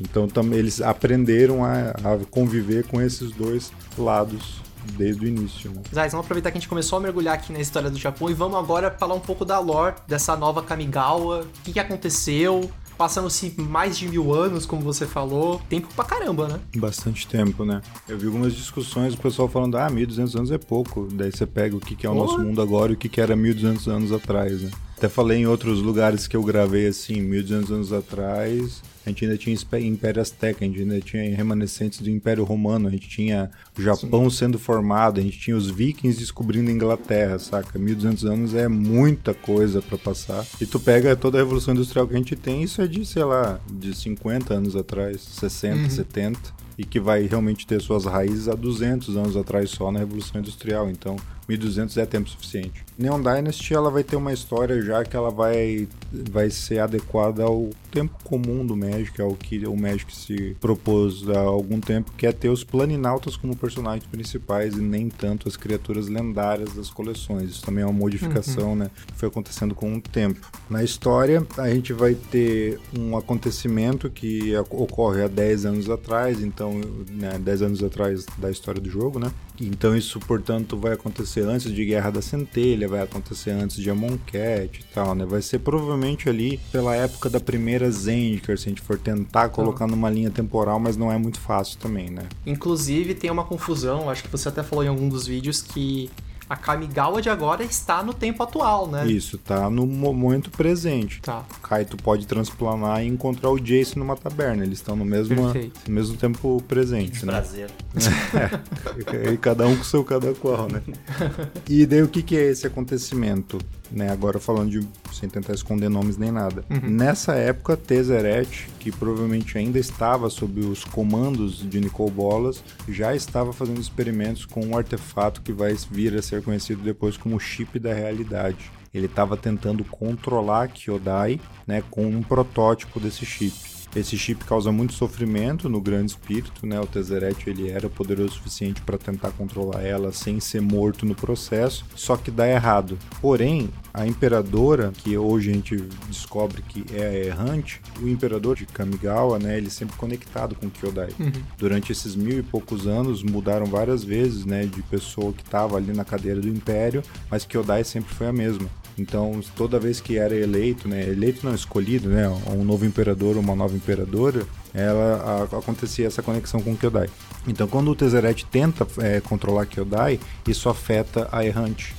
Então 0.00 0.26
tam, 0.26 0.52
eles 0.52 0.80
aprenderam 0.80 1.64
a, 1.64 1.90
a 1.90 2.18
conviver 2.30 2.84
com 2.86 3.00
esses 3.00 3.30
dois 3.30 3.70
lados 3.96 4.60
desde 4.96 5.24
o 5.24 5.28
início. 5.28 5.70
Né? 5.70 5.82
Zais, 5.94 6.12
vamos 6.12 6.26
aproveitar 6.26 6.50
que 6.50 6.58
a 6.58 6.60
gente 6.60 6.68
começou 6.68 6.98
a 6.98 7.00
mergulhar 7.00 7.34
aqui 7.34 7.52
na 7.52 7.60
história 7.60 7.90
do 7.90 7.98
Japão 7.98 8.30
e 8.30 8.34
vamos 8.34 8.58
agora 8.58 8.90
falar 8.90 9.14
um 9.14 9.20
pouco 9.20 9.44
da 9.44 9.58
lore 9.58 9.96
dessa 10.06 10.36
nova 10.36 10.62
Kamigawa. 10.62 11.40
O 11.40 11.62
que, 11.64 11.72
que 11.72 11.80
aconteceu? 11.80 12.70
Passando-se 12.96 13.54
mais 13.58 13.96
de 13.96 14.06
mil 14.06 14.34
anos, 14.34 14.66
como 14.66 14.82
você 14.82 15.06
falou. 15.06 15.60
Tempo 15.70 15.88
pra 15.94 16.04
caramba, 16.04 16.46
né? 16.48 16.60
Bastante 16.76 17.26
tempo, 17.26 17.64
né? 17.64 17.80
Eu 18.06 18.18
vi 18.18 18.26
algumas 18.26 18.54
discussões, 18.54 19.14
o 19.14 19.16
pessoal 19.16 19.48
falando, 19.48 19.78
ah, 19.78 19.88
1200 19.88 20.36
anos 20.36 20.50
é 20.50 20.58
pouco. 20.58 21.08
Daí 21.10 21.32
você 21.32 21.46
pega 21.46 21.74
o 21.74 21.80
que, 21.80 21.96
que 21.96 22.06
é 22.06 22.10
o 22.10 22.14
nosso 22.14 22.38
mundo 22.38 22.60
agora 22.60 22.92
e 22.92 22.94
o 22.94 22.98
que, 22.98 23.08
que 23.08 23.20
era 23.20 23.34
1200 23.34 23.88
anos 23.88 24.12
atrás, 24.12 24.60
né? 24.60 24.70
Até 25.00 25.08
falei 25.08 25.38
em 25.38 25.46
outros 25.46 25.80
lugares 25.80 26.28
que 26.28 26.36
eu 26.36 26.42
gravei 26.42 26.86
assim, 26.86 27.22
1200 27.22 27.72
anos 27.72 27.90
atrás, 27.90 28.82
a 29.06 29.08
gente 29.08 29.24
ainda 29.24 29.38
tinha 29.38 29.56
Império 29.80 30.20
Azteca, 30.20 30.62
a 30.62 30.68
gente 30.68 30.78
ainda 30.78 31.00
tinha 31.00 31.34
remanescentes 31.34 32.02
do 32.02 32.10
Império 32.10 32.44
Romano, 32.44 32.86
a 32.86 32.90
gente 32.90 33.08
tinha 33.08 33.50
o 33.78 33.80
Japão 33.80 34.28
sendo 34.28 34.58
formado, 34.58 35.18
a 35.18 35.22
gente 35.22 35.38
tinha 35.38 35.56
os 35.56 35.70
vikings 35.70 36.18
descobrindo 36.18 36.68
a 36.68 36.74
Inglaterra, 36.74 37.38
saca? 37.38 37.78
1200 37.78 38.26
anos 38.26 38.54
é 38.54 38.68
muita 38.68 39.32
coisa 39.32 39.80
pra 39.80 39.96
passar. 39.96 40.46
E 40.60 40.66
tu 40.66 40.78
pega 40.78 41.16
toda 41.16 41.38
a 41.38 41.40
Revolução 41.40 41.72
Industrial 41.72 42.06
que 42.06 42.12
a 42.12 42.18
gente 42.18 42.36
tem, 42.36 42.62
isso 42.62 42.82
é 42.82 42.86
de, 42.86 43.06
sei 43.06 43.24
lá, 43.24 43.58
de 43.72 43.96
50 43.96 44.52
anos 44.52 44.76
atrás, 44.76 45.22
60, 45.22 45.88
70 45.88 46.60
e 46.76 46.84
que 46.84 47.00
vai 47.00 47.26
realmente 47.26 47.66
ter 47.66 47.80
suas 47.80 48.06
raízes 48.06 48.48
há 48.48 48.54
200 48.54 49.14
anos 49.16 49.36
atrás 49.36 49.70
só 49.70 49.90
na 49.92 49.98
Revolução 49.98 50.40
Industrial. 50.40 50.90
Então, 50.90 51.16
1200 51.50 51.96
é 51.96 52.06
tempo 52.06 52.28
suficiente. 52.28 52.84
Neon 52.96 53.20
Dynasty 53.20 53.74
ela 53.74 53.90
vai 53.90 54.04
ter 54.04 54.16
uma 54.16 54.32
história 54.32 54.80
já 54.82 55.04
que 55.04 55.16
ela 55.16 55.30
vai, 55.30 55.88
vai 56.12 56.50
ser 56.50 56.78
adequada 56.78 57.42
ao 57.42 57.70
tempo 57.90 58.14
comum 58.22 58.64
do 58.64 58.76
Magic, 58.76 59.20
ao 59.20 59.34
que 59.34 59.66
o 59.66 59.76
Magic 59.76 60.14
se 60.14 60.56
propôs 60.60 61.28
há 61.28 61.40
algum 61.40 61.80
tempo, 61.80 62.12
que 62.16 62.26
é 62.26 62.32
ter 62.32 62.48
os 62.48 62.62
planinautas 62.62 63.36
como 63.36 63.56
personagens 63.56 64.06
principais 64.06 64.74
e 64.74 64.80
nem 64.80 65.08
tanto 65.08 65.48
as 65.48 65.56
criaturas 65.56 66.08
lendárias 66.08 66.72
das 66.74 66.88
coleções. 66.90 67.50
Isso 67.50 67.62
também 67.62 67.82
é 67.82 67.86
uma 67.86 67.92
modificação, 67.92 68.76
né, 68.76 68.90
que 69.06 69.14
foi 69.14 69.28
acontecendo 69.28 69.74
com 69.74 69.94
o 69.94 70.00
tempo. 70.00 70.40
Na 70.68 70.84
história, 70.84 71.44
a 71.58 71.68
gente 71.68 71.92
vai 71.92 72.14
ter 72.14 72.78
um 72.96 73.16
acontecimento 73.16 74.08
que 74.08 74.54
ocorre 74.70 75.24
há 75.24 75.28
10 75.28 75.66
anos 75.66 75.90
atrás, 75.90 76.40
então, 76.40 76.80
né, 77.10 77.38
10 77.38 77.62
anos 77.62 77.82
atrás 77.82 78.24
da 78.38 78.50
história 78.50 78.80
do 78.80 78.88
jogo, 78.88 79.18
né? 79.18 79.32
Então 79.60 79.96
isso, 79.96 80.18
portanto, 80.20 80.76
vai 80.76 80.92
acontecer 80.92 81.42
antes 81.42 81.72
de 81.72 81.84
Guerra 81.84 82.10
da 82.10 82.22
Centelha, 82.22 82.88
vai 82.88 83.02
acontecer 83.02 83.50
antes 83.50 83.76
de 83.76 83.90
Amonkhet 83.90 84.80
e 84.80 84.94
tal, 84.94 85.14
né? 85.14 85.26
Vai 85.26 85.42
ser 85.42 85.58
provavelmente 85.58 86.28
ali 86.28 86.58
pela 86.72 86.96
época 86.96 87.28
da 87.28 87.38
primeira 87.38 87.90
Zendikar, 87.90 88.56
se 88.56 88.66
a 88.66 88.68
gente 88.70 88.80
for 88.80 88.98
tentar 88.98 89.50
colocar 89.50 89.86
numa 89.86 90.08
linha 90.08 90.30
temporal, 90.30 90.80
mas 90.80 90.96
não 90.96 91.12
é 91.12 91.18
muito 91.18 91.38
fácil 91.40 91.78
também, 91.78 92.10
né? 92.10 92.22
Inclusive, 92.46 93.14
tem 93.14 93.30
uma 93.30 93.44
confusão, 93.44 94.08
acho 94.08 94.22
que 94.22 94.30
você 94.30 94.48
até 94.48 94.62
falou 94.62 94.84
em 94.84 94.88
algum 94.88 95.08
dos 95.08 95.26
vídeos 95.26 95.60
que 95.60 96.10
a 96.50 96.56
Kamigawa 96.56 97.22
de 97.22 97.30
agora 97.30 97.62
está 97.62 98.02
no 98.02 98.12
tempo 98.12 98.42
atual, 98.42 98.88
né? 98.88 99.06
Isso, 99.06 99.38
tá 99.38 99.70
no 99.70 99.86
mo- 99.86 100.12
momento 100.12 100.50
presente. 100.50 101.22
Tá. 101.22 101.44
Kaito 101.62 101.96
pode 101.96 102.26
transplanar 102.26 103.04
e 103.04 103.06
encontrar 103.06 103.50
o 103.50 103.58
Jace 103.60 103.96
numa 103.96 104.16
taberna. 104.16 104.64
Eles 104.64 104.78
estão 104.78 104.96
no 104.96 105.04
mesmo, 105.04 105.52
mesmo 105.88 106.16
tempo 106.16 106.60
presente, 106.66 107.24
né? 107.24 107.34
Prazer. 107.34 107.70
e 109.32 109.36
cada 109.36 109.64
um 109.68 109.76
com 109.76 109.84
seu 109.84 110.02
cada 110.02 110.34
qual, 110.34 110.68
né? 110.68 110.82
E 111.68 111.86
daí 111.86 112.02
o 112.02 112.08
que, 112.08 112.20
que 112.20 112.36
é 112.36 112.50
esse 112.50 112.66
acontecimento? 112.66 113.56
Né, 113.90 114.08
agora 114.08 114.38
falando 114.38 114.70
de 114.70 114.88
sem 115.12 115.28
tentar 115.28 115.52
esconder 115.52 115.88
nomes 115.88 116.16
nem 116.16 116.30
nada. 116.30 116.64
Nessa 116.82 117.34
época, 117.34 117.76
Tezzeret, 117.76 118.68
que 118.78 118.92
provavelmente 118.92 119.58
ainda 119.58 119.80
estava 119.80 120.30
sob 120.30 120.60
os 120.60 120.84
comandos 120.84 121.68
de 121.68 121.80
Nicole 121.80 122.10
Bolas, 122.10 122.62
já 122.88 123.16
estava 123.16 123.52
fazendo 123.52 123.80
experimentos 123.80 124.44
com 124.46 124.64
um 124.64 124.76
artefato 124.76 125.42
que 125.42 125.52
vai 125.52 125.74
vir 125.90 126.14
a 126.14 126.22
ser 126.22 126.40
conhecido 126.42 126.82
depois 126.82 127.16
como 127.16 127.40
chip 127.40 127.80
da 127.80 127.92
realidade. 127.92 128.70
Ele 128.94 129.06
estava 129.06 129.36
tentando 129.36 129.84
controlar 129.84 130.68
Kyodai, 130.68 131.40
né, 131.66 131.82
com 131.90 132.06
um 132.06 132.22
protótipo 132.22 132.98
desse 133.00 133.24
chip. 133.26 133.54
Esse 133.94 134.16
chip 134.16 134.44
causa 134.44 134.70
muito 134.70 134.92
sofrimento 134.92 135.68
no 135.68 135.80
grande 135.80 136.12
espírito, 136.12 136.64
né? 136.64 136.80
O 136.80 136.86
Tezzeret 136.86 137.48
ele 137.48 137.70
era 137.70 137.88
poderoso 137.88 138.30
o 138.30 138.34
suficiente 138.34 138.80
para 138.82 138.96
tentar 138.96 139.30
controlar 139.32 139.82
ela 139.82 140.12
sem 140.12 140.38
ser 140.38 140.60
morto 140.60 141.04
no 141.04 141.14
processo, 141.14 141.84
só 141.96 142.16
que 142.16 142.30
dá 142.30 142.46
errado. 142.46 142.96
Porém, 143.20 143.68
a 143.92 144.06
imperadora, 144.06 144.92
que 145.02 145.16
hoje 145.18 145.50
a 145.50 145.54
gente 145.54 145.76
descobre 146.08 146.62
que 146.62 146.84
é 146.94 147.06
a 147.06 147.26
errante, 147.26 147.80
o 148.00 148.08
imperador 148.08 148.56
de 148.56 148.66
Kamigawa, 148.66 149.38
né? 149.38 149.58
Ele 149.58 149.70
sempre 149.70 149.96
conectado 149.96 150.54
com 150.54 150.70
Kyodai. 150.70 151.10
Durante 151.58 151.90
esses 151.90 152.14
mil 152.14 152.38
e 152.38 152.42
poucos 152.42 152.86
anos 152.86 153.22
mudaram 153.22 153.66
várias 153.66 154.04
vezes, 154.04 154.44
né? 154.44 154.66
De 154.66 154.82
pessoa 154.82 155.32
que 155.32 155.42
estava 155.42 155.76
ali 155.76 155.92
na 155.92 156.04
cadeira 156.04 156.40
do 156.40 156.48
império, 156.48 157.02
mas 157.28 157.44
Kyodai 157.44 157.82
sempre 157.82 158.14
foi 158.14 158.28
a 158.28 158.32
mesma. 158.32 158.68
Então, 158.98 159.40
toda 159.56 159.78
vez 159.78 160.00
que 160.00 160.18
era 160.18 160.34
eleito, 160.36 160.88
né, 160.88 161.02
eleito 161.08 161.44
não 161.46 161.54
escolhido, 161.54 162.08
né, 162.08 162.28
um 162.28 162.64
novo 162.64 162.84
imperador 162.84 163.36
ou 163.36 163.42
uma 163.42 163.54
nova 163.54 163.74
imperadora, 163.74 164.42
ela 164.74 165.48
a- 165.52 165.56
acontecia 165.58 166.06
essa 166.06 166.22
conexão 166.22 166.60
com 166.60 166.76
Kyodai. 166.76 167.08
Então, 167.46 167.66
quando 167.66 167.90
o 167.90 167.94
Tezzeret 167.96 168.44
tenta 168.46 168.86
é, 168.98 169.20
controlar 169.20 169.66
Kyodai, 169.66 170.20
isso 170.46 170.68
afeta 170.68 171.28
a 171.32 171.44
errante. 171.44 171.94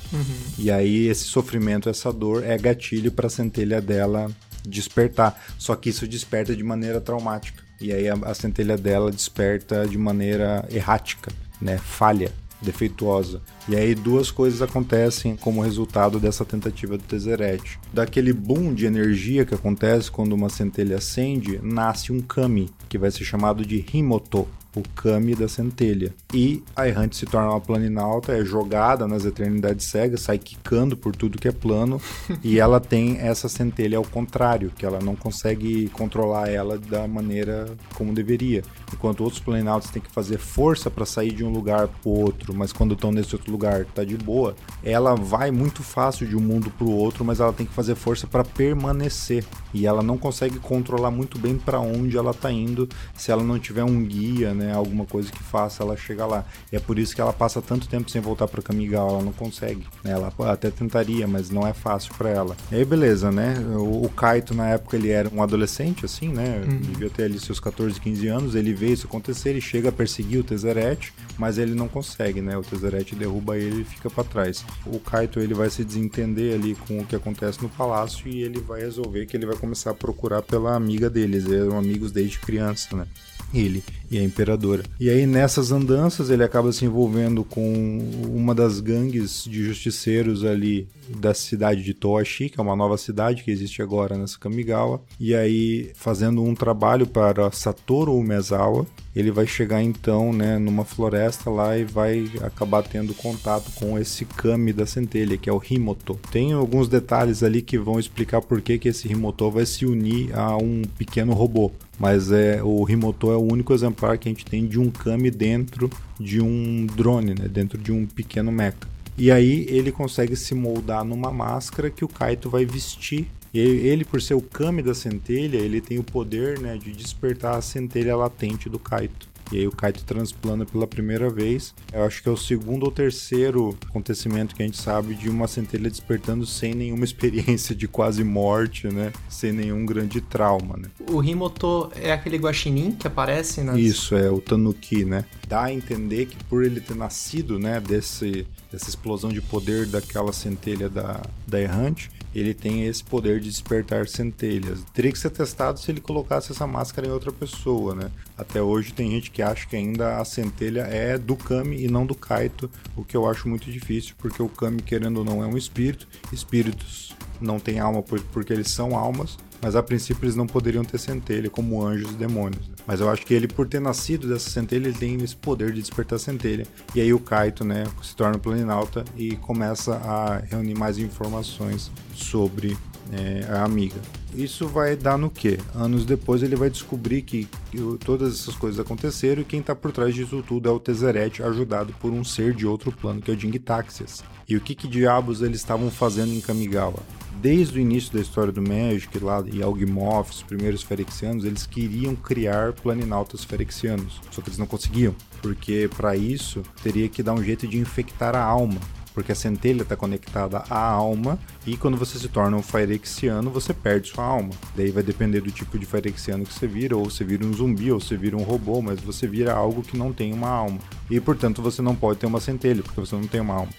E 0.58 0.70
aí 0.70 1.08
esse 1.08 1.24
sofrimento, 1.24 1.88
essa 1.88 2.12
dor 2.12 2.44
é 2.44 2.56
gatilho 2.56 3.10
para 3.10 3.26
a 3.26 3.30
centelha 3.30 3.80
dela 3.80 4.30
despertar. 4.66 5.42
Só 5.58 5.74
que 5.74 5.88
isso 5.90 6.06
desperta 6.06 6.54
de 6.54 6.62
maneira 6.62 7.00
traumática. 7.00 7.62
E 7.80 7.92
aí 7.92 8.08
a, 8.08 8.14
a 8.14 8.34
centelha 8.34 8.76
dela 8.78 9.10
desperta 9.10 9.86
de 9.88 9.98
maneira 9.98 10.64
errática, 10.70 11.32
né, 11.60 11.78
falha 11.78 12.32
defeituosa. 12.62 13.42
E 13.68 13.76
aí 13.76 13.94
duas 13.94 14.30
coisas 14.30 14.62
acontecem 14.62 15.36
como 15.36 15.62
resultado 15.62 16.18
dessa 16.18 16.44
tentativa 16.44 16.96
do 16.96 17.04
Tezzeret. 17.04 17.78
Daquele 17.92 18.32
boom 18.32 18.72
de 18.72 18.86
energia 18.86 19.44
que 19.44 19.54
acontece 19.54 20.10
quando 20.10 20.32
uma 20.32 20.48
centelha 20.48 20.96
acende, 20.96 21.60
nasce 21.62 22.12
um 22.12 22.20
kami, 22.20 22.70
que 22.88 22.98
vai 22.98 23.10
ser 23.10 23.24
chamado 23.24 23.64
de 23.64 23.84
Himoto. 23.92 24.46
o 24.74 24.82
Kami 24.94 25.34
da 25.34 25.48
centelha. 25.48 26.14
E 26.32 26.62
a 26.74 26.88
errante 26.88 27.16
se 27.16 27.26
torna 27.26 27.50
uma 27.50 27.60
planinauta, 27.60 28.32
é 28.32 28.42
jogada 28.42 29.06
nas 29.06 29.24
eternidades 29.26 29.84
cegas, 29.86 30.22
sai 30.22 30.38
quicando 30.38 30.96
por 30.96 31.14
tudo 31.14 31.38
que 31.38 31.46
é 31.46 31.52
plano, 31.52 32.00
e 32.42 32.58
ela 32.58 32.80
tem 32.80 33.18
essa 33.18 33.50
centelha 33.50 33.98
ao 33.98 34.04
contrário, 34.04 34.72
que 34.74 34.86
ela 34.86 34.98
não 34.98 35.14
consegue 35.14 35.90
controlar 35.90 36.48
ela 36.48 36.78
da 36.78 37.06
maneira 37.06 37.66
como 37.94 38.14
deveria. 38.14 38.62
Enquanto 38.92 39.22
outros 39.22 39.40
planinautas 39.40 39.90
têm 39.90 40.02
que 40.02 40.10
fazer 40.10 40.38
força 40.38 40.90
para 40.90 41.04
sair 41.04 41.32
de 41.32 41.44
um 41.44 41.50
lugar 41.50 41.88
para 41.88 42.10
outro, 42.10 42.54
mas 42.54 42.72
quando 42.72 42.94
estão 42.94 43.10
nesse 43.10 43.34
outro 43.34 43.50
lugar 43.50 43.84
tá 43.86 44.04
de 44.04 44.16
boa, 44.16 44.54
ela 44.82 45.14
vai 45.14 45.50
muito 45.50 45.82
fácil 45.82 46.26
de 46.26 46.36
um 46.36 46.40
mundo 46.40 46.70
para 46.70 46.86
o 46.86 46.92
outro, 46.92 47.24
mas 47.24 47.40
ela 47.40 47.52
tem 47.52 47.66
que 47.66 47.72
fazer 47.72 47.94
força 47.94 48.26
para 48.26 48.44
permanecer. 48.44 49.44
E 49.74 49.86
ela 49.86 50.02
não 50.02 50.18
consegue 50.18 50.58
controlar 50.58 51.10
muito 51.10 51.38
bem 51.38 51.56
para 51.56 51.80
onde 51.80 52.16
ela 52.16 52.34
tá 52.34 52.50
indo 52.50 52.88
se 53.14 53.30
ela 53.30 53.42
não 53.42 53.58
tiver 53.58 53.84
um 53.84 54.04
guia, 54.04 54.52
né, 54.52 54.72
alguma 54.72 55.06
coisa 55.06 55.30
que 55.30 55.42
faça 55.42 55.82
ela 55.82 55.96
chegar 55.96 56.26
lá. 56.26 56.44
E 56.70 56.76
é 56.76 56.80
por 56.80 56.98
isso 56.98 57.14
que 57.14 57.20
ela 57.20 57.32
passa 57.32 57.62
tanto 57.62 57.88
tempo 57.88 58.10
sem 58.10 58.20
voltar 58.20 58.48
para 58.48 58.62
Kamigawa, 58.62 59.12
ela 59.12 59.22
não 59.22 59.32
consegue. 59.32 59.86
Né? 60.04 60.12
Ela 60.12 60.32
até 60.50 60.70
tentaria, 60.70 61.26
mas 61.26 61.50
não 61.50 61.66
é 61.66 61.72
fácil 61.72 62.12
para 62.14 62.28
ela. 62.28 62.56
E 62.70 62.76
aí 62.76 62.84
beleza, 62.84 63.30
né? 63.30 63.54
O, 63.76 64.04
o, 64.04 64.08
Kaito 64.08 64.54
na 64.54 64.68
época 64.68 64.96
ele 64.96 65.10
era 65.10 65.28
um 65.32 65.42
adolescente 65.42 66.04
assim, 66.04 66.28
né? 66.28 66.62
Uhum. 66.66 66.78
Devia 66.78 67.10
ter 67.10 67.24
ali 67.24 67.40
seus 67.40 67.58
14, 67.58 68.00
15 68.00 68.28
anos, 68.28 68.54
ele 68.54 68.74
vê 68.82 68.92
isso 68.92 69.06
acontecer, 69.06 69.50
ele 69.50 69.60
chega 69.60 69.90
a 69.90 69.92
perseguir 69.92 70.40
o 70.40 70.42
Tezzeret, 70.44 71.12
mas 71.38 71.56
ele 71.56 71.72
não 71.72 71.86
consegue, 71.86 72.40
né? 72.40 72.58
O 72.58 72.62
Tezzeret 72.62 73.14
derruba 73.14 73.56
ele 73.56 73.82
e 73.82 73.84
fica 73.84 74.10
para 74.10 74.24
trás. 74.24 74.64
O 74.84 74.98
Kaito 74.98 75.38
ele 75.38 75.54
vai 75.54 75.70
se 75.70 75.84
desentender 75.84 76.52
ali 76.52 76.74
com 76.74 76.98
o 76.98 77.06
que 77.06 77.14
acontece 77.14 77.62
no 77.62 77.68
palácio 77.68 78.26
e 78.26 78.42
ele 78.42 78.60
vai 78.60 78.80
resolver 78.80 79.24
que 79.26 79.36
ele 79.36 79.46
vai 79.46 79.56
começar 79.56 79.92
a 79.92 79.94
procurar 79.94 80.42
pela 80.42 80.74
amiga 80.74 81.08
deles, 81.08 81.48
eram 81.48 81.78
amigos 81.78 82.10
desde 82.10 82.40
criança, 82.40 82.96
né? 82.96 83.06
ele 83.54 83.84
e 84.10 84.18
a 84.18 84.22
imperadora. 84.22 84.82
E 84.98 85.08
aí 85.08 85.26
nessas 85.26 85.70
andanças 85.72 86.30
ele 86.30 86.42
acaba 86.42 86.72
se 86.72 86.84
envolvendo 86.84 87.44
com 87.44 87.98
uma 88.34 88.54
das 88.54 88.80
gangues 88.80 89.44
de 89.44 89.64
justiceiros 89.64 90.44
ali 90.44 90.88
da 91.08 91.34
cidade 91.34 91.82
de 91.82 91.94
Toashi, 91.94 92.48
que 92.48 92.58
é 92.58 92.62
uma 92.62 92.76
nova 92.76 92.96
cidade 92.96 93.42
que 93.42 93.50
existe 93.50 93.82
agora 93.82 94.16
nessa 94.16 94.38
Kamigawa, 94.38 95.02
e 95.18 95.34
aí 95.34 95.90
fazendo 95.94 96.42
um 96.42 96.54
trabalho 96.54 97.06
para 97.06 97.50
Satoru 97.50 98.14
Umezawa, 98.14 98.86
ele 99.14 99.30
vai 99.30 99.46
chegar 99.46 99.82
então, 99.82 100.32
né, 100.32 100.58
numa 100.58 100.84
floresta 100.84 101.50
lá 101.50 101.76
e 101.76 101.84
vai 101.84 102.30
acabar 102.42 102.82
tendo 102.82 103.12
contato 103.14 103.70
com 103.74 103.98
esse 103.98 104.24
Kami 104.24 104.72
da 104.72 104.86
centelha, 104.86 105.36
que 105.36 105.50
é 105.50 105.52
o 105.52 105.62
Himoto. 105.62 106.18
Tem 106.30 106.52
alguns 106.52 106.88
detalhes 106.88 107.42
ali 107.42 107.60
que 107.60 107.78
vão 107.78 108.00
explicar 108.00 108.40
por 108.40 108.60
que, 108.62 108.78
que 108.78 108.88
esse 108.88 109.10
Himoto 109.12 109.50
vai 109.50 109.66
se 109.66 109.84
unir 109.84 110.34
a 110.34 110.56
um 110.56 110.82
pequeno 110.96 111.32
robô 111.32 111.70
mas 111.98 112.32
é 112.32 112.60
o 112.60 112.88
Himoto 112.88 113.30
é 113.30 113.36
o 113.36 113.40
único 113.40 113.72
exemplar 113.72 114.18
que 114.18 114.28
a 114.28 114.32
gente 114.32 114.44
tem 114.44 114.66
de 114.66 114.76
um 114.76 114.90
Kami 114.90 115.30
dentro 115.30 115.88
de 116.18 116.40
um 116.40 116.84
drone, 116.86 117.32
né, 117.32 117.46
dentro 117.48 117.78
de 117.78 117.92
um 117.92 118.06
pequeno 118.06 118.50
mecha. 118.50 118.91
E 119.16 119.30
aí 119.30 119.66
ele 119.68 119.92
consegue 119.92 120.36
se 120.36 120.54
moldar 120.54 121.04
numa 121.04 121.30
máscara 121.30 121.90
que 121.90 122.04
o 122.04 122.08
Kaito 122.08 122.48
vai 122.48 122.64
vestir. 122.64 123.26
E 123.52 123.58
ele, 123.58 124.04
por 124.04 124.22
ser 124.22 124.34
o 124.34 124.40
Kami 124.40 124.82
da 124.82 124.94
centelha, 124.94 125.58
ele 125.58 125.80
tem 125.80 125.98
o 125.98 126.04
poder 126.04 126.58
né, 126.58 126.78
de 126.78 126.90
despertar 126.92 127.56
a 127.56 127.62
centelha 127.62 128.16
latente 128.16 128.68
do 128.68 128.78
Kaito. 128.78 129.28
E 129.50 129.58
aí 129.58 129.66
o 129.66 129.72
Kaito 129.72 130.04
transplana 130.04 130.64
pela 130.64 130.86
primeira 130.86 131.28
vez. 131.28 131.74
Eu 131.92 132.04
acho 132.04 132.22
que 132.22 132.28
é 132.28 132.32
o 132.32 132.36
segundo 132.36 132.84
ou 132.84 132.92
terceiro 132.92 133.76
acontecimento 133.88 134.54
que 134.54 134.62
a 134.62 134.66
gente 134.66 134.80
sabe 134.80 135.14
de 135.14 135.28
uma 135.28 135.48
centelha 135.48 135.90
despertando 135.90 136.46
sem 136.46 136.74
nenhuma 136.74 137.04
experiência 137.04 137.74
de 137.74 137.88
quase 137.88 138.24
morte, 138.24 138.88
né? 138.88 139.12
Sem 139.28 139.52
nenhum 139.52 139.84
grande 139.84 140.20
trauma, 140.20 140.76
né? 140.76 140.88
O 141.10 141.22
Himoto 141.22 141.90
é 141.96 142.12
aquele 142.12 142.36
guaxinim 142.38 142.92
que 142.92 143.06
aparece 143.06 143.62
nas... 143.62 143.76
Isso, 143.76 144.14
é 144.14 144.30
o 144.30 144.40
Tanuki, 144.40 145.04
né? 145.04 145.24
Dá 145.48 145.64
a 145.64 145.72
entender 145.72 146.26
que 146.26 146.36
por 146.44 146.64
ele 146.64 146.80
ter 146.80 146.96
nascido, 146.96 147.58
né, 147.58 147.80
desse, 147.80 148.46
dessa 148.70 148.88
explosão 148.88 149.30
de 149.30 149.40
poder 149.40 149.86
daquela 149.86 150.32
centelha 150.32 150.88
da, 150.88 151.20
da 151.46 151.60
errante, 151.60 152.10
ele 152.34 152.54
tem 152.54 152.86
esse 152.86 153.02
poder 153.02 153.40
de 153.40 153.48
despertar 153.48 154.08
centelhas. 154.08 154.84
Teria 154.92 155.12
que 155.12 155.18
ser 155.18 155.30
testado 155.30 155.78
se 155.78 155.90
ele 155.90 156.00
colocasse 156.00 156.52
essa 156.52 156.66
máscara 156.66 157.06
em 157.06 157.10
outra 157.10 157.32
pessoa, 157.32 157.94
né? 157.94 158.10
Até 158.36 158.62
hoje 158.62 158.92
tem 158.92 159.10
gente 159.10 159.30
que 159.30 159.42
acha 159.42 159.66
que 159.66 159.76
ainda 159.76 160.18
a 160.18 160.24
centelha 160.24 160.82
é 160.82 161.18
do 161.18 161.36
Kami 161.36 161.82
e 161.82 161.88
não 161.88 162.06
do 162.06 162.14
Kaito, 162.14 162.70
o 162.96 163.04
que 163.04 163.16
eu 163.16 163.28
acho 163.28 163.48
muito 163.48 163.70
difícil, 163.70 164.14
porque 164.18 164.42
o 164.42 164.48
Kami, 164.48 164.82
querendo 164.82 165.18
ou 165.18 165.24
não, 165.24 165.42
é 165.42 165.46
um 165.46 165.56
espírito. 165.56 166.08
Espíritos 166.32 167.14
não 167.40 167.58
têm 167.58 167.78
alma 167.78 168.02
porque 168.02 168.52
eles 168.52 168.70
são 168.70 168.96
almas, 168.96 169.36
mas 169.62 169.76
a 169.76 169.82
princípio 169.82 170.24
eles 170.24 170.34
não 170.34 170.46
poderiam 170.46 170.84
ter 170.84 170.98
centelha, 170.98 171.48
como 171.48 171.86
anjos 171.86 172.10
e 172.10 172.14
demônios. 172.14 172.68
Mas 172.86 173.00
eu 173.00 173.08
acho 173.08 173.24
que 173.24 173.32
ele, 173.32 173.46
por 173.46 173.68
ter 173.68 173.80
nascido 173.80 174.28
dessa 174.28 174.50
centelha, 174.50 174.88
ele 174.88 174.98
tem 174.98 175.22
esse 175.22 175.36
poder 175.36 175.72
de 175.72 175.80
despertar 175.80 176.18
centelha. 176.18 176.66
E 176.94 177.00
aí 177.00 177.14
o 177.14 177.20
Kaito, 177.20 177.64
né, 177.64 177.84
se 178.02 178.16
torna 178.16 178.38
planinauta 178.38 179.04
e 179.16 179.36
começa 179.36 179.94
a 179.94 180.38
reunir 180.38 180.74
mais 180.74 180.98
informações 180.98 181.92
sobre 182.12 182.76
é, 183.12 183.46
a 183.50 183.64
amiga. 183.64 184.00
Isso 184.34 184.66
vai 184.66 184.96
dar 184.96 185.18
no 185.18 185.30
que? 185.30 185.58
Anos 185.74 186.06
depois 186.06 186.42
ele 186.42 186.56
vai 186.56 186.70
descobrir 186.70 187.22
que, 187.22 187.46
que 187.70 187.78
todas 188.04 188.40
essas 188.40 188.54
coisas 188.54 188.80
aconteceram 188.80 189.42
e 189.42 189.44
quem 189.44 189.60
está 189.60 189.74
por 189.74 189.92
trás 189.92 190.14
disso 190.14 190.42
tudo 190.46 190.68
é 190.68 190.72
o 190.72 190.80
Tezzeret, 190.80 191.42
ajudado 191.42 191.94
por 192.00 192.10
um 192.10 192.24
ser 192.24 192.54
de 192.54 192.66
outro 192.66 192.90
plano, 192.90 193.20
que 193.20 193.30
é 193.30 193.34
o 193.34 193.38
Jing 193.38 193.58
Taxias. 193.58 194.24
E 194.48 194.56
o 194.56 194.60
que, 194.60 194.74
que 194.74 194.88
diabos 194.88 195.42
eles 195.42 195.58
estavam 195.58 195.90
fazendo 195.90 196.32
em 196.32 196.40
Kamigawa? 196.40 197.00
desde 197.42 197.76
o 197.76 197.82
início 197.82 198.12
da 198.12 198.20
história 198.20 198.52
do 198.52 198.62
Magic 198.62 199.18
lá 199.18 199.42
e 199.52 199.60
Algimoth, 199.60 200.30
os 200.30 200.42
primeiros 200.44 200.84
Ferexianos, 200.84 201.44
eles 201.44 201.66
queriam 201.66 202.14
criar 202.14 202.72
planinautas 202.72 203.42
Ferexianos, 203.42 204.20
só 204.30 204.40
que 204.40 204.48
eles 204.48 204.58
não 204.58 204.66
conseguiam, 204.66 205.12
porque 205.42 205.90
para 205.96 206.14
isso 206.14 206.62
teria 206.84 207.08
que 207.08 207.20
dar 207.20 207.32
um 207.32 207.42
jeito 207.42 207.66
de 207.66 207.78
infectar 207.78 208.36
a 208.36 208.44
alma, 208.44 208.78
porque 209.12 209.32
a 209.32 209.34
centelha 209.34 209.82
está 209.82 209.96
conectada 209.96 210.62
à 210.70 210.78
alma 210.78 211.36
e 211.66 211.76
quando 211.76 211.96
você 211.96 212.16
se 212.16 212.28
torna 212.28 212.56
um 212.56 212.62
Phyrexiano, 212.62 213.50
você 213.50 213.74
perde 213.74 214.08
sua 214.08 214.24
alma. 214.24 214.50
Daí 214.76 214.92
vai 214.92 215.02
depender 215.02 215.40
do 215.40 215.50
tipo 215.50 215.76
de 215.78 215.84
Phyrexiano 215.84 216.46
que 216.46 216.54
você 216.54 216.68
vira, 216.68 216.96
ou 216.96 217.10
você 217.10 217.24
vira 217.24 217.44
um 217.44 217.52
zumbi, 217.52 217.90
ou 217.90 218.00
você 218.00 218.16
vira 218.16 218.36
um 218.36 218.42
robô, 218.42 218.80
mas 218.80 219.00
você 219.00 219.26
vira 219.26 219.52
algo 219.52 219.82
que 219.82 219.98
não 219.98 220.12
tem 220.12 220.32
uma 220.32 220.48
alma. 220.48 220.78
E 221.10 221.20
portanto 221.20 221.60
você 221.60 221.82
não 221.82 221.96
pode 221.96 222.20
ter 222.20 222.26
uma 222.26 222.40
centelha, 222.40 222.82
porque 222.84 223.00
você 223.00 223.16
não 223.16 223.26
tem 223.26 223.40
uma 223.40 223.54
alma. 223.54 223.72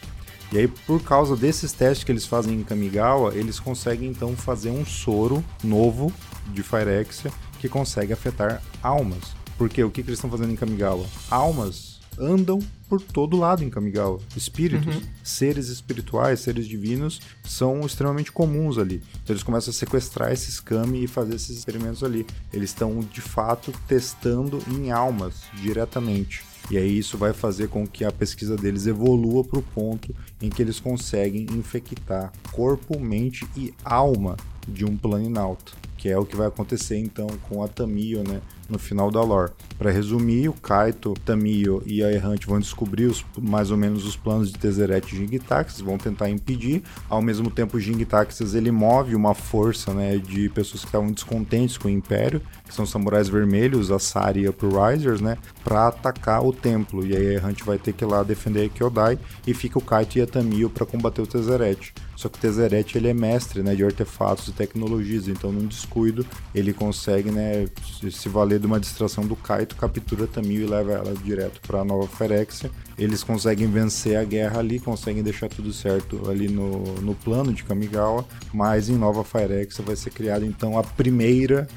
E 0.54 0.58
aí, 0.60 0.68
por 0.68 1.02
causa 1.02 1.36
desses 1.36 1.72
testes 1.72 2.04
que 2.04 2.12
eles 2.12 2.28
fazem 2.28 2.54
em 2.54 2.64
Kamigawa, 2.64 3.34
eles 3.34 3.60
conseguem 3.60 4.08
então 4.08 4.38
fazer 4.38 4.70
um 4.70 4.86
soro 4.86 5.44
novo 5.64 6.14
de 6.54 6.62
Phyrexia 6.62 7.32
que 7.60 7.68
consegue 7.68 8.14
afetar 8.14 8.62
almas. 8.80 9.34
Porque 9.58 9.84
o 9.84 9.90
que, 9.90 10.04
que 10.04 10.10
eles 10.10 10.20
estão 10.20 10.30
fazendo 10.30 10.54
em 10.54 10.56
Kamigawa? 10.56 11.08
Almas 11.28 12.00
andam 12.20 12.60
por 12.88 13.02
todo 13.02 13.36
lado 13.36 13.64
em 13.64 13.70
Kamigawa. 13.72 14.20
Espíritos, 14.38 14.96
uhum. 14.96 15.02
seres 15.24 15.70
espirituais, 15.70 16.42
seres 16.42 16.68
divinos 16.68 17.20
são 17.44 17.84
extremamente 17.84 18.32
comuns 18.32 18.78
ali. 18.78 19.02
Então 19.24 19.34
eles 19.34 19.42
começam 19.42 19.72
a 19.72 19.74
sequestrar 19.74 20.32
esses 20.32 20.60
Kami 20.60 21.06
e 21.06 21.08
fazer 21.08 21.34
esses 21.34 21.58
experimentos 21.58 22.04
ali. 22.04 22.28
Eles 22.54 22.70
estão 22.70 23.00
de 23.00 23.22
fato 23.22 23.74
testando 23.88 24.62
em 24.68 24.92
almas 24.92 25.46
diretamente. 25.56 26.53
E 26.72 26.78
aí 26.78 26.98
isso 26.98 27.18
vai 27.18 27.34
fazer 27.34 27.68
com 27.68 27.86
que 27.86 28.06
a 28.06 28.12
pesquisa 28.12 28.56
deles 28.56 28.88
evolua 28.88 29.44
para 29.44 29.60
o 29.60 29.64
ponto 29.64 30.16
em 30.42 30.50
que 30.50 30.62
eles 30.62 30.80
conseguem 30.80 31.46
infectar 31.52 32.32
corpo, 32.52 33.00
mente 33.00 33.48
e 33.56 33.74
alma 33.84 34.38
de 34.68 34.86
um 34.86 34.98
planinauta, 34.98 35.72
que 35.98 36.10
é 36.10 36.18
o 36.18 36.26
que 36.26 36.36
vai 36.36 36.48
acontecer 36.48 36.98
então 36.98 37.28
com 37.50 37.64
a 37.64 37.68
Tamio, 37.68 38.24
né, 38.28 38.42
no 38.70 38.80
final 38.80 39.12
da 39.12 39.22
lore. 39.22 39.52
Para 39.78 39.92
resumir, 39.92 40.50
o 40.50 40.54
Kaito, 40.54 41.14
Tamio 41.26 41.82
e 41.86 42.04
a 42.04 42.12
Errante 42.12 42.48
vão 42.48 42.60
descobrir 42.60 43.06
os, 43.06 43.26
mais 43.40 43.72
ou 43.72 43.78
menos 43.78 44.06
os 44.06 44.16
planos 44.16 44.52
de 44.52 44.58
Tezzeret 44.58 45.14
e 45.14 45.18
Jingtaxis, 45.18 45.82
vão 45.82 45.98
tentar 45.98 46.30
impedir. 46.30 46.84
Ao 47.10 47.22
mesmo 47.22 47.50
tempo, 47.50 47.78
o 47.78 47.80
Jingtaxis 47.80 48.54
ele 48.54 48.72
move 48.72 49.16
uma 49.16 49.34
força 49.34 49.94
né, 49.94 50.18
de 50.18 50.50
pessoas 50.50 50.82
que 50.82 50.88
estavam 50.88 51.12
descontentes 51.12 51.78
com 51.78 51.88
o 51.88 51.92
Império, 51.92 52.42
que 52.66 52.74
são 52.74 52.86
samurais 52.86 53.30
vermelhos, 53.30 53.92
a 53.92 54.00
Sari 54.00 54.42
e 54.42 54.48
a 54.48 54.90
Risers, 54.90 55.22
né, 55.22 55.38
para 55.64 55.88
atacar 55.88 56.46
o 56.46 56.54
templo. 56.54 57.06
E 57.06 57.16
aí 57.16 57.28
a 57.28 57.34
Errante 57.34 57.64
vai 57.64 57.78
ter 57.78 57.94
que 57.94 58.04
ir 58.04 58.08
lá 58.08 58.24
defender 58.24 58.66
a 58.66 58.70
Kyodai 58.70 59.20
e 59.46 59.54
fica 59.54 59.78
o 59.78 59.82
Kaito 59.82 60.18
e 60.18 60.22
a 60.22 60.28
Tamio 60.28 60.70
para 60.70 60.86
combater 60.86 61.22
o 61.22 61.28
Tezzeret. 61.28 61.94
Só 62.24 62.30
que 62.30 62.38
o 62.38 62.42
Tezzeret 62.42 62.98
ele 62.98 63.10
é 63.10 63.14
mestre 63.14 63.62
né, 63.62 63.76
de 63.76 63.84
artefatos 63.84 64.48
e 64.48 64.54
tecnologias, 64.54 65.28
então 65.28 65.52
num 65.52 65.68
descuido 65.68 66.26
ele 66.56 66.72
consegue 66.72 67.30
né, 67.30 67.68
se 68.10 68.30
valer 68.30 68.62
de 68.62 68.66
uma 68.66 68.80
distração 68.80 69.28
do 69.28 69.36
Kaito, 69.36 69.76
captura 69.76 70.26
Tamil 70.26 70.62
e 70.62 70.66
leva 70.66 70.94
ela 70.94 71.14
direto 71.16 71.60
para 71.68 71.84
Nova 71.84 72.08
Ferexia. 72.08 72.72
Eles 72.98 73.26
conseguem 73.26 73.68
vencer 73.68 74.16
a 74.16 74.24
guerra 74.24 74.60
ali, 74.60 74.80
conseguem 74.80 75.22
deixar 75.22 75.50
tudo 75.50 75.74
certo 75.74 76.30
ali 76.30 76.48
no, 76.48 76.96
no 77.02 77.14
plano 77.14 77.52
de 77.52 77.62
Kamigawa, 77.66 78.26
mas 78.54 78.88
em 78.88 78.96
Nova 78.96 79.26
Phyrexia 79.26 79.84
vai 79.84 79.98
ser 79.98 80.12
criada 80.12 80.46
então 80.46 80.80
a 80.80 80.84
primeira 80.84 81.68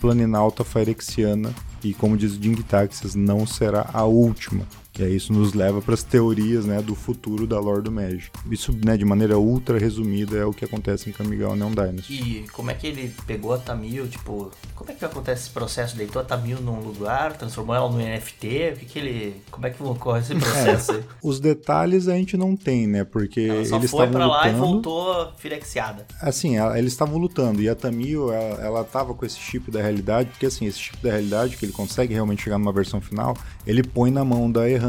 planinauta 0.00 0.62
Phyrexiana 0.62 1.52
e 1.82 1.92
como 1.92 2.16
diz 2.16 2.36
o 2.36 2.38
Ding 2.38 2.62
Taxis, 2.62 3.16
não 3.16 3.44
será 3.44 3.90
a 3.92 4.04
última 4.04 4.64
E 4.98 5.02
aí 5.02 5.14
isso 5.16 5.32
nos 5.32 5.52
leva 5.52 5.82
para 5.82 5.94
as 5.94 6.02
teorias, 6.02 6.64
né, 6.64 6.80
do 6.80 6.94
futuro 6.94 7.46
da 7.46 7.60
lore 7.60 7.82
do 7.82 7.92
Magic. 7.92 8.30
Isso, 8.50 8.72
né, 8.84 8.96
de 8.96 9.04
maneira 9.04 9.38
ultra 9.38 9.78
resumida 9.78 10.36
é 10.38 10.44
o 10.44 10.52
que 10.52 10.64
acontece 10.64 11.10
em 11.10 11.12
Kamigawa 11.12 11.54
Neon 11.54 11.70
Dynasty. 11.72 12.14
E 12.14 12.48
como 12.48 12.70
é 12.70 12.74
que 12.74 12.86
ele 12.86 13.12
pegou 13.26 13.52
a 13.52 13.58
Tamil, 13.58 14.08
tipo, 14.08 14.50
como 14.74 14.90
é 14.90 14.94
que 14.94 15.04
acontece 15.04 15.42
esse 15.42 15.50
processo? 15.50 15.96
Deitou 15.96 16.22
a 16.22 16.24
Tamil 16.24 16.60
num 16.60 16.80
lugar, 16.80 17.36
transformou 17.36 17.76
ela 17.76 17.90
no 17.90 17.98
NFT? 17.98 18.72
O 18.74 18.76
que 18.78 18.86
que 18.86 18.98
ele, 18.98 19.36
como 19.50 19.66
é 19.66 19.70
que 19.70 19.82
ocorre 19.82 20.20
esse 20.20 20.32
processo? 20.40 20.92
aí? 20.92 21.04
Os 21.22 21.40
detalhes 21.40 22.08
a 22.08 22.14
gente 22.14 22.36
não 22.38 22.56
tem, 22.56 22.86
né, 22.86 23.04
porque 23.04 23.40
Ela 23.40 23.64
só 23.66 23.76
eles 23.76 23.90
foi 23.90 24.06
pra 24.06 24.26
lá 24.26 24.48
e 24.48 24.52
lutando. 24.52 24.72
voltou 24.72 25.32
firexiada. 25.36 26.06
Assim, 26.22 26.56
ela- 26.56 26.78
eles 26.78 26.92
estavam 26.92 27.18
lutando 27.18 27.60
e 27.60 27.68
a 27.68 27.74
Tamil, 27.74 28.32
ela, 28.32 28.62
ela 28.64 28.84
tava 28.84 29.12
com 29.12 29.26
esse 29.26 29.38
chip 29.38 29.70
da 29.70 29.82
realidade, 29.82 30.30
porque 30.30 30.46
assim, 30.46 30.64
esse 30.64 30.78
chip 30.78 30.96
da 31.02 31.10
realidade, 31.10 31.58
que 31.58 31.66
ele 31.66 31.72
consegue 31.72 32.14
realmente 32.14 32.42
chegar 32.42 32.56
numa 32.56 32.72
versão 32.72 32.98
final, 32.98 33.36
ele 33.66 33.82
põe 33.82 34.10
na 34.10 34.24
mão 34.24 34.50
da 34.50 34.66
errante 34.68 34.85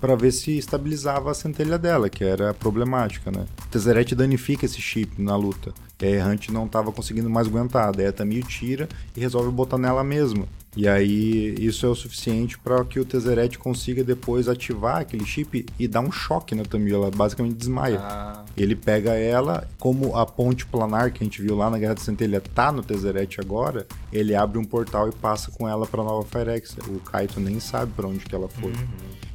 pra 0.00 0.14
ver 0.14 0.32
se 0.32 0.56
estabilizava 0.56 1.30
a 1.30 1.34
centelha 1.34 1.78
dela, 1.78 2.08
que 2.08 2.22
era 2.24 2.54
problemática, 2.54 3.30
né? 3.30 3.46
O 3.64 3.68
Tezzeret 3.68 4.14
danifica 4.14 4.64
esse 4.64 4.80
chip 4.80 5.20
na 5.20 5.36
luta. 5.36 5.72
E 6.00 6.06
a 6.06 6.10
errante 6.10 6.52
não 6.52 6.68
tava 6.68 6.92
conseguindo 6.92 7.28
mais 7.28 7.48
aguentar. 7.48 7.92
Daí 7.92 8.06
a 8.06 8.12
Tamil 8.12 8.44
tira 8.44 8.88
e 9.16 9.20
resolve 9.20 9.50
botar 9.50 9.78
nela 9.78 10.04
mesma. 10.04 10.46
E 10.76 10.86
aí 10.86 11.56
isso 11.58 11.84
é 11.84 11.88
o 11.88 11.94
suficiente 11.94 12.56
para 12.56 12.84
que 12.84 13.00
o 13.00 13.04
Tezzeret 13.04 13.58
consiga 13.58 14.04
depois 14.04 14.48
ativar 14.48 14.98
aquele 15.00 15.26
chip 15.26 15.66
e 15.76 15.88
dar 15.88 16.00
um 16.00 16.12
choque 16.12 16.54
na 16.54 16.62
Tamil. 16.62 16.94
Ela 17.02 17.10
basicamente 17.10 17.56
desmaia. 17.56 17.98
Ah, 17.98 18.44
Ele 18.56 18.76
pega 18.76 19.14
ela, 19.14 19.66
como 19.80 20.14
a 20.16 20.24
ponte 20.24 20.64
planar 20.66 21.10
que 21.10 21.24
a 21.24 21.24
gente 21.24 21.42
viu 21.42 21.56
lá 21.56 21.68
na 21.68 21.78
Guerra 21.78 21.94
de 21.94 22.02
Centelha 22.02 22.40
tá 22.40 22.70
no 22.70 22.84
Tezzeret 22.84 23.40
agora, 23.40 23.84
ele 24.12 24.36
abre 24.36 24.56
um 24.56 24.64
portal 24.64 25.08
e 25.08 25.12
passa 25.12 25.50
com 25.50 25.68
ela 25.68 25.84
pra 25.84 26.04
Nova 26.04 26.24
Firex. 26.24 26.76
O 26.86 27.00
Kaito 27.00 27.40
nem 27.40 27.58
sabe 27.58 27.90
pra 27.96 28.06
onde 28.06 28.20
que 28.24 28.34
ela 28.34 28.48
foi. 28.48 28.72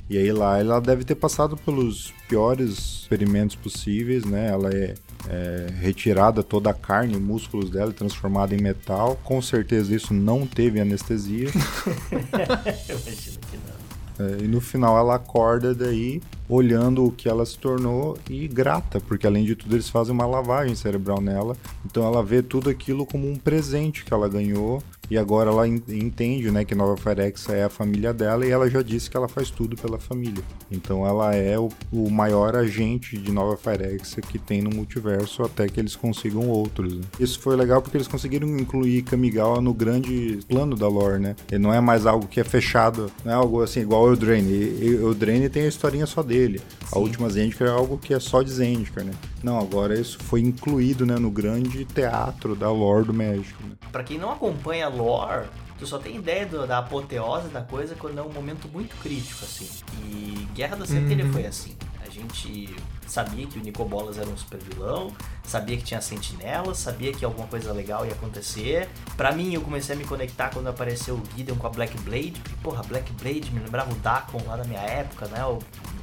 E 0.09 0.17
aí 0.17 0.31
lá 0.31 0.59
ela 0.59 0.79
deve 0.79 1.03
ter 1.03 1.15
passado 1.15 1.55
pelos 1.57 2.13
piores 2.27 3.01
experimentos 3.01 3.55
possíveis, 3.55 4.25
né? 4.25 4.49
Ela 4.49 4.69
é, 4.73 4.95
é 5.29 5.67
retirada 5.79 6.43
toda 6.43 6.69
a 6.69 6.73
carne, 6.73 7.17
músculos 7.17 7.69
dela, 7.69 7.91
e 7.91 7.93
transformada 7.93 8.53
em 8.53 8.61
metal. 8.61 9.17
Com 9.23 9.41
certeza 9.41 9.95
isso 9.95 10.13
não 10.13 10.45
teve 10.45 10.79
anestesia. 10.79 11.49
eu 12.89 12.99
imagino 12.99 13.39
que 13.49 13.57
não. 13.57 13.83
É, 14.19 14.43
e 14.43 14.47
no 14.47 14.61
final 14.61 14.97
ela 14.97 15.15
acorda 15.15 15.73
daí, 15.73 16.21
olhando 16.47 17.05
o 17.05 17.11
que 17.11 17.27
ela 17.27 17.45
se 17.45 17.57
tornou 17.57 18.17
e 18.29 18.47
grata, 18.47 18.99
porque 18.99 19.25
além 19.25 19.43
de 19.43 19.55
tudo 19.55 19.75
eles 19.75 19.89
fazem 19.89 20.13
uma 20.13 20.25
lavagem 20.25 20.75
cerebral 20.75 21.19
nela. 21.19 21.57
Então 21.85 22.03
ela 22.03 22.23
vê 22.23 22.41
tudo 22.43 22.69
aquilo 22.69 23.05
como 23.05 23.27
um 23.27 23.35
presente 23.35 24.05
que 24.05 24.13
ela 24.13 24.29
ganhou. 24.29 24.83
E 25.09 25.17
agora 25.17 25.49
ela 25.51 25.67
en- 25.67 25.81
entende, 25.89 26.49
né, 26.49 26.63
que 26.63 26.73
Nova 26.73 26.95
Firex 26.97 27.49
é 27.49 27.63
a 27.65 27.69
família 27.69 28.13
dela 28.13 28.45
e 28.45 28.49
ela 28.51 28.69
já 28.69 28.81
disse 28.81 29.09
que 29.09 29.17
ela 29.17 29.27
faz 29.27 29.49
tudo 29.49 29.75
pela 29.75 29.99
família. 29.99 30.41
Então 30.71 31.05
ela 31.05 31.35
é 31.35 31.59
o, 31.59 31.69
o 31.91 32.09
maior 32.09 32.55
agente 32.55 33.17
de 33.17 33.31
Nova 33.31 33.57
Firex 33.57 34.15
que 34.27 34.39
tem 34.39 34.61
no 34.61 34.69
multiverso 34.69 35.43
até 35.43 35.67
que 35.67 35.79
eles 35.79 35.95
consigam 35.95 36.47
outros. 36.47 36.95
né? 36.95 37.01
Isso 37.19 37.39
foi 37.39 37.55
legal 37.55 37.81
porque 37.81 37.97
eles 37.97 38.07
conseguiram 38.07 38.47
incluir 38.57 39.03
Kamigawa 39.03 39.61
no 39.61 39.73
grande 39.73 40.39
plano 40.47 40.75
da 40.75 40.87
lore, 40.87 41.19
né? 41.19 41.35
Ele 41.51 41.61
não 41.61 41.73
é 41.73 41.81
mais 41.81 42.05
algo 42.05 42.25
que 42.27 42.39
é 42.39 42.43
fechado, 42.43 43.11
não 43.25 43.31
é 43.31 43.35
algo 43.35 43.61
assim 43.61 43.81
igual 43.81 44.03
o 44.03 44.09
Eldraine. 44.13 44.51
E- 44.51 44.95
O 45.03 45.09
Eldraine 45.09 45.49
tem 45.49 45.63
a 45.63 45.67
historinha 45.67 46.05
só 46.05 46.23
dele. 46.23 46.61
A 46.91 46.97
última 46.97 47.29
Zendikar 47.29 47.67
é 47.67 47.71
algo 47.71 47.97
que 47.97 48.13
é 48.13 48.19
só 48.19 48.41
de 48.41 48.51
Zendikar, 48.51 49.03
né? 49.03 49.11
Não, 49.43 49.59
agora 49.59 49.99
isso 49.99 50.17
foi 50.19 50.39
incluído, 50.39 51.05
né, 51.05 51.17
no 51.19 51.29
grande 51.29 51.83
teatro 51.85 52.55
da 52.55 52.71
lore 52.71 53.05
do 53.05 53.13
Magic. 53.13 53.53
Né? 53.61 53.75
Pra 53.91 54.01
quem 54.03 54.17
não 54.17 54.31
acompanha 54.31 54.87
lore, 54.87 55.47
tu 55.77 55.85
só 55.85 55.99
tem 55.99 56.15
ideia 56.15 56.45
do- 56.45 56.65
da 56.65 56.77
apoteose 56.77 57.49
da 57.49 57.61
coisa 57.61 57.93
quando 57.95 58.17
é 58.17 58.21
um 58.21 58.31
momento 58.31 58.69
muito 58.71 58.95
crítico, 59.01 59.43
assim. 59.43 59.67
E 60.01 60.47
Guerra 60.55 60.77
da 60.77 60.85
Centelha 60.85 61.29
foi 61.31 61.45
assim. 61.45 61.75
A 62.05 62.09
gente 62.09 62.73
sabia 63.07 63.47
que 63.47 63.57
o 63.59 63.61
Nico 63.61 63.85
Bolas 63.85 64.17
era 64.17 64.29
um 64.29 64.37
super 64.37 64.59
vilão, 64.59 65.11
sabia 65.43 65.77
que 65.77 65.83
tinha 65.83 66.01
sentinelas, 66.01 66.77
sabia 66.79 67.11
que 67.11 67.23
alguma 67.23 67.47
coisa 67.47 67.71
legal 67.73 68.05
ia 68.05 68.13
acontecer. 68.13 68.89
Pra 69.17 69.31
mim, 69.31 69.53
eu 69.53 69.61
comecei 69.61 69.95
a 69.95 69.97
me 69.97 70.05
conectar 70.05 70.49
quando 70.49 70.67
apareceu 70.67 71.15
o 71.15 71.23
Gideon 71.35 71.55
com 71.55 71.67
a 71.67 71.69
Black 71.69 71.97
Blade, 71.99 72.31
porque, 72.31 72.55
porra, 72.61 72.83
Black 72.83 73.11
Blade 73.13 73.51
me 73.51 73.59
lembrava 73.59 73.91
o 73.91 73.95
Dakon 73.95 74.41
lá 74.47 74.55
da 74.55 74.63
minha 74.63 74.81
época, 74.81 75.27
né? 75.27 75.39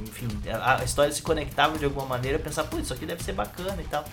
Enfim, 0.02 0.28
a, 0.62 0.82
história 0.84 1.12
se 1.12 1.22
conectava 1.22 1.78
de 1.78 1.84
alguma 1.84 2.06
maneira, 2.06 2.38
eu 2.38 2.42
pensava, 2.42 2.68
pô, 2.68 2.78
isso 2.78 2.92
aqui 2.92 3.06
deve 3.06 3.22
ser 3.22 3.32
bacana 3.32 3.80
e 3.80 3.84
tal. 3.84 4.04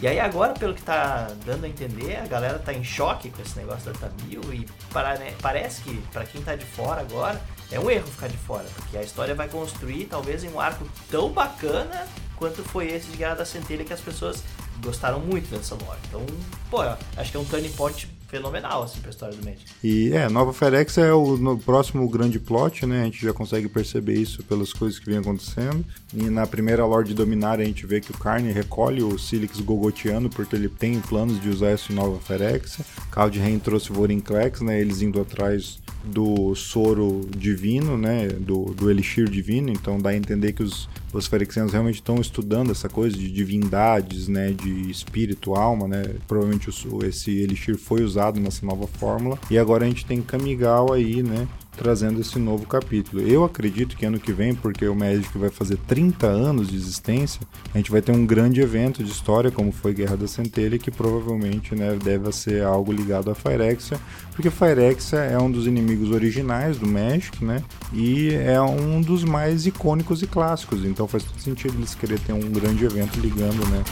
E 0.00 0.08
aí 0.08 0.18
agora, 0.18 0.52
pelo 0.52 0.74
que 0.74 0.82
tá 0.82 1.28
dando 1.46 1.64
a 1.64 1.68
entender, 1.68 2.16
a 2.16 2.26
galera 2.26 2.58
tá 2.58 2.72
em 2.72 2.82
choque 2.82 3.30
com 3.30 3.40
esse 3.40 3.56
negócio 3.56 3.92
da 3.92 4.08
Tamil 4.08 4.42
e 4.52 4.66
para- 4.92 5.16
né, 5.16 5.32
parece 5.40 5.80
que 5.82 5.96
pra 6.12 6.24
quem 6.24 6.42
tá 6.42 6.56
de 6.56 6.64
fora 6.64 7.00
agora, 7.00 7.40
é 7.70 7.78
um 7.78 7.88
erro 7.88 8.06
ficar 8.08 8.26
de 8.28 8.36
fora, 8.36 8.64
porque 8.74 8.98
a 8.98 9.02
história 9.02 9.34
vai 9.34 9.48
construir 9.48 10.06
talvez 10.06 10.42
em 10.42 10.50
um 10.50 10.58
arco 10.58 10.84
tão 11.08 11.30
bacana 11.30 12.06
quanto 12.36 12.62
foi 12.62 12.88
esse 12.88 13.08
de 13.08 13.16
Guerra 13.16 13.36
da 13.36 13.44
Centelha 13.44 13.84
que 13.84 13.92
as 13.92 14.00
pessoas 14.00 14.42
gostaram 14.82 15.20
muito 15.20 15.48
dessa 15.50 15.74
lore. 15.74 15.98
Então, 16.08 16.24
pô, 16.70 16.82
acho 16.82 17.30
que 17.30 17.36
é 17.36 17.40
um 17.40 17.44
turning 17.44 17.72
point 17.72 18.08
fenomenal 18.36 18.82
assim 18.82 18.98
pra 19.00 19.10
história 19.10 19.36
do 19.36 19.44
Magic. 19.44 19.62
E 19.84 20.10
é, 20.14 20.26
Nova 20.30 20.54
Firex 20.54 20.96
é 20.96 21.12
o 21.12 21.58
próximo 21.58 22.08
grande 22.08 22.38
plot, 22.40 22.86
né? 22.86 23.02
A 23.02 23.04
gente 23.04 23.20
já 23.22 23.32
consegue 23.32 23.68
perceber 23.68 24.14
isso 24.14 24.42
pelas 24.44 24.72
coisas 24.72 24.98
que 24.98 25.04
vem 25.04 25.18
acontecendo. 25.18 25.84
E 26.14 26.24
na 26.30 26.46
primeira 26.46 26.86
Lorde 26.86 27.10
de 27.10 27.14
Dominar 27.14 27.60
a 27.60 27.64
gente 27.64 27.84
vê 27.84 28.00
que 28.00 28.10
o 28.10 28.16
Carne 28.16 28.50
recolhe 28.50 29.02
o 29.02 29.18
Silix 29.18 29.60
Gogotiano 29.60 30.30
porque 30.30 30.56
ele 30.56 30.68
tem 30.70 30.98
planos 31.00 31.38
de 31.42 31.50
usar 31.50 31.74
isso 31.74 31.92
em 31.92 31.94
Nova 31.94 32.18
Firex. 32.18 32.78
Kaldheim 33.10 33.58
trouxe 33.58 33.90
o 33.90 33.94
Vorinclex, 33.94 34.62
né? 34.62 34.80
Eles 34.80 35.02
indo 35.02 35.20
atrás 35.20 35.78
do 36.02 36.54
soro 36.54 37.28
divino, 37.36 37.96
né? 37.98 38.28
Do, 38.28 38.72
do 38.74 38.90
elixir 38.90 39.28
divino. 39.28 39.68
Então 39.70 39.98
dá 39.98 40.10
a 40.10 40.16
entender 40.16 40.52
que 40.52 40.62
os, 40.62 40.88
os 41.12 41.26
Ferexianos 41.26 41.72
realmente 41.72 41.96
estão 41.96 42.16
estudando 42.20 42.72
essa 42.72 42.88
coisa 42.88 43.16
de 43.16 43.30
divindades, 43.30 44.26
né? 44.26 44.52
De 44.52 44.90
espírito, 44.90 45.54
alma, 45.54 45.86
né? 45.86 46.02
Provavelmente 46.26 46.70
o- 46.88 47.04
esse 47.04 47.30
elixir 47.38 47.76
foi 47.76 48.02
usado 48.02 48.21
nessa 48.40 48.64
nova 48.64 48.86
fórmula. 48.86 49.38
E 49.50 49.58
agora 49.58 49.84
a 49.84 49.88
gente 49.88 50.06
tem 50.06 50.20
Kamigawa 50.20 50.96
aí, 50.96 51.22
né? 51.22 51.48
Trazendo 51.76 52.20
esse 52.20 52.38
novo 52.38 52.66
capítulo. 52.66 53.22
Eu 53.22 53.44
acredito 53.44 53.96
que 53.96 54.04
ano 54.04 54.20
que 54.20 54.30
vem, 54.30 54.54
porque 54.54 54.86
o 54.86 54.94
Magic 54.94 55.36
vai 55.38 55.48
fazer 55.48 55.78
30 55.88 56.26
anos 56.26 56.68
de 56.68 56.76
existência, 56.76 57.40
a 57.72 57.78
gente 57.78 57.90
vai 57.90 58.02
ter 58.02 58.12
um 58.12 58.26
grande 58.26 58.60
evento 58.60 59.02
de 59.02 59.10
história, 59.10 59.50
como 59.50 59.72
foi 59.72 59.94
Guerra 59.94 60.16
da 60.16 60.28
Centelha, 60.28 60.78
que 60.78 60.90
provavelmente 60.90 61.74
né, 61.74 61.96
deve 62.02 62.30
ser 62.30 62.62
algo 62.62 62.92
ligado 62.92 63.30
a 63.30 63.34
Phyrexia, 63.34 63.98
porque 64.32 64.50
Phyrexia 64.50 65.20
é 65.20 65.38
um 65.38 65.50
dos 65.50 65.66
inimigos 65.66 66.10
originais 66.10 66.76
do 66.76 66.86
Magic, 66.86 67.42
né? 67.42 67.62
E 67.92 68.34
é 68.34 68.60
um 68.60 69.00
dos 69.00 69.24
mais 69.24 69.66
icônicos 69.66 70.22
e 70.22 70.26
clássicos. 70.26 70.84
Então 70.84 71.08
faz 71.08 71.24
todo 71.24 71.40
sentido 71.40 71.74
eles 71.78 71.94
querer 71.94 72.20
ter 72.20 72.34
um 72.34 72.50
grande 72.50 72.84
evento 72.84 73.18
ligando, 73.18 73.66
né? 73.70 73.82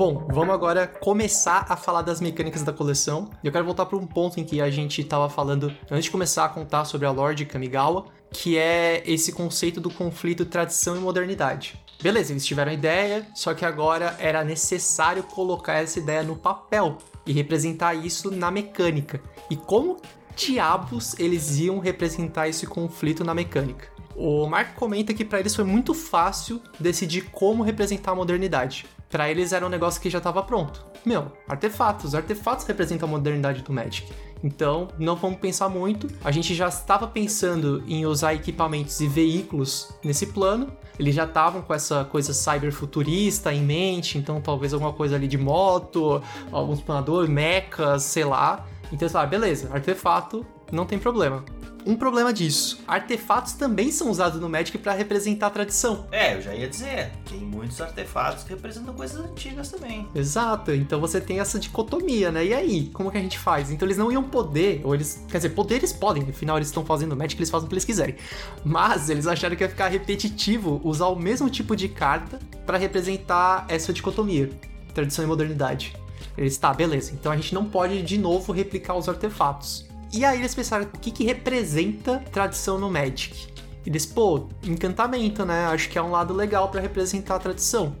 Bom, 0.00 0.26
vamos 0.30 0.54
agora 0.54 0.86
começar 0.86 1.66
a 1.68 1.76
falar 1.76 2.00
das 2.00 2.22
mecânicas 2.22 2.62
da 2.62 2.72
coleção. 2.72 3.28
Eu 3.44 3.52
quero 3.52 3.66
voltar 3.66 3.84
para 3.84 3.98
um 3.98 4.06
ponto 4.06 4.40
em 4.40 4.44
que 4.44 4.58
a 4.58 4.70
gente 4.70 5.02
estava 5.02 5.28
falando 5.28 5.70
antes 5.90 6.04
de 6.04 6.10
começar 6.10 6.46
a 6.46 6.48
contar 6.48 6.86
sobre 6.86 7.06
a 7.06 7.10
Lorde 7.10 7.44
Kamigawa, 7.44 8.06
que 8.32 8.56
é 8.56 9.02
esse 9.04 9.30
conceito 9.30 9.78
do 9.78 9.90
conflito 9.90 10.46
tradição 10.46 10.96
e 10.96 11.00
modernidade. 11.00 11.78
Beleza, 12.02 12.32
eles 12.32 12.46
tiveram 12.46 12.72
ideia, 12.72 13.26
só 13.34 13.52
que 13.52 13.62
agora 13.62 14.16
era 14.18 14.42
necessário 14.42 15.22
colocar 15.22 15.74
essa 15.74 15.98
ideia 15.98 16.22
no 16.22 16.34
papel 16.34 16.96
e 17.26 17.32
representar 17.34 17.92
isso 17.92 18.30
na 18.30 18.50
mecânica. 18.50 19.20
E 19.50 19.56
como 19.56 19.98
diabos 20.34 21.14
eles 21.18 21.58
iam 21.58 21.78
representar 21.78 22.48
esse 22.48 22.66
conflito 22.66 23.22
na 23.22 23.34
mecânica? 23.34 23.88
O 24.16 24.46
Mark 24.46 24.74
comenta 24.76 25.12
que 25.12 25.26
para 25.26 25.40
eles 25.40 25.54
foi 25.54 25.64
muito 25.64 25.92
fácil 25.92 26.58
decidir 26.78 27.30
como 27.30 27.62
representar 27.62 28.12
a 28.12 28.14
modernidade. 28.14 28.86
Para 29.10 29.28
eles 29.28 29.52
era 29.52 29.66
um 29.66 29.68
negócio 29.68 30.00
que 30.00 30.08
já 30.08 30.18
estava 30.18 30.40
pronto. 30.40 30.86
Meu, 31.04 31.32
artefatos. 31.48 32.14
Artefatos 32.14 32.64
representam 32.64 33.08
a 33.08 33.10
modernidade 33.10 33.62
do 33.62 33.72
Magic. 33.72 34.08
Então, 34.42 34.88
não 34.98 35.16
vamos 35.16 35.40
pensar 35.40 35.68
muito. 35.68 36.08
A 36.22 36.30
gente 36.30 36.54
já 36.54 36.68
estava 36.68 37.08
pensando 37.08 37.82
em 37.88 38.06
usar 38.06 38.34
equipamentos 38.34 39.00
e 39.00 39.08
veículos 39.08 39.92
nesse 40.04 40.26
plano. 40.28 40.72
Eles 40.98 41.14
já 41.14 41.24
estavam 41.24 41.60
com 41.60 41.74
essa 41.74 42.04
coisa 42.04 42.32
cyberfuturista 42.32 43.52
em 43.52 43.62
mente, 43.62 44.16
então 44.16 44.40
talvez 44.40 44.72
alguma 44.72 44.92
coisa 44.92 45.16
ali 45.16 45.26
de 45.26 45.38
moto, 45.38 46.22
alguns 46.52 46.80
planadores, 46.80 47.28
mechas, 47.28 48.04
sei 48.04 48.24
lá. 48.24 48.66
Então 48.92 49.08
falaram, 49.08 49.30
beleza, 49.30 49.70
artefato, 49.72 50.44
não 50.72 50.86
tem 50.86 50.98
problema. 50.98 51.44
um 51.86 51.96
problema 51.96 52.32
disso. 52.32 52.78
Artefatos 52.86 53.54
também 53.54 53.90
são 53.90 54.10
usados 54.10 54.40
no 54.40 54.48
Magic 54.48 54.76
para 54.78 54.92
representar 54.92 55.46
a 55.46 55.50
tradição. 55.50 56.06
É, 56.12 56.36
eu 56.36 56.42
já 56.42 56.54
ia 56.54 56.68
dizer, 56.68 57.10
tem 57.28 57.40
muitos 57.40 57.80
artefatos 57.80 58.44
que 58.44 58.50
representam 58.50 58.92
coisas 58.94 59.18
antigas 59.18 59.70
também. 59.70 60.06
Exato, 60.14 60.72
então 60.72 61.00
você 61.00 61.20
tem 61.20 61.40
essa 61.40 61.58
dicotomia, 61.58 62.30
né? 62.30 62.44
E 62.44 62.54
aí, 62.54 62.90
como 62.92 63.10
que 63.10 63.18
a 63.18 63.20
gente 63.20 63.38
faz? 63.38 63.70
Então 63.70 63.86
eles 63.86 63.96
não 63.96 64.12
iam 64.12 64.22
poder, 64.22 64.82
ou 64.84 64.94
eles. 64.94 65.24
Quer 65.28 65.38
dizer, 65.38 65.50
poder 65.50 65.76
eles 65.76 65.92
podem, 65.92 66.22
afinal 66.28 66.56
eles 66.58 66.68
estão 66.68 66.84
fazendo 66.84 67.16
Magic, 67.16 67.40
eles 67.40 67.50
fazem 67.50 67.66
o 67.66 67.68
que 67.68 67.74
eles 67.74 67.84
quiserem. 67.84 68.16
Mas 68.64 69.08
eles 69.08 69.26
acharam 69.26 69.56
que 69.56 69.64
ia 69.64 69.68
ficar 69.68 69.88
repetitivo 69.88 70.80
usar 70.84 71.06
o 71.06 71.16
mesmo 71.16 71.48
tipo 71.48 71.74
de 71.74 71.88
carta 71.88 72.38
para 72.66 72.78
representar 72.78 73.64
essa 73.68 73.92
dicotomia, 73.92 74.50
tradição 74.94 75.24
e 75.24 75.28
modernidade. 75.28 75.96
Eles, 76.36 76.56
tá, 76.56 76.72
beleza, 76.72 77.12
então 77.12 77.32
a 77.32 77.36
gente 77.36 77.54
não 77.54 77.64
pode 77.64 78.02
de 78.02 78.16
novo 78.16 78.52
replicar 78.52 78.94
os 78.94 79.08
artefatos. 79.08 79.89
E 80.12 80.24
aí 80.24 80.38
eles 80.38 80.54
pensaram, 80.54 80.84
o 80.84 80.98
que, 80.98 81.10
que 81.10 81.24
representa 81.24 82.18
tradição 82.32 82.78
no 82.78 82.90
Magic? 82.90 83.48
Eles, 83.86 84.04
pô, 84.04 84.48
encantamento, 84.62 85.44
né? 85.44 85.66
Acho 85.66 85.88
que 85.88 85.96
é 85.96 86.02
um 86.02 86.10
lado 86.10 86.34
legal 86.34 86.68
para 86.68 86.80
representar 86.80 87.36
a 87.36 87.38
tradição. 87.38 87.96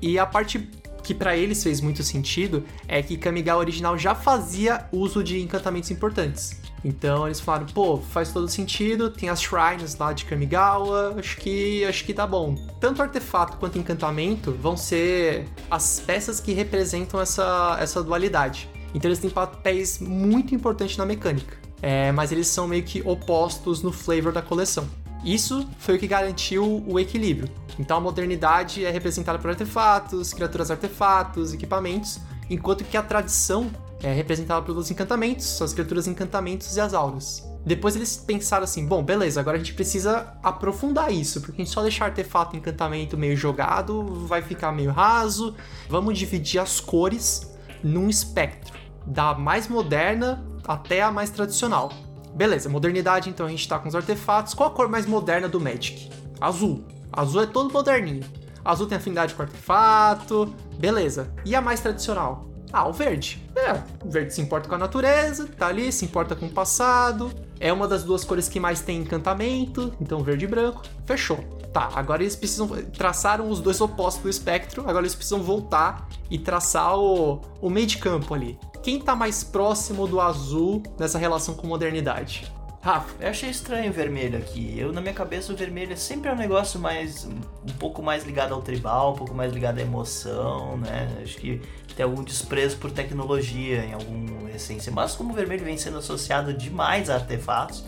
E 0.00 0.18
a 0.18 0.24
parte 0.24 0.68
que 1.02 1.14
para 1.14 1.36
eles 1.36 1.62
fez 1.62 1.80
muito 1.80 2.02
sentido 2.02 2.64
é 2.86 3.02
que 3.02 3.16
Kamigawa 3.16 3.60
original 3.60 3.96
já 3.96 4.14
fazia 4.14 4.86
uso 4.92 5.24
de 5.24 5.40
encantamentos 5.40 5.90
importantes. 5.90 6.60
Então 6.84 7.26
eles 7.26 7.40
falaram, 7.40 7.66
pô, 7.66 7.96
faz 7.96 8.30
todo 8.32 8.46
sentido, 8.46 9.10
tem 9.10 9.28
as 9.28 9.40
shrines 9.40 9.96
lá 9.96 10.12
de 10.12 10.24
Kamigawa, 10.26 11.16
acho 11.18 11.36
que 11.38 11.84
acho 11.84 12.04
que 12.04 12.14
tá 12.14 12.26
bom. 12.26 12.54
Tanto 12.78 13.02
artefato 13.02 13.56
quanto 13.56 13.78
encantamento 13.78 14.52
vão 14.52 14.76
ser 14.76 15.48
as 15.70 15.98
peças 15.98 16.40
que 16.40 16.52
representam 16.52 17.20
essa, 17.20 17.76
essa 17.80 18.02
dualidade. 18.02 18.68
Então 18.94 19.08
eles 19.08 19.18
têm 19.18 19.30
papéis 19.30 19.98
muito 19.98 20.54
importantes 20.54 20.96
na 20.96 21.04
mecânica. 21.04 21.56
É, 21.80 22.10
mas 22.12 22.32
eles 22.32 22.48
são 22.48 22.66
meio 22.66 22.82
que 22.82 23.02
opostos 23.04 23.82
no 23.82 23.92
flavor 23.92 24.32
da 24.32 24.42
coleção. 24.42 24.88
Isso 25.24 25.68
foi 25.78 25.96
o 25.96 25.98
que 25.98 26.06
garantiu 26.06 26.84
o 26.86 26.98
equilíbrio. 26.98 27.48
Então 27.78 27.96
a 27.96 28.00
modernidade 28.00 28.84
é 28.84 28.90
representada 28.90 29.38
por 29.38 29.50
artefatos, 29.50 30.32
criaturas 30.32 30.70
artefatos, 30.70 31.52
equipamentos, 31.52 32.18
enquanto 32.50 32.84
que 32.84 32.96
a 32.96 33.02
tradição 33.02 33.70
é 34.02 34.12
representada 34.12 34.62
pelos 34.62 34.90
encantamentos, 34.90 35.60
as 35.60 35.72
criaturas 35.72 36.06
encantamentos 36.06 36.76
e 36.76 36.80
as 36.80 36.94
auras. 36.94 37.44
Depois 37.64 37.96
eles 37.96 38.16
pensaram 38.16 38.64
assim, 38.64 38.86
bom, 38.86 39.02
beleza, 39.02 39.40
agora 39.40 39.56
a 39.56 39.58
gente 39.58 39.74
precisa 39.74 40.32
aprofundar 40.42 41.12
isso, 41.12 41.40
porque 41.40 41.66
só 41.66 41.82
deixar 41.82 42.06
artefato 42.06 42.54
e 42.54 42.58
encantamento 42.58 43.16
meio 43.16 43.36
jogado 43.36 44.04
vai 44.26 44.40
ficar 44.40 44.72
meio 44.72 44.90
raso. 44.90 45.54
Vamos 45.88 46.16
dividir 46.16 46.60
as 46.60 46.80
cores 46.80 47.50
num 47.82 48.08
espectro, 48.08 48.77
da 49.06 49.34
mais 49.34 49.68
moderna 49.68 50.44
até 50.66 51.02
a 51.02 51.10
mais 51.10 51.30
tradicional. 51.30 51.90
Beleza, 52.34 52.68
modernidade, 52.68 53.30
então 53.30 53.46
a 53.46 53.48
gente 53.48 53.66
tá 53.66 53.78
com 53.78 53.88
os 53.88 53.94
artefatos. 53.94 54.54
Qual 54.54 54.68
a 54.68 54.72
cor 54.72 54.88
mais 54.88 55.06
moderna 55.06 55.48
do 55.48 55.60
Magic? 55.60 56.10
Azul. 56.40 56.84
Azul 57.12 57.42
é 57.42 57.46
todo 57.46 57.72
moderninho. 57.72 58.24
Azul 58.64 58.86
tem 58.86 58.98
afinidade 58.98 59.34
com 59.34 59.42
artefato. 59.42 60.54
Beleza. 60.78 61.32
E 61.44 61.54
a 61.54 61.60
mais 61.60 61.80
tradicional? 61.80 62.48
Ah, 62.72 62.86
o 62.86 62.92
verde. 62.92 63.42
É, 63.56 63.82
o 64.04 64.10
verde 64.10 64.34
se 64.34 64.40
importa 64.40 64.68
com 64.68 64.74
a 64.74 64.78
natureza, 64.78 65.46
tá 65.46 65.68
ali, 65.68 65.90
se 65.90 66.04
importa 66.04 66.36
com 66.36 66.46
o 66.46 66.50
passado. 66.50 67.32
É 67.58 67.72
uma 67.72 67.88
das 67.88 68.04
duas 68.04 68.24
cores 68.24 68.48
que 68.48 68.60
mais 68.60 68.80
tem 68.80 68.98
encantamento, 69.00 69.92
então 70.00 70.22
verde 70.22 70.44
e 70.44 70.48
branco. 70.48 70.82
Fechou. 71.06 71.38
Tá, 71.72 71.90
agora 71.94 72.22
eles 72.22 72.36
precisam. 72.36 72.68
Traçaram 72.96 73.48
os 73.48 73.60
dois 73.60 73.80
opostos 73.80 74.22
do 74.22 74.28
espectro, 74.28 74.82
agora 74.82 75.00
eles 75.00 75.14
precisam 75.14 75.42
voltar 75.42 76.08
e 76.30 76.38
traçar 76.38 76.96
o, 76.98 77.40
o 77.60 77.70
meio 77.70 77.86
de 77.86 77.98
campo 77.98 78.34
ali. 78.34 78.58
Quem 78.82 79.00
tá 79.00 79.14
mais 79.14 79.42
próximo 79.42 80.06
do 80.06 80.20
azul 80.20 80.82
nessa 80.98 81.18
relação 81.18 81.54
com 81.54 81.66
modernidade? 81.66 82.50
Rafa. 82.80 83.12
Eu 83.20 83.30
achei 83.30 83.50
estranho 83.50 83.90
o 83.90 83.92
vermelho 83.92 84.38
aqui. 84.38 84.78
Eu, 84.78 84.92
na 84.92 85.00
minha 85.00 85.12
cabeça, 85.12 85.52
o 85.52 85.56
vermelho 85.56 85.92
é 85.92 85.96
sempre 85.96 86.30
um 86.30 86.36
negócio 86.36 86.78
mais. 86.78 87.24
um 87.26 87.72
pouco 87.78 88.02
mais 88.02 88.24
ligado 88.24 88.54
ao 88.54 88.62
tribal, 88.62 89.12
um 89.12 89.16
pouco 89.16 89.34
mais 89.34 89.52
ligado 89.52 89.78
à 89.78 89.82
emoção, 89.82 90.76
né? 90.78 91.08
Acho 91.22 91.36
que 91.38 91.60
tem 91.96 92.04
algum 92.04 92.22
desprezo 92.22 92.78
por 92.78 92.90
tecnologia 92.90 93.84
em 93.84 93.92
alguma 93.92 94.50
essência. 94.52 94.92
Mas 94.92 95.14
como 95.16 95.32
o 95.32 95.34
vermelho 95.34 95.64
vem 95.64 95.76
sendo 95.76 95.98
associado 95.98 96.54
demais 96.54 97.10
a 97.10 97.14
artefatos, 97.14 97.84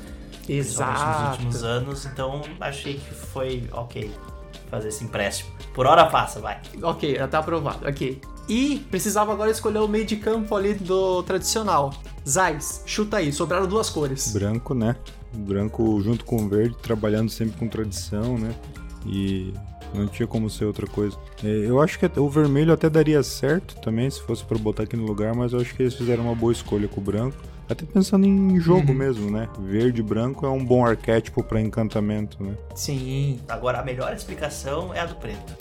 Exato. 0.49 1.07
nos 1.07 1.30
últimos 1.30 1.64
anos, 1.64 2.07
então 2.07 2.43
achei 2.61 2.95
que 2.95 3.14
foi 3.14 3.68
ok 3.72 4.11
fazer 4.68 4.88
esse 4.88 5.05
empréstimo. 5.05 5.51
Por 5.72 5.86
hora 5.86 6.07
passa, 6.07 6.41
vai. 6.41 6.61
Ok, 6.82 7.16
já 7.16 7.28
tá 7.28 7.38
aprovado, 7.38 7.88
ok. 7.88 8.20
E 8.51 8.84
precisava 8.90 9.32
agora 9.32 9.48
escolher 9.48 9.78
o 9.78 9.86
meio 9.86 10.05
de 10.05 10.16
campo 10.16 10.57
ali 10.57 10.74
do 10.74 11.22
tradicional. 11.22 11.94
Zais, 12.28 12.82
chuta 12.84 13.18
aí, 13.18 13.32
sobraram 13.32 13.68
duas 13.68 13.88
cores. 13.88 14.32
Branco, 14.32 14.74
né? 14.74 14.96
Branco 15.32 16.01
junto 16.03 16.24
com 16.24 16.48
verde, 16.48 16.76
trabalhando 16.82 17.30
sempre 17.30 17.57
com 17.57 17.68
tradição, 17.68 18.36
né? 18.36 18.53
E 19.07 19.55
não 19.94 20.09
tinha 20.09 20.26
como 20.26 20.51
ser 20.51 20.64
outra 20.64 20.84
coisa. 20.84 21.16
É, 21.44 21.46
eu 21.46 21.80
acho 21.80 21.96
que 21.96 22.11
o 22.18 22.28
vermelho 22.28 22.72
até 22.72 22.90
daria 22.90 23.22
certo 23.22 23.76
também, 23.76 24.11
se 24.11 24.20
fosse 24.20 24.42
para 24.42 24.59
botar 24.59 24.82
aqui 24.82 24.96
no 24.96 25.07
lugar, 25.07 25.32
mas 25.32 25.53
eu 25.53 25.61
acho 25.61 25.72
que 25.72 25.84
eles 25.84 25.94
fizeram 25.94 26.24
uma 26.24 26.34
boa 26.34 26.53
escolha 26.53 26.88
com 26.88 27.01
o 27.01 27.05
branco. 27.05 27.36
Até 27.71 27.87
pensando 27.87 28.27
em 28.27 28.59
jogo 28.59 28.89
Uhum. 28.91 28.99
mesmo, 28.99 29.31
né? 29.31 29.49
Verde 29.61 30.01
e 30.01 30.03
branco 30.03 30.45
é 30.45 30.49
um 30.51 30.64
bom 30.64 30.85
arquétipo 30.85 31.43
para 31.45 31.61
encantamento, 31.61 32.43
né? 32.43 32.55
Sim. 32.75 33.39
Agora, 33.49 33.79
a 33.79 33.85
melhor 33.85 34.12
explicação 34.12 34.93
é 34.93 34.99
a 34.99 35.07
do 35.07 35.14
preto. 35.14 35.55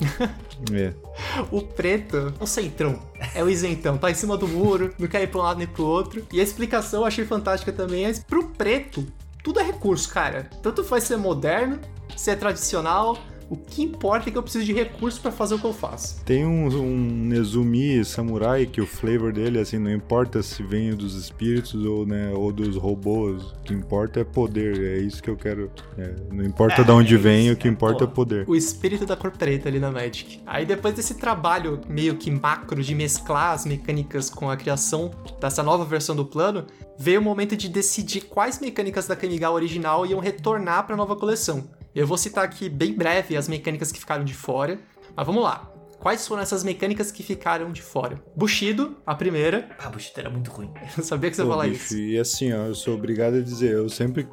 É. 0.74 0.92
O 1.52 1.62
preto, 1.62 2.34
o 2.40 2.48
centrão, 2.48 3.00
é 3.36 3.44
o 3.44 3.50
isentão, 3.50 3.98
tá 3.98 4.10
em 4.10 4.16
cima 4.16 4.36
do 4.38 4.48
muro, 4.48 4.94
não 4.98 5.08
quer 5.08 5.22
ir 5.22 5.28
pra 5.28 5.40
um 5.40 5.44
lado 5.44 5.58
nem 5.60 5.68
pro 5.68 5.86
outro. 5.86 6.26
E 6.34 6.40
a 6.40 6.44
explicação 6.44 7.02
eu 7.02 7.06
achei 7.06 7.24
fantástica 7.26 7.72
também, 7.72 8.06
é 8.06 8.14
pro 8.28 8.46
preto, 8.50 9.06
tudo 9.44 9.60
é 9.60 9.64
recurso, 9.64 10.10
cara. 10.10 10.50
Tanto 10.64 10.84
faz 10.84 11.04
ser 11.04 11.18
moderno, 11.18 11.78
ser 12.16 12.36
tradicional, 12.38 13.18
o 13.50 13.56
que 13.58 13.82
importa 13.84 14.30
é 14.30 14.32
que 14.32 14.38
eu 14.38 14.44
preciso 14.44 14.64
de 14.66 14.74
recurso 14.74 15.20
pra 15.22 15.32
fazer 15.32 15.56
o 15.56 15.60
que 15.60 15.66
eu 15.66 15.74
faço. 15.74 16.22
Tem 16.24 16.46
um, 16.46 16.68
um 16.68 16.98
Nezumi 17.26 18.04
Samurai 18.06 18.66
que 18.66 18.80
o 18.82 18.86
flavor 18.86 19.32
dele, 19.34 19.60
assim, 19.60 19.78
não 19.80 19.92
importa 19.92 20.42
se 20.44 20.62
vem 20.62 20.94
dos 20.94 21.16
espíritos 21.16 21.74
ou, 21.86 22.06
né, 22.06 22.32
ou 22.34 22.52
dos 22.52 22.76
robôs, 22.76 23.44
o 23.44 23.54
que 23.64 23.74
importa 23.74 24.20
é 24.20 24.24
poder, 24.24 25.00
é 25.00 25.02
isso 25.02 25.22
que 25.24 25.30
eu 25.30 25.36
quero. 25.36 25.72
é, 25.98 26.14
não 26.32 26.44
importa 26.46 26.82
É, 26.82 26.84
de 26.84 26.92
onde 26.92 27.16
é 27.16 27.18
vem, 27.18 27.46
isso, 27.46 27.54
o 27.54 27.58
que 27.58 27.68
é, 27.68 27.72
importa 27.72 28.04
é 28.04 28.08
pô. 28.08 28.14
poder. 28.14 28.46
O 28.48 28.56
espírito 28.56 29.06
da 29.06 29.16
cor 29.16 29.32
preta 29.32 29.68
ali 29.68 29.80
na 29.80 29.92
Magic. 29.92 30.40
Aí 30.46 30.66
depois 30.66 30.94
desse 30.94 31.16
trabalho 31.16 31.80
meio 31.90 32.16
que 32.16 32.30
macro 32.30 32.82
de 32.84 32.94
mesclar 32.94 33.54
as 33.54 33.66
mecânicas 33.66 34.30
com 34.30 34.50
a 34.50 34.56
criação 34.58 35.12
dessa 35.42 35.64
nova 35.64 35.84
versão 35.86 36.16
do 36.16 36.26
plano, 36.26 36.66
veio 36.98 37.20
o 37.20 37.24
momento 37.24 37.56
de 37.56 37.70
decidir 37.70 38.22
quais 38.22 38.60
mecânicas 38.60 39.08
da 39.08 39.16
Kamigawa 39.16 39.56
original 39.56 40.06
iam 40.06 40.20
retornar 40.20 40.86
para 40.86 40.94
a 40.96 40.98
nova 40.98 41.16
coleção. 41.16 41.64
Eu 41.94 42.06
vou 42.06 42.18
citar 42.18 42.44
aqui 42.44 42.70
bem 42.70 42.94
breve 42.94 43.36
as 43.36 43.48
mecânicas 43.48 43.92
que 43.92 44.00
ficaram 44.00 44.24
de 44.24 44.34
fora, 44.34 44.80
mas 45.16 45.26
vamos 45.26 45.44
lá. 45.44 45.72
Quais 46.00 46.26
foram 46.26 46.42
essas 46.42 46.64
mecânicas 46.64 47.12
que 47.12 47.22
ficaram 47.22 47.72
de 47.74 47.82
fora? 47.82 48.24
Bushido, 48.34 48.98
a 49.06 49.14
primeira. 49.14 49.70
Ah, 49.78 49.90
Bushita 49.90 50.22
era 50.22 50.30
muito 50.30 50.50
ruim. 50.50 50.72
Eu 50.98 51.04
sabia 51.04 51.30
que 51.30 51.36
você 51.36 51.42
ia 51.42 51.48
falar 51.48 51.68
bicho, 51.68 51.84
isso. 51.84 51.98
E 51.98 52.18
assim, 52.18 52.54
ó, 52.54 52.68
eu 52.68 52.76
sou 52.76 52.96
obrigado 52.96 53.36
a 53.36 53.42
dizer, 53.42 53.74
eu 53.74 53.90
sempre 53.90 54.26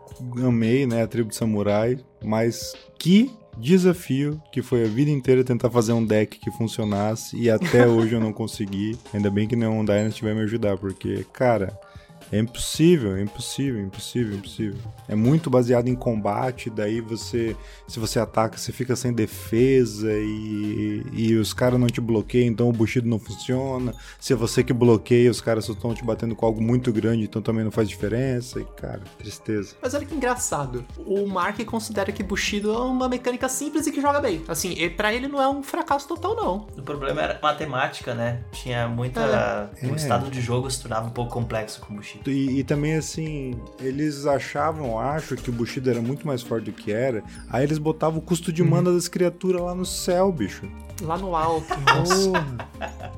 amei, 0.45 0.87
né, 0.87 1.03
a 1.03 1.07
tribo 1.09 1.31
de 1.31 1.35
samurai, 1.35 1.99
mas 2.23 2.73
que 2.99 3.33
desafio 3.59 4.41
que 4.53 4.63
foi 4.63 4.85
a 4.85 4.87
vida 4.87 5.11
inteira 5.11 5.43
tentar 5.43 5.71
fazer 5.71 5.93
um 5.93 6.05
deck 6.05 6.39
que 6.39 6.51
funcionasse 6.53 7.37
e 7.37 7.51
até 7.51 7.87
hoje 7.89 8.15
eu 8.15 8.21
não 8.21 8.33
consegui. 8.33 8.97
Ainda 9.13 9.31
bem 9.31 9.49
que 9.49 9.57
Neon 9.57 9.85
Dynasty 9.85 10.23
vai 10.23 10.35
me 10.35 10.43
ajudar, 10.43 10.77
porque, 10.77 11.27
cara, 11.33 11.77
é 12.33 12.39
impossível, 12.39 13.17
é 13.17 13.23
impossível, 13.23 13.81
impossível, 13.81 14.37
impossível. 14.37 14.79
É 15.09 15.15
muito 15.15 15.49
baseado 15.49 15.89
em 15.89 15.95
combate, 15.95 16.69
daí 16.71 17.01
você, 17.01 17.57
se 17.87 17.99
você 18.01 18.19
ataca, 18.19 18.59
você 18.59 18.73
fica 18.73 18.97
sem 18.97 19.13
defesa 19.13 20.13
e, 20.13 21.05
e 21.13 21.35
os 21.37 21.53
caras 21.55 21.79
não 21.79 21.87
te 21.87 22.01
bloqueiam, 22.01 22.49
então 22.49 22.69
o 22.69 22.73
Bushido 22.73 23.09
não 23.09 23.19
funciona. 23.19 23.95
Se 24.21 24.33
é 24.33 24.37
você 24.37 24.63
que 24.65 24.73
bloqueia, 24.73 25.31
os 25.31 25.41
caras 25.41 25.65
só 25.65 25.73
estão 25.73 25.95
te 25.95 26.05
batendo 26.05 26.35
com 26.35 26.45
algo 26.47 26.61
muito 26.63 26.93
grande, 26.93 27.25
então 27.25 27.41
também 27.41 27.65
não 27.65 27.71
faz 27.71 27.89
diferença. 27.89 28.61
E, 28.61 28.65
cara, 28.65 29.01
tristeza. 29.19 29.77
Mas 29.81 29.95
olha 29.95 30.05
que 30.05 30.15
engraçado. 30.15 30.85
O 30.99 31.27
Mark 31.27 31.63
considera 31.65 32.11
que 32.13 32.23
Bushido 32.23 32.73
é 32.73 32.79
uma 32.79 33.09
mecânica 33.09 33.49
simples 33.49 33.87
e 33.87 33.93
que 33.93 34.01
joga 34.01 34.21
bem. 34.21 34.43
Assim, 34.49 34.75
pra 34.91 35.15
ele 35.15 35.29
não 35.29 35.41
é 35.41 35.49
um 35.49 35.63
fracasso 35.63 36.09
total, 36.09 36.35
não. 36.35 36.67
O 36.77 36.83
problema 36.83 37.23
era 37.23 37.39
matemática, 37.43 38.15
né? 38.15 38.43
Tinha 38.53 38.89
muita. 38.89 39.71
O 39.83 39.87
É. 39.87 39.95
estado 39.97 40.31
de 40.31 40.41
jogo 40.41 40.71
se 40.71 40.81
tornava 40.81 41.07
um 41.07 41.11
pouco 41.11 41.33
complexo 41.33 41.81
com 41.81 41.95
o 41.95 41.97
E, 42.27 42.61
e 42.61 42.65
também, 42.65 42.95
assim, 42.95 43.55
eles 43.81 44.27
achavam, 44.27 44.99
acho, 44.99 45.37
que 45.37 45.51
o 45.51 45.53
Bushido 45.53 45.91
era 45.91 46.01
muito 46.01 46.27
mais 46.27 46.43
forte 46.43 46.67
do 46.67 46.73
que 46.73 46.93
era. 46.93 47.23
Aí 47.51 47.65
eles 47.65 47.79
botavam 47.79 48.19
o 48.19 48.23
custo 48.23 48.53
de 48.53 48.63
mana 48.63 48.93
das 48.93 49.09
criaturas 49.09 49.63
lá 49.63 49.75
no 49.75 49.85
céu, 49.85 50.31
bicho. 50.33 50.69
Lá 51.03 51.19
no 51.19 51.37
alto, 51.37 51.75
nossa. 51.85 52.33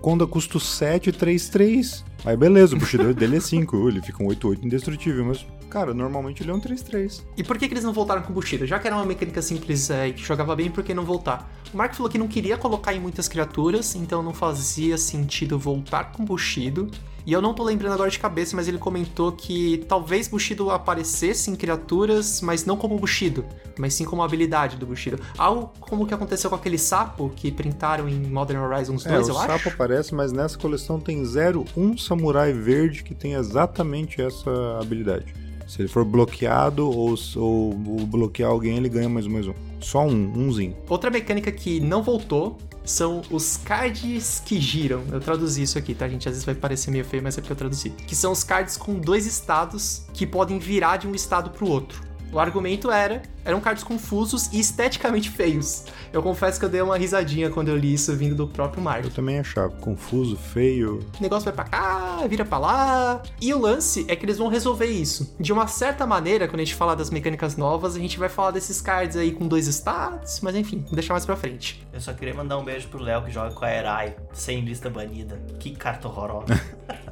Conda 0.01 0.27
custo 0.27 0.59
7, 0.59 1.13
3, 1.13 1.49
3. 1.49 2.05
Aí 2.25 2.37
beleza, 2.37 2.75
o 2.75 2.79
Bushido 2.79 3.15
dele 3.15 3.37
é 3.37 3.41
5, 3.41 3.89
ele 3.89 4.03
fica 4.03 4.23
um 4.23 4.27
8, 4.27 4.49
8 4.49 4.67
indestrutível, 4.67 5.25
mas, 5.25 5.47
cara, 5.71 5.95
normalmente 5.95 6.43
ele 6.43 6.51
é 6.51 6.55
um 6.55 6.59
3, 6.59 6.83
3. 6.83 7.27
E 7.37 7.45
por 7.45 7.57
que, 7.57 7.69
que 7.69 7.75
eles 7.75 7.85
não 7.85 7.93
voltaram 7.93 8.23
com 8.23 8.33
o 8.33 8.35
Bushido? 8.35 8.67
Já 8.67 8.79
que 8.79 8.89
era 8.89 8.97
uma 8.97 9.07
mecânica 9.07 9.41
simples 9.41 9.89
é, 9.91 10.09
e 10.09 10.13
que 10.13 10.23
jogava 10.23 10.57
bem, 10.57 10.71
por 10.71 10.83
que 10.83 10.93
não 10.93 11.05
voltar? 11.05 11.49
O 11.73 11.77
Mark 11.77 11.95
falou 11.95 12.11
que 12.11 12.19
não 12.19 12.27
queria 12.27 12.57
colocar 12.57 12.93
em 12.93 13.01
muitas 13.01 13.29
criaturas, 13.29 13.95
então 13.95 14.23
não 14.23 14.35
fazia 14.35 14.99
sentido 14.99 15.59
voltar 15.59 16.13
com 16.13 16.25
o 16.25 16.27
Bushido. 16.27 16.91
E 17.29 17.33
eu 17.35 17.43
não 17.43 17.53
tô 17.53 17.63
lembrando 17.63 17.93
agora 17.93 18.11
de 18.11 18.19
cabeça, 18.19 18.57
mas 18.57 18.69
ele 18.69 18.79
comentou 18.79 19.31
que 19.31 19.85
talvez 19.87 20.27
Bushido 20.27 20.71
aparecesse 20.71 21.51
em 21.51 21.55
criaturas, 21.55 22.41
mas 22.41 22.65
não 22.65 22.75
como 22.75 22.99
Bushido, 22.99 23.45
mas 23.79 23.93
sim 23.93 24.07
como 24.07 24.23
habilidade 24.23 24.79
do 24.79 24.87
Bushido. 24.87 25.21
Algo 25.37 25.71
como 25.79 26.05
o 26.05 26.07
que 26.07 26.15
aconteceu 26.15 26.49
com 26.49 26.57
aquele 26.57 26.79
sapo 26.79 27.31
que 27.37 27.53
printaram 27.53 28.09
em 28.09 28.19
Modern 28.19 28.63
Horizons 28.63 29.05
2, 29.05 29.29
é, 29.29 29.31
eu 29.31 29.35
o 29.35 29.39
acho. 29.39 29.47
sapo 29.47 29.69
aparece, 29.69 30.15
mas 30.15 30.33
nessa 30.33 30.57
coleção 30.57 30.99
tem 30.99 31.23
zero 31.23 31.67
um 31.77 31.99
samurai 31.99 32.55
verde 32.55 33.03
que 33.03 33.15
tem 33.15 33.35
exatamente 33.35 34.23
essa 34.23 34.79
habilidade. 34.81 35.48
Se 35.69 35.83
ele 35.83 35.89
for 35.89 36.03
bloqueado 36.03 36.89
ou, 36.89 37.15
ou, 37.37 37.81
ou 37.87 38.07
bloquear 38.07 38.51
alguém, 38.51 38.79
ele 38.79 38.89
ganha 38.89 39.09
mais 39.09 39.27
um 39.27 39.31
mais 39.31 39.47
um. 39.47 39.53
Só 39.81 40.07
um, 40.07 40.33
umzinho. 40.35 40.75
Outra 40.89 41.11
mecânica 41.11 41.53
que 41.53 41.79
não 41.79 42.03
voltou 42.03 42.57
são 42.85 43.21
os 43.31 43.59
cards 43.59 44.43
que 44.45 44.59
giram. 44.59 45.03
Eu 45.13 45.21
traduzi 45.21 45.63
isso 45.63 45.77
aqui, 45.77 45.95
tá, 45.95 46.09
gente? 46.09 46.27
Às 46.27 46.33
vezes 46.33 46.47
vai 46.47 46.55
parecer 46.55 46.91
meio 46.91 47.05
feio, 47.05 47.23
mas 47.23 47.37
é 47.37 47.43
porque 47.43 47.53
eu 47.53 47.57
traduzi. 47.57 47.91
Que 47.91 48.17
são 48.17 48.33
os 48.33 48.43
cards 48.43 48.79
com 48.79 48.95
dois 48.95 49.27
estados 49.27 50.07
que 50.15 50.27
podem 50.27 50.59
virar 50.59 50.97
de 50.97 51.07
um 51.07 51.15
estado 51.15 51.51
pro 51.51 51.69
outro. 51.69 52.08
O 52.33 52.39
argumento 52.39 52.91
era, 52.91 53.23
eram 53.45 53.61
cards 53.61 53.83
confusos 53.83 54.53
e 54.53 54.61
esteticamente 54.61 55.31
feios. 55.31 55.87
Eu 56.13 56.23
confesso 56.23 56.59
que 56.59 56.65
eu 56.65 56.69
dei 56.69 56.83
uma 56.83 56.99
risadinha 56.99 57.49
quando 57.49 57.69
eu 57.69 57.77
li 57.77 57.95
isso 57.95 58.15
vindo 58.15 58.35
do 58.35 58.47
próprio 58.47 58.83
Mark. 58.83 59.05
Eu 59.05 59.11
também 59.11 59.39
achava 59.39 59.71
confuso, 59.71 60.37
feio. 60.37 61.01
O 61.19 61.23
negócio 61.23 61.45
vai 61.45 61.55
pra 61.55 61.65
cá, 61.65 62.27
vira 62.29 62.45
pra 62.45 62.59
lá. 62.59 63.23
E 63.41 63.53
o 63.55 63.59
lance 63.59 64.05
é 64.09 64.15
que 64.15 64.27
eles 64.27 64.37
vão 64.37 64.49
resolver 64.49 64.87
isso. 64.87 65.35
De 65.41 65.53
uma 65.53 65.67
certa 65.67 66.07
maneira, 66.07 66.47
quando 66.47 66.61
a 66.61 66.65
gente 66.65 66.75
falar 66.75 66.95
das 66.95 67.11
mecânicas 67.11 67.57
novas, 67.57 67.97
a 67.97 67.99
gente 67.99 68.19
vai 68.19 68.29
falar 68.29 68.51
desses 68.51 68.81
cards 68.81 69.17
aí 69.17 69.33
com 69.33 69.49
dois 69.49 69.67
stats, 69.67 70.41
mas 70.43 70.55
enfim, 70.55 70.85
deixar 70.93 71.15
mais 71.15 71.25
pra 71.25 71.37
frente. 71.37 71.87
Eu 71.93 72.01
só 72.01 72.13
queria 72.13 72.35
mandar 72.35 72.59
um 72.59 72.65
beijo 72.65 72.89
pro 72.89 73.03
Léo 73.03 73.25
que 73.25 73.31
joga 73.31 73.55
com 73.55 73.65
a 73.65 73.71
Erai, 73.71 74.17
sem 74.33 74.61
lista 74.61 74.91
banida. 74.91 75.41
Que 75.59 75.75
carta 75.75 76.09
horrorosa. 76.09 76.61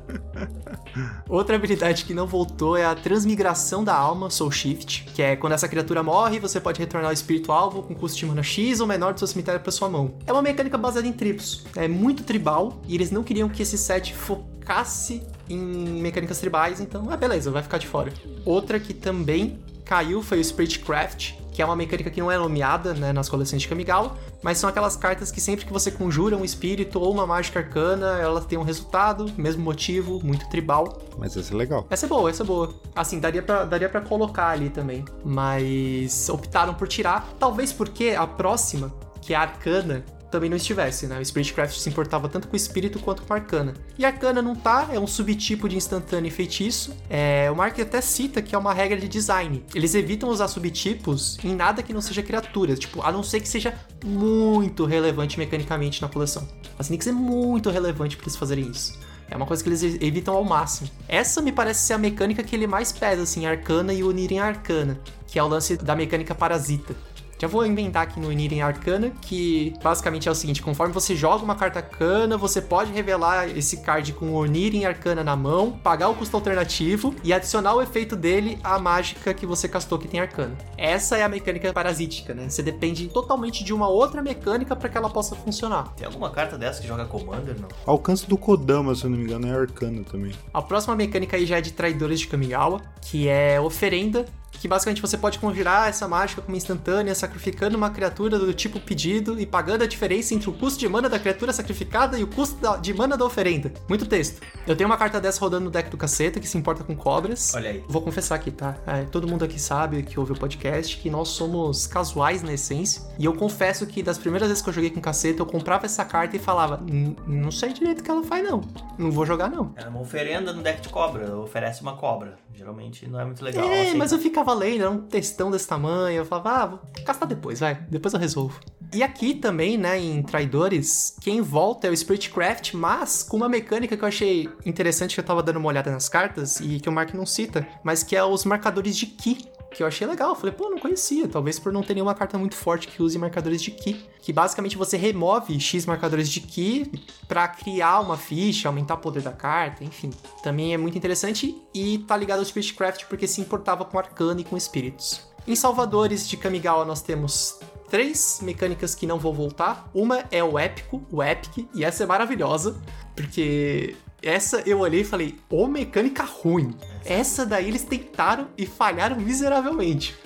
Outra 1.28 1.56
habilidade 1.56 2.04
que 2.04 2.14
não 2.14 2.26
voltou 2.26 2.76
é 2.76 2.84
a 2.84 2.94
transmigração 2.94 3.84
da 3.84 3.94
alma, 3.94 4.30
Soul 4.30 4.50
Shift, 4.50 5.04
que 5.14 5.22
é 5.22 5.36
quando 5.36 5.52
essa 5.52 5.68
criatura 5.68 6.02
morre, 6.02 6.38
você 6.38 6.60
pode 6.60 6.78
retornar 6.78 7.10
o 7.10 7.14
espírito 7.14 7.52
alvo 7.52 7.82
com 7.82 7.94
custo 7.94 8.18
de 8.18 8.26
mana 8.26 8.42
X 8.42 8.80
ou 8.80 8.86
menor 8.86 9.12
do 9.12 9.18
seu 9.18 9.26
cemitério 9.26 9.60
para 9.60 9.72
sua 9.72 9.88
mão. 9.88 10.14
É 10.26 10.32
uma 10.32 10.42
mecânica 10.42 10.78
baseada 10.78 11.06
em 11.06 11.12
tribos, 11.12 11.64
é 11.74 11.88
muito 11.88 12.22
tribal 12.22 12.80
e 12.86 12.94
eles 12.94 13.10
não 13.10 13.22
queriam 13.22 13.48
que 13.48 13.62
esse 13.62 13.76
set 13.76 14.14
focasse 14.14 15.22
em 15.48 15.58
mecânicas 15.58 16.38
tribais, 16.38 16.80
então, 16.80 17.08
ah, 17.10 17.16
beleza, 17.16 17.50
vai 17.50 17.62
ficar 17.62 17.78
de 17.78 17.86
fora. 17.86 18.12
Outra 18.44 18.80
que 18.80 18.92
também 18.92 19.58
caiu 19.84 20.22
foi 20.22 20.40
o 20.40 20.44
Spiritcraft, 20.44 21.34
que 21.56 21.62
é 21.62 21.64
uma 21.64 21.74
mecânica 21.74 22.10
que 22.10 22.20
não 22.20 22.30
é 22.30 22.36
nomeada 22.36 22.92
né, 22.92 23.14
nas 23.14 23.30
coleções 23.30 23.62
de 23.62 23.68
Kamigawa, 23.68 24.14
mas 24.42 24.58
são 24.58 24.68
aquelas 24.68 24.94
cartas 24.94 25.32
que 25.32 25.40
sempre 25.40 25.64
que 25.64 25.72
você 25.72 25.90
conjura 25.90 26.36
um 26.36 26.44
espírito 26.44 27.00
ou 27.00 27.10
uma 27.10 27.26
mágica 27.26 27.60
arcana, 27.60 28.18
ela 28.18 28.42
tem 28.42 28.58
um 28.58 28.62
resultado, 28.62 29.32
mesmo 29.38 29.64
motivo, 29.64 30.20
muito 30.22 30.46
tribal. 30.50 31.00
Mas 31.16 31.34
essa 31.34 31.54
é 31.54 31.56
legal. 31.56 31.86
Essa 31.88 32.04
é 32.04 32.08
boa, 32.10 32.28
essa 32.28 32.42
é 32.42 32.46
boa. 32.46 32.74
Assim, 32.94 33.18
daria 33.18 33.42
pra, 33.42 33.64
daria 33.64 33.88
pra 33.88 34.02
colocar 34.02 34.48
ali 34.48 34.68
também, 34.68 35.02
mas 35.24 36.28
optaram 36.28 36.74
por 36.74 36.86
tirar, 36.86 37.26
talvez 37.38 37.72
porque 37.72 38.10
a 38.10 38.26
próxima, 38.26 38.92
que 39.22 39.32
é 39.32 39.36
a 39.38 39.40
arcana, 39.40 40.04
também 40.36 40.50
não 40.50 40.56
estivesse, 40.56 41.06
né? 41.06 41.18
O 41.18 41.24
Spiritcraft 41.24 41.78
se 41.78 41.88
importava 41.88 42.28
tanto 42.28 42.46
com 42.46 42.52
o 42.52 42.56
espírito 42.56 42.98
quanto 42.98 43.22
com 43.22 43.32
a 43.32 43.36
arcana. 43.36 43.72
E 43.98 44.04
a 44.04 44.08
arcana 44.08 44.42
não 44.42 44.54
tá, 44.54 44.88
é 44.92 45.00
um 45.00 45.06
subtipo 45.06 45.66
de 45.66 45.76
instantâneo 45.76 46.28
e 46.28 46.30
feitiço. 46.30 46.94
É, 47.08 47.50
o 47.50 47.56
Mark 47.56 47.78
até 47.80 48.02
cita 48.02 48.42
que 48.42 48.54
é 48.54 48.58
uma 48.58 48.74
regra 48.74 48.98
de 48.98 49.08
design. 49.08 49.64
Eles 49.74 49.94
evitam 49.94 50.28
usar 50.28 50.48
subtipos 50.48 51.38
em 51.42 51.54
nada 51.54 51.82
que 51.82 51.94
não 51.94 52.02
seja 52.02 52.22
criaturas, 52.22 52.78
tipo, 52.78 53.00
a 53.00 53.10
não 53.10 53.22
ser 53.22 53.40
que 53.40 53.48
seja 53.48 53.74
muito 54.04 54.84
relevante 54.84 55.38
mecanicamente 55.38 56.02
na 56.02 56.08
coleção. 56.08 56.46
Tem 56.86 56.98
que 56.98 57.04
ser 57.04 57.12
muito 57.12 57.70
relevante 57.70 58.16
para 58.16 58.24
eles 58.24 58.36
fazerem 58.36 58.70
isso. 58.70 58.98
É 59.28 59.36
uma 59.36 59.46
coisa 59.46 59.62
que 59.62 59.68
eles 59.68 59.82
evitam 59.82 60.34
ao 60.34 60.44
máximo. 60.44 60.88
Essa 61.08 61.40
me 61.40 61.50
parece 61.50 61.86
ser 61.86 61.94
a 61.94 61.98
mecânica 61.98 62.44
que 62.44 62.54
ele 62.54 62.66
mais 62.66 62.92
pesa, 62.92 63.22
assim, 63.22 63.46
arcana 63.46 63.92
e 63.92 64.04
unir 64.04 64.30
em 64.30 64.38
arcana, 64.38 65.00
que 65.26 65.38
é 65.38 65.42
o 65.42 65.48
lance 65.48 65.76
da 65.76 65.96
mecânica 65.96 66.34
parasita. 66.34 66.94
Já 67.38 67.46
vou 67.46 67.66
inventar 67.66 68.04
aqui 68.04 68.18
no 68.18 68.32
Niren 68.32 68.62
Arcana, 68.62 69.12
que 69.20 69.74
basicamente 69.82 70.26
é 70.28 70.30
o 70.30 70.34
seguinte: 70.34 70.62
conforme 70.62 70.92
você 70.92 71.14
joga 71.14 71.44
uma 71.44 71.54
carta 71.54 71.80
arcana, 71.80 72.36
você 72.36 72.62
pode 72.62 72.92
revelar 72.92 73.48
esse 73.56 73.78
card 73.78 74.14
com 74.14 74.32
o 74.32 74.46
Arcana 74.86 75.22
na 75.22 75.36
mão, 75.36 75.72
pagar 75.72 76.08
o 76.08 76.14
custo 76.14 76.36
alternativo 76.36 77.14
e 77.22 77.32
adicionar 77.32 77.74
o 77.74 77.82
efeito 77.82 78.16
dele 78.16 78.58
à 78.64 78.78
mágica 78.78 79.34
que 79.34 79.44
você 79.44 79.68
castou 79.68 79.98
que 79.98 80.08
tem 80.08 80.20
arcana. 80.20 80.56
Essa 80.78 81.18
é 81.18 81.22
a 81.22 81.28
mecânica 81.28 81.72
parasítica, 81.72 82.32
né? 82.32 82.48
Você 82.48 82.62
depende 82.62 83.06
totalmente 83.08 83.62
de 83.62 83.72
uma 83.74 83.88
outra 83.88 84.22
mecânica 84.22 84.74
para 84.74 84.88
que 84.88 84.96
ela 84.96 85.10
possa 85.10 85.36
funcionar. 85.36 85.94
Tem 85.94 86.06
alguma 86.06 86.30
carta 86.30 86.56
dessa 86.56 86.80
que 86.80 86.88
joga 86.88 87.04
Commander, 87.04 87.60
não? 87.60 87.68
Alcance 87.84 88.26
do 88.26 88.38
Kodama, 88.38 88.94
se 88.94 89.04
eu 89.04 89.10
não 89.10 89.18
me 89.18 89.24
engano, 89.24 89.46
é 89.46 89.54
arcana 89.54 90.02
também. 90.04 90.32
A 90.54 90.62
próxima 90.62 90.96
mecânica 90.96 91.36
aí 91.36 91.44
já 91.44 91.58
é 91.58 91.60
de 91.60 91.72
traidores 91.72 92.20
de 92.20 92.28
Kamigawa, 92.28 92.80
que 93.02 93.28
é 93.28 93.60
oferenda 93.60 94.24
que 94.58 94.68
basicamente 94.68 95.00
você 95.02 95.16
pode 95.16 95.38
conjurar 95.38 95.88
essa 95.88 96.06
mágica 96.08 96.42
como 96.42 96.56
instantânea, 96.56 97.14
sacrificando 97.14 97.76
uma 97.76 97.90
criatura 97.90 98.38
do 98.38 98.52
tipo 98.52 98.80
pedido 98.80 99.38
e 99.40 99.46
pagando 99.46 99.82
a 99.82 99.86
diferença 99.86 100.34
entre 100.34 100.48
o 100.48 100.52
custo 100.52 100.78
de 100.78 100.88
mana 100.88 101.08
da 101.08 101.18
criatura 101.18 101.52
sacrificada 101.52 102.18
e 102.18 102.22
o 102.22 102.26
custo 102.26 102.56
da, 102.56 102.76
de 102.76 102.92
mana 102.94 103.16
da 103.16 103.24
oferenda. 103.24 103.72
Muito 103.88 104.06
texto. 104.06 104.40
Eu 104.66 104.76
tenho 104.76 104.88
uma 104.88 104.96
carta 104.96 105.20
dessa 105.20 105.40
rodando 105.40 105.66
no 105.66 105.70
deck 105.70 105.90
do 105.90 105.96
caceta 105.96 106.40
que 106.40 106.46
se 106.46 106.56
importa 106.56 106.84
com 106.84 106.96
cobras. 106.96 107.54
Olha 107.54 107.70
aí. 107.70 107.84
Vou 107.88 108.02
confessar 108.02 108.34
aqui, 108.36 108.50
tá? 108.50 108.76
É, 108.86 109.02
todo 109.04 109.26
mundo 109.26 109.44
aqui 109.44 109.60
sabe 109.60 110.02
que 110.02 110.18
ouve 110.18 110.32
o 110.32 110.38
podcast 110.38 110.96
que 110.96 111.10
nós 111.10 111.28
somos 111.28 111.86
casuais 111.86 112.42
na 112.42 112.52
essência. 112.52 113.02
E 113.18 113.24
eu 113.24 113.34
confesso 113.34 113.86
que 113.86 114.02
das 114.02 114.18
primeiras 114.18 114.48
vezes 114.48 114.62
que 114.62 114.68
eu 114.68 114.72
joguei 114.72 114.90
com 114.90 115.00
caceta, 115.00 115.42
eu 115.42 115.46
comprava 115.46 115.86
essa 115.86 116.04
carta 116.04 116.36
e 116.36 116.38
falava: 116.38 116.80
não 117.26 117.50
sei 117.50 117.72
direito 117.72 118.00
o 118.00 118.04
que 118.04 118.10
ela 118.10 118.22
faz, 118.24 118.44
não. 118.48 118.60
Não 118.98 119.10
vou 119.10 119.26
jogar, 119.26 119.50
não. 119.50 119.72
É 119.76 119.86
uma 119.88 120.00
oferenda 120.00 120.52
no 120.52 120.62
deck 120.62 120.80
de 120.80 120.88
cobra. 120.88 121.36
Oferece 121.38 121.82
uma 121.82 121.96
cobra. 121.96 122.36
Geralmente 122.56 123.06
não 123.06 123.20
é 123.20 123.24
muito 123.26 123.44
legal. 123.44 123.68
É, 123.68 123.88
assim. 123.88 123.98
mas 123.98 124.12
eu 124.12 124.18
ficava 124.18 124.54
lendo, 124.54 124.80
era 124.80 124.90
um 124.90 124.98
textão 124.98 125.50
desse 125.50 125.68
tamanho. 125.68 126.16
Eu 126.16 126.24
falava, 126.24 126.50
ah, 126.50 126.66
vou 126.66 126.80
gastar 127.04 127.26
depois, 127.26 127.60
vai. 127.60 127.74
Depois 127.90 128.14
eu 128.14 128.18
resolvo. 128.18 128.58
E 128.94 129.02
aqui 129.02 129.34
também, 129.34 129.76
né, 129.76 129.98
em 129.98 130.22
Traidores, 130.22 131.14
quem 131.20 131.42
volta 131.42 131.86
é 131.86 131.90
o 131.90 131.96
Spiritcraft, 131.96 132.72
mas 132.72 133.22
com 133.22 133.36
uma 133.36 133.48
mecânica 133.48 133.94
que 133.94 134.02
eu 134.02 134.08
achei 134.08 134.48
interessante, 134.64 135.14
que 135.14 135.20
eu 135.20 135.24
tava 135.24 135.42
dando 135.42 135.58
uma 135.58 135.68
olhada 135.68 135.90
nas 135.90 136.08
cartas 136.08 136.58
e 136.60 136.80
que 136.80 136.88
o 136.88 136.92
Mark 136.92 137.12
não 137.12 137.26
cita, 137.26 137.66
mas 137.84 138.02
que 138.02 138.16
é 138.16 138.24
os 138.24 138.46
marcadores 138.46 138.96
de 138.96 139.06
Ki 139.06 139.55
que 139.76 139.82
eu 139.82 139.86
achei 139.86 140.06
legal. 140.06 140.30
Eu 140.30 140.34
falei, 140.34 140.52
pô, 140.52 140.70
não 140.70 140.78
conhecia. 140.78 141.28
Talvez 141.28 141.58
por 141.58 141.70
não 141.70 141.82
ter 141.82 141.92
nenhuma 141.92 142.14
carta 142.14 142.38
muito 142.38 142.54
forte 142.54 142.88
que 142.88 143.02
use 143.02 143.18
marcadores 143.18 143.62
de 143.62 143.70
Ki. 143.70 144.06
Que 144.22 144.32
basicamente 144.32 144.76
você 144.76 144.96
remove 144.96 145.60
X 145.60 145.84
marcadores 145.84 146.30
de 146.30 146.40
Ki 146.40 146.90
para 147.28 147.46
criar 147.46 148.00
uma 148.00 148.16
ficha, 148.16 148.68
aumentar 148.68 148.94
o 148.94 148.98
poder 148.98 149.22
da 149.22 149.32
carta, 149.32 149.84
enfim. 149.84 150.10
Também 150.42 150.72
é 150.72 150.78
muito 150.78 150.96
interessante 150.96 151.60
e 151.74 151.98
tá 151.98 152.16
ligado 152.16 152.38
ao 152.38 152.44
Spiritcraft 152.44 153.04
porque 153.04 153.28
se 153.28 153.40
importava 153.40 153.84
com 153.84 153.98
arcana 153.98 154.40
e 154.40 154.44
com 154.44 154.56
espíritos. 154.56 155.20
Em 155.46 155.54
Salvadores 155.54 156.26
de 156.26 156.38
Kamigawa 156.38 156.84
nós 156.84 157.02
temos 157.02 157.60
três 157.90 158.40
mecânicas 158.42 158.94
que 158.94 159.06
não 159.06 159.18
vão 159.18 159.34
voltar. 159.34 159.90
Uma 159.94 160.24
é 160.30 160.42
o 160.42 160.58
épico, 160.58 161.06
o 161.12 161.22
epic, 161.22 161.68
e 161.74 161.84
essa 161.84 162.02
é 162.02 162.06
maravilhosa, 162.06 162.80
porque 163.14 163.94
essa 164.22 164.62
eu 164.66 164.80
olhei 164.80 165.02
e 165.02 165.04
falei, 165.04 165.36
ô 165.50 165.66
mecânica 165.66 166.24
ruim. 166.24 166.74
Essa 167.06 167.46
daí 167.46 167.68
eles 167.68 167.84
tentaram 167.84 168.48
e 168.58 168.66
falharam 168.66 169.16
miseravelmente. 169.16 170.16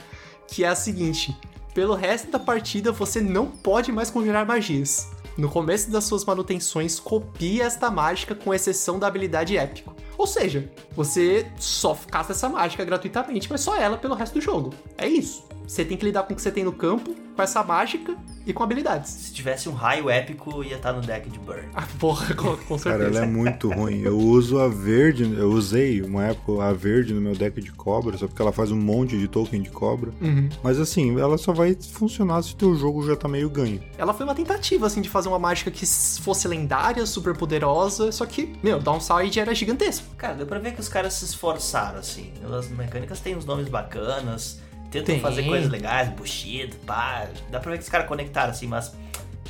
Que 0.49 0.65
é 0.65 0.69
a 0.69 0.75
seguinte: 0.75 1.37
pelo 1.75 1.95
resto 1.95 2.31
da 2.31 2.39
partida 2.39 2.91
você 2.91 3.21
não 3.21 3.47
pode 3.47 3.93
mais 3.93 4.11
conjurar 4.11 4.47
magias. 4.47 5.09
No 5.37 5.49
começo 5.49 5.91
das 5.91 6.05
suas 6.05 6.25
manutenções, 6.25 6.99
copie 6.99 7.61
esta 7.61 7.91
mágica 7.91 8.35
com 8.35 8.53
exceção 8.53 8.99
da 8.99 9.07
habilidade 9.07 9.57
épico. 9.57 9.95
Ou 10.19 10.27
seja, 10.27 10.71
você 10.93 11.51
só 11.59 11.99
casta 12.11 12.33
essa 12.33 12.49
mágica 12.49 12.85
gratuitamente, 12.85 13.49
mas 13.49 13.63
só 13.63 13.77
ela 13.77 13.97
pelo 13.97 14.15
resto 14.15 14.35
do 14.35 14.41
jogo. 14.41 14.75
É 14.99 15.09
isso. 15.09 15.49
Você 15.71 15.85
tem 15.85 15.97
que 15.97 16.05
lidar 16.05 16.25
com 16.25 16.33
o 16.33 16.37
que 16.37 16.43
você 16.43 16.51
tem 16.51 16.65
no 16.65 16.73
campo, 16.73 17.15
com 17.37 17.41
essa 17.41 17.63
mágica 17.63 18.17
e 18.45 18.53
com 18.53 18.61
habilidades. 18.61 19.09
Se 19.09 19.33
tivesse 19.33 19.69
um 19.69 19.73
raio 19.73 20.11
épico, 20.11 20.65
ia 20.65 20.75
estar 20.75 20.93
no 20.93 21.01
deck 21.01 21.31
de 21.31 21.39
Burn. 21.39 21.69
Ah, 21.73 21.87
porra, 21.97 22.35
com, 22.35 22.57
com 22.57 22.77
certeza. 22.77 23.05
Cara, 23.05 23.05
ela 23.05 23.25
é 23.25 23.29
muito 23.29 23.71
ruim. 23.71 24.01
Eu 24.03 24.19
uso 24.19 24.59
a 24.59 24.67
verde, 24.67 25.33
eu 25.39 25.49
usei 25.49 26.03
uma 26.03 26.25
época 26.25 26.65
a 26.65 26.73
verde 26.73 27.15
no 27.15 27.21
meu 27.21 27.37
deck 27.37 27.61
de 27.61 27.71
cobra, 27.71 28.19
só 28.19 28.27
porque 28.27 28.43
ela 28.43 28.51
faz 28.51 28.73
um 28.73 28.77
monte 28.77 29.17
de 29.17 29.29
token 29.29 29.63
de 29.63 29.71
cobra. 29.71 30.11
Uhum. 30.21 30.49
Mas 30.61 30.81
assim, 30.81 31.17
ela 31.21 31.39
só 31.39 31.53
vai 31.53 31.77
funcionar 31.81 32.43
se 32.43 32.53
o 32.53 32.57
teu 32.57 32.75
jogo 32.75 33.07
já 33.07 33.15
tá 33.15 33.29
meio 33.29 33.49
ganho. 33.49 33.81
Ela 33.97 34.13
foi 34.13 34.27
uma 34.27 34.35
tentativa, 34.35 34.89
assim, 34.89 35.01
de 35.01 35.09
fazer 35.09 35.29
uma 35.29 35.39
mágica 35.39 35.71
que 35.71 35.87
fosse 35.87 36.49
lendária, 36.49 37.07
super 37.07 37.37
poderosa, 37.37 38.11
só 38.11 38.27
que, 38.27 38.53
meu, 38.61 38.79
o 38.79 38.81
downside 38.81 39.39
era 39.39 39.55
gigantesco. 39.55 40.17
Cara, 40.17 40.35
deu 40.35 40.47
pra 40.47 40.59
ver 40.59 40.75
que 40.75 40.81
os 40.81 40.89
caras 40.89 41.13
se 41.13 41.27
esforçaram, 41.27 42.01
assim. 42.01 42.33
As 42.59 42.69
mecânicas 42.71 43.21
têm 43.21 43.37
uns 43.37 43.45
nomes 43.45 43.69
bacanas, 43.69 44.59
tentam 44.91 45.15
Tem. 45.15 45.21
fazer 45.21 45.45
coisas 45.45 45.69
legais, 45.71 46.09
Bushido, 46.11 46.77
pá. 46.87 47.27
Dá 47.51 47.59
pra 47.61 47.71
ver 47.73 47.79
que 47.79 47.85
os 47.85 47.89
caras 47.89 48.07
conectaram, 48.09 48.51
assim, 48.51 48.67
mas. 48.67 48.95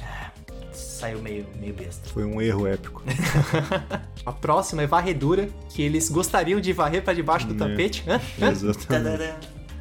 ah, 0.02 0.30
Saiu 0.72 1.20
meio, 1.20 1.46
meio 1.58 1.72
besta. 1.74 2.08
Foi 2.10 2.24
um 2.24 2.40
erro 2.40 2.66
épico. 2.66 3.02
A 4.26 4.32
próxima 4.32 4.82
é 4.82 4.86
varredura, 4.86 5.48
que 5.70 5.80
eles 5.82 6.08
gostariam 6.10 6.60
de 6.60 6.72
varrer 6.72 7.02
pra 7.02 7.14
debaixo 7.14 7.46
do 7.46 7.54
Né. 7.54 7.68
tapete. 7.70 8.04
Exatamente. 8.40 9.34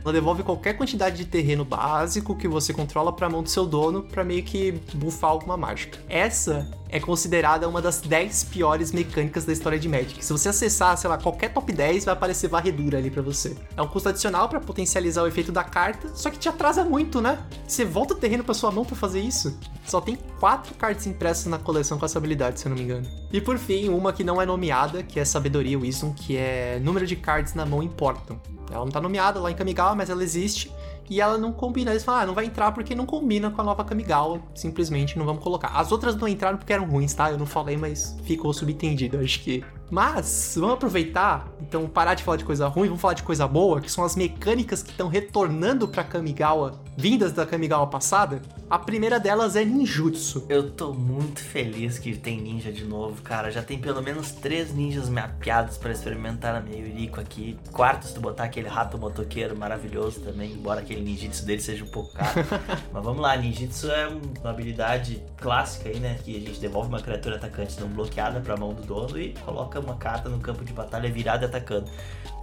Ela 0.03 0.13
devolve 0.13 0.43
qualquer 0.43 0.73
quantidade 0.73 1.17
de 1.17 1.25
terreno 1.25 1.65
básico 1.65 2.35
que 2.35 2.47
você 2.47 2.73
controla 2.73 3.11
pra 3.13 3.29
mão 3.29 3.43
do 3.43 3.49
seu 3.49 3.65
dono 3.65 4.03
pra 4.03 4.23
meio 4.23 4.43
que 4.43 4.71
bufar 4.93 5.31
alguma 5.31 5.57
mágica. 5.57 5.99
Essa 6.07 6.69
é 6.89 6.99
considerada 6.99 7.67
uma 7.67 7.81
das 7.81 8.01
10 8.01 8.45
piores 8.45 8.91
mecânicas 8.91 9.45
da 9.45 9.53
história 9.53 9.79
de 9.79 9.87
Magic. 9.87 10.25
Se 10.25 10.33
você 10.33 10.49
acessar, 10.49 10.97
sei 10.97 11.09
lá, 11.09 11.17
qualquer 11.17 11.53
top 11.53 11.71
10, 11.71 12.05
vai 12.05 12.13
aparecer 12.13 12.47
varredura 12.47 12.97
ali 12.97 13.11
pra 13.11 13.21
você. 13.21 13.55
É 13.77 13.81
um 13.81 13.87
custo 13.87 14.09
adicional 14.09 14.49
pra 14.49 14.59
potencializar 14.59 15.23
o 15.23 15.27
efeito 15.27 15.51
da 15.51 15.63
carta, 15.63 16.09
só 16.15 16.29
que 16.29 16.39
te 16.39 16.49
atrasa 16.49 16.83
muito, 16.83 17.21
né? 17.21 17.39
Você 17.67 17.85
volta 17.85 18.13
o 18.13 18.17
terreno 18.17 18.43
pra 18.43 18.53
sua 18.53 18.71
mão 18.71 18.83
pra 18.83 18.95
fazer 18.95 19.21
isso. 19.21 19.57
Só 19.85 20.01
tem 20.01 20.17
quatro 20.39 20.73
cartas 20.75 21.05
impressas 21.05 21.45
na 21.45 21.59
coleção 21.59 21.99
com 21.99 22.05
essa 22.05 22.17
habilidade, 22.17 22.59
se 22.59 22.65
eu 22.65 22.71
não 22.71 22.77
me 22.77 22.83
engano. 22.83 23.07
E 23.31 23.39
por 23.39 23.57
fim, 23.57 23.89
uma 23.89 24.11
que 24.11 24.23
não 24.23 24.41
é 24.41 24.45
nomeada, 24.45 25.03
que 25.03 25.19
é 25.19 25.25
Sabedoria 25.25 25.77
Wisdom, 25.77 26.13
que 26.13 26.37
é 26.37 26.79
número 26.81 27.05
de 27.05 27.15
cards 27.15 27.53
na 27.53 27.65
mão 27.65 27.83
importam. 27.83 28.39
Ela 28.71 28.83
não 28.83 28.91
tá 28.91 29.01
nomeada 29.01 29.39
lá 29.39 29.51
em 29.51 29.55
Kamigawa, 29.55 29.95
mas 29.95 30.09
ela 30.09 30.23
existe. 30.23 30.71
E 31.09 31.19
ela 31.19 31.37
não 31.37 31.51
combina. 31.51 31.91
Eles 31.91 32.03
falam, 32.03 32.21
ah, 32.21 32.25
não 32.25 32.33
vai 32.33 32.45
entrar 32.45 32.71
porque 32.71 32.93
não 32.93 33.05
combina 33.05 33.49
com 33.49 33.61
a 33.61 33.63
nova 33.63 33.83
Kamigawa. 33.83 34.41
Simplesmente 34.53 35.17
não 35.17 35.25
vamos 35.25 35.43
colocar. 35.43 35.69
As 35.69 35.91
outras 35.91 36.15
não 36.15 36.27
entraram 36.27 36.57
porque 36.57 36.73
eram 36.73 36.85
ruins, 36.85 37.13
tá? 37.13 37.31
Eu 37.31 37.37
não 37.37 37.45
falei, 37.45 37.77
mas 37.77 38.15
ficou 38.23 38.53
subentendido. 38.53 39.17
Acho 39.19 39.41
que 39.41 39.63
mas, 39.91 40.53
vamos 40.55 40.75
aproveitar, 40.75 41.47
então 41.59 41.87
parar 41.87 42.13
de 42.13 42.23
falar 42.23 42.37
de 42.37 42.45
coisa 42.45 42.67
ruim, 42.67 42.87
vamos 42.87 43.01
falar 43.01 43.15
de 43.15 43.23
coisa 43.23 43.47
boa, 43.47 43.81
que 43.81 43.91
são 43.91 44.03
as 44.03 44.15
mecânicas 44.15 44.83
que 44.83 44.91
estão 44.91 45.07
retornando 45.07 45.87
pra 45.87 46.03
Kamigawa, 46.03 46.79
vindas 46.95 47.33
da 47.33 47.43
Kamigawa 47.45 47.87
passada. 47.87 48.39
A 48.69 48.77
primeira 48.77 49.19
delas 49.19 49.55
é 49.55 49.65
ninjutsu. 49.65 50.45
Eu 50.47 50.69
tô 50.69 50.93
muito 50.93 51.39
feliz 51.39 51.97
que 51.97 52.15
tem 52.15 52.39
ninja 52.39 52.71
de 52.71 52.83
novo, 52.83 53.19
cara. 53.23 53.49
Já 53.49 53.63
tem 53.63 53.79
pelo 53.79 53.99
menos 53.99 54.31
três 54.31 54.71
ninjas 54.71 55.09
mapeados 55.09 55.75
para 55.75 55.91
experimentar 55.91 56.63
minha 56.63 56.77
Yuriko 56.77 57.19
aqui. 57.19 57.57
Quarto, 57.71 58.05
se 58.05 58.13
tu 58.13 58.21
botar 58.21 58.43
aquele 58.43 58.67
rato 58.67 58.95
motoqueiro 58.95 59.57
maravilhoso 59.57 60.19
também, 60.19 60.51
embora 60.51 60.81
aquele 60.81 60.98
ninjitsu 61.01 61.45
dele 61.45 61.61
seja 61.61 61.83
um 61.83 61.87
pouco 61.87 62.13
caro. 62.13 62.45
Mas 62.91 63.03
vamos 63.03 63.21
lá, 63.21 63.35
ninjitsu 63.35 63.91
é 63.91 64.07
uma 64.07 64.49
habilidade 64.49 65.21
clássica 65.37 65.89
aí, 65.89 65.99
né? 65.99 66.17
Que 66.23 66.37
a 66.37 66.39
gente 66.39 66.59
devolve 66.59 66.89
uma 66.89 67.01
criatura 67.01 67.35
atacante 67.35 67.79
não 67.79 67.87
bloqueada 67.87 68.39
pra 68.39 68.55
mão 68.57 68.73
do 68.73 68.83
dono 68.83 69.19
e 69.19 69.33
coloca 69.45 69.79
uma 69.79 69.95
carta 69.95 70.29
no 70.29 70.39
campo 70.39 70.63
de 70.63 70.73
batalha 70.73 71.09
virada 71.11 71.45
e 71.45 71.47
atacando. 71.47 71.89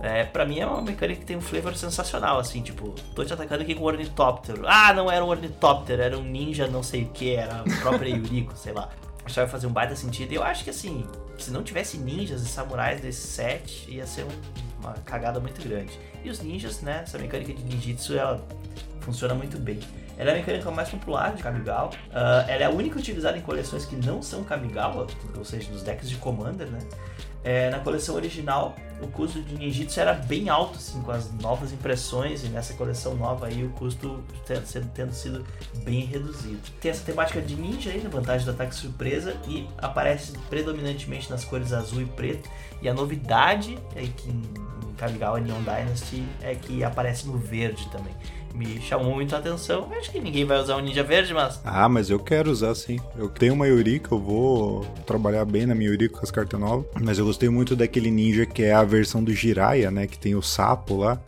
É, 0.01 0.25
pra 0.25 0.45
mim 0.45 0.59
é 0.59 0.67
uma 0.67 0.83
mecânica 0.83 1.21
que 1.21 1.27
tem 1.27 1.37
um 1.37 1.41
flavor 1.41 1.75
sensacional, 1.75 2.39
assim, 2.39 2.61
tipo, 2.61 2.95
tô 3.15 3.25
te 3.25 3.33
atacando 3.33 3.63
aqui 3.63 3.75
com 3.75 3.83
um 3.83 3.87
ornitóptero. 3.87 4.63
Ah, 4.67 4.93
não 4.93 5.11
era 5.11 5.25
um 5.25 5.29
ornitóptero, 5.29 6.03
era 6.03 6.19
um 6.19 6.23
ninja 6.23 6.67
não 6.67 6.83
sei 6.83 7.05
o 7.05 7.09
que, 7.09 7.35
era 7.35 7.61
a 7.61 7.81
própria 7.81 8.11
Yuriko, 8.15 8.55
sei 8.57 8.73
lá. 8.73 8.91
Isso 9.27 9.37
vai 9.37 9.49
fazer 9.49 9.67
um 9.67 9.73
baita 9.73 9.97
sentido. 9.97 10.33
E 10.33 10.35
eu 10.37 10.43
acho 10.43 10.65
que 10.65 10.71
assim, 10.71 11.05
se 11.39 11.51
não 11.51 11.63
tivesse 11.63 11.99
ninjas 11.99 12.43
e 12.43 12.47
samurais 12.47 13.01
desse 13.01 13.27
set, 13.27 13.91
ia 13.91 14.07
ser 14.07 14.25
um, 14.25 14.81
uma 14.81 14.93
cagada 15.05 15.41
muito 15.41 15.61
grande. 15.67 15.99
E 16.25 16.31
os 16.31 16.41
ninjas, 16.41 16.81
né, 16.81 17.01
essa 17.03 17.19
mecânica 17.19 17.53
de 17.53 17.63
ninjitsu, 17.63 18.17
ela 18.17 18.47
funciona 19.01 19.35
muito 19.35 19.59
bem. 19.59 19.81
Ela 20.19 20.31
é 20.31 20.33
a 20.35 20.37
mecânica 20.37 20.71
mais 20.71 20.89
popular 20.89 21.35
de 21.35 21.43
Kamigawa. 21.43 21.89
Uh, 21.89 22.49
ela 22.49 22.63
é 22.63 22.65
a 22.65 22.71
única 22.71 22.99
utilizada 22.99 23.37
em 23.37 23.43
coleções 23.43 23.85
que 23.85 23.97
não 23.97 24.23
são 24.23 24.43
Kamigawa, 24.45 25.07
ou 25.37 25.45
seja, 25.45 25.71
nos 25.71 25.83
decks 25.83 26.09
de 26.09 26.17
Commander, 26.17 26.69
né? 26.69 26.79
É, 27.45 27.71
na 27.71 27.79
coleção 27.79 28.17
original, 28.17 28.75
o 29.01 29.07
custo 29.07 29.41
de 29.41 29.55
ninjitsu 29.55 30.01
era 30.01 30.15
bem 30.15 30.49
alto, 30.49 30.79
assim, 30.79 31.01
com 31.01 31.13
as 31.13 31.31
novas 31.35 31.73
impressões, 31.73 32.43
e 32.43 32.49
nessa 32.49 32.75
coleção 32.75 33.15
nova 33.15 33.47
aí 33.47 33.63
o 33.63 33.71
custo 33.71 34.25
tendo, 34.45 34.93
tendo 34.93 35.13
sido 35.13 35.47
bem 35.85 36.07
reduzido. 36.07 36.59
Tem 36.81 36.91
essa 36.91 37.05
temática 37.05 37.41
de 37.41 37.55
ninja 37.55 37.91
aí, 37.91 38.03
na 38.03 38.09
vantagem 38.09 38.45
do 38.45 38.51
ataque 38.51 38.75
surpresa, 38.75 39.37
e 39.47 39.69
aparece 39.79 40.37
predominantemente 40.51 41.31
nas 41.31 41.45
cores 41.45 41.73
azul 41.73 42.03
e 42.03 42.07
preto. 42.07 42.51
E 42.83 42.89
a 42.89 42.95
novidade 42.95 43.79
é 43.95 44.01
que 44.03 44.29
em 44.29 44.43
Kamigawa 44.97 45.39
Neon 45.39 45.63
Dynasty 45.63 46.25
é 46.43 46.55
que 46.57 46.83
aparece 46.83 47.29
no 47.29 47.39
verde 47.39 47.89
também 47.91 48.15
me 48.57 48.81
chamou 48.81 49.15
muito 49.15 49.35
a 49.35 49.39
atenção. 49.39 49.89
Acho 49.97 50.11
que 50.11 50.19
ninguém 50.19 50.45
vai 50.45 50.59
usar 50.59 50.77
o 50.77 50.79
um 50.79 50.83
Ninja 50.83 51.03
Verde, 51.03 51.35
mas. 51.35 51.61
Ah, 51.65 51.89
mas 51.89 52.09
eu 52.09 52.19
quero 52.19 52.51
usar 52.51 52.75
sim. 52.75 52.99
Eu 53.17 53.29
tenho 53.29 53.55
uma 53.55 53.67
Yurika, 53.67 54.15
eu 54.15 54.19
vou 54.19 54.85
trabalhar 55.07 55.45
bem 55.45 55.67
na 55.67 55.75
minha 55.75 55.91
Yurika 55.91 56.19
com 56.19 56.25
as 56.25 56.31
cartas 56.31 56.59
novas. 56.59 56.87
Mas 57.01 57.19
eu 57.19 57.27
gostei 57.27 57.49
muito 57.49 57.77
daquele 57.77 58.11
ninja 58.11 58.47
que 58.47 58.63
é 58.63 58.73
a 58.73 58.83
versão 58.83 59.23
do 59.23 59.33
Jiraiya, 59.33 59.91
né? 59.91 60.07
Que 60.07 60.19
tem 60.19 60.35
o 60.35 60.43
sapo 60.43 60.97
lá. 60.97 61.21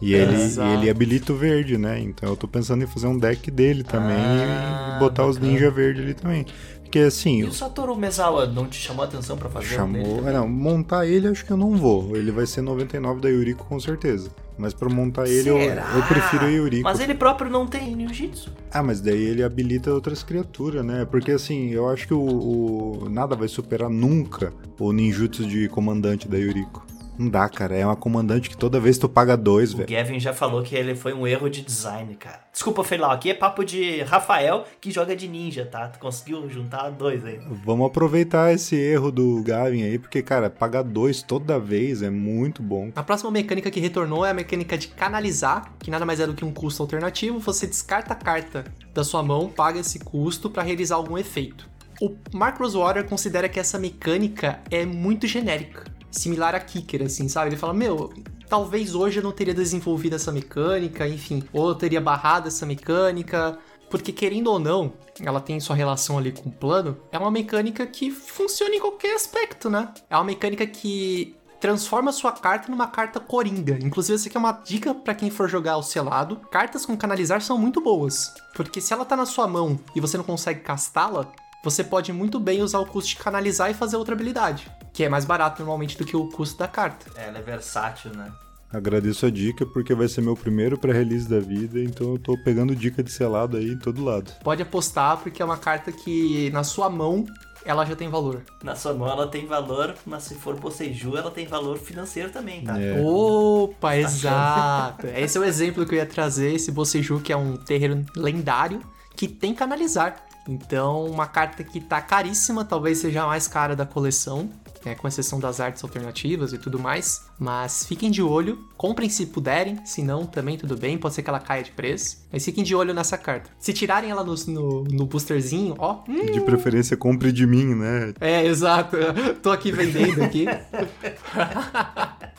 E 0.00 0.14
ele, 0.14 0.34
ele 0.74 0.88
habilita 0.88 1.30
o 1.30 1.36
verde, 1.36 1.76
né? 1.76 2.00
Então 2.00 2.30
eu 2.30 2.36
tô 2.36 2.48
pensando 2.48 2.82
em 2.82 2.86
fazer 2.86 3.06
um 3.06 3.18
deck 3.18 3.50
dele 3.50 3.84
também 3.84 4.16
ah, 4.16 4.94
e 4.96 4.98
botar 4.98 5.24
bacana. 5.24 5.28
os 5.28 5.38
ninja 5.38 5.70
verde 5.70 6.00
ali 6.00 6.14
também. 6.14 6.46
Porque 6.82 7.00
assim. 7.00 7.40
E 7.40 7.44
o 7.44 7.52
Satoru 7.52 7.94
Mezawa 7.94 8.46
não 8.46 8.66
te 8.66 8.76
chamou 8.76 9.04
a 9.04 9.06
atenção 9.06 9.36
para 9.36 9.50
fazer 9.50 9.66
Chamou. 9.66 10.22
Um 10.22 10.28
é, 10.28 10.32
não, 10.32 10.48
montar 10.48 11.06
ele 11.06 11.28
acho 11.28 11.44
que 11.44 11.52
eu 11.52 11.56
não 11.56 11.76
vou. 11.76 12.16
Ele 12.16 12.32
vai 12.32 12.46
ser 12.46 12.62
99 12.62 13.20
da 13.20 13.28
Yuriko 13.28 13.64
com 13.66 13.78
certeza. 13.78 14.30
Mas 14.60 14.74
pra 14.74 14.90
montar 14.90 15.26
ele 15.26 15.48
eu, 15.48 15.58
eu, 15.58 16.02
prefiro 16.06 16.44
o 16.44 16.50
Yuriko. 16.50 16.84
Mas 16.84 17.00
ele 17.00 17.14
próprio 17.14 17.50
não 17.50 17.66
tem 17.66 17.96
Ninjutsu. 17.96 18.52
Ah, 18.70 18.82
mas 18.82 19.00
daí 19.00 19.24
ele 19.24 19.42
habilita 19.42 19.90
outras 19.90 20.22
criaturas, 20.22 20.84
né? 20.84 21.06
Porque 21.06 21.32
assim, 21.32 21.70
eu 21.70 21.88
acho 21.88 22.06
que 22.06 22.12
o, 22.12 22.20
o 22.20 23.08
nada 23.08 23.34
vai 23.34 23.48
superar 23.48 23.88
nunca 23.88 24.52
o 24.78 24.92
ninjutsu 24.92 25.46
de 25.46 25.66
comandante 25.70 26.28
da 26.28 26.36
Yuriko. 26.36 26.84
Não 27.18 27.28
dá, 27.28 27.48
cara. 27.48 27.76
É 27.76 27.84
uma 27.84 27.96
comandante 27.96 28.48
que 28.48 28.56
toda 28.56 28.80
vez 28.80 28.98
tu 28.98 29.08
paga 29.08 29.36
dois, 29.36 29.72
velho. 29.72 29.84
O 29.84 29.90
Gavin 29.90 30.18
já 30.18 30.32
falou 30.32 30.62
que 30.62 30.74
ele 30.74 30.94
foi 30.94 31.12
um 31.12 31.26
erro 31.26 31.48
de 31.48 31.62
design, 31.62 32.14
cara. 32.14 32.40
Desculpa, 32.52 32.82
Feilão. 32.82 33.10
Aqui 33.10 33.30
é 33.30 33.34
papo 33.34 33.64
de 33.64 34.02
Rafael 34.02 34.64
que 34.80 34.90
joga 34.90 35.14
de 35.14 35.28
ninja, 35.28 35.66
tá? 35.66 35.88
Tu 35.88 35.98
conseguiu 35.98 36.48
juntar 36.48 36.90
dois 36.90 37.24
aí. 37.24 37.40
Vamos 37.64 37.86
aproveitar 37.86 38.52
esse 38.52 38.74
erro 38.74 39.10
do 39.10 39.42
Gavin 39.42 39.82
aí, 39.82 39.98
porque, 39.98 40.22
cara, 40.22 40.48
pagar 40.48 40.82
dois 40.82 41.22
toda 41.22 41.58
vez 41.58 42.02
é 42.02 42.10
muito 42.10 42.62
bom. 42.62 42.90
A 42.96 43.02
próxima 43.02 43.30
mecânica 43.30 43.70
que 43.70 43.80
retornou 43.80 44.24
é 44.24 44.30
a 44.30 44.34
mecânica 44.34 44.78
de 44.78 44.88
canalizar, 44.88 45.72
que 45.78 45.90
nada 45.90 46.06
mais 46.06 46.20
é 46.20 46.26
do 46.26 46.34
que 46.34 46.44
um 46.44 46.52
custo 46.52 46.82
alternativo. 46.82 47.38
Você 47.40 47.66
descarta 47.66 48.14
a 48.14 48.16
carta 48.16 48.64
da 48.94 49.04
sua 49.04 49.22
mão, 49.22 49.48
paga 49.48 49.80
esse 49.80 49.98
custo 49.98 50.50
para 50.50 50.62
realizar 50.62 50.96
algum 50.96 51.16
efeito. 51.16 51.68
O 52.00 52.16
Mark 52.32 52.58
Rosewater 52.58 53.04
considera 53.04 53.46
que 53.46 53.60
essa 53.60 53.78
mecânica 53.78 54.60
é 54.70 54.86
muito 54.86 55.26
genérica 55.26 55.89
similar 56.10 56.54
a 56.54 56.60
Kicker, 56.60 57.02
assim, 57.02 57.28
sabe? 57.28 57.50
Ele 57.50 57.56
fala, 57.56 57.72
meu, 57.72 58.12
talvez 58.48 58.94
hoje 58.94 59.18
eu 59.18 59.22
não 59.22 59.32
teria 59.32 59.54
desenvolvido 59.54 60.16
essa 60.16 60.32
mecânica, 60.32 61.06
enfim, 61.06 61.44
ou 61.52 61.68
eu 61.68 61.74
teria 61.74 62.00
barrado 62.00 62.48
essa 62.48 62.66
mecânica, 62.66 63.58
porque 63.88 64.12
querendo 64.12 64.48
ou 64.48 64.58
não, 64.58 64.92
ela 65.20 65.40
tem 65.40 65.58
sua 65.60 65.76
relação 65.76 66.18
ali 66.18 66.32
com 66.32 66.48
o 66.48 66.52
plano, 66.52 66.96
é 67.10 67.18
uma 67.18 67.30
mecânica 67.30 67.86
que 67.86 68.10
funciona 68.10 68.74
em 68.74 68.80
qualquer 68.80 69.14
aspecto, 69.14 69.68
né? 69.68 69.92
É 70.08 70.16
uma 70.16 70.24
mecânica 70.24 70.66
que 70.66 71.36
transforma 71.60 72.10
sua 72.10 72.32
carta 72.32 72.70
numa 72.70 72.86
carta 72.86 73.20
coringa. 73.20 73.78
Inclusive, 73.82 74.14
essa 74.14 74.28
aqui 74.28 74.36
é 74.36 74.40
uma 74.40 74.52
dica 74.52 74.94
para 74.94 75.14
quem 75.14 75.30
for 75.30 75.48
jogar 75.48 75.76
o 75.76 75.82
selado. 75.82 76.36
Cartas 76.50 76.86
com 76.86 76.96
canalizar 76.96 77.42
são 77.42 77.58
muito 77.58 77.80
boas, 77.80 78.32
porque 78.54 78.80
se 78.80 78.92
ela 78.92 79.04
tá 79.04 79.14
na 79.14 79.26
sua 79.26 79.46
mão 79.46 79.78
e 79.94 80.00
você 80.00 80.16
não 80.16 80.24
consegue 80.24 80.60
castá-la, 80.60 81.30
você 81.62 81.84
pode 81.84 82.12
muito 82.12 82.40
bem 82.40 82.62
usar 82.62 82.78
o 82.78 82.86
custo 82.86 83.10
de 83.10 83.16
canalizar 83.16 83.70
e 83.70 83.74
fazer 83.74 83.96
outra 83.96 84.14
habilidade, 84.14 84.70
que 84.92 85.04
é 85.04 85.08
mais 85.08 85.24
barato 85.24 85.60
normalmente 85.62 85.96
do 85.96 86.04
que 86.04 86.16
o 86.16 86.28
custo 86.28 86.58
da 86.58 86.68
carta. 86.68 87.10
É, 87.16 87.28
ela 87.28 87.38
é 87.38 87.42
versátil, 87.42 88.12
né? 88.14 88.30
Agradeço 88.72 89.26
a 89.26 89.30
dica 89.30 89.66
porque 89.66 89.92
vai 89.94 90.06
ser 90.06 90.20
meu 90.20 90.36
primeiro 90.36 90.78
pré-release 90.78 91.28
da 91.28 91.40
vida, 91.40 91.80
então 91.80 92.12
eu 92.12 92.18
tô 92.18 92.38
pegando 92.38 92.74
dica 92.74 93.02
de 93.02 93.10
selado 93.10 93.56
aí 93.56 93.72
em 93.72 93.78
todo 93.78 94.04
lado. 94.04 94.32
Pode 94.44 94.62
apostar 94.62 95.16
porque 95.16 95.42
é 95.42 95.44
uma 95.44 95.56
carta 95.56 95.90
que 95.90 96.50
na 96.50 96.62
sua 96.62 96.88
mão 96.88 97.26
ela 97.64 97.84
já 97.84 97.96
tem 97.96 98.08
valor. 98.08 98.42
Na 98.62 98.76
sua 98.76 98.94
mão 98.94 99.08
ela 99.08 99.26
tem 99.26 99.44
valor, 99.44 99.96
mas 100.06 100.22
se 100.22 100.36
for 100.36 100.54
Poseju, 100.54 101.16
ela 101.16 101.32
tem 101.32 101.46
valor 101.46 101.78
financeiro 101.78 102.30
também, 102.30 102.62
tá? 102.62 102.80
É. 102.80 103.00
Opa, 103.02 103.96
exato. 103.96 105.06
Esse 105.08 105.36
é 105.36 105.40
o 105.40 105.44
exemplo 105.44 105.84
que 105.84 105.94
eu 105.94 105.98
ia 105.98 106.06
trazer, 106.06 106.54
esse 106.54 106.70
Boseju 106.70 107.20
que 107.20 107.32
é 107.32 107.36
um 107.36 107.56
terreno 107.56 108.06
lendário 108.16 108.80
que 109.16 109.26
tem 109.26 109.52
canalizar. 109.52 110.16
Então, 110.48 111.04
uma 111.04 111.26
carta 111.26 111.62
que 111.62 111.80
tá 111.80 112.00
caríssima, 112.00 112.64
talvez 112.64 112.98
seja 112.98 113.24
a 113.24 113.26
mais 113.26 113.46
cara 113.46 113.76
da 113.76 113.84
coleção, 113.84 114.48
é, 114.84 114.94
com 114.94 115.06
exceção 115.06 115.38
das 115.38 115.60
artes 115.60 115.82
alternativas 115.82 116.52
e 116.52 116.58
tudo 116.58 116.78
mais. 116.78 117.26
Mas 117.38 117.84
fiquem 117.84 118.10
de 118.10 118.22
olho, 118.22 118.58
comprem 118.76 119.08
se 119.08 119.26
puderem, 119.26 119.84
se 119.84 120.02
não, 120.02 120.26
também 120.26 120.56
tudo 120.56 120.76
bem, 120.76 120.98
pode 120.98 121.14
ser 121.14 121.22
que 121.22 121.30
ela 121.30 121.40
caia 121.40 121.62
de 121.62 121.70
preço. 121.70 122.26
Mas 122.32 122.44
fiquem 122.44 122.64
de 122.64 122.74
olho 122.74 122.94
nessa 122.94 123.18
carta. 123.18 123.50
Se 123.58 123.72
tirarem 123.72 124.10
ela 124.10 124.24
no, 124.24 124.34
no, 124.46 124.84
no 124.84 125.06
boosterzinho, 125.06 125.74
ó. 125.78 126.02
Hum. 126.08 126.26
De 126.26 126.40
preferência, 126.40 126.96
compre 126.96 127.32
de 127.32 127.46
mim, 127.46 127.74
né? 127.74 128.12
É, 128.20 128.44
exato. 128.44 128.96
Tô 129.42 129.50
aqui 129.50 129.72
vendendo 129.72 130.22
aqui. 130.22 130.46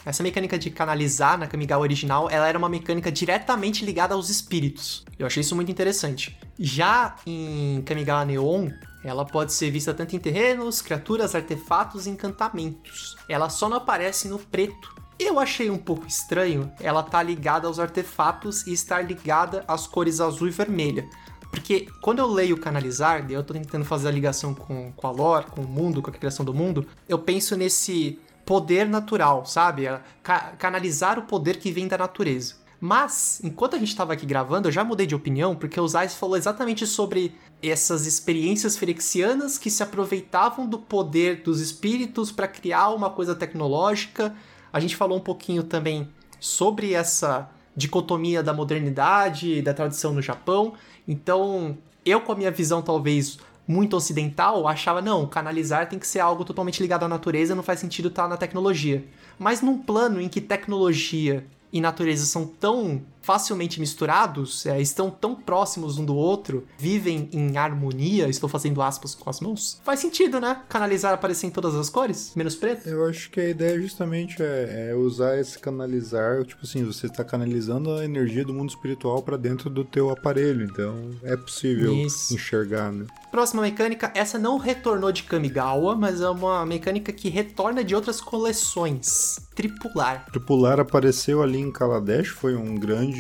Essa 0.03 0.23
mecânica 0.23 0.57
de 0.57 0.71
canalizar 0.71 1.37
na 1.37 1.45
Kamigawa 1.45 1.83
original, 1.83 2.27
ela 2.29 2.47
era 2.47 2.57
uma 2.57 2.69
mecânica 2.69 3.11
diretamente 3.11 3.85
ligada 3.85 4.15
aos 4.15 4.29
espíritos. 4.29 5.05
Eu 5.17 5.27
achei 5.27 5.41
isso 5.41 5.55
muito 5.55 5.71
interessante. 5.71 6.35
Já 6.59 7.15
em 7.25 7.83
Kamigawa 7.83 8.25
Neon, 8.25 8.69
ela 9.03 9.25
pode 9.25 9.53
ser 9.53 9.71
vista 9.71 9.93
tanto 9.93 10.15
em 10.15 10.19
terrenos, 10.19 10.81
criaturas, 10.81 11.33
artefatos 11.33 12.05
e 12.05 12.09
encantamentos. 12.09 13.15
Ela 13.27 13.49
só 13.49 13.67
não 13.67 13.77
aparece 13.77 14.27
no 14.27 14.37
preto. 14.37 14.95
Eu 15.19 15.39
achei 15.39 15.69
um 15.69 15.77
pouco 15.77 16.07
estranho 16.07 16.71
ela 16.79 17.01
estar 17.01 17.11
tá 17.11 17.23
ligada 17.23 17.67
aos 17.67 17.79
artefatos 17.79 18.65
e 18.65 18.73
estar 18.73 19.01
ligada 19.01 19.63
às 19.67 19.87
cores 19.87 20.19
azul 20.19 20.47
e 20.47 20.51
vermelha. 20.51 21.07
Porque 21.51 21.87
quando 22.01 22.19
eu 22.19 22.27
leio 22.27 22.57
canalizar, 22.57 23.29
eu 23.29 23.43
tô 23.43 23.53
tentando 23.53 23.83
fazer 23.85 24.07
a 24.07 24.11
ligação 24.11 24.53
com, 24.53 24.91
com 24.93 25.07
a 25.07 25.11
lore, 25.11 25.47
com 25.47 25.61
o 25.61 25.67
mundo, 25.67 26.01
com 26.01 26.09
a 26.09 26.13
criação 26.13 26.45
do 26.45 26.53
mundo, 26.53 26.87
eu 27.09 27.19
penso 27.19 27.57
nesse 27.57 28.17
poder 28.45 28.87
natural, 28.87 29.45
sabe? 29.45 29.83
Ca 30.23 30.53
canalizar 30.57 31.19
o 31.19 31.23
poder 31.23 31.57
que 31.57 31.71
vem 31.71 31.87
da 31.87 31.97
natureza. 31.97 32.55
Mas, 32.79 33.39
enquanto 33.43 33.75
a 33.75 33.79
gente 33.79 33.89
estava 33.89 34.13
aqui 34.13 34.25
gravando, 34.25 34.67
eu 34.67 34.71
já 34.71 34.83
mudei 34.83 35.05
de 35.05 35.13
opinião, 35.13 35.55
porque 35.55 35.79
o 35.79 35.87
Zais 35.87 36.15
falou 36.15 36.35
exatamente 36.35 36.87
sobre 36.87 37.35
essas 37.61 38.05
experiências 38.07 38.75
ferexianas 38.75 39.57
que 39.57 39.69
se 39.69 39.83
aproveitavam 39.83 40.67
do 40.67 40.79
poder 40.79 41.43
dos 41.43 41.61
espíritos 41.61 42.31
para 42.31 42.47
criar 42.47 42.89
uma 42.89 43.09
coisa 43.09 43.35
tecnológica. 43.35 44.35
A 44.73 44.79
gente 44.79 44.95
falou 44.95 45.17
um 45.17 45.21
pouquinho 45.21 45.63
também 45.63 46.09
sobre 46.39 46.93
essa 46.93 47.49
dicotomia 47.75 48.41
da 48.41 48.53
modernidade 48.53 49.61
da 49.61 49.73
tradição 49.73 50.13
no 50.13 50.21
Japão. 50.21 50.73
Então, 51.07 51.77
eu 52.05 52.21
com 52.21 52.31
a 52.31 52.35
minha 52.35 52.51
visão 52.51 52.81
talvez 52.81 53.37
muito 53.67 53.95
ocidental, 53.95 54.67
achava, 54.67 55.01
não, 55.01 55.25
canalizar 55.27 55.87
tem 55.87 55.99
que 55.99 56.07
ser 56.07 56.19
algo 56.19 56.43
totalmente 56.43 56.81
ligado 56.81 57.03
à 57.03 57.07
natureza, 57.07 57.55
não 57.55 57.63
faz 57.63 57.79
sentido 57.79 58.09
estar 58.09 58.27
na 58.27 58.35
tecnologia. 58.35 59.05
Mas 59.39 59.61
num 59.61 59.77
plano 59.77 60.19
em 60.19 60.27
que 60.27 60.41
tecnologia 60.41 61.45
e 61.71 61.79
natureza 61.79 62.25
são 62.25 62.45
tão 62.45 63.01
facilmente 63.21 63.79
misturados, 63.79 64.65
é, 64.65 64.81
estão 64.81 65.09
tão 65.09 65.35
próximos 65.35 65.97
um 65.97 66.05
do 66.05 66.15
outro, 66.15 66.65
vivem 66.77 67.29
em 67.31 67.57
harmonia, 67.57 68.27
estou 68.27 68.49
fazendo 68.49 68.81
aspas 68.81 69.15
com 69.15 69.29
as 69.29 69.39
mãos, 69.39 69.79
faz 69.83 69.99
sentido, 69.99 70.39
né? 70.39 70.61
Canalizar 70.67 71.13
aparecer 71.13 71.47
em 71.47 71.51
todas 71.51 71.75
as 71.75 71.89
cores, 71.89 72.33
menos 72.35 72.55
preto. 72.55 72.87
Eu 72.87 73.05
acho 73.05 73.29
que 73.29 73.39
a 73.39 73.49
ideia 73.49 73.79
justamente 73.79 74.41
é, 74.41 74.89
é 74.91 74.95
usar 74.95 75.39
esse 75.39 75.57
canalizar, 75.59 76.43
tipo 76.45 76.61
assim, 76.63 76.83
você 76.83 77.07
está 77.07 77.23
canalizando 77.23 77.91
a 77.93 78.03
energia 78.03 78.43
do 78.43 78.53
mundo 78.53 78.69
espiritual 78.69 79.21
para 79.21 79.37
dentro 79.37 79.69
do 79.69 79.85
teu 79.85 80.09
aparelho, 80.09 80.65
então 80.65 81.11
é 81.23 81.35
possível 81.37 81.93
Isso. 81.93 82.33
enxergar, 82.33 82.91
né? 82.91 83.05
Próxima 83.31 83.61
mecânica, 83.61 84.11
essa 84.13 84.37
não 84.37 84.57
retornou 84.57 85.11
de 85.11 85.23
Kamigawa, 85.23 85.95
mas 85.95 86.19
é 86.19 86.29
uma 86.29 86.65
mecânica 86.65 87.13
que 87.13 87.29
retorna 87.29 87.83
de 87.83 87.95
outras 87.95 88.19
coleções. 88.19 89.39
Tripular. 89.55 90.25
Tripular 90.25 90.79
apareceu 90.79 91.41
ali 91.41 91.59
em 91.59 91.71
Kaladesh, 91.71 92.27
foi 92.27 92.55
um 92.55 92.75
grande 92.75 93.10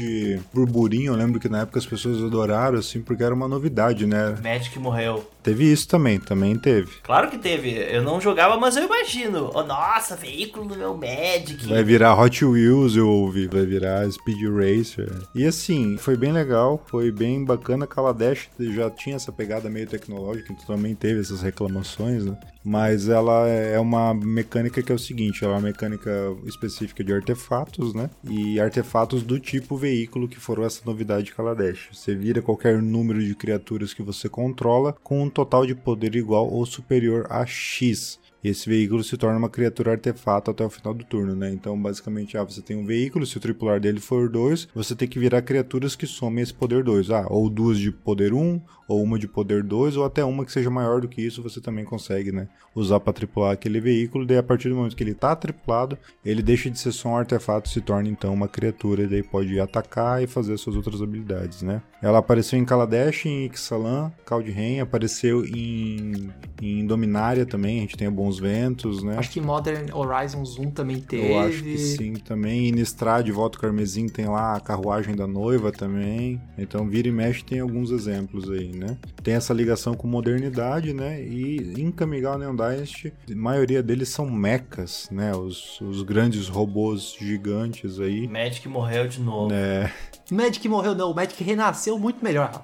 burburinho. 0.53 1.13
Eu 1.13 1.17
lembro 1.17 1.39
que 1.39 1.49
na 1.49 1.61
época 1.61 1.79
as 1.79 1.85
pessoas 1.85 2.23
adoraram, 2.23 2.77
assim, 2.77 3.01
porque 3.01 3.23
era 3.23 3.33
uma 3.33 3.47
novidade, 3.47 4.05
né? 4.05 4.37
Magic 4.41 4.77
morreu. 4.79 5.29
Teve 5.43 5.71
isso 5.71 5.87
também, 5.87 6.19
também 6.19 6.55
teve. 6.57 6.91
Claro 7.03 7.29
que 7.29 7.37
teve. 7.37 7.71
Eu 7.71 8.03
não 8.03 8.21
jogava, 8.21 8.57
mas 8.57 8.75
eu 8.77 8.83
imagino. 8.83 9.49
Oh, 9.53 9.63
nossa, 9.63 10.15
veículo 10.15 10.65
do 10.67 10.77
meu 10.77 10.95
Magic. 10.95 11.67
Vai 11.67 11.83
virar 11.83 12.19
Hot 12.19 12.45
Wheels, 12.45 12.95
eu 12.95 13.09
ouvi. 13.09 13.47
Vai 13.47 13.65
virar 13.65 14.09
Speed 14.11 14.41
Racer. 14.43 15.11
E 15.33 15.45
assim, 15.45 15.97
foi 15.97 16.15
bem 16.15 16.31
legal, 16.31 16.83
foi 16.85 17.11
bem 17.11 17.43
bacana. 17.43 17.87
Kaladesh 17.87 18.49
já 18.59 18.89
tinha 18.89 19.15
essa 19.15 19.31
pegada 19.31 19.69
meio 19.69 19.87
tecnológica, 19.87 20.53
então 20.53 20.75
também 20.75 20.93
teve 20.95 21.19
essas 21.19 21.41
reclamações, 21.41 22.25
né? 22.25 22.37
Mas 22.63 23.09
ela 23.09 23.47
é 23.47 23.79
uma 23.79 24.13
mecânica 24.13 24.83
que 24.83 24.91
é 24.91 24.95
o 24.95 24.99
seguinte, 24.99 25.43
ela 25.43 25.53
é 25.53 25.57
uma 25.57 25.63
mecânica 25.63 26.11
específica 26.45 27.03
de 27.03 27.11
artefatos, 27.11 27.93
né? 27.95 28.09
E 28.23 28.59
artefatos 28.59 29.23
do 29.23 29.39
tipo 29.39 29.75
veículo 29.75 30.27
que 30.27 30.39
foram 30.39 30.63
essa 30.63 30.81
novidade 30.85 31.25
de 31.25 31.33
Kaladesh. 31.33 31.89
Você 31.91 32.13
vira 32.13 32.41
qualquer 32.41 32.79
número 32.79 33.23
de 33.23 33.33
criaturas 33.33 33.93
que 33.93 34.03
você 34.03 34.29
controla 34.29 34.95
com 35.03 35.23
um 35.23 35.29
total 35.31 35.65
de 35.65 35.73
poder 35.73 36.15
igual 36.15 36.47
ou 36.51 36.65
superior 36.65 37.25
a 37.29 37.45
X. 37.45 38.19
E 38.43 38.49
esse 38.49 38.67
veículo 38.67 39.03
se 39.03 39.15
torna 39.17 39.37
uma 39.37 39.49
criatura 39.49 39.91
artefato 39.91 40.49
até 40.49 40.65
o 40.65 40.69
final 40.69 40.93
do 40.93 41.03
turno, 41.03 41.35
né? 41.35 41.51
Então, 41.51 41.79
basicamente, 41.79 42.37
ah, 42.37 42.43
você 42.43 42.59
tem 42.61 42.75
um 42.75 42.85
veículo, 42.85 43.25
se 43.25 43.37
o 43.37 43.39
tripular 43.39 43.79
dele 43.79 43.99
for 43.99 44.27
2, 44.29 44.69
você 44.73 44.95
tem 44.95 45.07
que 45.07 45.19
virar 45.19 45.43
criaturas 45.43 45.95
que 45.95 46.07
somem 46.07 46.41
esse 46.41 46.53
poder 46.53 46.83
2. 46.83 47.11
Ah, 47.11 47.27
ou 47.29 47.49
duas 47.49 47.77
de 47.77 47.91
poder 47.91 48.33
1, 48.33 48.39
um, 48.39 48.59
ou 48.87 49.03
uma 49.03 49.19
de 49.19 49.27
poder 49.27 49.61
2, 49.61 49.95
ou 49.95 50.03
até 50.03 50.25
uma 50.25 50.43
que 50.43 50.51
seja 50.51 50.71
maior 50.71 51.01
do 51.01 51.07
que 51.07 51.21
isso, 51.21 51.43
você 51.43 51.61
também 51.61 51.85
consegue, 51.85 52.31
né? 52.31 52.47
Usar 52.73 52.99
para 52.99 53.13
tripular 53.13 53.51
aquele 53.51 53.79
veículo. 53.79 54.25
Daí, 54.25 54.37
a 54.37 54.43
partir 54.43 54.69
do 54.69 54.75
momento 54.75 54.95
que 54.95 55.03
ele 55.03 55.13
tá 55.13 55.35
tripulado, 55.35 55.95
ele 56.25 56.41
deixa 56.41 56.69
de 56.69 56.79
ser 56.79 56.91
só 56.91 57.09
um 57.09 57.17
artefato 57.17 57.69
se 57.69 57.79
torna 57.79 58.09
então 58.09 58.33
uma 58.33 58.47
criatura. 58.47 59.03
E 59.03 59.07
daí 59.07 59.21
pode 59.21 59.59
atacar 59.59 60.23
e 60.23 60.25
fazer 60.25 60.57
suas 60.57 60.75
outras 60.75 60.99
habilidades, 60.99 61.61
né? 61.61 61.83
Ela 62.01 62.17
apareceu 62.17 62.57
em 62.57 62.65
Kaladesh, 62.65 63.25
em 63.25 63.45
Ixalan, 63.45 64.11
Kaldheim, 64.25 64.79
apareceu 64.79 65.45
em, 65.45 66.31
em 66.61 66.85
Dominária 66.85 67.45
também. 67.45 67.77
A 67.77 67.81
gente 67.81 67.95
tem 67.95 68.09
bons 68.09 68.39
ventos, 68.39 69.03
né? 69.03 69.17
Acho 69.17 69.29
que 69.29 69.39
Modern 69.39 69.85
Horizons 69.93 70.57
1 70.57 70.71
também 70.71 70.99
teve. 70.99 71.31
Eu 71.31 71.39
acho 71.39 71.61
que 71.61 71.77
sim 71.77 72.13
também. 72.13 72.67
E 72.67 72.71
Nistrad, 72.71 73.29
Volta 73.29 73.59
Carmesim, 73.59 74.07
tem 74.07 74.25
lá 74.25 74.55
a 74.55 74.59
carruagem 74.59 75.15
da 75.15 75.27
noiva 75.27 75.71
também. 75.71 76.41
Então, 76.57 76.87
vira 76.87 77.07
e 77.07 77.11
mexe 77.11 77.43
tem 77.43 77.59
alguns 77.59 77.91
exemplos 77.91 78.49
aí, 78.49 78.71
né? 78.75 78.97
Tem 79.23 79.35
essa 79.35 79.53
ligação 79.53 79.93
com 79.93 80.07
modernidade, 80.07 80.93
né? 80.93 81.21
E 81.21 81.73
em 81.77 81.91
Kamigawa 81.91 82.37
Neon 82.37 82.55
Dynasty, 82.55 83.13
a 83.29 83.35
maioria 83.35 83.83
deles 83.83 84.09
são 84.09 84.29
mechas, 84.29 85.07
né? 85.11 85.35
Os, 85.35 85.79
os 85.81 86.01
grandes 86.01 86.47
robôs 86.47 87.15
gigantes 87.19 87.99
aí. 87.99 88.27
Magic 88.27 88.67
morreu 88.67 89.07
de 89.07 89.21
novo. 89.21 89.53
É. 89.53 89.91
Magic 90.31 90.67
morreu 90.67 90.95
não, 90.95 91.11
o 91.11 91.15
Magic 91.15 91.43
renasceu 91.43 91.90
muito 91.99 92.23
melhor, 92.23 92.47
Rafa. 92.47 92.63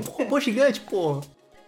Robô 0.18 0.40
gigante, 0.40 0.80
pô. 0.80 1.20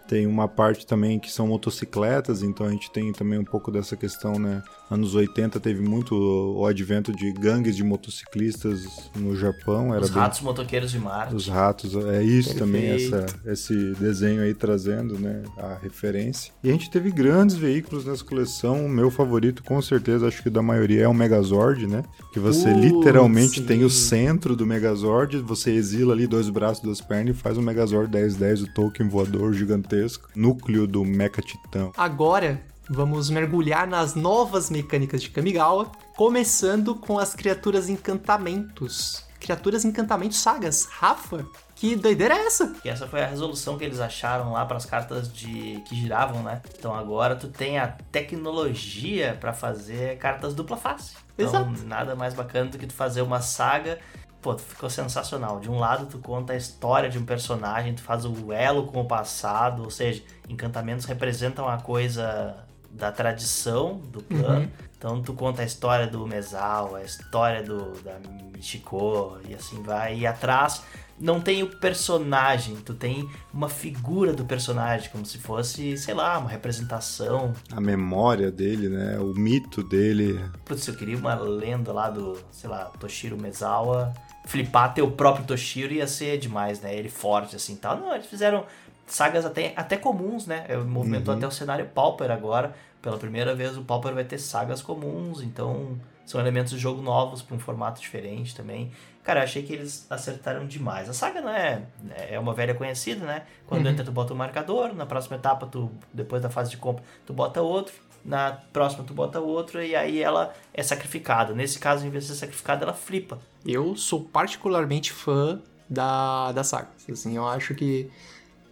Tem 0.09 0.27
uma 0.27 0.49
parte 0.49 0.87
também 0.87 1.19
que 1.19 1.31
são 1.31 1.47
motocicletas, 1.47 2.43
então 2.43 2.67
a 2.67 2.71
gente 2.71 2.91
tem 2.91 3.13
também 3.13 3.39
um 3.39 3.45
pouco 3.45 3.71
dessa 3.71 3.97
questão, 3.97 4.39
né? 4.39 4.63
Anos 4.93 5.15
80 5.15 5.59
teve 5.61 5.81
muito 5.81 6.15
o 6.15 6.67
advento 6.67 7.13
de 7.13 7.33
gangues 7.33 7.75
de 7.75 7.83
motociclistas 7.83 9.11
no 9.17 9.35
Japão. 9.35 9.95
Era 9.95 10.05
Os 10.05 10.11
bem... 10.11 10.21
ratos 10.21 10.41
motoqueiros 10.41 10.91
de 10.91 10.99
Marte. 10.99 11.35
Os 11.35 11.49
ratos, 11.49 11.95
é 11.95 12.23
isso 12.23 12.55
Perfeito. 12.55 12.59
também, 12.59 12.91
essa, 12.91 13.27
esse 13.47 13.95
desenho 13.95 14.43
aí 14.43 14.55
trazendo, 14.55 15.19
né, 15.19 15.43
a 15.57 15.75
referência. 15.83 16.53
E 16.63 16.69
a 16.69 16.73
gente 16.73 16.91
teve 16.91 17.11
grandes 17.11 17.57
veículos 17.57 18.05
nessa 18.05 18.25
coleção. 18.25 18.85
O 18.85 18.89
meu 18.89 19.11
favorito, 19.11 19.63
com 19.63 19.81
certeza, 19.81 20.29
acho 20.29 20.43
que 20.43 20.51
da 20.51 20.63
maioria 20.63 21.05
é 21.05 21.09
o 21.09 21.15
Megazord, 21.15 21.87
né? 21.87 22.03
Que 22.33 22.39
você 22.39 22.71
Putz, 22.71 22.85
literalmente 22.85 23.61
sim. 23.61 23.67
tem 23.67 23.85
o 23.85 23.91
centro 23.91 24.55
do 24.55 24.67
Megazord, 24.67 25.39
você 25.39 25.71
exila 25.71 26.13
ali 26.13 26.27
dois 26.27 26.49
braços, 26.49 26.83
duas 26.83 27.01
pernas 27.01 27.37
e 27.37 27.39
faz 27.39 27.57
um 27.57 27.63
Megazord 27.63 28.11
1010, 28.11 28.63
o 28.63 28.75
token 28.75 29.09
voador 29.09 29.53
gigantesco, 29.55 30.29
núcleo 30.37 30.87
do 30.87 31.05
Mecha 31.05 31.41
Titã. 31.41 31.91
Agora, 31.97 32.61
vamos 32.89 33.31
mergulhar 33.31 33.87
nas 33.87 34.15
novas 34.15 34.71
mecânicas 34.71 35.23
de 35.23 35.31
Kamigawa, 35.31 35.91
começando 36.17 36.95
com 36.95 37.19
as 37.19 37.35
criaturas 37.35 37.89
encantamentos. 37.89 39.25
Criaturas 39.41 39.85
encantamentos 39.85 40.39
sagas. 40.39 40.87
Rafa, 40.87 41.45
que 41.75 41.97
doideira 41.97 42.35
é 42.35 42.47
essa? 42.47 42.77
E 42.85 42.89
essa 42.89 43.09
foi 43.09 43.23
a 43.23 43.27
resolução 43.27 43.77
que 43.77 43.85
eles 43.85 43.99
acharam 43.99 44.53
lá 44.53 44.65
para 44.65 44.77
as 44.77 44.87
cartas 44.87 45.33
de 45.33 45.83
que 45.89 45.97
giravam, 45.97 46.43
né? 46.43 46.63
Então 46.79 46.95
agora 46.95 47.35
tu 47.35 47.49
tem 47.49 47.79
a 47.79 47.89
tecnologia 47.89 49.37
para 49.41 49.53
fazer 49.53 50.17
cartas 50.19 50.55
dupla 50.55 50.77
face. 50.77 51.17
Então 51.37 51.73
Exato. 51.73 51.87
nada 51.87 52.15
mais 52.15 52.35
bacana 52.35 52.71
do 52.71 52.79
que 52.79 52.87
tu 52.87 52.93
fazer 52.93 53.23
uma 53.23 53.41
saga. 53.41 53.99
Pô, 54.41 54.57
ficou 54.57 54.91
sensacional. 54.91 55.59
De 55.59 55.69
um 55.71 55.79
lado 55.79 56.07
tu 56.07 56.19
conta 56.19 56.53
a 56.53 56.57
história 56.57 57.09
de 57.09 57.19
um 57.19 57.25
personagem, 57.25 57.95
tu 57.95 58.03
faz 58.03 58.25
o 58.25 58.53
elo 58.53 58.87
com 58.87 59.01
o 59.01 59.05
passado, 59.05 59.83
ou 59.83 59.91
seja, 59.91 60.23
encantamentos 60.49 61.05
representam 61.05 61.69
a 61.69 61.79
coisa 61.79 62.65
da 62.93 63.11
tradição 63.11 64.01
do 64.13 64.23
plano. 64.23 64.71
Então 64.97 65.21
tu 65.21 65.33
conta 65.35 65.63
a 65.63 65.65
história 65.65 66.07
do 66.07 66.27
Mesal, 66.27 66.95
a 66.95 67.03
história 67.03 67.63
do 67.63 67.93
da 68.03 68.21
Michiko 68.55 69.39
e 69.49 69.55
assim 69.55 69.83
vai. 69.83 70.19
E 70.19 70.27
atrás 70.27 70.83
não 71.19 71.41
tem 71.41 71.63
o 71.63 71.69
personagem, 71.69 72.77
tu 72.77 72.95
tem 72.95 73.29
uma 73.53 73.69
figura 73.69 74.33
do 74.33 74.45
personagem, 74.45 75.11
como 75.11 75.25
se 75.25 75.39
fosse, 75.39 75.97
sei 75.97 76.15
lá, 76.15 76.39
uma 76.39 76.51
representação. 76.51 77.53
A 77.71 77.81
memória 77.81 78.51
dele, 78.51 78.89
né? 78.89 79.19
O 79.19 79.35
mito 79.35 79.83
dele. 79.83 80.41
Putz, 80.65 80.87
eu 80.89 80.95
queria 80.95 81.17
uma 81.17 81.35
lenda 81.35 81.93
lá 81.93 82.11
do, 82.11 82.39
sei 82.51 82.69
lá, 82.69 82.87
Toshiro 82.99 83.41
Mezawa. 83.41 84.13
Flipar 84.47 84.93
teu 84.93 85.09
próprio 85.13 85.47
Toshiro 85.47 85.93
ia 85.93 86.07
ser 86.09 86.39
demais, 86.39 86.81
né? 86.81 86.95
Ele 86.97 87.09
forte 87.09 87.55
assim 87.55 87.77
tal. 87.77 87.99
Não, 87.99 88.13
eles 88.13 88.27
fizeram 88.27 88.65
sagas 89.13 89.45
até, 89.45 89.73
até 89.77 89.97
comuns, 89.97 90.47
né? 90.47 90.67
Movimentou 90.87 91.33
Uhum. 91.33 91.39
até 91.39 91.47
o 91.47 91.51
cenário 91.51 91.87
Pauper 91.87 92.31
agora. 92.31 92.75
Pela 93.01 93.19
primeira 93.19 93.55
vez 93.55 93.77
o 93.77 93.83
Pauper 93.83 94.15
vai 94.15 94.25
ter 94.25 94.39
sagas 94.39 94.81
comuns, 94.81 95.43
então 95.43 95.99
são 96.25 96.41
elementos 96.41 96.73
de 96.73 96.79
jogo 96.79 97.03
novos 97.03 97.43
para 97.43 97.57
um 97.57 97.59
formato 97.59 98.01
diferente 98.01 98.55
também. 98.55 98.93
Cara, 99.25 99.41
eu 99.41 99.45
achei 99.45 99.63
que 99.63 99.73
eles 99.73 100.07
acertaram 100.09 100.67
demais. 100.67 101.09
A 101.09 101.13
saga 101.13 101.41
não 101.41 101.51
é, 101.51 101.83
é 102.31 102.39
uma 102.39 102.55
velha 102.55 102.75
conhecida, 102.75 103.25
né? 103.27 103.43
Quando 103.67 103.89
entra 103.89 104.05
tu 104.05 104.13
bota 104.13 104.33
um 104.33 104.37
marcador, 104.37 104.95
na 104.95 105.05
próxima 105.07 105.37
etapa 105.37 105.67
tu 105.67 105.91
depois 106.13 106.41
da 106.43 106.49
fase 106.51 106.71
de 106.71 106.77
compra 106.77 107.03
tu 107.27 107.33
bota 107.33 107.61
outro, 107.61 107.95
na 108.25 108.53
próxima 108.73 109.03
tu 109.05 109.13
bota 109.13 109.41
outro 109.41 109.83
e 109.83 109.97
aí 109.97 110.23
ela 110.23 110.53
é 110.73 110.83
sacrificada. 110.83 111.53
Nesse 111.55 111.79
caso, 111.81 112.07
em 112.07 112.11
vez 112.11 112.25
de 112.25 112.31
ser 112.31 112.37
sacrificada, 112.37 112.85
ela 112.85 112.95
flipa. 112.95 113.39
Eu 113.67 113.97
sou 113.97 114.21
particularmente 114.25 115.13
fã 115.13 115.61
da, 115.91 116.53
da 116.53 116.63
saga. 116.63 116.89
Assim, 117.11 117.37
eu 117.37 117.47
acho 117.49 117.75
que 117.75 118.09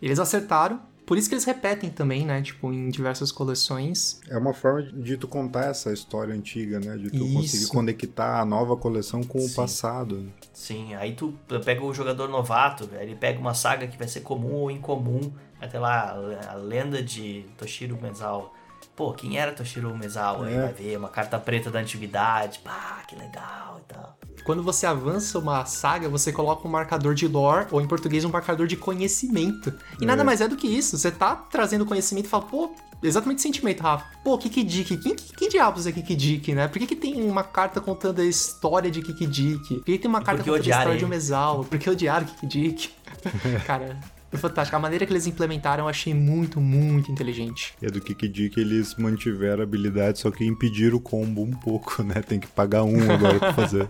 eles 0.03 0.19
acertaram. 0.19 0.81
Por 1.07 1.19
isso 1.19 1.29
que 1.29 1.35
eles 1.35 1.45
repetem 1.45 1.91
também, 1.91 2.25
né? 2.25 2.41
Tipo, 2.41 2.73
em 2.73 2.89
diversas 2.89 3.33
coleções. 3.33 4.21
É 4.29 4.39
uma 4.39 4.55
forma 4.55 4.83
de 4.83 5.17
tu 5.17 5.27
contar 5.27 5.65
essa 5.67 5.93
história 5.93 6.33
antiga, 6.33 6.79
né? 6.79 6.97
De 6.97 7.11
tu 7.11 7.25
Isso. 7.25 7.35
conseguir 7.35 7.67
conectar 7.67 8.41
a 8.41 8.45
nova 8.45 8.77
coleção 8.77 9.21
com 9.25 9.39
o 9.39 9.49
Sim. 9.49 9.55
passado. 9.55 10.33
Sim, 10.53 10.95
aí 10.95 11.15
tu 11.15 11.35
pega 11.65 11.85
o 11.85 11.93
jogador 11.93 12.29
novato, 12.29 12.89
ele 13.01 13.17
pega 13.17 13.41
uma 13.41 13.55
saga 13.55 13.89
que 13.89 13.99
vai 13.99 14.07
ser 14.07 14.21
comum 14.21 14.53
ou 14.55 14.71
incomum, 14.71 15.33
até 15.61 15.81
lá 15.81 16.17
a 16.49 16.55
lenda 16.55 17.03
de 17.03 17.45
Toshiro 17.59 17.99
Menzal. 18.01 18.55
pô, 18.95 19.13
quem 19.15 19.39
era 19.39 19.51
Toshiro 19.53 19.91
Umezawa? 19.91 20.47
Aí 20.47 20.55
É. 20.55 20.61
vai 20.61 20.73
ver 20.75 20.97
uma 20.99 21.09
carta 21.09 21.39
preta 21.39 21.71
da 21.71 21.79
antiguidade, 21.81 22.59
pá, 22.61 23.03
que 23.09 23.17
legal 23.17 23.81
e 23.83 23.93
tal. 23.93 24.19
Quando 24.45 24.63
você 24.63 24.87
avança 24.87 25.39
uma 25.39 25.65
saga, 25.65 26.09
você 26.09 26.33
coloca 26.33 26.67
um 26.67 26.71
marcador 26.71 27.15
de 27.15 27.27
lore, 27.27 27.67
ou 27.71 27.81
em 27.81 27.87
português, 27.87 28.25
um 28.25 28.31
marcador 28.31 28.67
de 28.67 28.77
conhecimento. 28.77 29.73
E 30.01 30.07
nada 30.07 30.25
mais 30.25 30.41
é 30.41 30.49
do 30.49 30.57
que 30.57 30.67
isso. 30.67 30.97
Você 30.97 31.11
tá 31.11 31.35
trazendo 31.37 31.87
conhecimento 31.87 32.27
e 32.27 32.29
fala, 32.29 32.45
pô, 32.45 32.71
exatamente 33.03 33.43
sentimento, 33.43 33.83
Rafa. 33.83 34.05
Pô, 34.23 34.37
Kiki 34.39 34.63
Dick, 34.63 34.97
quem, 34.97 35.15
que 35.15 35.49
diabos 35.49 35.87
é 35.87 35.93
Kiki 35.93 36.15
Dick, 36.15 36.55
né? 36.55 36.69
Por 36.69 36.79
que, 36.79 36.87
que 36.87 36.97
tem 36.97 37.23
uma 37.23 37.43
carta 37.43 37.81
contando 37.81 38.21
a 38.21 38.25
história 38.25 38.91
de 38.91 39.03
Kiki 39.03 39.27
Dick? 39.27 39.75
Por 39.77 39.85
que, 39.85 39.93
que 39.93 39.99
tem 39.99 40.09
uma 40.09 40.23
carta 40.23 40.43
que 40.43 40.51
contando 40.51 40.67
a 40.67 40.71
história 40.71 40.93
de 40.93 40.99
ele? 40.99 41.05
Umezawa? 41.05 41.65
Por 41.65 41.79
que 41.79 41.89
odiaram 41.89 42.27
Kiki 42.27 42.47
Dick? 42.47 42.91
Cara, 43.67 43.99
foi 44.31 44.39
fantástico. 44.39 44.77
A 44.77 44.81
maneira 44.81 45.05
que 45.05 45.13
eles 45.13 45.27
implementaram 45.27 45.85
eu 45.85 45.89
achei 45.89 46.15
muito, 46.15 46.61
muito 46.61 47.11
inteligente. 47.11 47.75
É 47.83 47.87
do 47.91 48.01
Kiki 48.01 48.29
Dick 48.29 48.59
eles 48.61 48.95
mantiveram 48.97 49.61
a 49.61 49.65
habilidade, 49.65 50.19
só 50.21 50.31
que 50.31 50.45
impediram 50.47 50.97
o 50.97 51.01
combo 51.01 51.43
um 51.43 51.51
pouco, 51.53 52.03
né? 52.03 52.23
Tem 52.23 52.39
que 52.41 52.47
pagar 52.47 52.83
um 52.85 53.11
agora 53.11 53.39
pra 53.39 53.53
fazer. 53.55 53.89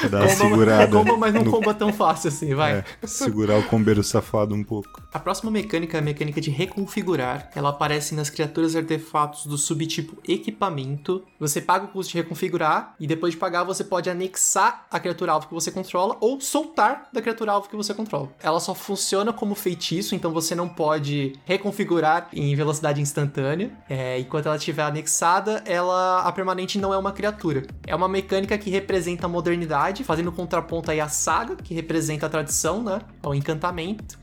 Pra 0.00 0.08
dar 0.08 0.18
uma 0.20 0.28
Comba, 0.28 0.36
segurada. 0.36 0.82
é 0.84 0.86
comba, 0.86 1.16
mas 1.16 1.34
não 1.34 1.44
no- 1.44 1.50
comba 1.50 1.74
tão 1.74 1.92
fácil 1.92 2.28
assim, 2.28 2.54
vai. 2.54 2.78
É, 2.78 2.84
segurar 3.06 3.58
o 3.58 3.62
combeiro 3.64 4.02
safado 4.04 4.54
um 4.54 4.62
pouco. 4.64 5.02
A 5.12 5.18
próxima 5.18 5.50
mecânica 5.50 5.96
é 5.98 6.00
a 6.00 6.02
mecânica 6.02 6.40
de 6.40 6.50
reconfigurar. 6.50 7.50
Ela 7.54 7.70
aparece 7.70 8.14
nas 8.14 8.30
criaturas 8.30 8.74
e 8.74 8.78
artefatos 8.78 9.46
do 9.46 9.58
subtipo 9.58 10.16
equipamento. 10.26 11.22
Você 11.38 11.60
paga 11.60 11.84
o 11.86 11.88
custo 11.88 12.12
de 12.12 12.18
reconfigurar 12.18 12.94
e 12.98 13.06
depois 13.06 13.32
de 13.34 13.38
pagar 13.38 13.64
você 13.64 13.84
pode 13.84 14.10
anexar 14.10 14.86
a 14.90 14.98
criatura 15.00 15.32
alvo 15.32 15.48
que 15.48 15.54
você 15.54 15.70
controla 15.70 16.16
ou 16.20 16.40
soltar 16.40 17.08
da 17.12 17.20
criatura 17.22 17.52
alvo 17.52 17.68
que 17.68 17.76
você 17.76 17.94
controla. 17.94 18.28
Ela 18.42 18.60
só 18.60 18.74
funciona 18.74 19.32
como 19.32 19.54
feitiço, 19.70 20.16
então 20.16 20.32
você 20.32 20.54
não 20.54 20.68
pode 20.68 21.34
reconfigurar 21.44 22.28
em 22.32 22.54
velocidade 22.56 23.00
instantânea. 23.00 23.70
É, 23.88 24.18
enquanto 24.18 24.46
ela 24.46 24.56
estiver 24.56 24.82
anexada, 24.82 25.62
ela 25.64 26.22
a 26.22 26.32
permanente 26.32 26.78
não 26.78 26.92
é 26.92 26.98
uma 26.98 27.12
criatura. 27.12 27.66
É 27.86 27.94
uma 27.94 28.08
mecânica 28.08 28.58
que 28.58 28.68
representa 28.68 29.26
a 29.26 29.28
modernidade, 29.28 30.02
fazendo 30.02 30.32
contraponto 30.32 30.90
aí 30.90 31.00
à 31.00 31.08
saga, 31.08 31.54
que 31.56 31.72
representa 31.72 32.26
a 32.26 32.28
tradição, 32.28 32.82
né? 32.82 33.00
Ao 33.22 33.34
encantamento. 33.34 34.18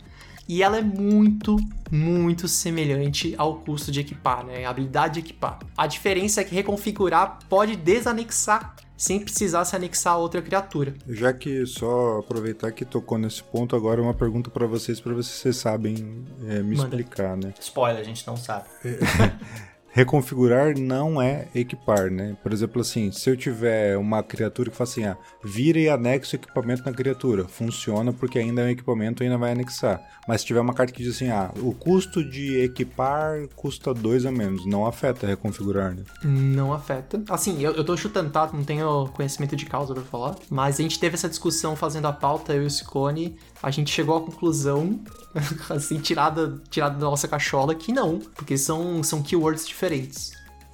E 0.49 0.63
ela 0.63 0.77
é 0.77 0.81
muito, 0.81 1.57
muito 1.91 2.47
semelhante 2.47 3.33
ao 3.37 3.55
custo 3.55 3.91
de 3.91 3.99
equipar, 3.99 4.45
né? 4.45 4.65
A 4.65 4.69
habilidade 4.69 5.15
de 5.15 5.19
equipar. 5.19 5.59
A 5.77 5.87
diferença 5.87 6.41
é 6.41 6.43
que 6.43 6.55
reconfigurar 6.55 7.39
pode 7.49 7.75
desanexar 7.75 8.75
sem 8.97 9.19
precisar 9.19 9.63
se 9.63 9.75
anexar 9.75 10.13
a 10.13 10.17
outra 10.17 10.41
criatura. 10.41 10.93
Já 11.07 11.31
que 11.31 11.65
só 11.65 12.19
aproveitar 12.19 12.71
que 12.71 12.83
tocou 12.83 13.17
nesse 13.17 13.43
ponto, 13.43 13.75
agora 13.75 14.01
uma 14.01 14.13
pergunta 14.13 14.49
pra 14.49 14.65
vocês, 14.65 14.99
pra 14.99 15.13
ver 15.13 15.23
se 15.23 15.29
vocês 15.29 15.55
sabem 15.57 16.25
é, 16.47 16.63
me 16.63 16.75
Manda. 16.75 16.89
explicar, 16.89 17.37
né? 17.37 17.53
Spoiler, 17.59 18.01
a 18.01 18.03
gente 18.03 18.25
não 18.25 18.35
sabe. 18.35 18.65
Reconfigurar 19.97 20.77
não 20.77 21.19
é 21.19 21.47
equipar, 21.55 22.11
né? 22.11 22.37
Por 22.43 22.53
exemplo, 22.53 22.81
assim, 22.81 23.11
se 23.11 23.27
eu 23.31 23.35
tiver 23.35 23.97
uma 23.97 24.21
criatura 24.21 24.69
que 24.69 24.77
fala 24.77 24.87
assim, 24.87 25.03
ah, 25.05 25.17
vira 25.43 25.79
e 25.79 25.89
anexa 25.89 26.37
o 26.37 26.39
equipamento 26.39 26.83
na 26.85 26.93
criatura, 26.93 27.47
funciona 27.47 28.13
porque 28.13 28.37
ainda 28.37 28.61
é 28.61 28.65
um 28.65 28.69
equipamento 28.69 29.23
e 29.23 29.25
ainda 29.25 29.39
vai 29.39 29.53
anexar. 29.53 29.99
Mas 30.27 30.41
se 30.41 30.47
tiver 30.47 30.59
uma 30.59 30.75
carta 30.75 30.93
que 30.93 31.01
diz 31.01 31.15
assim, 31.15 31.31
ah, 31.31 31.51
o 31.63 31.73
custo 31.73 32.23
de 32.23 32.59
equipar 32.59 33.47
custa 33.55 33.91
2 33.91 34.27
a 34.27 34.31
menos, 34.31 34.67
não 34.67 34.85
afeta 34.85 35.25
reconfigurar, 35.25 35.95
né? 35.95 36.03
Não 36.23 36.71
afeta. 36.71 37.23
Assim, 37.27 37.59
eu, 37.63 37.71
eu 37.71 37.83
tô 37.83 37.97
chutando, 37.97 38.29
tá? 38.29 38.47
Não 38.53 38.63
tenho 38.63 39.07
conhecimento 39.15 39.55
de 39.55 39.65
causa 39.65 39.95
pra 39.95 40.03
falar. 40.03 40.35
Mas 40.47 40.79
a 40.79 40.83
gente 40.83 40.99
teve 40.99 41.15
essa 41.15 41.27
discussão 41.27 41.75
fazendo 41.75 42.05
a 42.05 42.13
pauta, 42.13 42.53
eu 42.53 42.61
e 42.61 42.65
o 42.67 42.69
Scone. 42.69 43.35
A 43.61 43.71
gente 43.71 43.91
chegou 43.91 44.17
à 44.17 44.21
conclusão, 44.21 44.99
assim, 45.69 45.97
tirada, 45.99 46.61
tirada 46.69 46.95
da 46.95 47.05
nossa 47.05 47.27
cachola, 47.27 47.73
que 47.73 47.91
não. 47.91 48.19
Porque 48.35 48.57
são, 48.57 49.01
são 49.03 49.21
keywords 49.21 49.67
diferentes. 49.67 50.31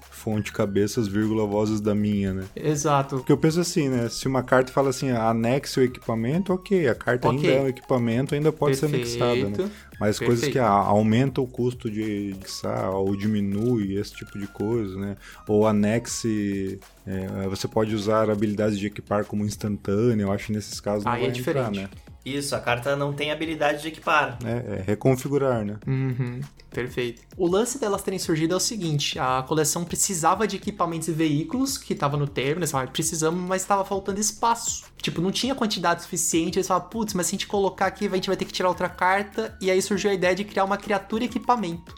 Fonte, 0.09 0.53
cabeças, 0.53 1.05
vírgula, 1.05 1.45
vozes 1.45 1.81
da 1.81 1.93
minha, 1.93 2.33
né? 2.33 2.45
Exato. 2.55 3.17
Porque 3.17 3.31
eu 3.31 3.37
penso 3.37 3.59
assim, 3.59 3.89
né? 3.89 4.07
Se 4.07 4.25
uma 4.25 4.41
carta 4.41 4.71
fala 4.71 4.89
assim, 4.89 5.11
ah, 5.11 5.29
anexe 5.29 5.81
o 5.81 5.83
equipamento, 5.83 6.53
ok, 6.53 6.87
a 6.87 6.95
carta 6.95 7.27
Ok. 7.27 7.39
ainda 7.41 7.51
é 7.51 7.61
um 7.63 7.67
equipamento, 7.67 8.33
ainda 8.33 8.49
pode 8.49 8.77
ser 8.77 8.85
anexada, 8.85 9.35
né? 9.35 9.49
Perfeito. 9.49 9.71
Mas 9.99 10.17
coisas 10.19 10.39
Perfeito. 10.45 10.53
que 10.53 10.59
ah, 10.59 10.69
aumenta 10.69 11.41
o 11.41 11.47
custo 11.47 11.91
de 11.91 12.31
anexar 12.37 12.91
ou 12.91 13.17
diminui 13.17 13.97
esse 13.97 14.13
tipo 14.15 14.39
de 14.39 14.47
coisa, 14.47 14.97
né? 14.97 15.17
Ou 15.45 15.67
anexe, 15.67 16.79
é, 17.05 17.47
você 17.49 17.67
pode 17.67 17.93
usar 17.93 18.29
habilidades 18.29 18.79
de 18.79 18.87
equipar 18.87 19.25
como 19.25 19.43
instantânea, 19.43 20.23
eu 20.23 20.31
acho 20.31 20.45
que 20.47 20.53
nesses 20.53 20.79
casos 20.79 21.03
não 21.03 21.11
Aí 21.11 21.19
vai 21.19 21.27
é 21.27 21.37
entrar, 21.37 21.69
diferente. 21.69 21.79
né? 21.81 21.89
Isso, 22.25 22.55
a 22.55 22.59
carta 22.59 22.95
não 22.95 23.11
tem 23.11 23.31
habilidade 23.31 23.81
de 23.81 23.89
equipar. 23.89 24.37
É, 24.45 24.79
é 24.79 24.83
reconfigurar, 24.85 25.65
né? 25.65 25.77
Uhum, 25.85 26.39
perfeito. 26.69 27.21
O 27.35 27.47
lance 27.47 27.77
delas 27.77 28.01
terem 28.01 28.17
surgido 28.17 28.53
é 28.53 28.57
o 28.57 28.61
seguinte: 28.61 29.19
a 29.19 29.43
coleção 29.45 29.83
precisava 29.83 30.47
de 30.47 30.55
equipamentos 30.55 31.09
e 31.09 31.11
veículos 31.11 31.77
que 31.77 31.93
tava 31.93 32.15
no 32.15 32.27
termo, 32.27 32.59
eles 32.59 32.71
falaram, 32.71 32.91
precisamos, 32.91 33.41
mas 33.41 33.61
estava 33.61 33.83
faltando 33.83 34.21
espaço. 34.21 34.85
Tipo, 35.01 35.21
não 35.21 35.31
tinha 35.31 35.53
quantidade 35.53 36.03
suficiente, 36.03 36.57
eles 36.57 36.67
falaram, 36.67 36.87
putz, 36.87 37.13
mas 37.13 37.27
se 37.27 37.31
a 37.31 37.35
gente 37.35 37.47
colocar 37.47 37.87
aqui, 37.87 38.07
a 38.07 38.15
gente 38.15 38.27
vai 38.27 38.37
ter 38.37 38.45
que 38.45 38.53
tirar 38.53 38.69
outra 38.69 38.87
carta, 38.87 39.57
e 39.59 39.69
aí 39.69 39.81
surgiu 39.81 40.09
a 40.09 40.13
ideia 40.13 40.33
de 40.33 40.45
criar 40.45 40.63
uma 40.63 40.77
criatura 40.77 41.23
e 41.23 41.27
equipamento. 41.27 41.93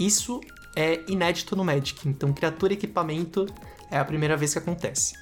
Isso 0.00 0.40
é 0.74 1.04
inédito 1.08 1.54
no 1.54 1.64
Magic, 1.64 2.08
então 2.08 2.32
criatura 2.32 2.72
e 2.72 2.76
equipamento 2.76 3.46
é 3.90 3.98
a 3.98 4.04
primeira 4.04 4.36
vez 4.36 4.52
que 4.52 4.58
acontece. 4.58 5.14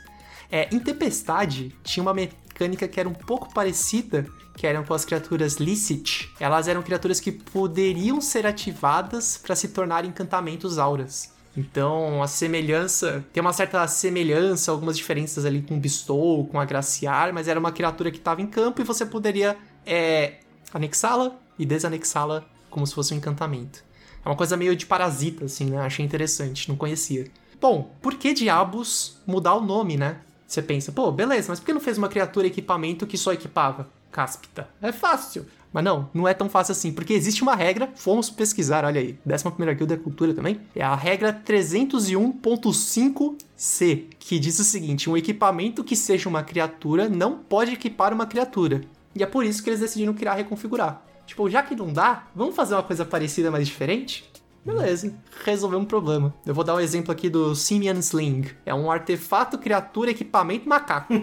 É, 0.50 0.68
em 0.74 0.78
Tempestade, 0.78 1.74
tinha 1.82 2.02
uma 2.02 2.14
mecânica 2.14 2.86
que 2.86 3.00
era 3.00 3.08
um 3.08 3.14
pouco 3.14 3.52
parecida, 3.52 4.26
que 4.56 4.66
eram 4.66 4.82
com 4.82 4.94
as 4.94 5.04
criaturas 5.04 5.56
Licit. 5.56 6.32
Elas 6.40 6.66
eram 6.66 6.82
criaturas 6.82 7.20
que 7.20 7.30
poderiam 7.30 8.20
ser 8.20 8.46
ativadas 8.46 9.36
para 9.36 9.54
se 9.54 9.68
tornarem 9.68 10.10
encantamentos 10.10 10.78
auras. 10.78 11.30
Então, 11.56 12.22
a 12.22 12.26
semelhança. 12.26 13.24
Tem 13.32 13.40
uma 13.40 13.52
certa 13.52 13.86
semelhança, 13.86 14.72
algumas 14.72 14.96
diferenças 14.96 15.44
ali 15.44 15.62
com 15.62 15.78
Bestow, 15.78 16.46
com 16.46 16.58
Agraciar, 16.58 17.32
mas 17.32 17.48
era 17.48 17.60
uma 17.60 17.70
criatura 17.70 18.10
que 18.10 18.18
estava 18.18 18.42
em 18.42 18.46
campo 18.46 18.80
e 18.80 18.84
você 18.84 19.06
poderia 19.06 19.56
é, 19.84 20.34
anexá-la 20.72 21.32
e 21.58 21.64
desanexá-la 21.64 22.44
como 22.70 22.86
se 22.86 22.94
fosse 22.94 23.14
um 23.14 23.18
encantamento. 23.18 23.84
É 24.24 24.28
uma 24.28 24.36
coisa 24.36 24.56
meio 24.56 24.74
de 24.74 24.84
parasita, 24.84 25.44
assim, 25.44 25.66
né? 25.66 25.78
Achei 25.78 26.04
interessante, 26.04 26.68
não 26.68 26.76
conhecia. 26.76 27.30
Bom, 27.60 27.90
por 28.02 28.14
que 28.14 28.34
diabos 28.34 29.18
mudar 29.26 29.54
o 29.54 29.60
nome, 29.60 29.96
né? 29.96 30.18
Você 30.46 30.60
pensa, 30.60 30.92
pô, 30.92 31.10
beleza, 31.10 31.48
mas 31.48 31.58
por 31.58 31.66
que 31.66 31.72
não 31.72 31.80
fez 31.80 31.96
uma 31.96 32.08
criatura 32.08 32.46
equipamento 32.46 33.06
que 33.06 33.16
só 33.16 33.32
equipava? 33.32 33.88
Cáspita. 34.16 34.68
É 34.80 34.92
fácil. 34.92 35.44
Mas 35.70 35.84
não, 35.84 36.08
não 36.14 36.26
é 36.26 36.32
tão 36.32 36.48
fácil 36.48 36.72
assim, 36.72 36.90
porque 36.90 37.12
existe 37.12 37.42
uma 37.42 37.54
regra, 37.54 37.92
fomos 37.96 38.30
pesquisar, 38.30 38.82
olha 38.82 38.98
aí, 38.98 39.18
11 39.30 39.74
guilda 39.74 39.92
é 39.92 39.98
cultura 39.98 40.32
também, 40.32 40.58
é 40.74 40.82
a 40.82 40.94
regra 40.94 41.34
301.5c, 41.34 44.04
que 44.18 44.38
diz 44.38 44.58
o 44.58 44.64
seguinte, 44.64 45.10
um 45.10 45.18
equipamento 45.18 45.84
que 45.84 45.94
seja 45.94 46.30
uma 46.30 46.42
criatura 46.42 47.10
não 47.10 47.36
pode 47.36 47.74
equipar 47.74 48.14
uma 48.14 48.24
criatura. 48.24 48.80
E 49.14 49.22
é 49.22 49.26
por 49.26 49.44
isso 49.44 49.62
que 49.62 49.68
eles 49.68 49.80
decidiram 49.80 50.14
criar 50.14 50.32
reconfigurar. 50.32 51.02
Tipo, 51.26 51.50
já 51.50 51.62
que 51.62 51.76
não 51.76 51.92
dá, 51.92 52.28
vamos 52.34 52.56
fazer 52.56 52.74
uma 52.74 52.82
coisa 52.82 53.04
parecida, 53.04 53.50
mas 53.50 53.66
diferente? 53.66 54.32
Beleza, 54.64 55.14
resolveu 55.44 55.78
um 55.78 55.84
problema. 55.84 56.34
Eu 56.46 56.54
vou 56.54 56.64
dar 56.64 56.74
um 56.74 56.80
exemplo 56.80 57.12
aqui 57.12 57.28
do 57.28 57.54
Simian 57.54 57.98
Sling. 57.98 58.46
É 58.64 58.74
um 58.74 58.90
artefato, 58.90 59.58
criatura, 59.58 60.10
equipamento 60.10 60.66
macaco. 60.66 61.12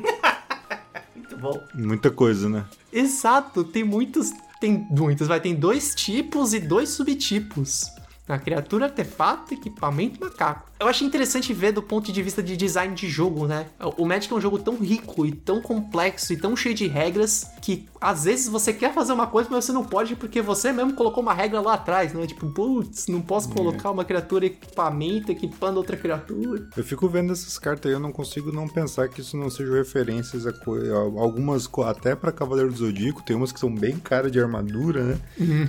Muito 1.34 1.38
bom. 1.40 1.64
Muita 1.74 2.12
coisa, 2.12 2.48
né? 2.50 2.66
Exato, 2.92 3.64
tem 3.64 3.84
muitos. 3.84 4.32
Tem 4.60 4.88
muitos, 4.90 5.28
vai. 5.28 5.40
Tem 5.42 5.56
dois 5.56 5.94
tipos 5.96 6.54
e 6.54 6.60
dois 6.60 6.90
subtipos. 6.90 7.86
A 8.28 8.38
criatura, 8.38 8.86
artefato, 8.86 9.54
equipamento 9.54 10.20
macaco. 10.20 10.72
Eu 10.84 10.90
achei 10.90 11.08
interessante 11.08 11.54
ver 11.54 11.72
do 11.72 11.82
ponto 11.82 12.12
de 12.12 12.22
vista 12.22 12.44
de 12.44 12.58
design 12.58 12.94
de 12.94 13.08
jogo, 13.08 13.48
né? 13.48 13.68
O 13.98 14.06
Magic 14.06 14.34
é 14.34 14.36
um 14.36 14.42
jogo 14.42 14.60
tão 14.60 14.76
rico 14.76 15.26
e 15.26 15.32
tão 15.32 15.62
complexo 15.62 16.34
e 16.34 16.38
tão 16.38 16.58
cheio 16.58 16.76
de 16.76 16.88
regras 16.88 17.46
que 17.62 17.88
às 18.02 18.26
vezes 18.26 18.50
você 18.50 18.74
quer 18.74 18.94
fazer 18.94 19.14
uma 19.14 19.26
coisa, 19.26 19.48
mas 19.50 19.64
você 19.64 19.72
não 19.72 19.86
pode 19.86 20.18
porque 20.18 20.42
você 20.42 20.74
mesmo 20.74 20.94
colocou 20.94 21.24
uma 21.24 21.34
regra 21.34 21.62
lá 21.62 21.76
atrás, 21.76 22.12
né? 22.14 22.28
Tipo, 22.28 22.48
putz, 22.48 23.08
não 23.08 23.22
posso 23.22 23.48
colocar 23.48 23.92
uma 23.92 24.04
criatura 24.04 24.46
equipamento 24.46 25.32
equipando 25.32 25.78
outra 25.78 25.96
criatura. 25.96 26.68
Eu 26.76 26.84
fico 26.84 27.08
vendo 27.08 27.32
essas 27.32 27.58
cartas 27.58 27.90
aí, 27.90 27.96
eu 27.96 28.02
não 28.02 28.12
consigo 28.12 28.52
não 28.52 28.68
pensar 28.68 29.08
que 29.08 29.22
isso 29.22 29.38
não 29.38 29.50
sejam 29.50 29.76
referências 29.76 30.46
a. 30.46 30.52
Algumas, 31.18 31.70
até 31.86 32.14
pra 32.14 32.30
Cavaleiro 32.30 32.70
do 32.70 32.78
Zodíaco, 32.78 33.24
tem 33.24 33.38
umas 33.38 33.54
que 33.54 33.60
são 33.60 33.74
bem 33.74 33.98
cara 33.98 34.30
de 34.30 34.38
armadura, 34.38 35.02
né? 35.04 35.20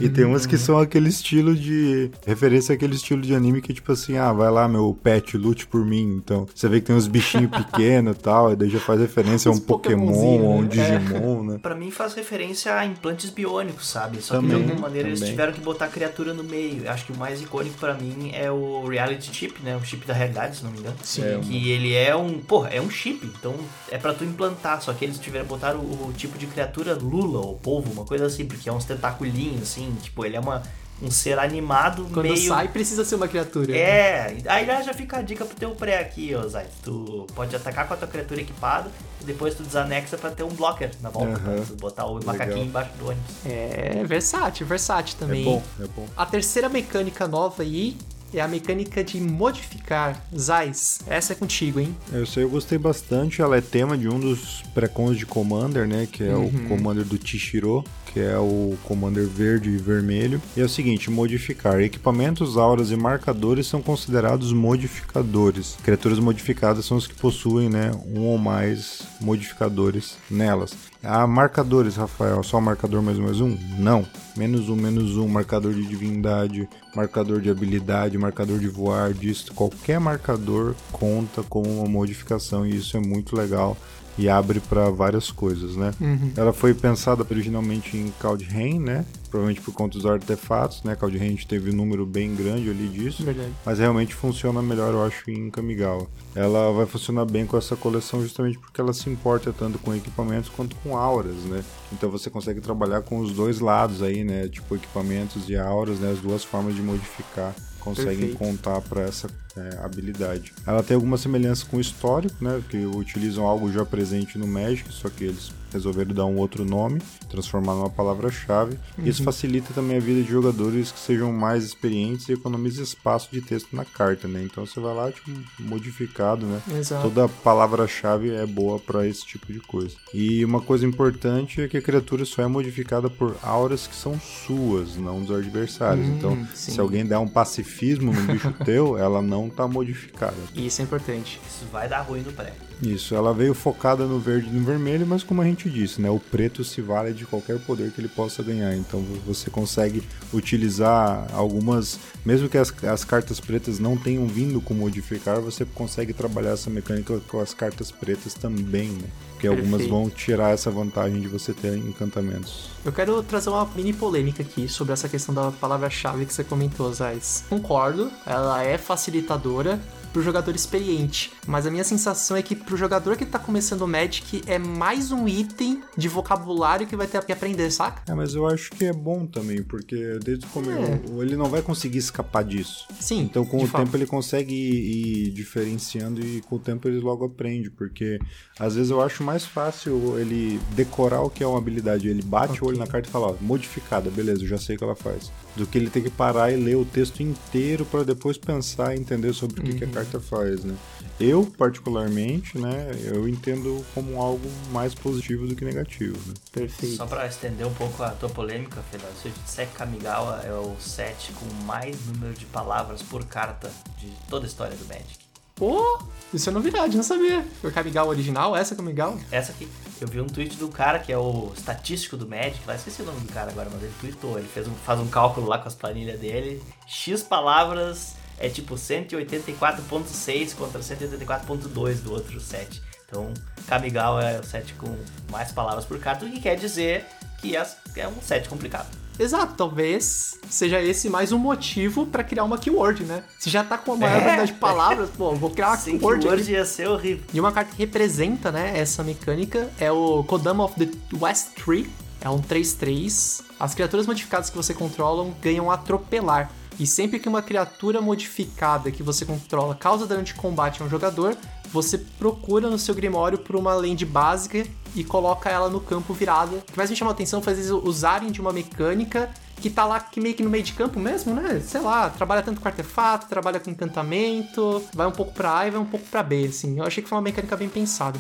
E 0.01 0.09
tem 0.09 0.24
umas 0.24 0.45
que 0.45 0.59
são 0.59 0.77
aquele 0.77 1.09
estilo 1.09 1.55
de. 1.55 2.11
referência 2.27 2.74
àquele 2.74 2.97
estilo 2.97 3.23
de 3.23 3.32
anime 3.32 3.62
que, 3.62 3.73
tipo 3.73 3.93
assim, 3.93 4.16
ah, 4.16 4.32
vai 4.32 4.51
lá, 4.51 4.66
meu 4.66 4.99
pet, 5.05 5.36
lute 5.36 5.66
por 5.66 5.85
mim. 5.85 6.14
Então, 6.16 6.47
você 6.52 6.66
vê 6.68 6.81
que 6.81 6.86
tem 6.86 6.97
uns 6.97 7.06
bichinhos 7.06 7.51
pequenos 7.55 8.16
e 8.16 8.18
tal, 8.18 8.52
e 8.52 8.56
daí 8.56 8.70
já 8.70 8.81
faz 8.81 8.98
referência 9.01 9.51
a 9.51 9.55
um 9.55 9.59
Pokémon, 9.59 10.12
ou 10.12 10.55
um 10.56 10.62
né? 10.62 10.68
Digimon, 10.68 11.43
né? 11.44 11.59
Pra 11.62 11.74
mim 11.74 11.90
faz 11.90 12.14
referência 12.14 12.74
a 12.74 12.85
implantes 12.86 13.28
biônicos, 13.31 13.86
sabe? 13.86 14.22
Só 14.22 14.35
que 14.36 14.40
Também, 14.40 14.56
de 14.56 14.62
alguma 14.70 14.89
maneira 14.89 15.09
eles 15.09 15.20
também. 15.20 15.32
tiveram 15.35 15.52
que 15.52 15.60
botar 15.60 15.89
criatura 15.89 16.32
no 16.32 16.43
meio. 16.43 16.85
Eu 16.85 16.90
Acho 16.90 17.05
que 17.05 17.12
o 17.12 17.16
mais 17.16 17.43
icônico 17.43 17.76
pra 17.78 17.93
mim 17.94 18.31
é 18.32 18.51
o 18.51 18.86
Reality 18.86 19.35
Chip, 19.35 19.62
né? 19.62 19.76
O 19.76 19.85
chip 19.85 20.06
da 20.06 20.14
realidade, 20.14 20.56
se 20.56 20.64
não 20.64 20.70
me 20.70 20.78
engano. 20.78 20.97
Sim. 21.02 21.22
É, 21.22 21.39
Que 21.39 21.70
ele 21.70 21.93
é 21.94 22.16
um. 22.16 22.39
Porra, 22.39 22.70
é 22.70 22.81
um 22.81 22.89
chip. 22.89 23.26
Então 23.39 23.55
é 23.90 23.98
pra 23.98 24.14
tu 24.14 24.24
implantar. 24.24 24.81
Só 24.81 24.93
que 24.94 25.05
eles 25.05 25.18
tiveram 25.18 25.44
botar 25.47 25.74
o, 25.76 25.81
o 26.09 26.12
tipo 26.16 26.39
de 26.39 26.47
criatura 26.47 26.94
Lula 26.94 27.40
ou 27.40 27.56
polvo, 27.56 27.93
uma 27.93 28.05
coisa 28.05 28.26
assim, 28.26 28.47
porque 28.47 28.68
é 28.68 28.72
uns 28.72 28.85
tentaculinhos, 28.85 29.62
assim. 29.62 29.94
Tipo, 30.02 30.24
ele 30.24 30.36
é 30.36 30.40
uma. 30.40 30.62
Um 31.02 31.10
ser 31.10 31.38
animado 31.38 32.08
Quando 32.12 32.26
meio. 32.28 32.48
sai, 32.48 32.68
precisa 32.68 33.04
ser 33.04 33.16
uma 33.16 33.28
criatura. 33.28 33.76
É, 33.76 34.36
aí 34.46 34.64
já 34.64 34.80
já 34.82 34.94
fica 34.94 35.18
a 35.18 35.22
dica 35.22 35.44
pro 35.44 35.56
teu 35.56 35.72
pré 35.72 35.98
aqui, 35.98 36.34
ó, 36.34 36.46
Zay. 36.46 36.66
Tu 36.82 37.26
pode 37.34 37.54
atacar 37.54 37.86
com 37.86 37.94
a 37.94 37.96
tua 37.96 38.08
criatura 38.08 38.40
equipada 38.40 38.90
e 39.20 39.24
depois 39.24 39.54
tu 39.54 39.62
desanexa 39.62 40.16
pra 40.16 40.30
ter 40.30 40.42
um 40.44 40.48
blocker 40.48 40.90
na 41.02 41.10
volta. 41.10 41.38
Pra 41.38 41.60
tu 41.66 41.76
botar 41.76 42.06
o 42.06 42.14
Legal. 42.18 42.34
macaquinho 42.34 42.66
embaixo 42.66 42.90
do 42.98 43.06
ônibus. 43.08 43.30
É 43.44 44.02
versátil, 44.04 44.66
versátil 44.66 45.16
também. 45.18 45.42
É 45.42 45.44
bom, 45.44 45.62
é 45.80 45.86
bom. 45.88 46.06
A 46.16 46.24
terceira 46.26 46.68
mecânica 46.68 47.26
nova 47.26 47.62
aí 47.62 47.96
é 48.35 48.40
a 48.40 48.48
mecânica 48.48 49.02
de 49.02 49.20
modificar. 49.20 50.23
Zais, 50.36 51.01
essa 51.06 51.32
é 51.32 51.36
contigo, 51.36 51.81
hein? 51.81 51.94
Eu 52.12 52.27
sei, 52.27 52.44
eu 52.44 52.51
gostei 52.51 52.78
bastante. 52.78 53.40
Ela 53.40 53.56
é 53.56 53.61
tema 53.61 53.97
de 53.97 54.09
um 54.09 54.19
dos 54.19 54.62
pré-cons 54.74 55.16
de 55.16 55.27
Commander, 55.27 55.86
né? 55.86 56.09
Que 56.11 56.24
é 56.24 56.35
o 56.35 56.51
Commander 56.69 57.05
do 57.05 57.19
Tishiro, 57.19 57.85
que 58.12 58.20
é 58.20 58.39
o 58.39 58.77
Commander 58.85 59.27
verde 59.27 59.70
e 59.70 59.77
vermelho. 59.77 60.40
E 60.56 60.61
é 60.61 60.65
o 60.65 60.69
seguinte: 60.69 61.11
modificar. 61.11 61.81
Equipamentos, 61.81 62.56
auras 62.56 62.90
e 62.90 62.97
marcadores 62.97 63.66
são 63.66 63.82
considerados 63.82 64.52
modificadores. 64.52 65.77
Criaturas 65.82 66.19
modificadas 66.19 66.85
são 66.85 66.97
os 66.97 67.06
que 67.06 67.15
possuem, 67.15 67.69
né? 67.69 67.90
Um 68.06 68.23
ou 68.23 68.39
mais 68.39 69.02
modificadores 69.20 70.16
nelas. 70.31 70.74
Ah, 71.06 71.26
marcadores, 71.26 71.97
Rafael. 71.97 72.43
Só 72.43 72.59
marcador 72.62 73.02
mais 73.02 73.18
um 73.18 73.22
mais 73.24 73.39
um? 73.39 73.59
Não. 73.78 74.06
Menos 74.35 74.70
um, 74.70 74.74
menos 74.74 75.18
um. 75.18 75.28
Marcador 75.28 75.74
de 75.74 75.85
divindade, 75.85 76.66
marcador 76.97 77.43
de 77.43 77.51
habilidade, 77.51 78.16
marcador 78.16 78.59
de 78.59 78.68
voar, 78.68 79.12
disso. 79.12 79.52
Qualquer 79.52 80.01
marcador 80.01 80.74
conta 80.90 81.43
como 81.43 81.68
uma 81.68 81.86
modificação 81.86 82.66
e 82.66 82.76
isso 82.76 82.97
é 82.97 83.01
muito 83.01 83.36
legal 83.36 83.76
e 84.16 84.28
abre 84.28 84.61
para 84.61 84.91
várias 84.91 85.31
coisas, 85.31 85.77
né? 85.77 85.93
Ela 86.36 86.53
foi 86.53 86.73
pensada 86.74 87.27
originalmente 87.28 87.97
em 87.97 88.12
Kaldheim, 88.20 88.78
né? 88.78 89.05
Provavelmente 89.28 89.61
por 89.61 89.74
conta 89.74 89.99
dos 89.99 90.07
artefatos, 90.07 90.82
né? 90.85 90.95
Kaldheim 90.95 91.27
a 91.27 91.31
gente 91.31 91.47
teve 91.47 91.70
um 91.70 91.74
número 91.74 92.07
bem 92.07 92.35
grande 92.35 92.70
ali 92.70 92.89
disso. 92.89 93.24
Verdade. 93.24 93.53
Mas 93.66 93.78
realmente 93.78 94.15
funciona 94.15 94.62
melhor, 94.62 94.93
eu 94.93 95.03
acho, 95.03 95.28
em 95.31 95.51
Kamigawa. 95.51 96.07
Ela 96.35 96.73
vai 96.73 96.86
funcionar 96.86 97.24
bem 97.24 97.45
com 97.45 97.57
essa 97.57 97.74
coleção 97.74 98.23
justamente 98.23 98.59
porque 98.59 98.81
ela 98.81 98.93
se 98.93 99.11
importa 99.11 99.53
tanto 99.53 99.78
com 99.78 99.95
equipamentos 99.95 100.49
quanto 100.49 100.77
com 100.77 100.97
auras, 100.97 101.36
né? 101.45 101.65
Então 101.93 102.11
você 102.11 102.31
consegue 102.31 102.61
trabalhar 102.61 103.03
com 103.03 103.19
os 103.19 103.32
dois 103.32 103.59
lados 103.59 104.03
aí, 104.03 104.23
né? 104.23 104.49
Tipo 104.49 104.77
equipamentos 104.77 105.49
e 105.49 105.57
auras, 105.57 105.99
né? 105.99 106.12
As 106.12 106.20
duas 106.20 106.45
formas 106.45 106.74
de 106.74 106.82
modificar 106.82 107.55
conseguem 107.81 108.31
Perfeito. 108.31 108.39
contar 108.39 108.81
para 108.81 109.03
essa 109.03 109.28
é, 109.56 109.78
habilidade. 109.85 110.52
Ela 110.66 110.82
tem 110.82 110.94
alguma 110.94 111.16
semelhança 111.16 111.64
com 111.66 111.76
o 111.76 111.81
histórico, 111.81 112.43
né? 112.43 112.62
Que 112.68 112.85
utilizam 112.85 113.47
algo 113.47 113.70
já 113.72 113.85
presente 113.85 114.39
no 114.39 114.47
Magic, 114.47 114.93
só 114.93 115.09
que 115.09 115.24
eles 115.24 115.52
resolveram 115.74 116.14
dar 116.14 116.24
um 116.24 116.36
outro 116.36 116.64
nome, 116.64 117.02
transformar 117.28 117.74
numa 117.74 117.90
palavra-chave. 117.90 118.78
Isso 118.98 119.24
facilita 119.24 119.74
também 119.74 119.97
a 119.97 120.01
vida 120.01 120.22
de 120.22 120.31
jogadores 120.31 120.93
que 120.93 120.98
sejam 121.01 121.32
mais 121.32 121.64
experientes 121.64 122.28
e 122.28 122.32
economiza 122.32 122.82
espaço 122.82 123.28
de 123.32 123.40
texto 123.40 123.74
na 123.74 123.85
carta, 123.85 124.28
né? 124.28 124.43
Então 124.44 124.64
você 124.64 124.78
vai 124.78 124.94
lá, 124.94 125.10
tipo, 125.10 125.31
modificado, 125.59 126.47
né? 126.47 126.62
Exato. 126.78 127.02
Toda 127.02 127.28
palavra-chave 127.28 128.31
é 128.31 128.47
boa 128.47 128.78
para 128.78 129.06
esse 129.06 129.26
tipo 129.26 129.52
de 129.52 129.59
coisa. 129.59 129.97
E 130.12 130.44
uma 130.44 130.60
coisa 130.60 130.86
importante 130.86 131.60
é 131.60 131.68
que 131.68 131.76
a 131.76 131.82
criatura 131.82 132.24
só 132.24 132.43
é 132.43 132.47
modificada 132.47 133.10
por 133.10 133.36
auras 133.43 133.89
que 133.89 133.97
são 133.97 134.18
suas, 134.20 134.97
não 134.97 135.20
dos 135.20 135.36
adversários. 135.36 136.06
Hum, 136.06 136.14
então, 136.16 136.48
sim. 136.55 136.72
se 136.72 136.81
alguém 136.81 137.05
der 137.05 137.18
um 137.18 137.28
pacifismo 137.28 138.12
no 138.12 138.22
bicho 138.32 138.52
teu, 138.64 138.97
ela 138.97 139.20
não 139.20 139.43
tá 139.48 139.66
modificada. 139.66 140.36
Isso 140.54 140.80
é 140.80 140.84
importante. 140.84 141.40
Isso 141.46 141.64
vai 141.70 141.88
dar 141.88 142.02
ruim 142.02 142.20
no 142.20 142.32
pré. 142.32 142.52
Isso, 142.82 143.14
ela 143.14 143.32
veio 143.32 143.55
focada 143.55 144.05
no 144.05 144.18
verde 144.18 144.48
e 144.48 144.52
no 144.52 144.64
vermelho, 144.64 145.06
mas 145.06 145.22
como 145.22 145.40
a 145.40 145.44
gente 145.44 145.70
disse, 145.70 146.01
né, 146.01 146.10
o 146.10 146.18
preto 146.18 146.64
se 146.64 146.80
vale 146.80 147.12
de 147.12 147.24
qualquer 147.24 147.59
poder 147.60 147.90
que 147.90 148.01
ele 148.01 148.09
possa 148.09 148.42
ganhar. 148.42 148.74
Então 148.76 149.05
você 149.26 149.51
consegue 149.51 150.02
utilizar 150.32 151.26
algumas, 151.32 151.98
mesmo 152.24 152.48
que 152.48 152.59
as, 152.59 152.72
as 152.84 153.05
cartas 153.05 153.40
pretas 153.40 153.78
não 153.78 153.96
tenham 153.96 154.26
vindo 154.26 154.60
com 154.60 154.74
modificar, 154.74 155.40
você 155.40 155.64
consegue 155.64 156.12
trabalhar 156.12 156.51
essa 156.51 156.70
mecânica 156.70 157.20
com 157.28 157.40
as 157.40 157.55
cartas 157.55 157.90
pretas 157.90 158.34
também, 158.34 158.88
né? 158.88 159.09
Porque 159.32 159.46
algumas 159.46 159.82
Perfeito. 159.82 159.90
vão 159.90 160.10
tirar 160.10 160.51
essa 160.51 160.70
vantagem 160.70 161.20
de 161.20 161.28
você 161.28 161.52
ter 161.52 161.76
encantamentos. 161.76 162.70
Eu 162.84 162.92
quero 162.92 163.22
trazer 163.22 163.51
uma 163.51 163.64
mini 163.74 163.92
polêmica 163.92 164.42
aqui 164.42 164.68
sobre 164.68 164.92
essa 164.92 165.09
questão 165.09 165.34
da 165.34 165.51
palavra-chave 165.51 166.24
que 166.24 166.32
você 166.32 166.44
comentou, 166.44 166.92
Zais. 166.92 167.44
Concordo, 167.48 168.10
ela 168.26 168.62
é 168.62 168.78
facilitadora 168.78 169.80
pro 170.15 170.23
jogador 170.23 170.55
experiente, 170.55 171.32
mas 171.45 171.66
a 171.66 171.70
minha 171.73 171.82
sensação 171.82 172.36
é 172.36 172.43
que 172.43 172.55
pro 172.55 172.77
jogador 172.77 173.16
que 173.16 173.27
tá 173.27 173.36
começando 173.39 173.82
o 173.82 173.89
Magic 173.89 174.43
é 174.47 174.59
mais 174.61 175.11
um 175.11 175.27
item 175.27 175.82
de 175.99 176.09
vocabulário 176.09 176.86
que 176.86 176.95
vai 176.95 177.09
ter 177.09 177.23
que 177.24 177.32
aprender, 177.32 177.69
saca? 177.73 178.01
É, 178.11 178.15
mas 178.15 178.32
eu 178.35 178.47
acho 178.47 178.70
que 178.70 178.85
é 178.85 178.93
bom 178.93 179.27
também, 179.27 179.61
porque 179.65 180.19
desde 180.24 180.47
o 180.47 180.49
começo 180.51 181.20
ele 181.20 181.36
não 181.36 181.47
vai 181.47 181.62
conseguir 181.62 181.99
escapar 181.99 182.45
disso. 182.45 182.86
Sim. 183.01 183.23
Então, 183.23 183.45
com 183.45 183.62
o 183.62 183.66
fato. 183.66 183.85
tempo, 183.85 183.97
ele 183.97 184.07
consegue 184.07 184.55
ir, 184.55 185.27
ir 185.27 185.31
diferenciando 185.32 186.20
e 186.24 186.41
com 186.43 186.57
o 186.57 186.59
tempo 186.61 186.86
ele 186.86 187.01
logo 187.01 187.24
aprende. 187.24 187.69
Porque 187.70 188.20
às 188.59 188.77
vezes 188.77 188.91
eu 188.93 189.03
acho 189.03 189.23
mais 189.24 189.45
fácil 189.45 190.16
ele 190.19 190.61
decorar 190.77 191.23
o 191.23 191.28
que 191.31 191.43
é 191.43 191.47
uma 191.47 191.59
habilidade. 191.59 192.07
Ele 192.09 192.23
bate 192.23 192.62
o 192.62 192.69
olho 192.69 192.78
na 192.78 192.86
carta 192.86 193.09
e 193.09 193.11
fala: 193.11 193.28
Ó, 193.28 193.35
modificada, 193.41 194.11
beleza, 194.11 194.43
eu 194.45 194.49
já 194.49 194.59
sei 194.59 194.77
o 194.77 194.78
que 194.78 194.85
ela 194.85 194.95
faz. 194.95 195.32
Do 195.57 195.66
que 195.66 195.77
ele 195.77 195.91
ter 195.91 196.03
que 196.03 196.11
parar 196.11 196.53
e 196.53 196.57
ler 196.57 196.77
o 196.77 196.85
texto 196.85 197.20
inteiro 197.20 197.85
para 197.85 198.05
depois 198.05 198.39
pensar 198.39 198.95
e 198.95 199.01
entender 199.01 199.32
sobre 199.32 199.61
o 199.61 199.65
que, 199.65 199.73
Uhum. 199.73 199.78
que 199.78 199.85
a 199.85 199.89
carta 199.89 200.03
faz, 200.20 200.64
né? 200.64 200.76
Eu, 201.18 201.47
particularmente, 201.56 202.59
né, 202.59 202.90
eu 203.05 203.28
entendo 203.28 203.85
como 203.94 204.20
algo 204.20 204.51
mais 204.72 204.94
positivo 204.94 205.47
do 205.47 205.55
que 205.55 205.64
negativo, 205.64 206.16
né? 206.28 206.35
Perfeito. 206.51 206.97
Só 206.97 207.06
pra 207.06 207.26
estender 207.26 207.66
um 207.66 207.74
pouco 207.74 208.02
a 208.02 208.10
tua 208.10 208.28
polêmica, 208.28 208.82
Fedor, 208.90 209.09
se 209.20 209.28
eu 209.28 209.32
te 209.32 209.40
disser 209.40 209.68
que 209.68 209.74
Kamigawa 209.74 210.40
é 210.44 210.52
o 210.52 210.74
set 210.81 211.32
com 211.32 211.47
mais 211.64 211.97
número 212.06 212.35
de 212.35 212.44
palavras 212.47 213.02
por 213.02 213.24
carta 213.24 213.70
de 213.98 214.09
toda 214.28 214.44
a 214.47 214.48
história 214.48 214.76
do 214.76 214.85
Magic. 214.86 215.24
Pô, 215.55 216.02
isso 216.32 216.48
é 216.48 216.52
novidade, 216.52 216.97
não 216.97 217.05
sabia. 217.05 217.47
Foi 217.60 217.70
Kamigawa 217.70 218.09
original, 218.09 218.56
essa 218.56 218.74
é 218.74 218.76
Kamigawa? 218.76 219.16
Essa 219.31 219.52
aqui, 219.52 219.68
eu 220.01 220.09
vi 220.09 220.20
um 220.20 220.26
tweet 220.26 220.56
do 220.56 220.66
cara 220.66 220.98
que 220.98 221.12
é 221.12 221.18
o 221.18 221.52
estatístico 221.56 222.16
do 222.16 222.26
Magic, 222.26 222.59
lá 222.66 222.74
esqueci 222.74 223.02
o 223.02 223.05
nome 223.05 223.20
do 223.20 223.32
cara 223.32 223.52
agora, 223.52 223.70
mas 223.72 223.81
ele 223.81 223.93
tweetou, 224.01 224.36
ele 224.36 224.48
fez 224.48 224.66
um, 224.66 224.74
faz 224.74 224.98
um 224.98 225.06
cálculo 225.06 225.47
lá 225.47 225.59
com 225.59 225.68
as 225.68 225.76
planilhas 225.76 226.18
dele, 226.18 226.60
X 226.89 227.22
palavras 227.22 228.16
é 228.39 228.48
tipo 228.48 228.74
184.6 228.74 230.55
contra 230.55 230.81
184.2 230.81 231.94
do 232.02 232.12
outro 232.12 232.40
set. 232.40 232.82
Então, 233.06 233.32
Kamigawa 233.66 234.24
é 234.24 234.40
o 234.40 234.44
set 234.44 234.74
com 234.74 234.97
mais 235.31 235.52
palavras 235.52 235.85
por 235.85 235.98
carta, 235.98 236.24
o 236.24 236.31
que 236.31 236.40
quer 236.40 236.56
dizer 236.56 237.05
que 237.40 237.56
é, 237.56 237.66
é 237.97 238.09
um 238.09 238.20
set 238.20 238.48
complicado. 238.48 238.89
Exato, 239.16 239.55
talvez 239.56 240.36
seja 240.51 240.82
esse 240.82 241.09
mais 241.09 241.31
um 241.31 241.39
motivo 241.39 242.05
pra 242.06 242.24
criar 242.24 242.43
uma 242.43 242.59
keyword, 242.59 243.05
né? 243.05 243.23
Se 243.39 243.48
já 243.48 243.62
tá 243.62 243.78
com 243.78 243.93
a 243.93 243.97
maior 243.97 244.16
É. 244.16 244.20
quantidade 244.24 244.52
de 244.52 244.59
palavras, 244.59 245.11
pô, 245.11 245.32
vou 245.36 245.51
criar 245.51 245.69
uma 245.69 245.77
Sem 245.78 245.98
keyword. 245.98 246.20
keyword 246.23 246.43
aqui. 246.43 246.52
ia 246.52 246.65
ser 246.65 246.89
horrível. 246.89 247.24
E 247.32 247.39
uma 247.39 247.52
carta 247.52 247.70
que 247.70 247.78
representa, 247.78 248.51
né, 248.51 248.73
essa 248.77 249.05
mecânica 249.05 249.70
é 249.78 249.93
o 249.93 250.24
Kodama 250.24 250.65
of 250.65 250.74
the 250.85 250.90
West 251.16 251.51
Tree. 251.65 251.89
É 252.20 252.28
um 252.28 252.40
3-3. 252.40 253.43
As 253.61 253.74
criaturas 253.74 254.06
modificadas 254.06 254.48
que 254.51 254.56
você 254.56 254.73
controla 254.74 255.31
ganham 255.43 255.70
atropelar. 255.70 256.51
E 256.78 256.86
sempre 256.86 257.18
que 257.18 257.28
uma 257.28 257.42
criatura 257.42 258.01
modificada 258.01 258.90
que 258.90 259.02
você 259.02 259.24
controla 259.24 259.74
causa 259.74 260.06
dano 260.06 260.22
de 260.22 260.34
combate 260.34 260.82
a 260.82 260.84
um 260.84 260.88
jogador, 260.88 261.36
você 261.72 261.98
procura 261.98 262.68
no 262.68 262.78
seu 262.78 262.94
Grimório 262.94 263.38
por 263.38 263.56
uma 263.56 263.74
land 263.74 264.05
básica 264.05 264.66
e 264.94 265.02
coloca 265.05 265.51
ela 265.51 265.68
no 265.68 265.80
campo 265.80 266.12
virada. 266.12 266.56
O 266.56 266.62
que 266.62 266.76
mais 266.76 266.90
me 266.90 266.96
chama 266.96 267.10
a 267.10 267.14
atenção 267.14 267.42
foi 267.42 267.52
às 267.52 267.59
vezes 267.59 267.72
usarem 267.72 268.30
de 268.30 268.40
uma 268.40 268.52
mecânica 268.52 269.30
que 269.60 269.70
tá 269.70 269.84
lá 269.84 269.98
que 269.98 270.20
meio 270.20 270.34
que 270.34 270.42
no 270.42 270.51
meio 270.51 270.62
de 270.62 270.72
campo 270.72 271.01
mesmo, 271.01 271.34
né? 271.34 271.60
Sei 271.60 271.80
lá, 271.80 272.10
trabalha 272.10 272.42
tanto 272.42 272.60
com 272.60 272.68
artefato, 272.68 273.28
trabalha 273.28 273.59
com 273.59 273.70
encantamento, 273.70 274.82
vai 274.92 275.06
um 275.06 275.12
pouco 275.12 275.32
pra 275.32 275.59
A 275.59 275.66
e 275.66 275.70
vai 275.70 275.80
um 275.80 275.86
pouco 275.86 276.06
pra 276.06 276.22
B, 276.22 276.46
assim. 276.46 276.78
Eu 276.78 276.84
achei 276.84 277.02
que 277.02 277.09
foi 277.09 277.16
uma 277.16 277.22
mecânica 277.22 277.56
bem 277.56 277.68
pensada. 277.68 278.18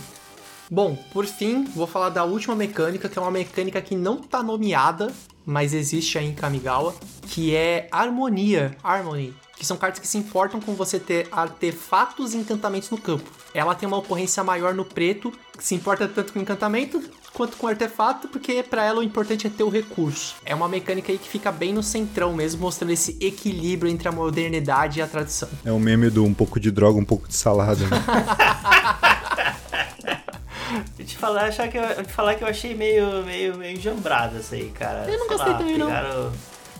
Bom, 0.70 0.96
por 1.12 1.26
fim, 1.26 1.64
vou 1.64 1.86
falar 1.86 2.08
da 2.08 2.24
última 2.24 2.54
mecânica, 2.56 3.08
que 3.08 3.18
é 3.18 3.22
uma 3.22 3.30
mecânica 3.30 3.82
que 3.82 3.94
não 3.94 4.16
tá 4.16 4.42
nomeada, 4.42 5.12
mas 5.44 5.74
existe 5.74 6.18
aí 6.18 6.26
em 6.26 6.34
Kamigawa, 6.34 6.94
que 7.22 7.54
é 7.54 7.88
Harmonia, 7.90 8.76
Harmony, 8.82 9.34
que 9.56 9.64
são 9.64 9.76
cartas 9.76 10.00
que 10.00 10.08
se 10.08 10.18
importam 10.18 10.60
com 10.60 10.74
você 10.74 10.98
ter 10.98 11.28
artefatos 11.30 12.34
e 12.34 12.38
encantamentos 12.38 12.90
no 12.90 12.98
campo. 12.98 13.30
Ela 13.52 13.74
tem 13.74 13.86
uma 13.86 13.98
ocorrência 13.98 14.42
maior 14.42 14.74
no 14.74 14.84
preto, 14.84 15.32
que 15.56 15.64
se 15.64 15.74
importa 15.74 16.08
tanto 16.08 16.32
com 16.32 16.38
encantamento 16.40 17.02
quanto 17.32 17.56
com 17.56 17.66
artefato, 17.66 18.28
porque 18.28 18.62
pra 18.62 18.84
ela 18.84 19.00
o 19.00 19.02
importante 19.02 19.46
é 19.46 19.50
ter 19.50 19.64
o 19.64 19.68
recurso. 19.68 20.36
É 20.44 20.54
uma 20.54 20.68
mecânica 20.68 21.10
aí 21.10 21.18
que 21.18 21.28
fica 21.28 21.50
bem 21.50 21.72
no 21.72 21.82
centrão 21.82 22.32
mesmo, 22.32 22.60
mostrando 22.60 22.92
esse 22.92 23.16
equilíbrio 23.20 23.90
entre 23.90 24.08
a 24.08 24.12
modernidade 24.12 25.00
e 25.00 25.02
a 25.02 25.06
tradição. 25.06 25.48
É 25.64 25.72
um 25.72 25.78
meme 25.78 26.10
do 26.10 26.24
um 26.24 26.32
pouco 26.32 26.60
de 26.60 26.70
droga, 26.70 26.98
um 26.98 27.04
pouco 27.04 27.28
de 27.28 27.34
salada, 27.34 27.84
né? 27.86 28.04
Eu 30.98 31.04
te 31.04 31.16
falar, 31.16 31.44
achar 31.44 31.68
que 31.68 31.76
eu, 31.76 32.04
te 32.04 32.12
falar 32.12 32.34
que 32.34 32.44
eu 32.44 32.48
achei 32.48 32.74
meio, 32.74 33.22
meio, 33.24 33.56
meio 33.56 33.76
enjambrado 33.76 34.38
isso 34.38 34.54
aí, 34.54 34.70
cara. 34.70 35.04
Eu 35.10 35.18
não 35.18 35.28
Sei 35.28 35.36
gostei 35.36 35.52
lá, 35.52 35.58
também, 35.58 35.78
não. 35.78 36.32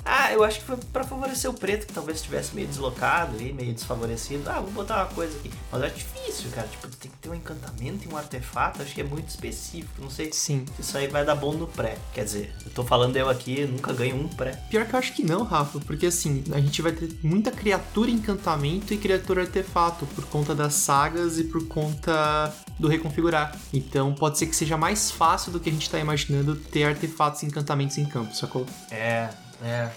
Ah, 0.05 0.33
eu 0.33 0.45
acho 0.45 0.61
que 0.61 0.67
foi 0.67 0.77
pra 0.93 1.05
favorecer 1.05 1.51
o 1.51 1.55
preto, 1.55 1.87
que 1.87 1.93
talvez 1.93 2.19
estivesse 2.19 2.55
meio 2.55 2.69
deslocado 2.69 3.35
ali, 3.37 3.53
meio 3.53 3.73
desfavorecido. 3.73 4.49
Ah, 4.51 4.61
vou 4.61 4.71
botar 4.71 5.05
uma 5.05 5.15
coisa 5.15 5.37
aqui. 5.39 5.51
Mas 5.73 5.83
é 5.83 5.89
difícil, 5.89 6.51
cara. 6.51 6.69
Tipo, 6.69 6.89
tem 6.89 7.11
que 7.11 7.17
ter 7.19 7.29
um 7.29 7.35
encantamento 7.35 8.09
e 8.09 8.13
um 8.13 8.17
artefato. 8.17 8.83
Acho 8.83 8.95
que 8.95 9.01
é 9.01 9.05
muito 9.05 9.29
específico. 9.29 10.03
Não 10.03 10.11
sei 10.11 10.31
Sim. 10.33 10.67
se 10.77 10.83
isso 10.83 10.99
aí 10.99 11.07
vai 11.07 11.25
dar 11.25 11.35
bom 11.35 11.53
no 11.53 11.67
pré. 11.67 11.97
Quer 12.13 12.25
dizer, 12.25 12.55
eu 12.65 12.71
tô 12.71 12.85
falando 12.85 13.17
eu 13.17 13.29
aqui, 13.29 13.65
nunca 13.67 13.93
ganho 13.93 14.17
um 14.17 14.29
pré. 14.29 14.53
Pior 14.71 14.87
que 14.87 14.95
eu 14.95 14.99
acho 14.99 15.13
que 15.15 15.25
não, 15.25 15.43
Rafa, 15.43 15.81
porque 15.81 16.07
assim, 16.07 16.45
a 16.53 16.61
gente 16.61 16.83
vai 16.83 16.93
ter 16.93 17.11
muita 17.23 17.51
criatura 17.51 18.11
encantamento 18.11 18.93
e 18.93 18.99
criatura 18.99 19.43
artefato 19.43 20.07
por 20.07 20.25
conta 20.27 20.55
das 20.55 20.75
sagas 20.75 21.39
e 21.39 21.45
por 21.45 21.67
conta 21.67 22.53
do 22.79 22.89
reconfigurar. 22.89 23.57
Então 23.73 24.15
pode 24.15 24.39
ser 24.39 24.47
que 24.47 24.57
seja 24.57 24.77
mais 24.77 25.11
fácil 25.11 25.53
do 25.53 25.61
que 25.61 25.69
a 25.69 25.73
gente 25.73 25.89
tá 25.89 25.99
imaginando 25.99 26.57
ter 26.57 26.85
artefatos 26.85 27.43
e 27.43 27.47
encantamentos 27.47 27.97
em 27.99 28.05
campo, 28.05 28.35
sacou? 28.35 28.67
É, 28.91 29.31
é. 29.65 29.91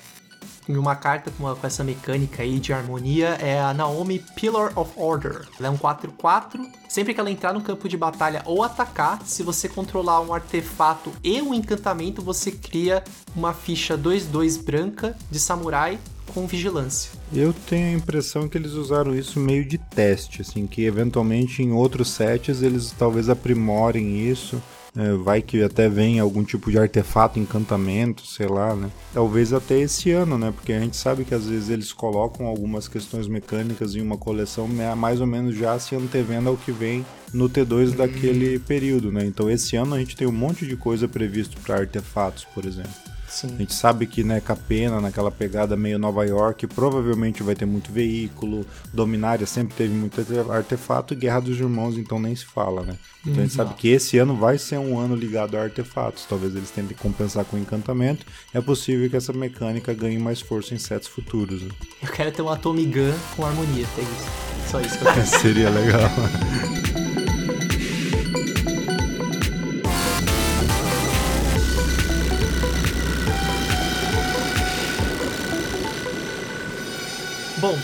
E 0.67 0.77
uma 0.77 0.95
carta 0.95 1.31
com, 1.31 1.55
com 1.55 1.67
essa 1.67 1.83
mecânica 1.83 2.43
aí 2.43 2.59
de 2.59 2.73
harmonia 2.73 3.37
é 3.39 3.59
a 3.59 3.73
Naomi 3.73 4.19
Pillar 4.35 4.77
of 4.77 4.91
Order. 4.97 5.47
Ela 5.57 5.69
é 5.69 5.71
um 5.71 5.77
4-4. 5.77 6.59
Sempre 6.89 7.13
que 7.13 7.19
ela 7.19 7.31
entrar 7.31 7.53
no 7.53 7.61
campo 7.61 7.87
de 7.87 7.95
batalha 7.95 8.41
ou 8.45 8.63
atacar, 8.63 9.21
se 9.25 9.43
você 9.43 9.69
controlar 9.69 10.19
um 10.21 10.33
artefato 10.33 11.13
e 11.23 11.41
um 11.41 11.53
encantamento, 11.53 12.21
você 12.21 12.51
cria 12.51 13.03
uma 13.35 13.53
ficha 13.53 13.97
2-2 13.97 14.61
branca 14.61 15.15
de 15.31 15.39
samurai 15.39 15.97
com 16.33 16.45
vigilância. 16.45 17.11
Eu 17.33 17.53
tenho 17.53 17.87
a 17.87 17.99
impressão 17.99 18.49
que 18.49 18.57
eles 18.57 18.73
usaram 18.73 19.15
isso 19.15 19.39
meio 19.39 19.65
de 19.65 19.77
teste, 19.77 20.41
assim, 20.41 20.67
que 20.67 20.83
eventualmente 20.83 21.63
em 21.63 21.71
outros 21.71 22.09
sets 22.09 22.61
eles 22.61 22.93
talvez 22.97 23.29
aprimorem 23.29 24.19
isso. 24.29 24.61
É, 24.95 25.13
vai 25.13 25.41
que 25.41 25.61
até 25.61 25.87
vem 25.87 26.19
algum 26.19 26.43
tipo 26.43 26.71
de 26.71 26.77
artefato, 26.77 27.39
encantamento, 27.39 28.25
sei 28.25 28.47
lá, 28.47 28.75
né? 28.75 28.89
Talvez 29.13 29.53
até 29.53 29.79
esse 29.79 30.11
ano, 30.11 30.37
né? 30.37 30.51
Porque 30.51 30.73
a 30.73 30.79
gente 30.79 30.97
sabe 30.97 31.23
que 31.23 31.33
às 31.33 31.47
vezes 31.47 31.69
eles 31.69 31.93
colocam 31.93 32.45
algumas 32.45 32.87
questões 32.87 33.27
mecânicas 33.27 33.95
em 33.95 34.01
uma 34.01 34.17
coleção 34.17 34.67
né, 34.67 34.93
mais 34.95 35.21
ou 35.21 35.27
menos 35.27 35.55
já 35.55 35.77
se 35.79 35.95
antevendo 35.95 36.49
ao 36.49 36.57
que 36.57 36.71
vem 36.71 37.05
no 37.33 37.49
T2 37.49 37.95
daquele 37.95 38.59
período, 38.59 39.11
né? 39.11 39.25
Então 39.25 39.49
esse 39.49 39.75
ano 39.75 39.95
a 39.95 39.99
gente 39.99 40.15
tem 40.15 40.27
um 40.27 40.31
monte 40.31 40.65
de 40.65 40.75
coisa 40.75 41.07
previsto 41.07 41.59
para 41.61 41.79
artefatos, 41.79 42.45
por 42.45 42.65
exemplo. 42.65 43.16
Sim. 43.27 43.53
A 43.55 43.57
gente 43.57 43.73
sabe 43.73 44.07
que, 44.07 44.23
né, 44.23 44.39
Capena, 44.39 45.01
naquela 45.01 45.29
pegada 45.29 45.75
meio 45.75 45.99
Nova 45.99 46.25
York, 46.25 46.65
provavelmente 46.67 47.43
vai 47.43 47.55
ter 47.55 47.65
muito 47.65 47.91
veículo, 47.91 48.65
Dominária 48.93 49.45
sempre 49.45 49.75
teve 49.75 49.93
muito 49.93 50.19
arte- 50.21 50.49
artefato, 50.51 51.13
e 51.13 51.17
Guerra 51.17 51.41
dos 51.41 51.59
Irmãos, 51.59 51.97
então 51.97 52.19
nem 52.19 52.35
se 52.35 52.45
fala, 52.45 52.83
né? 52.83 52.95
Então 53.25 53.39
a 53.39 53.41
gente 53.45 53.53
sabe 53.55 53.73
que 53.73 53.89
esse 53.89 54.17
ano 54.17 54.35
vai 54.37 54.57
ser 54.57 54.77
um 54.79 54.97
ano 54.97 55.13
ligado 55.13 55.57
a 55.57 55.61
artefatos. 55.63 56.25
Talvez 56.29 56.55
eles 56.55 56.69
tentem 56.71 56.95
compensar 56.95 57.43
com 57.43 57.57
encantamento. 57.57 58.25
É 58.53 58.61
possível 58.61 59.09
que 59.09 59.17
essa 59.17 59.33
mecânica 59.33 59.93
ganhe 59.93 60.17
mais 60.17 60.39
força 60.39 60.73
em 60.73 60.77
sets 60.77 61.09
futuros. 61.09 61.61
né? 61.61 61.69
Eu 62.01 62.07
quero 62.09 62.31
ter 62.31 62.41
um 62.41 62.49
Atomy 62.49 62.85
Gun 62.85 63.13
com 63.35 63.45
harmonia, 63.45 63.85
é 63.97 64.01
isso. 64.01 64.71
Só 64.71 64.79
isso 64.79 64.97
que 64.97 65.05
eu 65.05 65.11
quero. 65.13 65.25
Seria 65.27 65.69
legal. 65.69 66.09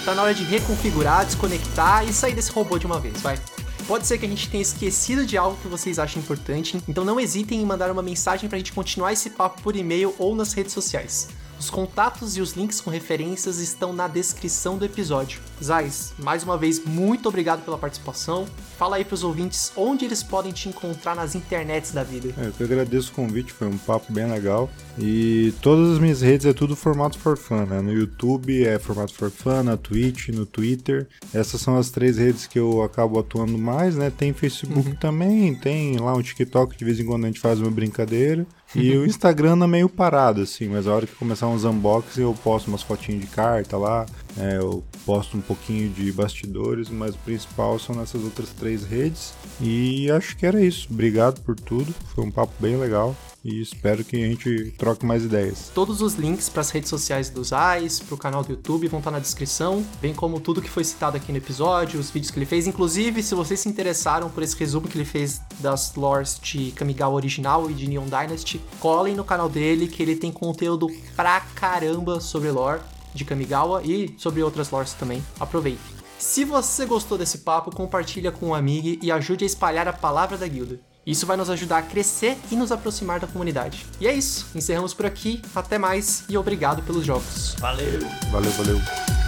tá 0.03 0.13
na 0.13 0.23
hora 0.23 0.33
de 0.33 0.43
reconfigurar, 0.43 1.25
desconectar 1.25 2.07
e 2.07 2.13
sair 2.13 2.33
desse 2.33 2.51
robô 2.51 2.77
de 2.77 2.85
uma 2.85 2.99
vez, 2.99 3.21
vai. 3.21 3.39
Pode 3.87 4.07
ser 4.07 4.17
que 4.17 4.25
a 4.25 4.29
gente 4.29 4.49
tenha 4.49 4.61
esquecido 4.61 5.25
de 5.25 5.37
algo 5.37 5.57
que 5.61 5.67
vocês 5.67 5.99
acham 5.99 6.21
importante, 6.21 6.81
então 6.87 7.03
não 7.03 7.19
hesitem 7.19 7.61
em 7.61 7.65
mandar 7.65 7.91
uma 7.91 8.01
mensagem 8.01 8.47
pra 8.47 8.57
gente 8.57 8.71
continuar 8.71 9.11
esse 9.11 9.29
papo 9.29 9.61
por 9.61 9.75
e-mail 9.75 10.13
ou 10.17 10.35
nas 10.35 10.53
redes 10.53 10.73
sociais. 10.73 11.29
Os 11.63 11.69
contatos 11.69 12.35
e 12.35 12.41
os 12.41 12.51
links 12.57 12.81
com 12.81 12.89
referências 12.89 13.59
estão 13.59 13.93
na 13.93 14.05
descrição 14.05 14.77
do 14.77 14.83
episódio. 14.83 15.39
Zais, 15.63 16.13
mais 16.19 16.43
uma 16.43 16.57
vez, 16.57 16.83
muito 16.83 17.29
obrigado 17.29 17.63
pela 17.63 17.77
participação. 17.77 18.45
Fala 18.77 18.97
aí 18.97 19.05
pros 19.05 19.23
ouvintes 19.23 19.71
onde 19.77 20.03
eles 20.03 20.21
podem 20.21 20.51
te 20.51 20.67
encontrar 20.67 21.15
nas 21.15 21.35
internets 21.35 21.93
da 21.93 22.03
vida. 22.03 22.35
É, 22.37 22.47
eu 22.47 22.51
que 22.51 22.63
agradeço 22.63 23.13
o 23.13 23.15
convite, 23.15 23.53
foi 23.53 23.67
um 23.69 23.77
papo 23.77 24.11
bem 24.11 24.29
legal. 24.29 24.69
E 24.99 25.53
todas 25.61 25.93
as 25.93 25.99
minhas 25.99 26.21
redes 26.21 26.45
é 26.45 26.51
tudo 26.51 26.75
formato 26.75 27.17
for 27.17 27.37
fun, 27.37 27.65
né? 27.65 27.79
No 27.79 27.93
YouTube 27.93 28.65
é 28.65 28.77
formato 28.77 29.13
for 29.13 29.31
fun, 29.31 29.63
na 29.63 29.77
Twitch, 29.77 30.27
no 30.29 30.45
Twitter. 30.45 31.07
Essas 31.33 31.61
são 31.61 31.77
as 31.77 31.89
três 31.89 32.17
redes 32.17 32.45
que 32.45 32.59
eu 32.59 32.83
acabo 32.83 33.17
atuando 33.17 33.57
mais, 33.57 33.95
né? 33.95 34.09
Tem 34.09 34.33
Facebook 34.33 34.97
também, 34.99 35.55
tem 35.55 35.97
lá 35.97 36.13
um 36.13 36.21
TikTok, 36.21 36.75
de 36.75 36.83
vez 36.83 36.99
em 36.99 37.05
quando 37.05 37.23
a 37.23 37.27
gente 37.27 37.39
faz 37.39 37.61
uma 37.61 37.71
brincadeira. 37.71 38.45
E 38.75 38.95
o 38.97 39.05
Instagram 39.05 39.53
anda 39.53 39.67
meio 39.67 39.87
parado, 39.87 40.41
assim, 40.41 40.67
mas 40.67 40.87
a 40.87 40.95
hora 40.95 41.05
que 41.05 41.13
começar 41.13 41.47
uns 41.53 41.63
unboxings 41.63 42.17
eu 42.17 42.35
posto 42.43 42.67
umas 42.67 42.81
fotinhas 42.81 43.21
de 43.21 43.27
carta 43.27 43.77
lá, 43.77 44.05
é, 44.37 44.57
eu 44.57 44.83
posto 45.05 45.37
um 45.37 45.41
pouquinho 45.41 45.89
de 45.89 46.11
bastidores, 46.11 46.89
mas 46.89 47.15
o 47.15 47.19
principal 47.19 47.77
são 47.77 47.95
nessas 47.95 48.23
outras 48.23 48.49
três 48.49 48.83
redes. 48.83 49.33
E 49.61 50.09
acho 50.11 50.35
que 50.35 50.45
era 50.45 50.63
isso. 50.63 50.87
Obrigado 50.91 51.41
por 51.41 51.55
tudo, 51.55 51.93
foi 52.13 52.23
um 52.23 52.31
papo 52.31 52.53
bem 52.59 52.77
legal 52.77 53.15
e 53.43 53.61
espero 53.61 54.05
que 54.05 54.15
a 54.15 54.27
gente 54.27 54.73
troque 54.77 55.05
mais 55.05 55.25
ideias. 55.25 55.69
Todos 55.75 56.01
os 56.01 56.13
links 56.13 56.47
para 56.47 56.61
as 56.61 56.69
redes 56.69 56.89
sociais 56.89 57.29
dos 57.29 57.51
AIS, 57.51 57.99
para 57.99 58.15
o 58.15 58.17
canal 58.17 58.41
do 58.41 58.51
YouTube 58.51 58.87
vão 58.87 58.99
estar 58.99 59.11
na 59.11 59.19
descrição, 59.19 59.85
bem 60.01 60.13
como 60.13 60.39
tudo 60.39 60.61
que 60.61 60.69
foi 60.69 60.83
citado 60.83 61.17
aqui 61.17 61.31
no 61.31 61.37
episódio, 61.39 61.99
os 61.99 62.09
vídeos 62.09 62.31
que 62.31 62.39
ele 62.39 62.45
fez. 62.45 62.67
Inclusive, 62.67 63.21
se 63.21 63.35
vocês 63.35 63.59
se 63.59 63.67
interessaram 63.67 64.29
por 64.29 64.43
esse 64.43 64.55
resumo 64.57 64.87
que 64.87 64.97
ele 64.97 65.05
fez 65.05 65.41
das 65.59 65.93
lores 65.95 66.39
de 66.41 66.71
Kamigawa 66.71 67.15
original 67.15 67.69
e 67.69 67.73
de 67.73 67.87
Neon 67.89 68.05
Dynasty, 68.05 68.61
colhem 68.79 69.15
no 69.15 69.25
canal 69.25 69.49
dele 69.49 69.87
que 69.87 70.01
ele 70.01 70.15
tem 70.15 70.31
conteúdo 70.31 70.87
pra 71.15 71.41
caramba 71.41 72.21
sobre 72.21 72.49
lore 72.49 72.79
de 73.13 73.25
Kamigawa 73.25 73.81
e 73.83 74.13
sobre 74.17 74.41
outras 74.43 74.69
lores 74.69 74.93
também. 74.93 75.23
Aproveitem. 75.39 76.03
Se 76.17 76.45
você 76.45 76.85
gostou 76.85 77.17
desse 77.17 77.39
papo, 77.39 77.75
compartilha 77.75 78.31
com 78.31 78.47
um 78.47 78.55
amigo 78.55 78.97
e 79.01 79.11
ajude 79.11 79.43
a 79.43 79.47
espalhar 79.47 79.87
a 79.87 79.93
palavra 79.93 80.37
da 80.37 80.47
guilda. 80.47 80.79
Isso 81.05 81.25
vai 81.25 81.35
nos 81.35 81.49
ajudar 81.49 81.79
a 81.79 81.81
crescer 81.81 82.37
e 82.49 82.55
nos 82.55 82.71
aproximar 82.71 83.19
da 83.19 83.27
comunidade. 83.27 83.85
E 83.99 84.07
é 84.07 84.13
isso, 84.13 84.47
encerramos 84.55 84.93
por 84.93 85.05
aqui, 85.05 85.41
até 85.53 85.77
mais 85.77 86.23
e 86.29 86.37
obrigado 86.37 86.81
pelos 86.83 87.05
jogos. 87.05 87.55
Valeu! 87.59 87.99
Valeu, 88.31 88.51
valeu. 88.51 89.22